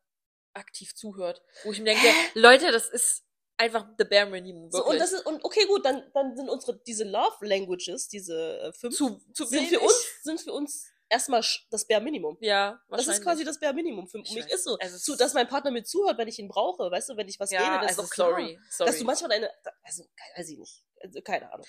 aktiv 0.54 0.96
zuhört. 0.96 1.42
Wo 1.64 1.72
ich 1.72 1.80
mir 1.80 1.86
denke, 1.86 2.08
Leute, 2.34 2.72
das 2.72 2.90
ist 2.90 3.24
einfach 3.58 3.86
the 3.98 4.06
bare 4.06 4.28
minimum. 4.28 4.72
So, 4.72 4.86
und 4.86 5.00
das 5.00 5.12
ist, 5.12 5.26
und 5.26 5.44
okay, 5.44 5.66
gut, 5.66 5.86
dann, 5.86 6.04
dann 6.14 6.36
sind 6.36 6.50
unsere, 6.50 6.80
diese 6.88 7.04
Love 7.04 7.46
Languages, 7.46 8.08
diese 8.08 8.60
äh, 8.60 8.74
fünf, 8.74 8.96
zu, 8.96 9.22
zu 9.34 9.46
sind 9.46 9.60
wenig. 9.60 9.70
für 9.70 9.80
uns, 9.82 10.24
sind 10.24 10.42
für 10.42 10.54
uns 10.54 10.88
erstmal 11.10 11.44
das 11.70 11.86
Bare 11.88 12.02
Minimum. 12.02 12.38
Ja, 12.40 12.82
Das 12.90 13.08
ist 13.08 13.22
quasi 13.24 13.44
das 13.44 13.60
Bare 13.60 13.74
Minimum. 13.74 14.08
Für 14.08 14.20
Ich 14.20 14.34
mich 14.34 14.46
weiß. 14.46 14.54
ist 14.54 14.64
so. 14.64 14.78
Also 14.80 14.98
zu, 14.98 15.16
dass 15.18 15.34
mein 15.34 15.48
Partner 15.48 15.72
mir 15.72 15.84
zuhört, 15.84 16.18
wenn 16.18 16.28
ich 16.28 16.40
ihn 16.40 16.48
brauche, 16.48 16.90
weißt 16.92 17.10
du, 17.10 17.18
wenn 17.18 17.28
ich 17.28 17.40
was 17.40 17.52
ja, 17.52 17.60
rede, 17.60 17.82
das 17.88 17.90
also 17.98 18.02
ist 18.04 18.10
doch 18.12 18.14
klar. 18.16 18.30
sorry, 18.30 18.60
sorry. 18.70 18.90
Dass 18.92 19.00
du 19.00 19.06
manchmal 19.06 19.30
deine, 19.32 19.52
also, 19.84 20.04
weiß 20.38 20.50
ich 20.50 20.58
nicht, 20.58 20.84
also, 21.02 21.22
keine 21.22 21.52
Ahnung. 21.52 21.66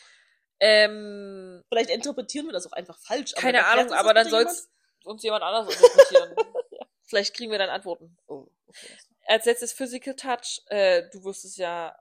ähm, 0.61 1.65
Vielleicht 1.69 1.91
interpretieren 1.91 2.47
wir 2.47 2.53
das 2.53 2.67
auch 2.67 2.73
einfach 2.73 2.99
falsch. 2.99 3.33
keine 3.35 3.67
Ahnung, 3.67 3.93
aber 3.93 4.15
dann 4.15 4.29
soll's 4.29 4.71
uns 5.05 5.23
jemand 5.23 5.43
anders 5.43 5.75
interpretieren. 5.75 6.35
Vielleicht 7.05 7.35
kriegen 7.35 7.51
wir 7.51 7.59
dann 7.59 7.71
Antworten. 7.71 8.17
Oh, 8.29 8.47
okay. 8.67 8.97
Als 9.27 9.45
letztes 9.47 9.73
Physical 9.73 10.15
Touch, 10.15 10.63
äh, 10.67 11.09
du 11.11 11.25
wirst 11.25 11.45
es 11.45 11.57
ja 11.57 11.97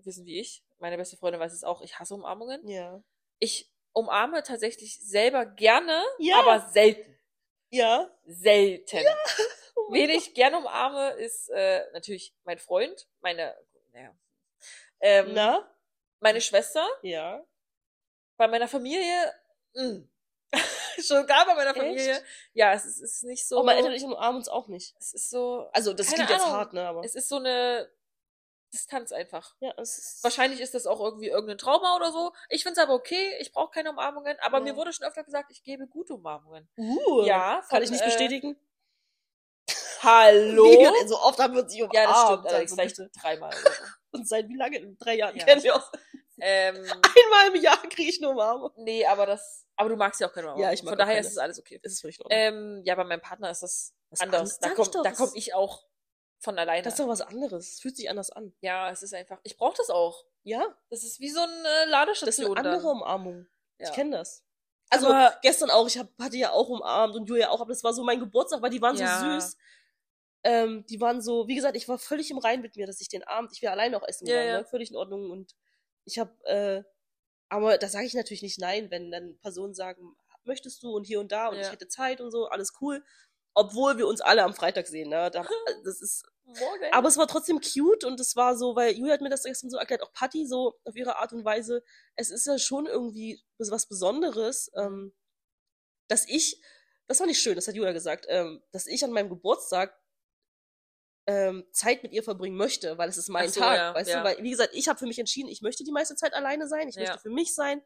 wissen 0.00 0.26
wie 0.26 0.38
ich. 0.40 0.62
Meine 0.78 0.96
beste 0.98 1.16
Freundin 1.16 1.40
weiß 1.40 1.52
es 1.52 1.64
auch. 1.64 1.80
Ich 1.80 1.98
hasse 1.98 2.14
Umarmungen. 2.14 2.66
Ja. 2.68 3.02
Ich 3.38 3.71
umarme 3.92 4.42
tatsächlich 4.42 5.00
selber 5.00 5.46
gerne, 5.46 6.02
Ja. 6.18 6.40
aber 6.40 6.68
selten. 6.70 7.18
Ja. 7.70 8.10
Selten. 8.26 9.04
Oh 9.74 9.88
mein 9.88 10.02
Wen 10.02 10.10
ich 10.10 10.34
gerne 10.34 10.58
umarme, 10.58 11.10
ist 11.12 11.48
äh, 11.50 11.84
natürlich 11.92 12.34
mein 12.44 12.58
Freund, 12.58 13.08
meine, 13.20 13.56
naja, 13.92 14.14
ähm, 15.00 15.32
Na? 15.32 15.68
meine 16.20 16.40
Schwester. 16.40 16.86
Ja. 17.02 17.44
Bei 18.36 18.48
meiner 18.48 18.68
Familie, 18.68 19.34
mh. 19.74 20.02
schon 21.00 21.26
gar 21.26 21.46
bei 21.46 21.54
meiner 21.54 21.74
Familie. 21.74 22.12
Echt? 22.12 22.24
Ja, 22.52 22.72
es 22.74 22.84
ist, 22.84 23.00
es 23.00 23.14
ist 23.14 23.24
nicht 23.24 23.46
so. 23.48 23.56
Aber 23.56 23.66
meine 23.66 23.78
Eltern 23.78 23.92
und 23.92 23.96
ich 23.96 24.04
umarmen 24.04 24.36
uns 24.36 24.48
auch 24.48 24.68
nicht. 24.68 24.94
es 24.98 25.14
ist 25.14 25.30
so. 25.30 25.68
Also, 25.72 25.92
das 25.94 26.12
klingt 26.12 26.28
jetzt 26.30 26.46
hart, 26.46 26.72
ne, 26.74 26.86
aber. 26.86 27.02
Es 27.04 27.14
ist 27.14 27.28
so 27.28 27.36
eine 27.36 27.90
Distanz 28.72 29.12
einfach. 29.12 29.54
Ja, 29.60 29.72
es 29.76 29.98
ist. 29.98 30.24
Wahrscheinlich 30.24 30.60
ist 30.60 30.74
das 30.74 30.86
auch 30.86 31.00
irgendwie 31.00 31.28
irgendein 31.28 31.58
Trauma 31.58 31.94
oder 31.96 32.10
so. 32.10 32.32
Ich 32.48 32.62
find's 32.62 32.78
aber 32.78 32.94
okay. 32.94 33.36
Ich 33.40 33.52
brauche 33.52 33.70
keine 33.70 33.90
Umarmungen. 33.90 34.36
Aber 34.40 34.58
Ja. 34.58 34.64
mir 34.64 34.76
wurde 34.76 34.92
schon 34.92 35.06
öfter 35.06 35.24
gesagt, 35.24 35.50
ich 35.52 35.62
gebe 35.62 35.86
gute 35.86 36.14
Umarmungen. 36.14 36.68
Uh, 36.78 37.24
Ja, 37.24 37.60
Kann 37.68 37.76
von, 37.78 37.82
ich 37.82 37.90
nicht 37.90 38.02
äh, 38.02 38.06
bestätigen? 38.06 38.56
Hallo? 40.02 40.64
Wie? 40.64 41.06
So 41.08 41.18
oft 41.20 41.38
haben 41.38 41.54
wir 41.54 41.62
uns 41.62 41.74
umarmt. 41.74 41.94
Ja, 41.94 42.06
das 42.06 42.22
stimmt. 42.24 42.46
also 42.46 42.74
vielleicht 42.74 42.96
dreimal. 43.22 43.54
Und 44.12 44.28
seit 44.28 44.48
wie 44.48 44.56
lange? 44.56 44.78
In 44.78 44.96
drei 44.98 45.14
Jahren 45.16 45.36
Ja, 45.36 45.44
kennen 45.44 45.62
wir 45.62 45.74
uns. 45.74 45.84
ähm, 46.40 46.74
Einmal 46.76 47.54
im 47.54 47.62
Jahr 47.62 47.76
kriege 47.82 48.10
ich 48.10 48.20
eine 48.22 48.30
Umarmung. 48.30 48.70
nee, 48.76 49.06
aber 49.06 49.26
das. 49.26 49.66
Aber 49.76 49.88
du 49.88 49.96
magst 49.96 50.20
ja 50.20 50.28
auch 50.28 50.32
keine 50.32 50.46
Umarmung. 50.48 50.62
Ja, 50.64 50.72
ich 50.72 50.82
mag 50.82 50.92
Von 50.92 50.98
daher 50.98 51.14
keine. 51.14 51.26
ist 51.26 51.32
es 51.32 51.38
alles 51.38 51.58
okay. 51.58 51.78
Ist 51.82 52.00
völlig 52.00 52.18
in 52.18 52.24
Ordnung. 52.24 52.38
Ähm, 52.40 52.82
ja, 52.84 52.94
bei 52.94 53.04
meinem 53.04 53.20
Partner 53.20 53.50
ist 53.50 53.62
das 53.62 53.94
Was 54.10 54.20
anders. 54.20 54.58
Da 54.58 54.70
komme 54.70 54.90
da 55.02 55.12
komm 55.12 55.28
ist- 55.28 55.36
ich 55.36 55.54
auch 55.54 55.84
von 56.42 56.58
alleine. 56.58 56.82
Das 56.82 56.94
ist 56.94 56.98
doch 57.00 57.08
was 57.08 57.20
anderes. 57.22 57.72
Es 57.74 57.80
fühlt 57.80 57.96
sich 57.96 58.10
anders 58.10 58.30
an. 58.30 58.52
ja, 58.60 58.90
es 58.90 59.02
ist 59.02 59.14
einfach. 59.14 59.38
Ich 59.44 59.56
brauche 59.56 59.76
das 59.76 59.90
auch. 59.90 60.24
Ja, 60.42 60.76
Das 60.90 61.04
ist 61.04 61.20
wie 61.20 61.30
so 61.30 61.40
eine 61.40 61.52
das 61.62 61.84
ist 61.84 61.90
Ladestation. 61.90 62.58
eine 62.58 62.68
andere 62.68 62.82
dann. 62.82 62.96
Umarmung. 62.96 63.46
Ja. 63.78 63.88
Ich 63.88 63.94
kenne 63.94 64.16
das. 64.18 64.44
Also 64.90 65.06
Aber- 65.08 65.38
gestern 65.42 65.70
auch, 65.70 65.86
ich 65.86 65.96
hab, 65.98 66.08
hatte 66.20 66.36
ja 66.36 66.50
auch 66.50 66.68
umarmt 66.68 67.14
und 67.16 67.26
Julia 67.28 67.48
auch, 67.50 67.60
aber 67.60 67.70
das 67.72 67.82
war 67.84 67.94
so 67.94 68.02
mein 68.04 68.18
Geburtstag, 68.20 68.60
weil 68.60 68.70
die 68.70 68.82
waren 68.82 68.96
Ja. 68.96 69.18
so 69.20 69.24
süß. 69.40 69.56
Ähm, 70.44 70.84
die 70.90 71.00
waren 71.00 71.22
so, 71.22 71.46
wie 71.46 71.54
gesagt, 71.54 71.76
ich 71.76 71.88
war 71.88 71.98
völlig 71.98 72.30
im 72.32 72.38
Rein 72.38 72.60
mit 72.60 72.74
mir, 72.76 72.86
dass 72.86 73.00
ich 73.00 73.08
den 73.08 73.22
Abend, 73.22 73.52
ich 73.54 73.62
wäre 73.62 73.72
alleine 73.72 73.96
auch 73.96 74.06
essen 74.06 74.26
Ja, 74.26 74.34
gegangen, 74.34 74.48
ja. 74.50 74.58
Ne? 74.62 74.64
völlig 74.66 74.90
in 74.90 74.96
Ordnung 74.96 75.30
und 75.30 75.54
ich 76.04 76.18
habe, 76.18 76.32
äh, 76.46 76.82
aber 77.48 77.78
da 77.78 77.88
sage 77.88 78.06
ich 78.06 78.14
natürlich 78.14 78.42
nicht 78.42 78.58
nein, 78.58 78.90
wenn 78.90 79.12
dann 79.12 79.38
Personen 79.38 79.72
sagen, 79.74 80.16
möchtest 80.44 80.82
du 80.82 80.90
und 80.96 81.04
hier 81.06 81.20
und 81.20 81.30
da 81.30 81.48
und 81.48 81.58
ich 81.60 81.70
hätte 81.70 81.86
Zeit 81.86 82.20
und 82.20 82.32
so, 82.32 82.46
alles 82.48 82.72
cool. 82.80 83.04
Obwohl 83.54 83.98
wir 83.98 84.06
uns 84.06 84.20
alle 84.20 84.42
am 84.44 84.54
Freitag 84.54 84.86
sehen, 84.86 85.10
ne? 85.10 85.30
Da, 85.30 85.46
das 85.84 86.00
ist, 86.00 86.24
Morgen. 86.44 86.84
aber 86.92 87.08
es 87.08 87.16
war 87.18 87.28
trotzdem 87.28 87.60
cute 87.60 88.04
und 88.04 88.18
es 88.18 88.34
war 88.36 88.56
so, 88.56 88.74
weil 88.74 88.92
Julia 88.94 89.14
hat 89.14 89.20
mir 89.20 89.30
das 89.30 89.44
gestern 89.44 89.70
so 89.70 89.76
erklärt, 89.76 90.02
auch 90.02 90.12
Patty 90.12 90.46
so 90.46 90.78
auf 90.84 90.96
ihre 90.96 91.16
Art 91.16 91.32
und 91.32 91.44
Weise. 91.44 91.82
Es 92.16 92.30
ist 92.30 92.46
ja 92.46 92.58
schon 92.58 92.86
irgendwie 92.86 93.42
was 93.58 93.86
Besonderes, 93.86 94.70
ähm, 94.74 95.14
dass 96.08 96.26
ich, 96.28 96.60
das 97.06 97.20
war 97.20 97.26
nicht 97.26 97.40
schön, 97.40 97.54
das 97.54 97.68
hat 97.68 97.74
Julia 97.74 97.92
gesagt, 97.92 98.26
ähm, 98.28 98.62
dass 98.72 98.86
ich 98.86 99.04
an 99.04 99.12
meinem 99.12 99.28
Geburtstag 99.28 99.98
ähm, 101.26 101.64
Zeit 101.72 102.02
mit 102.02 102.12
ihr 102.12 102.22
verbringen 102.22 102.56
möchte, 102.56 102.98
weil 102.98 103.08
es 103.08 103.16
ist 103.16 103.28
mein 103.28 103.48
so, 103.48 103.60
Tag, 103.60 103.76
ja, 103.76 103.94
weißt 103.94 104.10
ja. 104.10 104.18
du? 104.18 104.24
Weil, 104.24 104.42
wie 104.42 104.50
gesagt, 104.50 104.70
ich 104.74 104.88
habe 104.88 104.98
für 104.98 105.06
mich 105.06 105.18
entschieden, 105.18 105.48
ich 105.48 105.62
möchte 105.62 105.84
die 105.84 105.92
meiste 105.92 106.16
Zeit 106.16 106.34
alleine 106.34 106.66
sein, 106.66 106.88
ich 106.88 106.96
Ja. 106.96 107.02
möchte 107.02 107.18
für 107.20 107.30
mich 107.30 107.54
sein. 107.54 107.82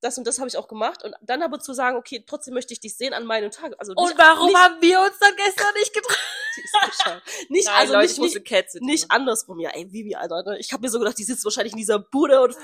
Das 0.00 0.16
und 0.16 0.26
das 0.26 0.38
habe 0.38 0.48
ich 0.48 0.56
auch 0.56 0.68
gemacht. 0.68 1.02
Und 1.02 1.14
dann 1.22 1.42
aber 1.42 1.58
zu 1.58 1.72
sagen, 1.72 1.96
okay, 1.96 2.22
trotzdem 2.26 2.54
möchte 2.54 2.72
ich 2.72 2.80
dich 2.80 2.96
sehen 2.96 3.12
an 3.12 3.24
meinem 3.24 3.50
Tag. 3.50 3.74
Also 3.78 3.92
Und 3.96 4.06
nicht, 4.08 4.18
warum 4.18 4.46
nicht, 4.46 4.56
haben 4.56 4.80
wir 4.80 5.00
uns 5.00 5.18
dann 5.18 5.34
gestern 5.36 5.74
nicht 5.74 5.92
getroffen? 5.92 6.18
die 6.56 6.60
ist 6.60 6.98
bescheuert. 6.98 7.22
nicht 7.48 7.66
Nein, 7.66 7.74
also 7.76 7.92
Leute, 7.94 8.20
nicht, 8.20 8.50
nicht, 8.50 8.80
nicht 8.82 9.10
andersrum. 9.10 9.58
Ja, 9.60 9.70
ey, 9.70 9.92
Vivi, 9.92 10.14
Alter. 10.14 10.42
Ne? 10.44 10.58
Ich 10.58 10.72
habe 10.72 10.82
mir 10.82 10.88
so 10.88 10.98
gedacht, 10.98 11.18
die 11.18 11.24
sitzt 11.24 11.44
wahrscheinlich 11.44 11.72
in 11.72 11.78
dieser 11.78 11.98
Bude 11.98 12.40
und, 12.42 12.56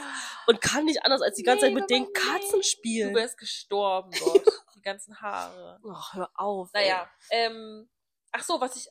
und 0.47 0.61
kann 0.61 0.85
nicht 0.85 1.05
anders 1.05 1.23
als 1.23 1.37
die 1.37 1.43
ganze 1.43 1.67
Nee, 1.67 1.73
Zeit 1.75 1.81
mit 1.81 1.91
den 1.91 2.13
Katzen 2.13 2.63
spielen. 2.63 3.13
Du 3.13 3.19
wärst 3.21 3.37
gestorben 3.39 4.11
dort. 4.21 4.47
Die 4.77 4.83
ganzen 4.83 5.21
Haare. 5.21 5.81
Ach, 5.91 6.15
hör 6.15 6.31
auf. 6.35 6.71
Naja, 6.73 7.09
ähm, 7.31 7.89
ach 8.33 8.45
so, 8.45 8.61
was 8.61 8.77
ich 8.77 8.89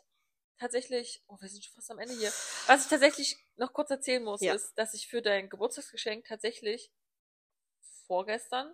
tatsächlich, 0.60 1.24
oh, 1.28 1.38
wir 1.40 1.50
sind 1.50 1.64
schon 1.64 1.74
fast 1.74 1.92
am 1.92 2.00
Ende 2.00 2.14
hier. 2.16 2.32
Was 2.68 2.84
ich 2.84 2.90
tatsächlich 2.90 3.38
noch 3.56 3.74
kurz 3.74 3.90
erzählen 3.90 4.24
muss, 4.24 4.42
Ja. 4.42 4.54
ist, 4.54 4.74
dass 4.78 4.94
ich 4.94 5.08
für 5.08 5.22
dein 5.22 5.50
Geburtstagsgeschenk 5.50 6.26
tatsächlich 6.26 6.92
vorgestern 8.08 8.74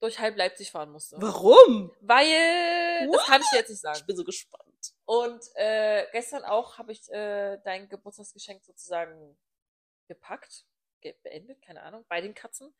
durch 0.00 0.18
halb 0.18 0.36
Leipzig 0.36 0.70
fahren 0.70 0.90
musste. 0.90 1.16
Warum? 1.18 1.94
Weil, 2.00 3.08
das 3.10 3.24
kann 3.24 3.40
ich 3.40 3.48
dir 3.50 3.56
jetzt 3.58 3.68
nicht 3.70 3.76
Ich 3.76 3.80
sagen. 3.82 4.06
bin 4.06 4.16
so 4.16 4.24
gespannt. 4.24 4.64
Und 5.06 5.42
äh, 5.54 6.06
gestern 6.12 6.44
auch 6.44 6.76
habe 6.78 6.92
ich 6.92 7.08
äh, 7.10 7.58
dein 7.64 7.88
Geburtstagsgeschenk 7.88 8.62
sozusagen 8.64 9.38
gepackt, 10.08 10.66
ge 11.00 11.14
beendet, 11.22 11.62
keine 11.62 11.82
Ahnung, 11.82 12.04
bei 12.08 12.20
den 12.20 12.34
Katzen. 12.34 12.74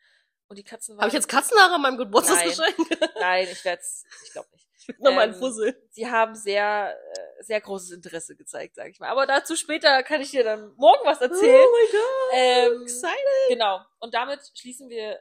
Und 0.48 0.56
die 0.58 0.64
Katzen 0.64 0.96
waren. 0.96 1.02
Habe 1.02 1.08
ich 1.08 1.14
jetzt 1.14 1.28
Katzenhaare 1.28 1.74
an 1.76 1.80
meinem 1.80 1.96
Geburtstagsgeschenk? 1.96 2.76
Nein, 3.18 3.48
ich 3.50 3.64
werde 3.64 3.82
ich 4.24 4.32
glaube 4.32 4.48
nicht. 4.52 4.68
Nochmal 5.00 5.28
ein 5.28 5.32
Ähm, 5.32 5.38
Fussel. 5.40 5.88
Sie 5.92 6.10
haben 6.10 6.34
sehr, 6.34 6.94
äh, 7.14 7.42
sehr 7.42 7.62
großes 7.62 7.92
Interesse 7.92 8.36
gezeigt, 8.36 8.74
sage 8.74 8.90
ich 8.90 9.00
mal. 9.00 9.08
Aber 9.08 9.26
dazu 9.26 9.56
später 9.56 10.02
kann 10.02 10.20
ich 10.20 10.30
dir 10.30 10.44
dann 10.44 10.74
morgen 10.76 11.06
was 11.06 11.22
erzählen. 11.22 11.64
Oh 11.64 11.72
mein 11.72 11.90
Gott. 11.92 12.30
ähm, 12.76 12.82
excited. 12.82 13.48
genau. 13.48 13.80
Und 14.00 14.12
damit 14.12 14.40
schließen 14.54 14.90
wir 14.90 15.18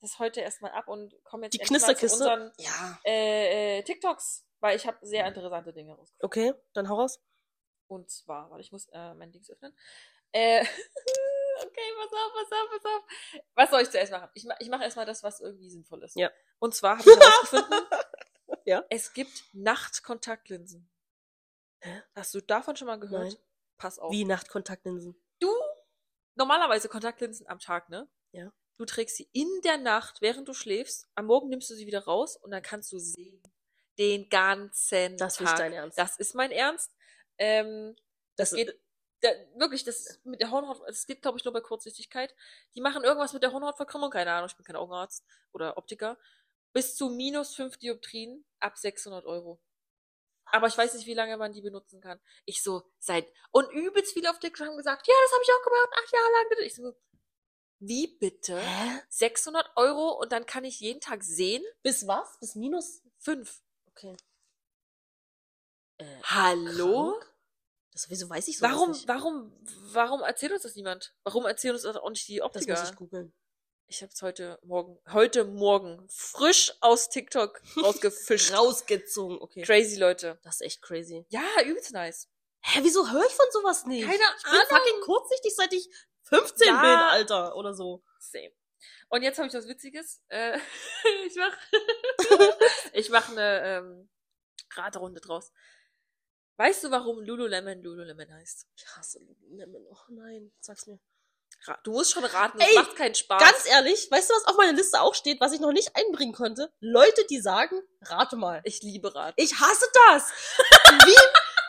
das 0.00 0.18
heute 0.18 0.40
erstmal 0.40 0.72
ab 0.72 0.88
und 0.88 1.14
kommen 1.24 1.44
jetzt 1.44 1.54
Die 1.54 1.58
mal 1.58 1.64
zu 1.66 1.72
Knisterkiste. 1.72 2.16
unseren 2.18 2.52
Ja. 2.58 2.98
äh, 3.04 3.78
äh, 3.78 3.82
TikToks, 3.82 4.46
weil 4.60 4.76
ich 4.76 4.86
habe 4.86 4.98
sehr 5.02 5.26
interessante 5.26 5.72
Dinge 5.72 5.94
rausgefunden. 5.94 6.24
Okay, 6.26 6.54
dann 6.72 6.88
hau 6.88 6.96
raus. 6.96 7.20
Und 7.86 8.10
zwar, 8.10 8.50
warte, 8.50 8.60
ich 8.62 8.72
muss 8.72 8.88
äh, 8.92 9.14
mein 9.14 9.32
Dings 9.32 9.50
öffnen. 9.50 9.76
Äh, 10.32 10.60
okay, 11.62 11.92
pass 11.96 12.12
auf, 12.12 12.32
pass 12.34 12.52
auf, 12.52 12.70
pass 12.70 12.84
auf. 12.84 13.40
Was 13.54 13.70
soll 13.70 13.80
ich 13.82 13.90
zuerst 13.90 14.12
machen? 14.12 14.28
Ich, 14.34 14.44
ma 14.44 14.54
ich 14.60 14.68
mache 14.68 14.84
erstmal 14.84 15.06
das, 15.06 15.22
was 15.22 15.40
irgendwie 15.40 15.68
sinnvoll 15.70 16.02
ist. 16.04 16.16
Ja. 16.16 16.30
Und 16.60 16.74
zwar 16.74 16.98
habe 16.98 17.10
ich 17.10 17.16
herausgefunden, 17.20 17.86
Ja. 18.64 18.84
es 18.90 19.12
gibt 19.12 19.44
Nachtkontaktlinsen. 19.52 20.88
Hast 22.14 22.34
du 22.34 22.40
davon 22.40 22.76
schon 22.76 22.86
mal 22.86 23.00
gehört? 23.00 23.32
Nein. 23.32 23.36
Pass 23.78 23.98
auf. 23.98 24.12
Wie 24.12 24.24
Nachtkontaktlinsen. 24.24 25.20
Du, 25.40 25.50
normalerweise 26.34 26.88
Kontaktlinsen 26.88 27.46
am 27.48 27.58
Tag, 27.58 27.88
ne? 27.88 28.08
Ja. 28.32 28.52
Du 28.80 28.86
trägst 28.86 29.16
sie 29.18 29.28
in 29.34 29.60
der 29.62 29.76
Nacht, 29.76 30.22
während 30.22 30.48
du 30.48 30.54
schläfst. 30.54 31.06
Am 31.14 31.26
Morgen 31.26 31.50
nimmst 31.50 31.68
du 31.68 31.74
sie 31.74 31.86
wieder 31.86 32.04
raus 32.04 32.38
und 32.38 32.50
dann 32.50 32.62
kannst 32.62 32.90
du 32.92 32.98
sehen. 32.98 33.42
Den 33.98 34.30
ganzen 34.30 35.18
Das 35.18 35.34
ist 35.34 35.38
Tag. 35.40 35.48
nicht 35.48 35.58
dein 35.58 35.72
Ernst. 35.74 35.98
Das 35.98 36.16
ist 36.16 36.34
mein 36.34 36.50
Ernst. 36.50 36.90
Ähm, 37.36 37.94
das 38.36 38.50
Das- 38.50 38.56
geht 38.56 38.80
da, 39.20 39.28
wirklich, 39.56 39.84
das 39.84 40.18
mit 40.24 40.40
der 40.40 40.50
Hornhaut, 40.50 40.80
das 40.88 41.06
geht, 41.06 41.20
glaube 41.20 41.36
ich, 41.36 41.44
nur 41.44 41.52
bei 41.52 41.60
Kurzsichtigkeit. 41.60 42.34
Die 42.74 42.80
machen 42.80 43.04
irgendwas 43.04 43.34
mit 43.34 43.42
der 43.42 43.52
Hornhautverkrümmung, 43.52 44.10
keine 44.10 44.32
Ahnung, 44.32 44.48
ich 44.48 44.56
bin 44.56 44.64
kein 44.64 44.76
Augenarzt 44.76 45.26
oder 45.52 45.76
Optiker. 45.76 46.16
Bis 46.72 46.96
zu 46.96 47.10
minus 47.10 47.54
5 47.54 47.76
Dioptrien 47.76 48.46
ab 48.60 48.78
600 48.78 49.26
Euro. 49.26 49.60
Aber 50.46 50.68
ich 50.68 50.78
weiß 50.78 50.94
nicht, 50.94 51.04
wie 51.06 51.12
lange 51.12 51.36
man 51.36 51.52
die 51.52 51.60
benutzen 51.60 52.00
kann. 52.00 52.18
Ich 52.46 52.62
so, 52.62 52.82
seit, 52.98 53.30
und 53.50 53.70
übelst 53.72 54.14
viele 54.14 54.30
auf 54.30 54.38
TikTok 54.38 54.68
haben 54.68 54.76
gesagt, 54.78 55.06
ja, 55.06 55.14
das 55.22 55.32
habe 55.34 55.42
ich 55.42 55.50
auch 55.52 55.64
gemacht, 55.64 55.90
acht 56.02 56.12
Jahre 56.14 56.32
lang 56.32 56.48
bitte. 56.48 56.62
Ich 56.62 56.74
so, 56.74 56.96
wie 57.80 58.06
bitte? 58.06 58.58
Hä? 58.60 59.00
600 59.08 59.70
Euro 59.76 60.10
und 60.20 60.32
dann 60.32 60.46
kann 60.46 60.64
ich 60.64 60.80
jeden 60.80 61.00
Tag 61.00 61.22
sehen? 61.24 61.64
Bis 61.82 62.06
was? 62.06 62.38
Bis 62.38 62.54
minus? 62.54 63.02
Fünf. 63.18 63.62
Okay. 63.88 64.16
Äh, 65.98 66.04
Hallo? 66.24 67.12
krank? 67.18 67.26
Das, 67.92 68.08
wieso 68.08 68.28
weiß 68.30 68.46
ich 68.48 68.58
sowas 68.58 68.70
Warum, 68.72 68.90
nicht? 68.92 69.08
warum, 69.08 69.52
warum 69.92 70.22
erzählt 70.22 70.52
uns 70.52 70.62
das 70.62 70.76
niemand? 70.76 71.12
Warum 71.24 71.44
erzählen 71.44 71.74
uns 71.74 71.82
das 71.82 71.96
auch 71.96 72.08
nicht 72.10 72.28
die 72.28 72.36
Das 72.38 72.46
Optiker? 72.46 72.78
muss 72.80 72.90
ich 72.90 72.96
googeln. 72.96 73.32
Ich 73.88 74.02
habe 74.02 74.12
es 74.14 74.22
heute 74.22 74.60
Morgen, 74.62 74.96
heute 75.12 75.44
Morgen 75.44 76.06
frisch 76.08 76.72
aus 76.80 77.08
TikTok 77.08 77.60
rausgefischt. 77.82 78.52
Rausgezogen, 78.52 79.38
okay. 79.40 79.62
Crazy 79.62 79.96
Leute. 79.96 80.38
Das 80.44 80.56
ist 80.56 80.60
echt 80.60 80.82
crazy. 80.82 81.26
Ja, 81.30 81.42
übelst 81.66 81.92
nice. 81.92 82.28
Hä, 82.62 82.80
wieso 82.82 83.10
höre 83.10 83.24
ich 83.26 83.32
von 83.34 83.46
sowas 83.50 83.86
nicht? 83.86 84.04
Keine 84.06 84.16
ich 84.36 84.42
bin 84.44 84.52
Ahnung. 84.52 84.66
fucking 84.68 85.00
kurzsichtig, 85.00 85.56
seit 85.56 85.72
ich 85.72 85.88
15 86.30 86.66
Ja. 86.66 86.80
bin, 86.80 86.90
Alter, 86.90 87.56
oder 87.56 87.74
so. 87.74 88.02
Same. 88.18 88.52
Und 89.08 89.22
jetzt 89.22 89.38
habe 89.38 89.48
ich 89.48 89.54
was 89.54 89.68
Witziges. 89.68 90.22
Äh, 90.28 90.58
ich 91.26 91.36
mach, 91.36 91.56
ich 92.92 93.10
mach 93.10 93.28
eine 93.28 93.60
ähm, 93.64 94.10
Raterunde 94.74 95.20
draus. 95.20 95.52
Weißt 96.56 96.84
du, 96.84 96.90
warum 96.90 97.20
Lululemon 97.20 97.82
Lululemon 97.82 98.32
heißt? 98.32 98.66
Ich 98.76 98.86
hasse 98.96 99.18
Lululemon. 99.20 99.86
Oh 99.90 100.12
nein, 100.12 100.52
sag's 100.60 100.86
mir. 100.86 100.98
Du 101.84 101.92
musst 101.92 102.12
schon 102.12 102.24
raten, 102.24 102.58
das 102.58 102.68
Ey, 102.68 102.74
macht 102.74 102.96
keinen 102.96 103.14
Spaß. 103.14 103.42
Ganz 103.42 103.66
ehrlich, 103.66 104.10
weißt 104.10 104.30
du, 104.30 104.34
was 104.34 104.46
auf 104.46 104.56
meiner 104.56 104.72
Liste 104.72 105.00
auch 105.00 105.14
steht, 105.14 105.40
was 105.40 105.52
ich 105.52 105.60
noch 105.60 105.72
nicht 105.72 105.94
einbringen 105.94 106.32
konnte? 106.32 106.72
Leute, 106.80 107.26
die 107.28 107.40
sagen, 107.40 107.82
rate 108.02 108.36
mal. 108.36 108.62
ich 108.64 108.82
liebe 108.82 109.14
Rat. 109.14 109.34
Ich 109.36 109.54
hasse 109.60 109.86
das. 110.06 110.30
Wie, 111.04 111.16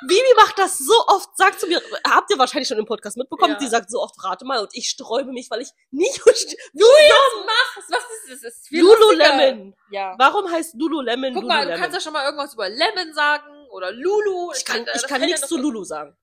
Vivi 0.08 0.34
macht 0.36 0.58
das 0.58 0.78
so 0.80 0.94
oft, 1.08 1.36
sagt 1.38 1.60
zu 1.60 1.68
mir, 1.68 1.82
habt 2.08 2.30
ihr 2.32 2.38
wahrscheinlich 2.40 2.68
schon 2.68 2.78
im 2.78 2.86
Podcast 2.86 3.18
mitbekommen, 3.18 3.54
Ja. 3.54 3.60
die 3.60 3.68
sagt 3.68 3.90
so 3.92 4.02
oft, 4.02 4.16
rate 4.24 4.46
mal, 4.46 4.60
und 4.60 4.70
ich 4.74 4.90
sträube 4.90 5.32
mich, 5.32 5.50
weil 5.52 5.62
ich 5.62 5.70
nicht, 5.92 6.20
du 6.26 6.32
jetzt 6.34 7.46
machst, 7.46 7.90
was 7.92 8.04
ist 8.32 8.44
das? 8.44 8.54
ist. 8.56 8.72
Lululemon. 8.72 9.76
Ja. 9.92 10.16
Warum 10.18 10.50
heißt 10.52 10.74
Lululemon 10.76 11.34
Guck 11.34 11.44
mal, 11.46 11.68
du 11.68 11.76
kannst 11.78 11.94
ja 11.96 12.00
schon 12.02 12.14
mal 12.14 12.26
irgendwas 12.26 12.54
über 12.54 12.68
Lemon 12.70 13.14
sagen 13.14 13.68
oder 13.72 13.92
Lulu. 13.92 14.52
ich 14.56 14.66
kann, 14.66 14.86
ich 14.96 15.04
kann 15.04 15.22
ja 15.22 15.28
nichts 15.28 15.48
zu 15.48 15.58
Lulu 15.58 15.84
sagen. 15.84 16.18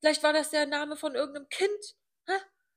Vielleicht 0.00 0.22
war 0.22 0.32
das 0.32 0.50
der 0.50 0.66
Name 0.66 0.96
von 0.96 1.14
irgendeinem 1.14 1.48
Kind. 1.48 1.96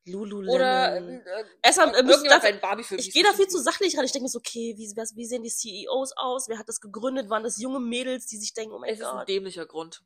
Lululemon. 0.05 0.55
Oder 0.55 0.95
äh, 0.97 1.21
Erstmal, 1.61 1.89
äh, 1.93 1.97
irgendjemand 1.99 2.43
dafür, 2.63 2.97
ich 2.97 3.13
gehe 3.13 3.23
da 3.23 3.33
viel 3.33 3.47
zu 3.47 3.59
sachlich 3.59 3.95
ran. 3.95 4.03
Ich 4.05 4.11
denke 4.11 4.23
mir 4.23 4.29
so, 4.29 4.39
okay, 4.39 4.73
wie, 4.75 4.91
was- 4.97 5.15
wie 5.15 5.25
sehen 5.27 5.43
die 5.43 5.51
CEOs 5.51 6.13
aus? 6.17 6.47
Wer 6.49 6.57
hat 6.57 6.67
das 6.67 6.79
gegründet? 6.81 7.29
Waren 7.29 7.43
das 7.43 7.59
junge 7.61 7.79
Mädels, 7.79 8.25
die 8.25 8.37
sich 8.37 8.53
denken, 8.55 8.73
oh 8.73 8.79
mein 8.79 8.89
Es 8.91 8.99
ist 8.99 9.05
ein 9.05 9.17
Gott. 9.17 9.29
dämlicher 9.29 9.67
Grund. 9.67 10.01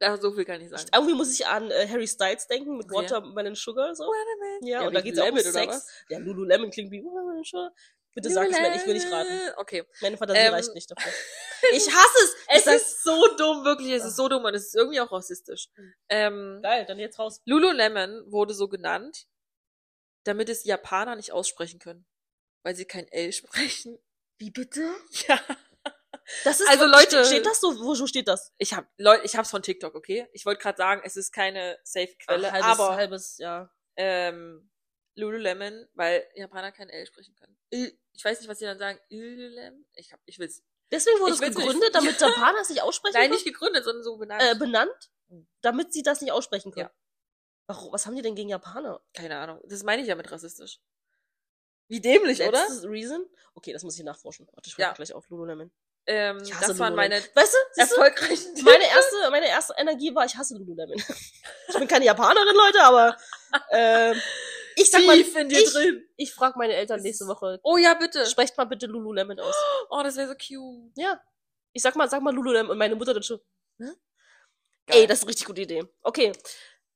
Da, 0.00 0.16
so 0.16 0.32
viel 0.32 0.44
kann 0.46 0.60
ich 0.60 0.70
sagen. 0.70 0.88
Irgendwie 0.94 1.14
muss 1.14 1.32
ich 1.38 1.46
an 1.46 1.70
äh, 1.70 1.86
Harry 1.86 2.08
Styles 2.08 2.46
denken 2.48 2.76
mit. 2.78 2.90
Watermelon 2.90 3.54
Sugar. 3.54 3.94
So. 3.94 4.04
Ja, 4.62 4.80
Ja, 4.80 4.86
und 4.86 4.94
da 4.94 5.00
geht's 5.02 5.18
auch 5.18 5.26
um 5.28 5.34
oder 5.34 5.42
Sex. 5.42 5.66
was? 5.74 5.88
Ja, 6.08 6.18
Lululemon 6.18 6.70
klingt 6.70 6.90
wie 6.90 7.04
Watermelon 7.04 7.44
Sugar. 7.44 7.72
Bitte 8.12 8.30
sag 8.30 8.48
es 8.50 8.58
mir, 8.58 8.74
ich 8.74 8.86
will 8.86 8.94
nicht 8.94 9.12
raten. 9.12 9.38
Okay. 9.58 9.84
Meine 10.00 10.16
Fantasie 10.16 10.40
Ähm, 10.40 10.52
reicht 10.54 10.74
nicht 10.74 10.90
dafür. 10.96 11.12
Ich 11.72 11.86
hasse 11.94 12.24
es! 12.24 12.36
Es 12.48 12.64
sag, 12.64 12.74
ist 12.76 13.04
so 13.04 13.36
dumm, 13.36 13.64
wirklich. 13.64 13.92
Es 13.92 14.04
ist 14.04 14.16
so 14.16 14.26
dumm 14.28 14.44
und 14.44 14.54
es 14.54 14.68
ist 14.68 14.74
irgendwie 14.74 15.00
auch 15.00 15.12
rassistisch. 15.12 15.68
Ähm, 16.08 16.60
geil, 16.62 16.86
dann 16.86 16.98
jetzt 16.98 17.18
raus. 17.20 17.40
Lululemon 17.44 18.24
wurde 18.32 18.54
so 18.54 18.68
genannt, 18.68 19.26
damit 20.24 20.48
es 20.48 20.64
Japaner 20.64 21.14
nicht 21.14 21.30
aussprechen 21.32 21.78
können. 21.78 22.04
Weil 22.62 22.74
sie 22.74 22.84
kein 22.84 23.06
L 23.08 23.32
sprechen. 23.32 23.98
Wie 24.38 24.50
bitte? 24.50 24.92
Ja. 25.28 25.38
Das 26.44 26.60
ist 26.60 26.68
Also, 26.68 26.84
wirklich- 26.86 27.12
Leute- 27.12 27.24
Steht 27.26 27.46
das 27.46 27.60
so? 27.60 27.78
Wo, 27.80 27.94
steht 28.06 28.28
das? 28.28 28.52
Ich 28.58 28.72
hab, 28.74 28.86
Leute, 28.98 29.24
ich 29.24 29.36
hab's 29.36 29.50
von 29.50 29.62
TikTok, 29.62 29.94
okay? 29.94 30.28
Ich 30.32 30.46
wollte 30.46 30.62
gerade 30.62 30.76
sagen, 30.76 31.02
es 31.04 31.16
ist 31.16 31.32
keine 31.32 31.78
Safe-Quelle, 31.84 32.52
halbes, 32.52 32.66
aber 32.68 32.94
halbes, 32.96 33.38
ja. 33.38 33.70
ähm, 33.96 34.70
Lululemon, 35.16 35.88
weil 35.94 36.24
Japaner 36.34 36.72
kein 36.72 36.88
L 36.88 37.04
sprechen 37.06 37.34
können. 37.34 37.56
Ich 37.70 38.24
weiß 38.24 38.38
nicht, 38.40 38.48
was 38.48 38.58
sie 38.58 38.64
dann 38.64 38.78
sagen. 38.78 38.98
Lululemon? 39.08 39.84
Ich 39.94 40.12
hab, 40.12 40.20
ich 40.24 40.38
will's. 40.38 40.62
Deswegen 40.90 41.18
wurde 41.20 41.30
Ich 41.32 41.34
es 41.36 41.40
will's 41.40 41.56
nicht- 41.56 41.66
gegründet, 41.66 41.94
damit 41.94 42.20
Japaner 42.20 42.60
es 42.60 42.68
nicht 42.70 42.82
aussprechen 42.82 43.14
Nein, 43.14 43.22
können? 43.24 43.34
nicht 43.34 43.44
gegründet, 43.44 43.84
sondern 43.84 44.02
so 44.02 44.16
benannt. 44.16 44.42
äh, 44.42 44.54
benannt, 44.56 45.10
Hm. 45.28 45.46
damit 45.60 45.92
sie 45.92 46.02
das 46.02 46.20
nicht 46.20 46.32
aussprechen 46.32 46.72
können. 46.72 46.86
Ja. 46.88 46.94
Warum, 47.66 47.92
was 47.92 48.06
haben 48.06 48.16
die 48.16 48.22
denn 48.22 48.34
gegen 48.34 48.48
Japaner? 48.48 49.00
Keine 49.14 49.36
Ahnung. 49.38 49.60
Das 49.64 49.82
meine 49.84 50.02
ich 50.02 50.08
ja 50.08 50.14
mit 50.16 50.30
rassistisch. 50.30 50.80
Wie 51.88 52.00
dämlich, 52.00 52.40
oder? 52.40 52.52
That's 52.52 52.80
the 52.82 52.88
reason? 52.88 53.24
Okay, 53.54 53.72
das 53.72 53.82
muss 53.84 53.96
ich 53.98 54.04
nachforschen. 54.04 54.48
Warte, 54.52 54.68
ich 54.68 54.76
Ja. 54.76 54.88
ja. 54.88 54.92
gleich 54.94 55.12
auf 55.12 55.28
Lululemon. 55.28 55.70
Ähm, 56.12 56.38
das 56.60 56.76
waren 56.80 56.96
meine 56.96 57.14
Weißt 57.14 57.54
du, 57.54 57.58
siehst 57.72 57.92
du, 57.92 58.00
erfolgreichen 58.00 58.64
meine 58.64 58.84
erste, 58.84 59.30
meine 59.30 59.46
erste 59.48 59.74
Energie 59.78 60.12
war, 60.12 60.24
ich 60.24 60.34
hasse 60.36 60.56
Lululemon. 60.56 60.96
Ich 61.68 61.74
bin 61.76 61.86
keine 61.86 62.04
Japanerin, 62.04 62.56
Leute, 62.56 62.82
aber 62.82 63.16
ähm, 63.70 64.20
ich 64.74 64.90
sag 64.90 65.04
mal, 65.06 65.16
ich, 65.16 65.32
drin. 65.32 66.04
ich 66.16 66.32
frage 66.34 66.58
meine 66.58 66.74
Eltern 66.74 67.00
nächste 67.00 67.26
Woche, 67.28 67.60
Oh 67.62 67.76
ja, 67.76 67.94
bitte. 67.94 68.26
sprecht 68.26 68.56
mal 68.56 68.64
bitte 68.64 68.86
Lululemon 68.86 69.38
aus. 69.38 69.54
Oh, 69.88 70.00
das 70.02 70.16
wäre 70.16 70.26
so 70.28 70.34
cute. 70.34 70.90
Ja. 70.96 71.20
Ich 71.72 71.82
sag 71.82 71.94
mal, 71.94 72.10
sag 72.10 72.22
mal 72.22 72.34
Lululemon 72.34 72.70
und 72.72 72.78
meine 72.78 72.96
Mutter 72.96 73.14
dann 73.14 73.22
schon, 73.22 73.38
Geil. 73.78 73.94
ey, 74.88 75.06
das 75.06 75.18
ist 75.18 75.24
eine 75.24 75.30
richtig 75.30 75.46
gute 75.46 75.60
Idee. 75.62 75.84
Okay. 76.02 76.32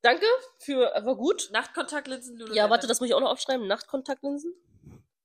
Danke 0.02 0.26
für, 0.58 0.80
war 1.04 1.14
gut. 1.16 1.50
Nachtkontaktlinsen 1.52 2.34
Lululemon. 2.36 2.56
Ja, 2.56 2.68
warte, 2.68 2.86
das 2.88 2.98
muss 3.00 3.08
ich 3.08 3.14
auch 3.14 3.20
noch 3.20 3.30
aufschreiben. 3.30 3.66
Nachtkontaktlinsen. 3.68 4.52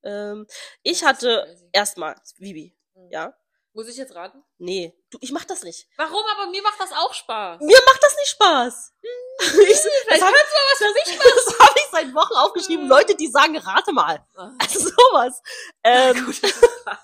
Ähm, 0.04 0.46
ich 0.84 1.04
hatte 1.04 1.58
erstmal, 1.74 2.16
Vivi, 2.38 2.76
Mhm. 2.94 3.10
ja. 3.12 3.36
Muss 3.74 3.88
ich 3.88 3.98
jetzt 3.98 4.16
raten? 4.16 4.44
Nee, 4.58 4.98
du, 5.12 5.18
ich 5.22 5.32
mach 5.32 5.46
das 5.46 5.64
nicht. 5.64 5.88
Warum? 5.96 6.24
Aber 6.34 6.50
mir 6.50 6.62
macht 6.64 6.80
das 6.80 6.92
auch 6.92 7.14
Spaß. 7.14 7.62
Mir 7.62 7.80
macht 7.86 8.04
das 8.04 8.16
nicht 8.18 8.30
Spaß. 8.30 8.94
Ich, 9.42 9.48
das 9.70 10.20
kannst 10.20 10.34
du 10.34 10.58
was 10.70 10.78
für 10.80 10.94
mich 10.94 11.18
das 11.48 11.60
habe 11.60 11.74
ich 11.80 11.86
seit 11.94 12.14
Wochen 12.14 12.34
aufgeschrieben. 12.34 12.88
Leute, 12.90 13.16
die 13.16 13.28
sagen, 13.28 13.56
rate 13.58 13.94
mal. 13.94 14.22
machen. 14.36 14.58
Also 14.60 14.80
sowas. 14.90 15.42
Ähm, 15.82 16.26
Gut, 16.26 16.44
das 16.44 16.52
ist 16.52 16.84
krass. 16.84 17.00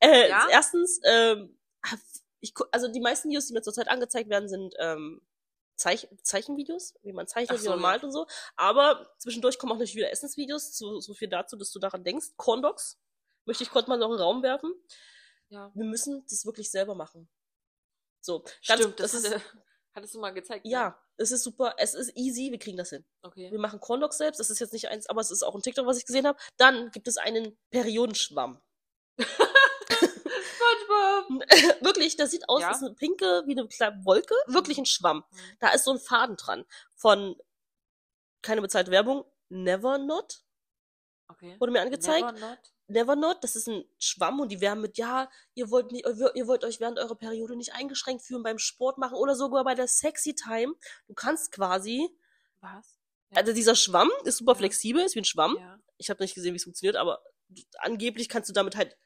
äh, 0.00 0.28
Ja? 0.30 0.48
Erstens, 0.50 1.00
ähm, 1.04 1.58
ich, 2.40 2.54
gu- 2.54 2.64
also 2.72 2.88
die 2.88 3.00
meisten 3.00 3.28
Videos, 3.28 3.46
die 3.48 3.52
mir 3.52 3.62
zurzeit 3.62 3.88
angezeigt 3.88 4.30
werden, 4.30 4.48
sind 4.48 4.74
ähm, 4.78 5.20
Zeich 5.76 6.08
Zeichenvideos, 6.22 6.94
wie 7.02 7.12
man 7.12 7.26
zeichnet, 7.26 7.58
Ach 7.58 7.60
wie 7.60 7.64
so, 7.64 7.70
man 7.70 7.80
ja. 7.80 7.82
malt 7.82 8.04
und 8.04 8.12
so. 8.12 8.26
Aber 8.56 9.10
zwischendurch 9.18 9.58
kommen 9.58 9.72
auch 9.72 9.76
natürlich 9.76 9.96
wieder 9.96 10.10
Essensvideos, 10.12 10.78
so, 10.78 11.00
so 11.00 11.14
viel 11.14 11.28
dazu, 11.28 11.56
dass 11.56 11.72
du 11.72 11.80
daran 11.80 12.04
denkst. 12.04 12.28
Corndogs 12.36 12.96
möchte 13.44 13.64
ich 13.64 13.70
kurz 13.70 13.86
mal 13.86 13.96
noch 13.98 14.06
in 14.10 14.16
den 14.16 14.20
Raum 14.22 14.42
werfen. 14.42 14.72
Ja. 15.48 15.70
Wir 15.74 15.84
müssen 15.84 16.24
das 16.28 16.44
wirklich 16.46 16.70
selber 16.70 16.94
machen. 16.94 17.28
So, 18.20 18.40
ganz, 18.40 18.80
Stimmt, 18.80 19.00
das, 19.00 19.12
das 19.12 19.24
ist, 19.24 19.40
hattest 19.94 20.14
du 20.14 20.20
mal 20.20 20.30
gezeigt. 20.32 20.64
ne? 20.64 20.70
ja, 20.70 20.98
es 21.16 21.30
ist 21.30 21.44
super, 21.44 21.74
es 21.78 21.94
ist 21.94 22.16
easy, 22.16 22.50
wir 22.50 22.58
kriegen 22.58 22.76
das 22.78 22.90
hin. 22.90 23.04
Okay. 23.22 23.50
Wir 23.52 23.58
machen 23.58 23.80
Corndogs 23.80 24.16
selbst, 24.18 24.38
das 24.40 24.50
ist 24.50 24.58
jetzt 24.60 24.72
nicht 24.72 24.88
eins, 24.88 25.06
aber 25.08 25.20
es 25.20 25.30
ist 25.30 25.42
auch 25.42 25.54
ein 25.54 25.62
TikTok, 25.62 25.86
was 25.86 25.98
ich 25.98 26.06
gesehen 26.06 26.26
habe. 26.26 26.38
Dann 26.56 26.90
gibt 26.90 27.06
es 27.06 27.18
einen 27.18 27.56
Periodenschwamm. 27.70 28.60
SpongeBob. 29.94 31.28
Wirklich, 31.84 32.16
das 32.16 32.30
sieht 32.30 32.48
aus, 32.48 32.62
Ja? 32.62 32.68
das 32.68 32.78
ist 32.78 32.84
eine 32.86 32.94
pinke, 32.94 33.42
wie 33.46 33.52
eine 33.52 33.68
kleine 33.68 34.04
Wolke, 34.04 34.34
wirklich 34.46 34.78
ein 34.78 34.86
Schwamm. 34.86 35.18
Mhm. 35.30 35.36
Da 35.60 35.68
ist 35.70 35.84
so 35.84 35.92
ein 35.92 35.98
Faden 35.98 36.36
dran 36.36 36.64
von, 36.94 37.36
keine 38.42 38.60
bezahlte 38.62 38.90
Werbung, 38.90 39.24
Never 39.48 39.98
Not, 39.98 40.40
Okay. 41.28 41.56
wurde 41.60 41.72
mir 41.72 41.80
angezeigt. 41.82 42.26
Never 42.34 42.48
not. 42.50 42.58
Never 42.94 43.16
Not, 43.16 43.42
das 43.42 43.56
ist 43.56 43.68
ein 43.68 43.84
Schwamm 43.98 44.40
und 44.40 44.50
die 44.50 44.60
werben 44.60 44.80
mit, 44.80 44.96
ja, 44.98 45.28
ihr 45.54 45.68
wollt, 45.70 45.90
nicht, 45.92 46.06
ihr 46.06 46.46
wollt 46.46 46.64
euch 46.64 46.78
während 46.80 46.98
eurer 46.98 47.16
Periode 47.16 47.56
nicht 47.56 47.74
eingeschränkt 47.74 48.24
fühlen 48.24 48.42
beim 48.42 48.58
Sport 48.58 48.98
machen 48.98 49.14
oder 49.16 49.34
sogar 49.34 49.64
bei 49.64 49.74
der 49.74 49.88
Sexy 49.88 50.34
Time. 50.34 50.74
Du 51.08 51.14
kannst 51.14 51.50
quasi, 51.52 52.08
Was? 52.60 52.96
Ja. 53.30 53.38
also 53.38 53.52
dieser 53.52 53.74
Schwamm 53.74 54.10
ist 54.24 54.38
super 54.38 54.52
Ja. 54.52 54.58
flexibel, 54.58 55.02
ist 55.02 55.14
wie 55.16 55.20
ein 55.20 55.24
Schwamm. 55.24 55.56
Ja. 55.58 55.78
Ich 55.98 56.08
habe 56.08 56.22
nicht 56.22 56.34
gesehen, 56.34 56.52
wie 56.54 56.56
es 56.58 56.64
funktioniert, 56.64 56.96
aber 56.96 57.22
angeblich 57.78 58.28
kannst 58.28 58.48
du 58.48 58.52
damit 58.54 58.76
halt 58.76 58.96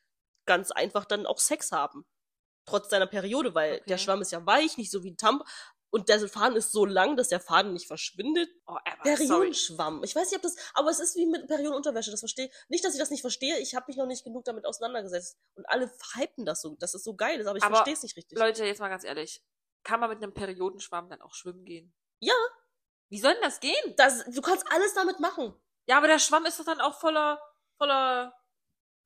ganz 0.44 0.70
einfach 0.70 1.04
dann 1.04 1.26
auch 1.26 1.38
Sex 1.38 1.72
haben. 1.72 2.04
Trotz 2.66 2.88
deiner 2.88 3.06
Periode, 3.06 3.54
weil 3.54 3.76
Okay. 3.76 3.84
der 3.88 3.98
Schwamm 3.98 4.20
ist 4.20 4.32
ja 4.32 4.44
weich, 4.44 4.76
nicht 4.76 4.90
so 4.90 5.02
wie 5.02 5.10
ein 5.12 5.16
Tampon. 5.16 5.46
Und 5.90 6.08
der 6.08 6.28
Faden 6.28 6.56
ist 6.56 6.72
so 6.72 6.84
lang, 6.84 7.16
dass 7.16 7.28
der 7.28 7.40
Faden 7.40 7.72
nicht 7.72 7.86
verschwindet. 7.86 8.50
Oh, 8.66 8.76
sorry. 9.02 9.16
Periodenschwamm. 9.16 10.04
Ich 10.04 10.14
weiß 10.14 10.30
nicht, 10.30 10.36
ob 10.36 10.42
das, 10.42 10.56
aber 10.74 10.90
es 10.90 11.00
ist 11.00 11.16
wie 11.16 11.26
mit 11.26 11.46
Periodenunterwäsche. 11.46 12.10
Das 12.10 12.20
verstehe 12.20 12.50
nicht, 12.68 12.84
dass 12.84 12.92
ich 12.92 13.00
das 13.00 13.10
nicht 13.10 13.22
verstehe. 13.22 13.58
Ich 13.58 13.74
habe 13.74 13.86
mich 13.88 13.96
noch 13.96 14.06
nicht 14.06 14.24
genug 14.24 14.44
damit 14.44 14.66
auseinandergesetzt. 14.66 15.38
Und 15.54 15.68
alle 15.68 15.90
hypen 16.14 16.44
das 16.44 16.60
so, 16.60 16.76
dass 16.76 16.92
es 16.94 17.04
so 17.04 17.16
geil 17.16 17.40
ist, 17.40 17.46
aber 17.46 17.56
ich 17.56 17.64
verstehe 17.64 17.94
es 17.94 18.02
nicht 18.02 18.16
richtig. 18.16 18.38
Leute, 18.38 18.64
jetzt 18.66 18.80
mal 18.80 18.88
ganz 18.88 19.04
ehrlich. 19.04 19.42
Kann 19.82 20.00
man 20.00 20.10
mit 20.10 20.22
einem 20.22 20.34
Periodenschwamm 20.34 21.08
dann 21.08 21.22
auch 21.22 21.32
schwimmen 21.32 21.64
gehen? 21.64 21.94
Ja. 22.18 22.34
Wie 23.08 23.20
soll 23.20 23.32
denn 23.32 23.42
das 23.42 23.60
gehen? 23.60 23.94
Das, 23.96 24.24
du 24.26 24.42
kannst 24.42 24.70
alles 24.70 24.92
damit 24.92 25.20
machen. 25.20 25.54
Ja, 25.86 25.96
aber 25.96 26.08
der 26.08 26.18
Schwamm 26.18 26.44
ist 26.44 26.60
doch 26.60 26.66
dann 26.66 26.80
auch 26.82 27.00
voller, 27.00 27.40
voller 27.78 28.34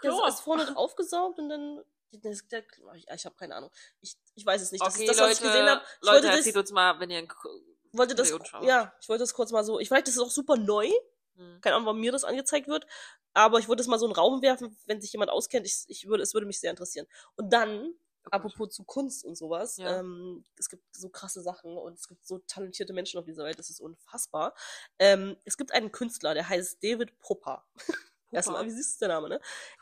Das 0.00 0.10
Chlor. 0.12 0.28
ist 0.28 0.40
vorne 0.40 0.62
aufgesaugt 0.76 1.38
und 1.38 1.48
dann. 1.48 1.84
Das, 2.12 2.46
der, 2.48 2.62
ich 2.94 3.08
ich 3.08 3.24
habe 3.26 3.34
keine 3.36 3.54
Ahnung. 3.56 3.70
Ich, 4.00 4.16
ich 4.34 4.44
weiß 4.44 4.60
es 4.62 4.72
nicht. 4.72 4.84
Das 4.84 4.94
okay, 4.94 5.04
ist 5.04 5.10
das, 5.10 5.16
was 5.18 5.22
Leute, 5.22 5.32
ich 5.34 5.40
gesehen 5.52 5.68
habe. 5.68 5.82
Ich 5.82 6.02
Leute, 6.06 6.12
wollte 6.14 6.26
das, 6.28 6.36
erzählt 6.36 6.56
uns 6.56 6.70
mal, 6.72 7.00
wenn 7.00 7.10
ihr 7.10 7.18
einen 7.18 7.28
K- 7.28 7.48
wollte 7.92 8.14
das, 8.14 8.30
ja, 8.62 8.92
ich 9.00 9.08
wollte 9.08 9.22
das 9.22 9.34
kurz 9.34 9.50
mal 9.52 9.64
so. 9.64 9.78
Ich 9.78 9.90
weiß, 9.90 10.02
das 10.04 10.14
ist 10.14 10.20
auch 10.20 10.30
super 10.30 10.56
neu. 10.56 10.88
Hm. 11.36 11.60
Keine 11.60 11.76
Ahnung, 11.76 11.86
warum 11.86 12.00
mir 12.00 12.12
das 12.12 12.24
angezeigt 12.24 12.68
wird. 12.68 12.86
Aber 13.34 13.58
ich 13.58 13.68
wollte 13.68 13.80
es 13.82 13.86
mal 13.86 13.98
so 13.98 14.06
in 14.06 14.12
den 14.12 14.16
Raum 14.16 14.42
werfen, 14.42 14.76
wenn 14.86 15.00
sich 15.00 15.12
jemand 15.12 15.30
auskennt. 15.30 15.66
Ich, 15.66 15.84
ich 15.88 16.06
würde, 16.06 16.22
es 16.22 16.34
würde 16.34 16.46
mich 16.46 16.60
sehr 16.60 16.70
interessieren. 16.70 17.06
Und 17.36 17.52
dann, 17.52 17.94
Oh 18.24 18.28
apropos 18.30 18.70
zu 18.74 18.84
Kunst 18.84 19.24
und 19.24 19.34
sowas, 19.36 19.78
Ja. 19.78 19.98
ähm, 19.98 20.44
es 20.56 20.68
gibt 20.68 20.84
so 20.94 21.08
krasse 21.08 21.42
Sachen 21.42 21.76
und 21.76 21.94
es 21.98 22.06
gibt 22.06 22.24
so 22.26 22.38
talentierte 22.46 22.92
Menschen 22.92 23.18
auf 23.18 23.24
dieser 23.24 23.44
Welt, 23.44 23.58
das 23.58 23.68
ist 23.68 23.80
unfassbar. 23.80 24.54
Ähm, 25.00 25.36
es 25.44 25.56
gibt 25.56 25.72
einen 25.72 25.90
Künstler, 25.90 26.32
der 26.34 26.48
heißt 26.48 26.82
David 26.84 27.18
Popper. 27.18 27.64
Erstmal, 28.30 28.64
wie 28.64 28.70
siehst 28.70 29.00
du 29.02 29.06
der 29.06 29.14
Name, 29.16 29.28
ne? 29.28 29.40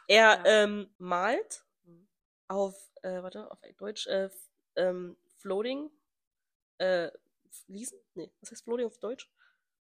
Er 0.09 0.39
Ja. 0.39 0.45
ähm, 0.47 0.93
malt. 0.99 1.65
Auf, 2.51 2.91
äh, 3.03 3.23
warte, 3.23 3.51
auf 3.51 3.61
Deutsch, 3.79 4.07
äh, 4.09 4.29
ähm, 4.77 5.17
Floating, 5.39 5.91
äh, 6.79 7.11
Fliesen? 7.51 7.99
Nee, 8.15 8.31
was 8.41 8.51
heißt 8.51 8.65
Floating 8.65 8.87
auf 8.87 8.99
Deutsch? 8.99 9.31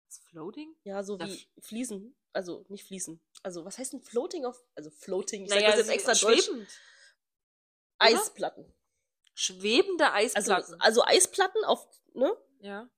Ist 0.09 0.23
Floating? 0.29 0.75
Ja, 0.85 1.03
so 1.03 1.17
Na, 1.17 1.27
wie 1.27 1.49
Fliesen. 1.61 2.15
Also 2.33 2.65
nicht 2.69 2.85
Fließen. 2.85 3.21
Also 3.43 3.65
was 3.65 3.79
heißt 3.79 3.93
denn 3.93 4.03
Floating 4.03 4.45
auf, 4.45 4.65
also 4.75 4.91
Floating, 4.91 5.45
ich 5.45 5.51
Naja, 5.51 5.71
sag 5.71 5.79
das 5.79 5.87
jetzt 5.89 6.07
extra 6.07 6.29
deutsch. 6.29 6.45
schwebend. 6.45 6.69
oder? 6.69 6.79
Eisplatten. 7.99 8.75
Schwebende 9.35 10.11
Also, 10.13 10.37
Eisplatten. 10.37 10.81
also 10.81 11.03
Eisplatten 11.05 11.65
auf, 11.65 11.89
ne? 12.15 12.37
ja, 12.61 12.89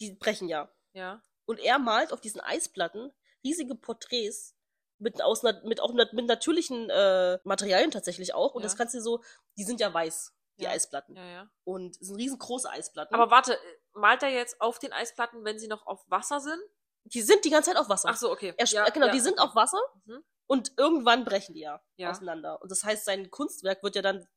Die 0.00 0.12
brechen 0.14 0.48
ja. 0.48 0.72
ja. 0.92 1.22
Und 1.46 1.58
er 1.60 1.78
malt 1.78 2.12
auf 2.12 2.20
diesen 2.20 2.40
Eisplatten 2.40 3.12
riesige 3.44 3.74
Porträts 3.74 4.56
mit, 5.00 5.22
aus, 5.22 5.42
mit 5.42 5.80
auch 5.80 5.92
mit 5.92 6.12
natürlichen 6.26 6.88
äh, 6.90 7.38
Materialien 7.44 7.90
tatsächlich 7.90 8.34
auch. 8.34 8.54
Und 8.54 8.62
Ja. 8.62 8.66
das 8.66 8.76
kannst 8.76 8.94
du 8.94 9.00
so, 9.00 9.22
die 9.56 9.64
sind 9.64 9.80
ja 9.80 9.92
weiß, 9.92 10.32
die 10.58 10.64
Ja. 10.64 10.70
Eisplatten. 10.70 11.16
Ja, 11.16 11.24
ja. 11.24 11.50
Und 11.64 11.96
es 12.00 12.06
sind 12.08 12.16
riesengroße 12.16 12.70
Eisplatten. 12.70 13.14
Aber 13.14 13.30
warte, 13.30 13.58
malt 13.94 14.22
er 14.22 14.28
jetzt 14.28 14.60
auf 14.60 14.78
den 14.78 14.92
Eisplatten, 14.92 15.44
wenn 15.44 15.58
sie 15.58 15.68
noch 15.68 15.86
auf 15.86 16.04
Wasser 16.08 16.40
sind? 16.40 16.60
die 17.04 17.22
sind 17.22 17.46
die 17.46 17.50
ganze 17.50 17.70
Zeit 17.70 17.80
auf 17.80 17.88
Wasser. 17.88 18.10
Ach 18.10 18.16
so, 18.18 18.30
okay. 18.30 18.52
Er, 18.58 18.90
genau, 18.90 19.10
die 19.10 19.20
sind 19.20 19.38
auf 19.40 19.54
Wasser 19.54 19.80
Mhm. 20.04 20.22
und 20.46 20.72
irgendwann 20.76 21.24
brechen 21.24 21.54
die 21.54 21.62
Ja. 21.62 21.80
auseinander. 22.10 22.60
Und 22.60 22.70
das 22.70 22.84
heißt, 22.84 23.06
sein 23.06 23.30
Kunstwerk 23.30 23.82
wird 23.82 23.96
ja 23.96 24.02
dann 24.02 24.28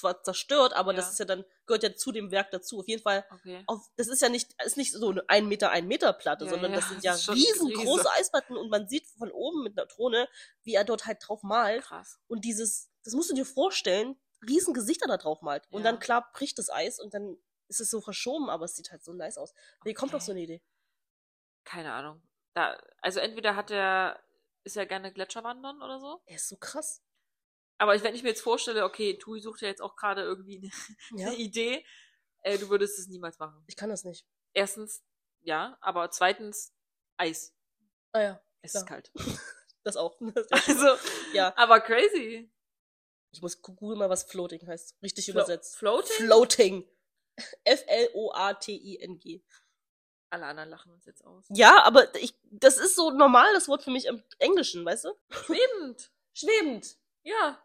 zwar 0.00 0.22
zerstört, 0.22 0.72
aber 0.74 0.92
das 0.92 1.06
Ja. 1.06 1.10
ist 1.12 1.18
ja 1.20 1.24
dann, 1.24 1.44
gehört 1.66 1.82
ja 1.82 1.94
zu 1.94 2.12
dem 2.12 2.30
Werk 2.30 2.50
dazu. 2.50 2.80
Auf 2.80 2.88
jeden 2.88 3.02
Fall, 3.02 3.24
Okay. 3.30 3.62
auf, 3.66 3.88
das 3.96 4.08
ist 4.08 4.20
ja 4.22 4.28
nicht, 4.28 4.54
ist 4.64 4.76
nicht 4.76 4.92
so 4.92 5.10
eine 5.10 5.28
1 5.28 5.46
Meter, 5.48 5.70
1 5.70 5.86
Meter 5.86 6.12
Platte, 6.12 6.44
Ja, 6.44 6.50
sondern 6.50 6.72
das 6.72 6.88
sind 6.88 7.04
das 7.04 7.26
ja 7.26 7.32
riesengroße. 7.32 8.10
Eisplatten 8.10 8.56
und 8.56 8.70
man 8.70 8.88
sieht 8.88 9.06
von 9.18 9.30
oben 9.30 9.62
mit 9.62 9.78
einer 9.78 9.86
Drohne, 9.86 10.28
wie 10.62 10.74
er 10.74 10.84
dort 10.84 11.06
halt 11.06 11.18
drauf 11.26 11.42
malt. 11.42 11.84
Krass. 11.84 12.18
Und 12.28 12.44
dieses, 12.44 12.90
das 13.04 13.14
musst 13.14 13.30
du 13.30 13.34
dir 13.34 13.46
vorstellen, 13.46 14.20
riesen 14.48 14.74
Gesichter 14.74 15.06
da 15.06 15.16
drauf 15.18 15.42
malt. 15.42 15.64
Und 15.70 15.84
dann 15.84 15.98
klar 16.00 16.30
bricht 16.32 16.58
das 16.58 16.70
Eis 16.70 16.98
und 16.98 17.14
dann 17.14 17.36
ist 17.68 17.80
es 17.80 17.90
so 17.90 18.00
verschoben, 18.00 18.50
aber 18.50 18.64
es 18.64 18.74
sieht 18.74 18.90
halt 18.90 19.04
so 19.04 19.12
nice 19.12 19.38
aus. 19.38 19.54
Wie 19.84 19.94
kommt 19.94 20.12
auf 20.14 20.22
Okay. 20.22 20.26
so 20.26 20.32
eine 20.32 20.40
Idee? 20.40 20.62
Keine 21.64 21.92
Ahnung. 21.92 22.22
Da, 22.54 22.76
also 23.00 23.20
entweder 23.20 23.54
hat 23.54 23.70
er, 23.70 24.18
ist 24.64 24.76
er 24.76 24.86
gerne 24.86 25.12
Gletscher 25.12 25.44
wandern 25.44 25.82
oder 25.82 26.00
so. 26.00 26.20
Er 26.26 26.36
ist 26.36 26.48
so 26.48 26.56
krass. 26.56 27.02
Aber 27.80 28.00
wenn 28.02 28.14
ich 28.14 28.22
mir 28.22 28.28
jetzt 28.28 28.42
vorstelle, 28.42 28.84
okay, 28.84 29.16
Tui 29.18 29.40
sucht 29.40 29.62
ja 29.62 29.68
jetzt 29.68 29.80
auch 29.80 29.96
gerade 29.96 30.22
irgendwie 30.22 30.58
eine, 30.58 30.70
Ja. 31.22 31.28
eine 31.28 31.36
Idee, 31.36 31.84
äh, 32.42 32.58
du 32.58 32.68
würdest 32.68 32.98
es 32.98 33.08
niemals 33.08 33.38
machen. 33.38 33.62
Ich 33.66 33.76
kann 33.76 33.88
das 33.90 34.04
nicht. 34.04 34.26
Erstens, 34.52 35.02
ja, 35.40 35.78
aber 35.80 36.10
zweitens, 36.10 36.74
Eis. 37.16 37.54
Ah 38.12 38.20
ja, 38.20 38.40
Es 38.62 38.72
Klar. 38.72 38.82
ist 38.82 38.88
kalt. 38.88 39.12
das 39.84 39.96
auch. 39.96 40.20
Also, 40.50 40.96
ja, 41.32 41.54
aber 41.56 41.80
crazy. 41.80 42.50
ich 43.32 43.40
muss 43.40 43.62
googeln 43.62 43.98
mal, 43.98 44.10
was 44.10 44.24
Floating 44.24 44.66
heißt. 44.66 44.96
Richtig 45.02 45.24
Flo- 45.24 45.32
übersetzt. 45.32 45.76
Floating? 45.76 46.26
Floating. 46.26 46.88
F-L-O-A-T-I-N-G. 47.64 49.42
Alle 50.30 50.46
anderen 50.46 50.68
lachen 50.68 50.92
uns 50.92 51.06
jetzt 51.06 51.24
aus. 51.24 51.44
Ja, 51.48 51.82
aber 51.84 52.14
ich, 52.16 52.34
das 52.44 52.76
ist 52.76 52.94
so 52.94 53.10
normal, 53.10 53.52
das 53.54 53.66
Wort 53.68 53.82
für 53.82 53.90
mich 53.90 54.04
im 54.06 54.22
Englischen, 54.38 54.84
weißt 54.84 55.04
du? 55.06 55.14
Schwebend. 55.30 56.12
Schwebend. 56.34 56.96
Ja. 57.22 57.60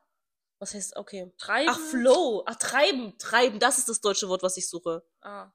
Was 0.59 0.73
heißt, 0.73 0.95
okay. 0.95 1.33
Treibend. 1.37 1.75
Ach, 1.75 1.79
Flow. 1.79 2.43
Ach, 2.45 2.55
treiben. 2.55 3.17
Treiben, 3.17 3.59
das 3.59 3.77
ist 3.77 3.89
das 3.89 4.01
deutsche 4.01 4.29
Wort, 4.29 4.43
was 4.43 4.57
ich 4.57 4.69
suche. 4.69 5.05
Ah. 5.21 5.51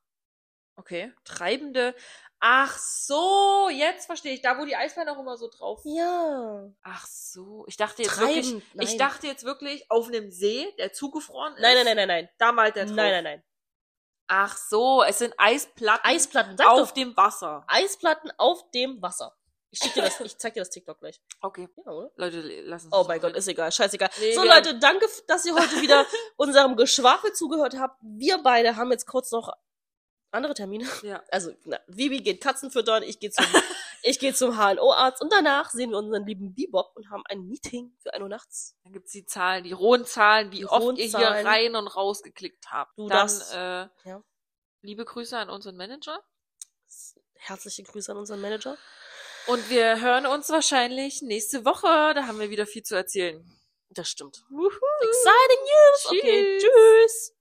Okay. 0.76 1.12
Treibende. 1.24 1.94
Ach 2.42 2.78
so, 2.78 3.68
jetzt 3.70 4.06
verstehe 4.06 4.32
ich. 4.32 4.40
Da, 4.40 4.58
wo 4.58 4.64
die 4.64 4.74
Eisbeine 4.74 5.12
auch 5.12 5.18
immer 5.18 5.36
so 5.36 5.48
drauf. 5.48 5.82
Ja. 5.84 6.70
Ach 6.82 7.06
so. 7.06 7.64
Ich 7.66 7.76
dachte 7.76 8.02
jetzt 8.02 8.18
wirklich, 8.18 8.46
Treiben. 8.46 8.62
Nein. 8.72 8.86
ich 8.86 8.96
dachte 8.96 9.26
jetzt 9.26 9.44
wirklich 9.44 9.90
auf 9.90 10.08
einem 10.08 10.30
See, 10.30 10.72
der 10.78 10.92
zugefroren 10.94 11.54
ist. 11.54 11.60
Nein, 11.60 11.74
nein, 11.74 11.84
nein, 11.84 11.96
nein, 11.96 12.08
nein. 12.08 12.28
Da 12.38 12.52
malt 12.52 12.76
der 12.76 12.86
drauf. 12.86 12.96
Nein, 12.96 13.10
nein, 13.12 13.24
nein. 13.24 13.44
Ach 14.26 14.56
so, 14.56 15.02
es 15.02 15.18
sind 15.18 15.34
Eisplatten 15.38 16.06
Eisplatten, 16.06 16.56
sag 16.56 16.68
auf 16.68 16.88
doch. 16.88 16.94
dem 16.94 17.16
Wasser. 17.16 17.64
Eisplatten 17.66 18.30
auf 18.38 18.70
dem 18.70 19.02
Wasser. 19.02 19.36
Ich 19.72 19.78
schick 19.78 19.94
dir 19.94 20.02
das, 20.02 20.20
ich 20.20 20.36
zeig 20.36 20.54
dir 20.54 20.60
das 20.60 20.70
TikTok 20.70 20.98
gleich. 20.98 21.20
Okay. 21.40 21.68
Ja, 21.86 21.92
oder? 21.92 22.10
Leute, 22.16 22.40
lass 22.62 22.84
uns 22.84 22.92
Oh 22.92 23.04
mein 23.06 23.20
Gott, 23.20 23.34
ist 23.36 23.46
egal, 23.46 23.70
scheißegal. 23.70 24.10
Nee, 24.18 24.34
so 24.34 24.42
Leute, 24.44 24.78
danke, 24.78 25.06
dass 25.28 25.44
ihr 25.44 25.54
heute 25.54 25.80
wieder 25.80 26.04
unserem 26.36 26.76
Geschwafel 26.76 27.32
zugehört 27.32 27.76
habt. 27.78 27.96
Wir 28.02 28.38
beide 28.42 28.76
haben 28.76 28.90
jetzt 28.90 29.06
kurz 29.06 29.30
noch 29.30 29.52
andere 30.32 30.54
Termine. 30.54 30.88
Ja. 31.02 31.22
Also, 31.30 31.52
na, 31.64 31.78
Vivi 31.86 32.18
geht 32.20 32.40
Katzen 32.40 32.70
füttern, 32.70 33.02
ich 33.04 33.18
gehe 33.20 33.30
zum, 33.30 33.44
ich 34.02 34.18
gehe 34.18 34.34
zum 34.34 34.56
HNO-Arzt 34.56 35.22
und 35.22 35.32
danach 35.32 35.70
sehen 35.70 35.90
wir 35.90 35.98
unseren 35.98 36.26
lieben 36.26 36.54
Bebop 36.54 36.90
und 36.96 37.10
haben 37.10 37.22
ein 37.28 37.46
Meeting 37.46 37.92
für 38.00 38.12
1 38.14 38.22
Uhr 38.22 38.28
nachts. 38.28 38.76
Dann 38.84 38.92
gibt's 38.92 39.12
die 39.12 39.24
Zahlen, 39.26 39.64
die 39.64 39.72
rohen 39.72 40.04
Zahlen, 40.04 40.50
wie 40.52 40.58
Die 40.58 40.66
oft 40.66 40.98
ihr 40.98 41.06
hier 41.06 41.28
rein 41.28 41.74
und 41.76 41.86
raus 41.88 42.22
geklickt 42.22 42.70
habt. 42.70 42.96
Du, 42.98 43.08
Dann, 43.08 43.18
das- 43.18 43.52
äh, 43.52 43.88
ja. 44.04 44.22
liebe 44.82 45.04
Grüße 45.04 45.36
an 45.36 45.48
unseren 45.50 45.76
Manager. 45.76 46.20
Herzliche 47.34 47.84
Grüße 47.84 48.12
an 48.12 48.18
unseren 48.18 48.40
Manager. 48.40 48.76
Und 49.46 49.68
wir 49.70 50.00
hören 50.00 50.26
uns 50.26 50.48
wahrscheinlich 50.50 51.22
nächste 51.22 51.64
Woche. 51.64 52.14
Da 52.14 52.26
haben 52.26 52.38
wir 52.38 52.50
wieder 52.50 52.66
viel 52.66 52.82
zu 52.82 52.94
erzählen. 52.94 53.44
Das 53.90 54.08
stimmt. 54.08 54.44
Wuhu. 54.50 54.70
Exciting 55.02 55.64
News. 55.64 56.06
Okay, 56.06 56.58
Tschüss. 56.58 56.70
tschüss. 56.70 57.39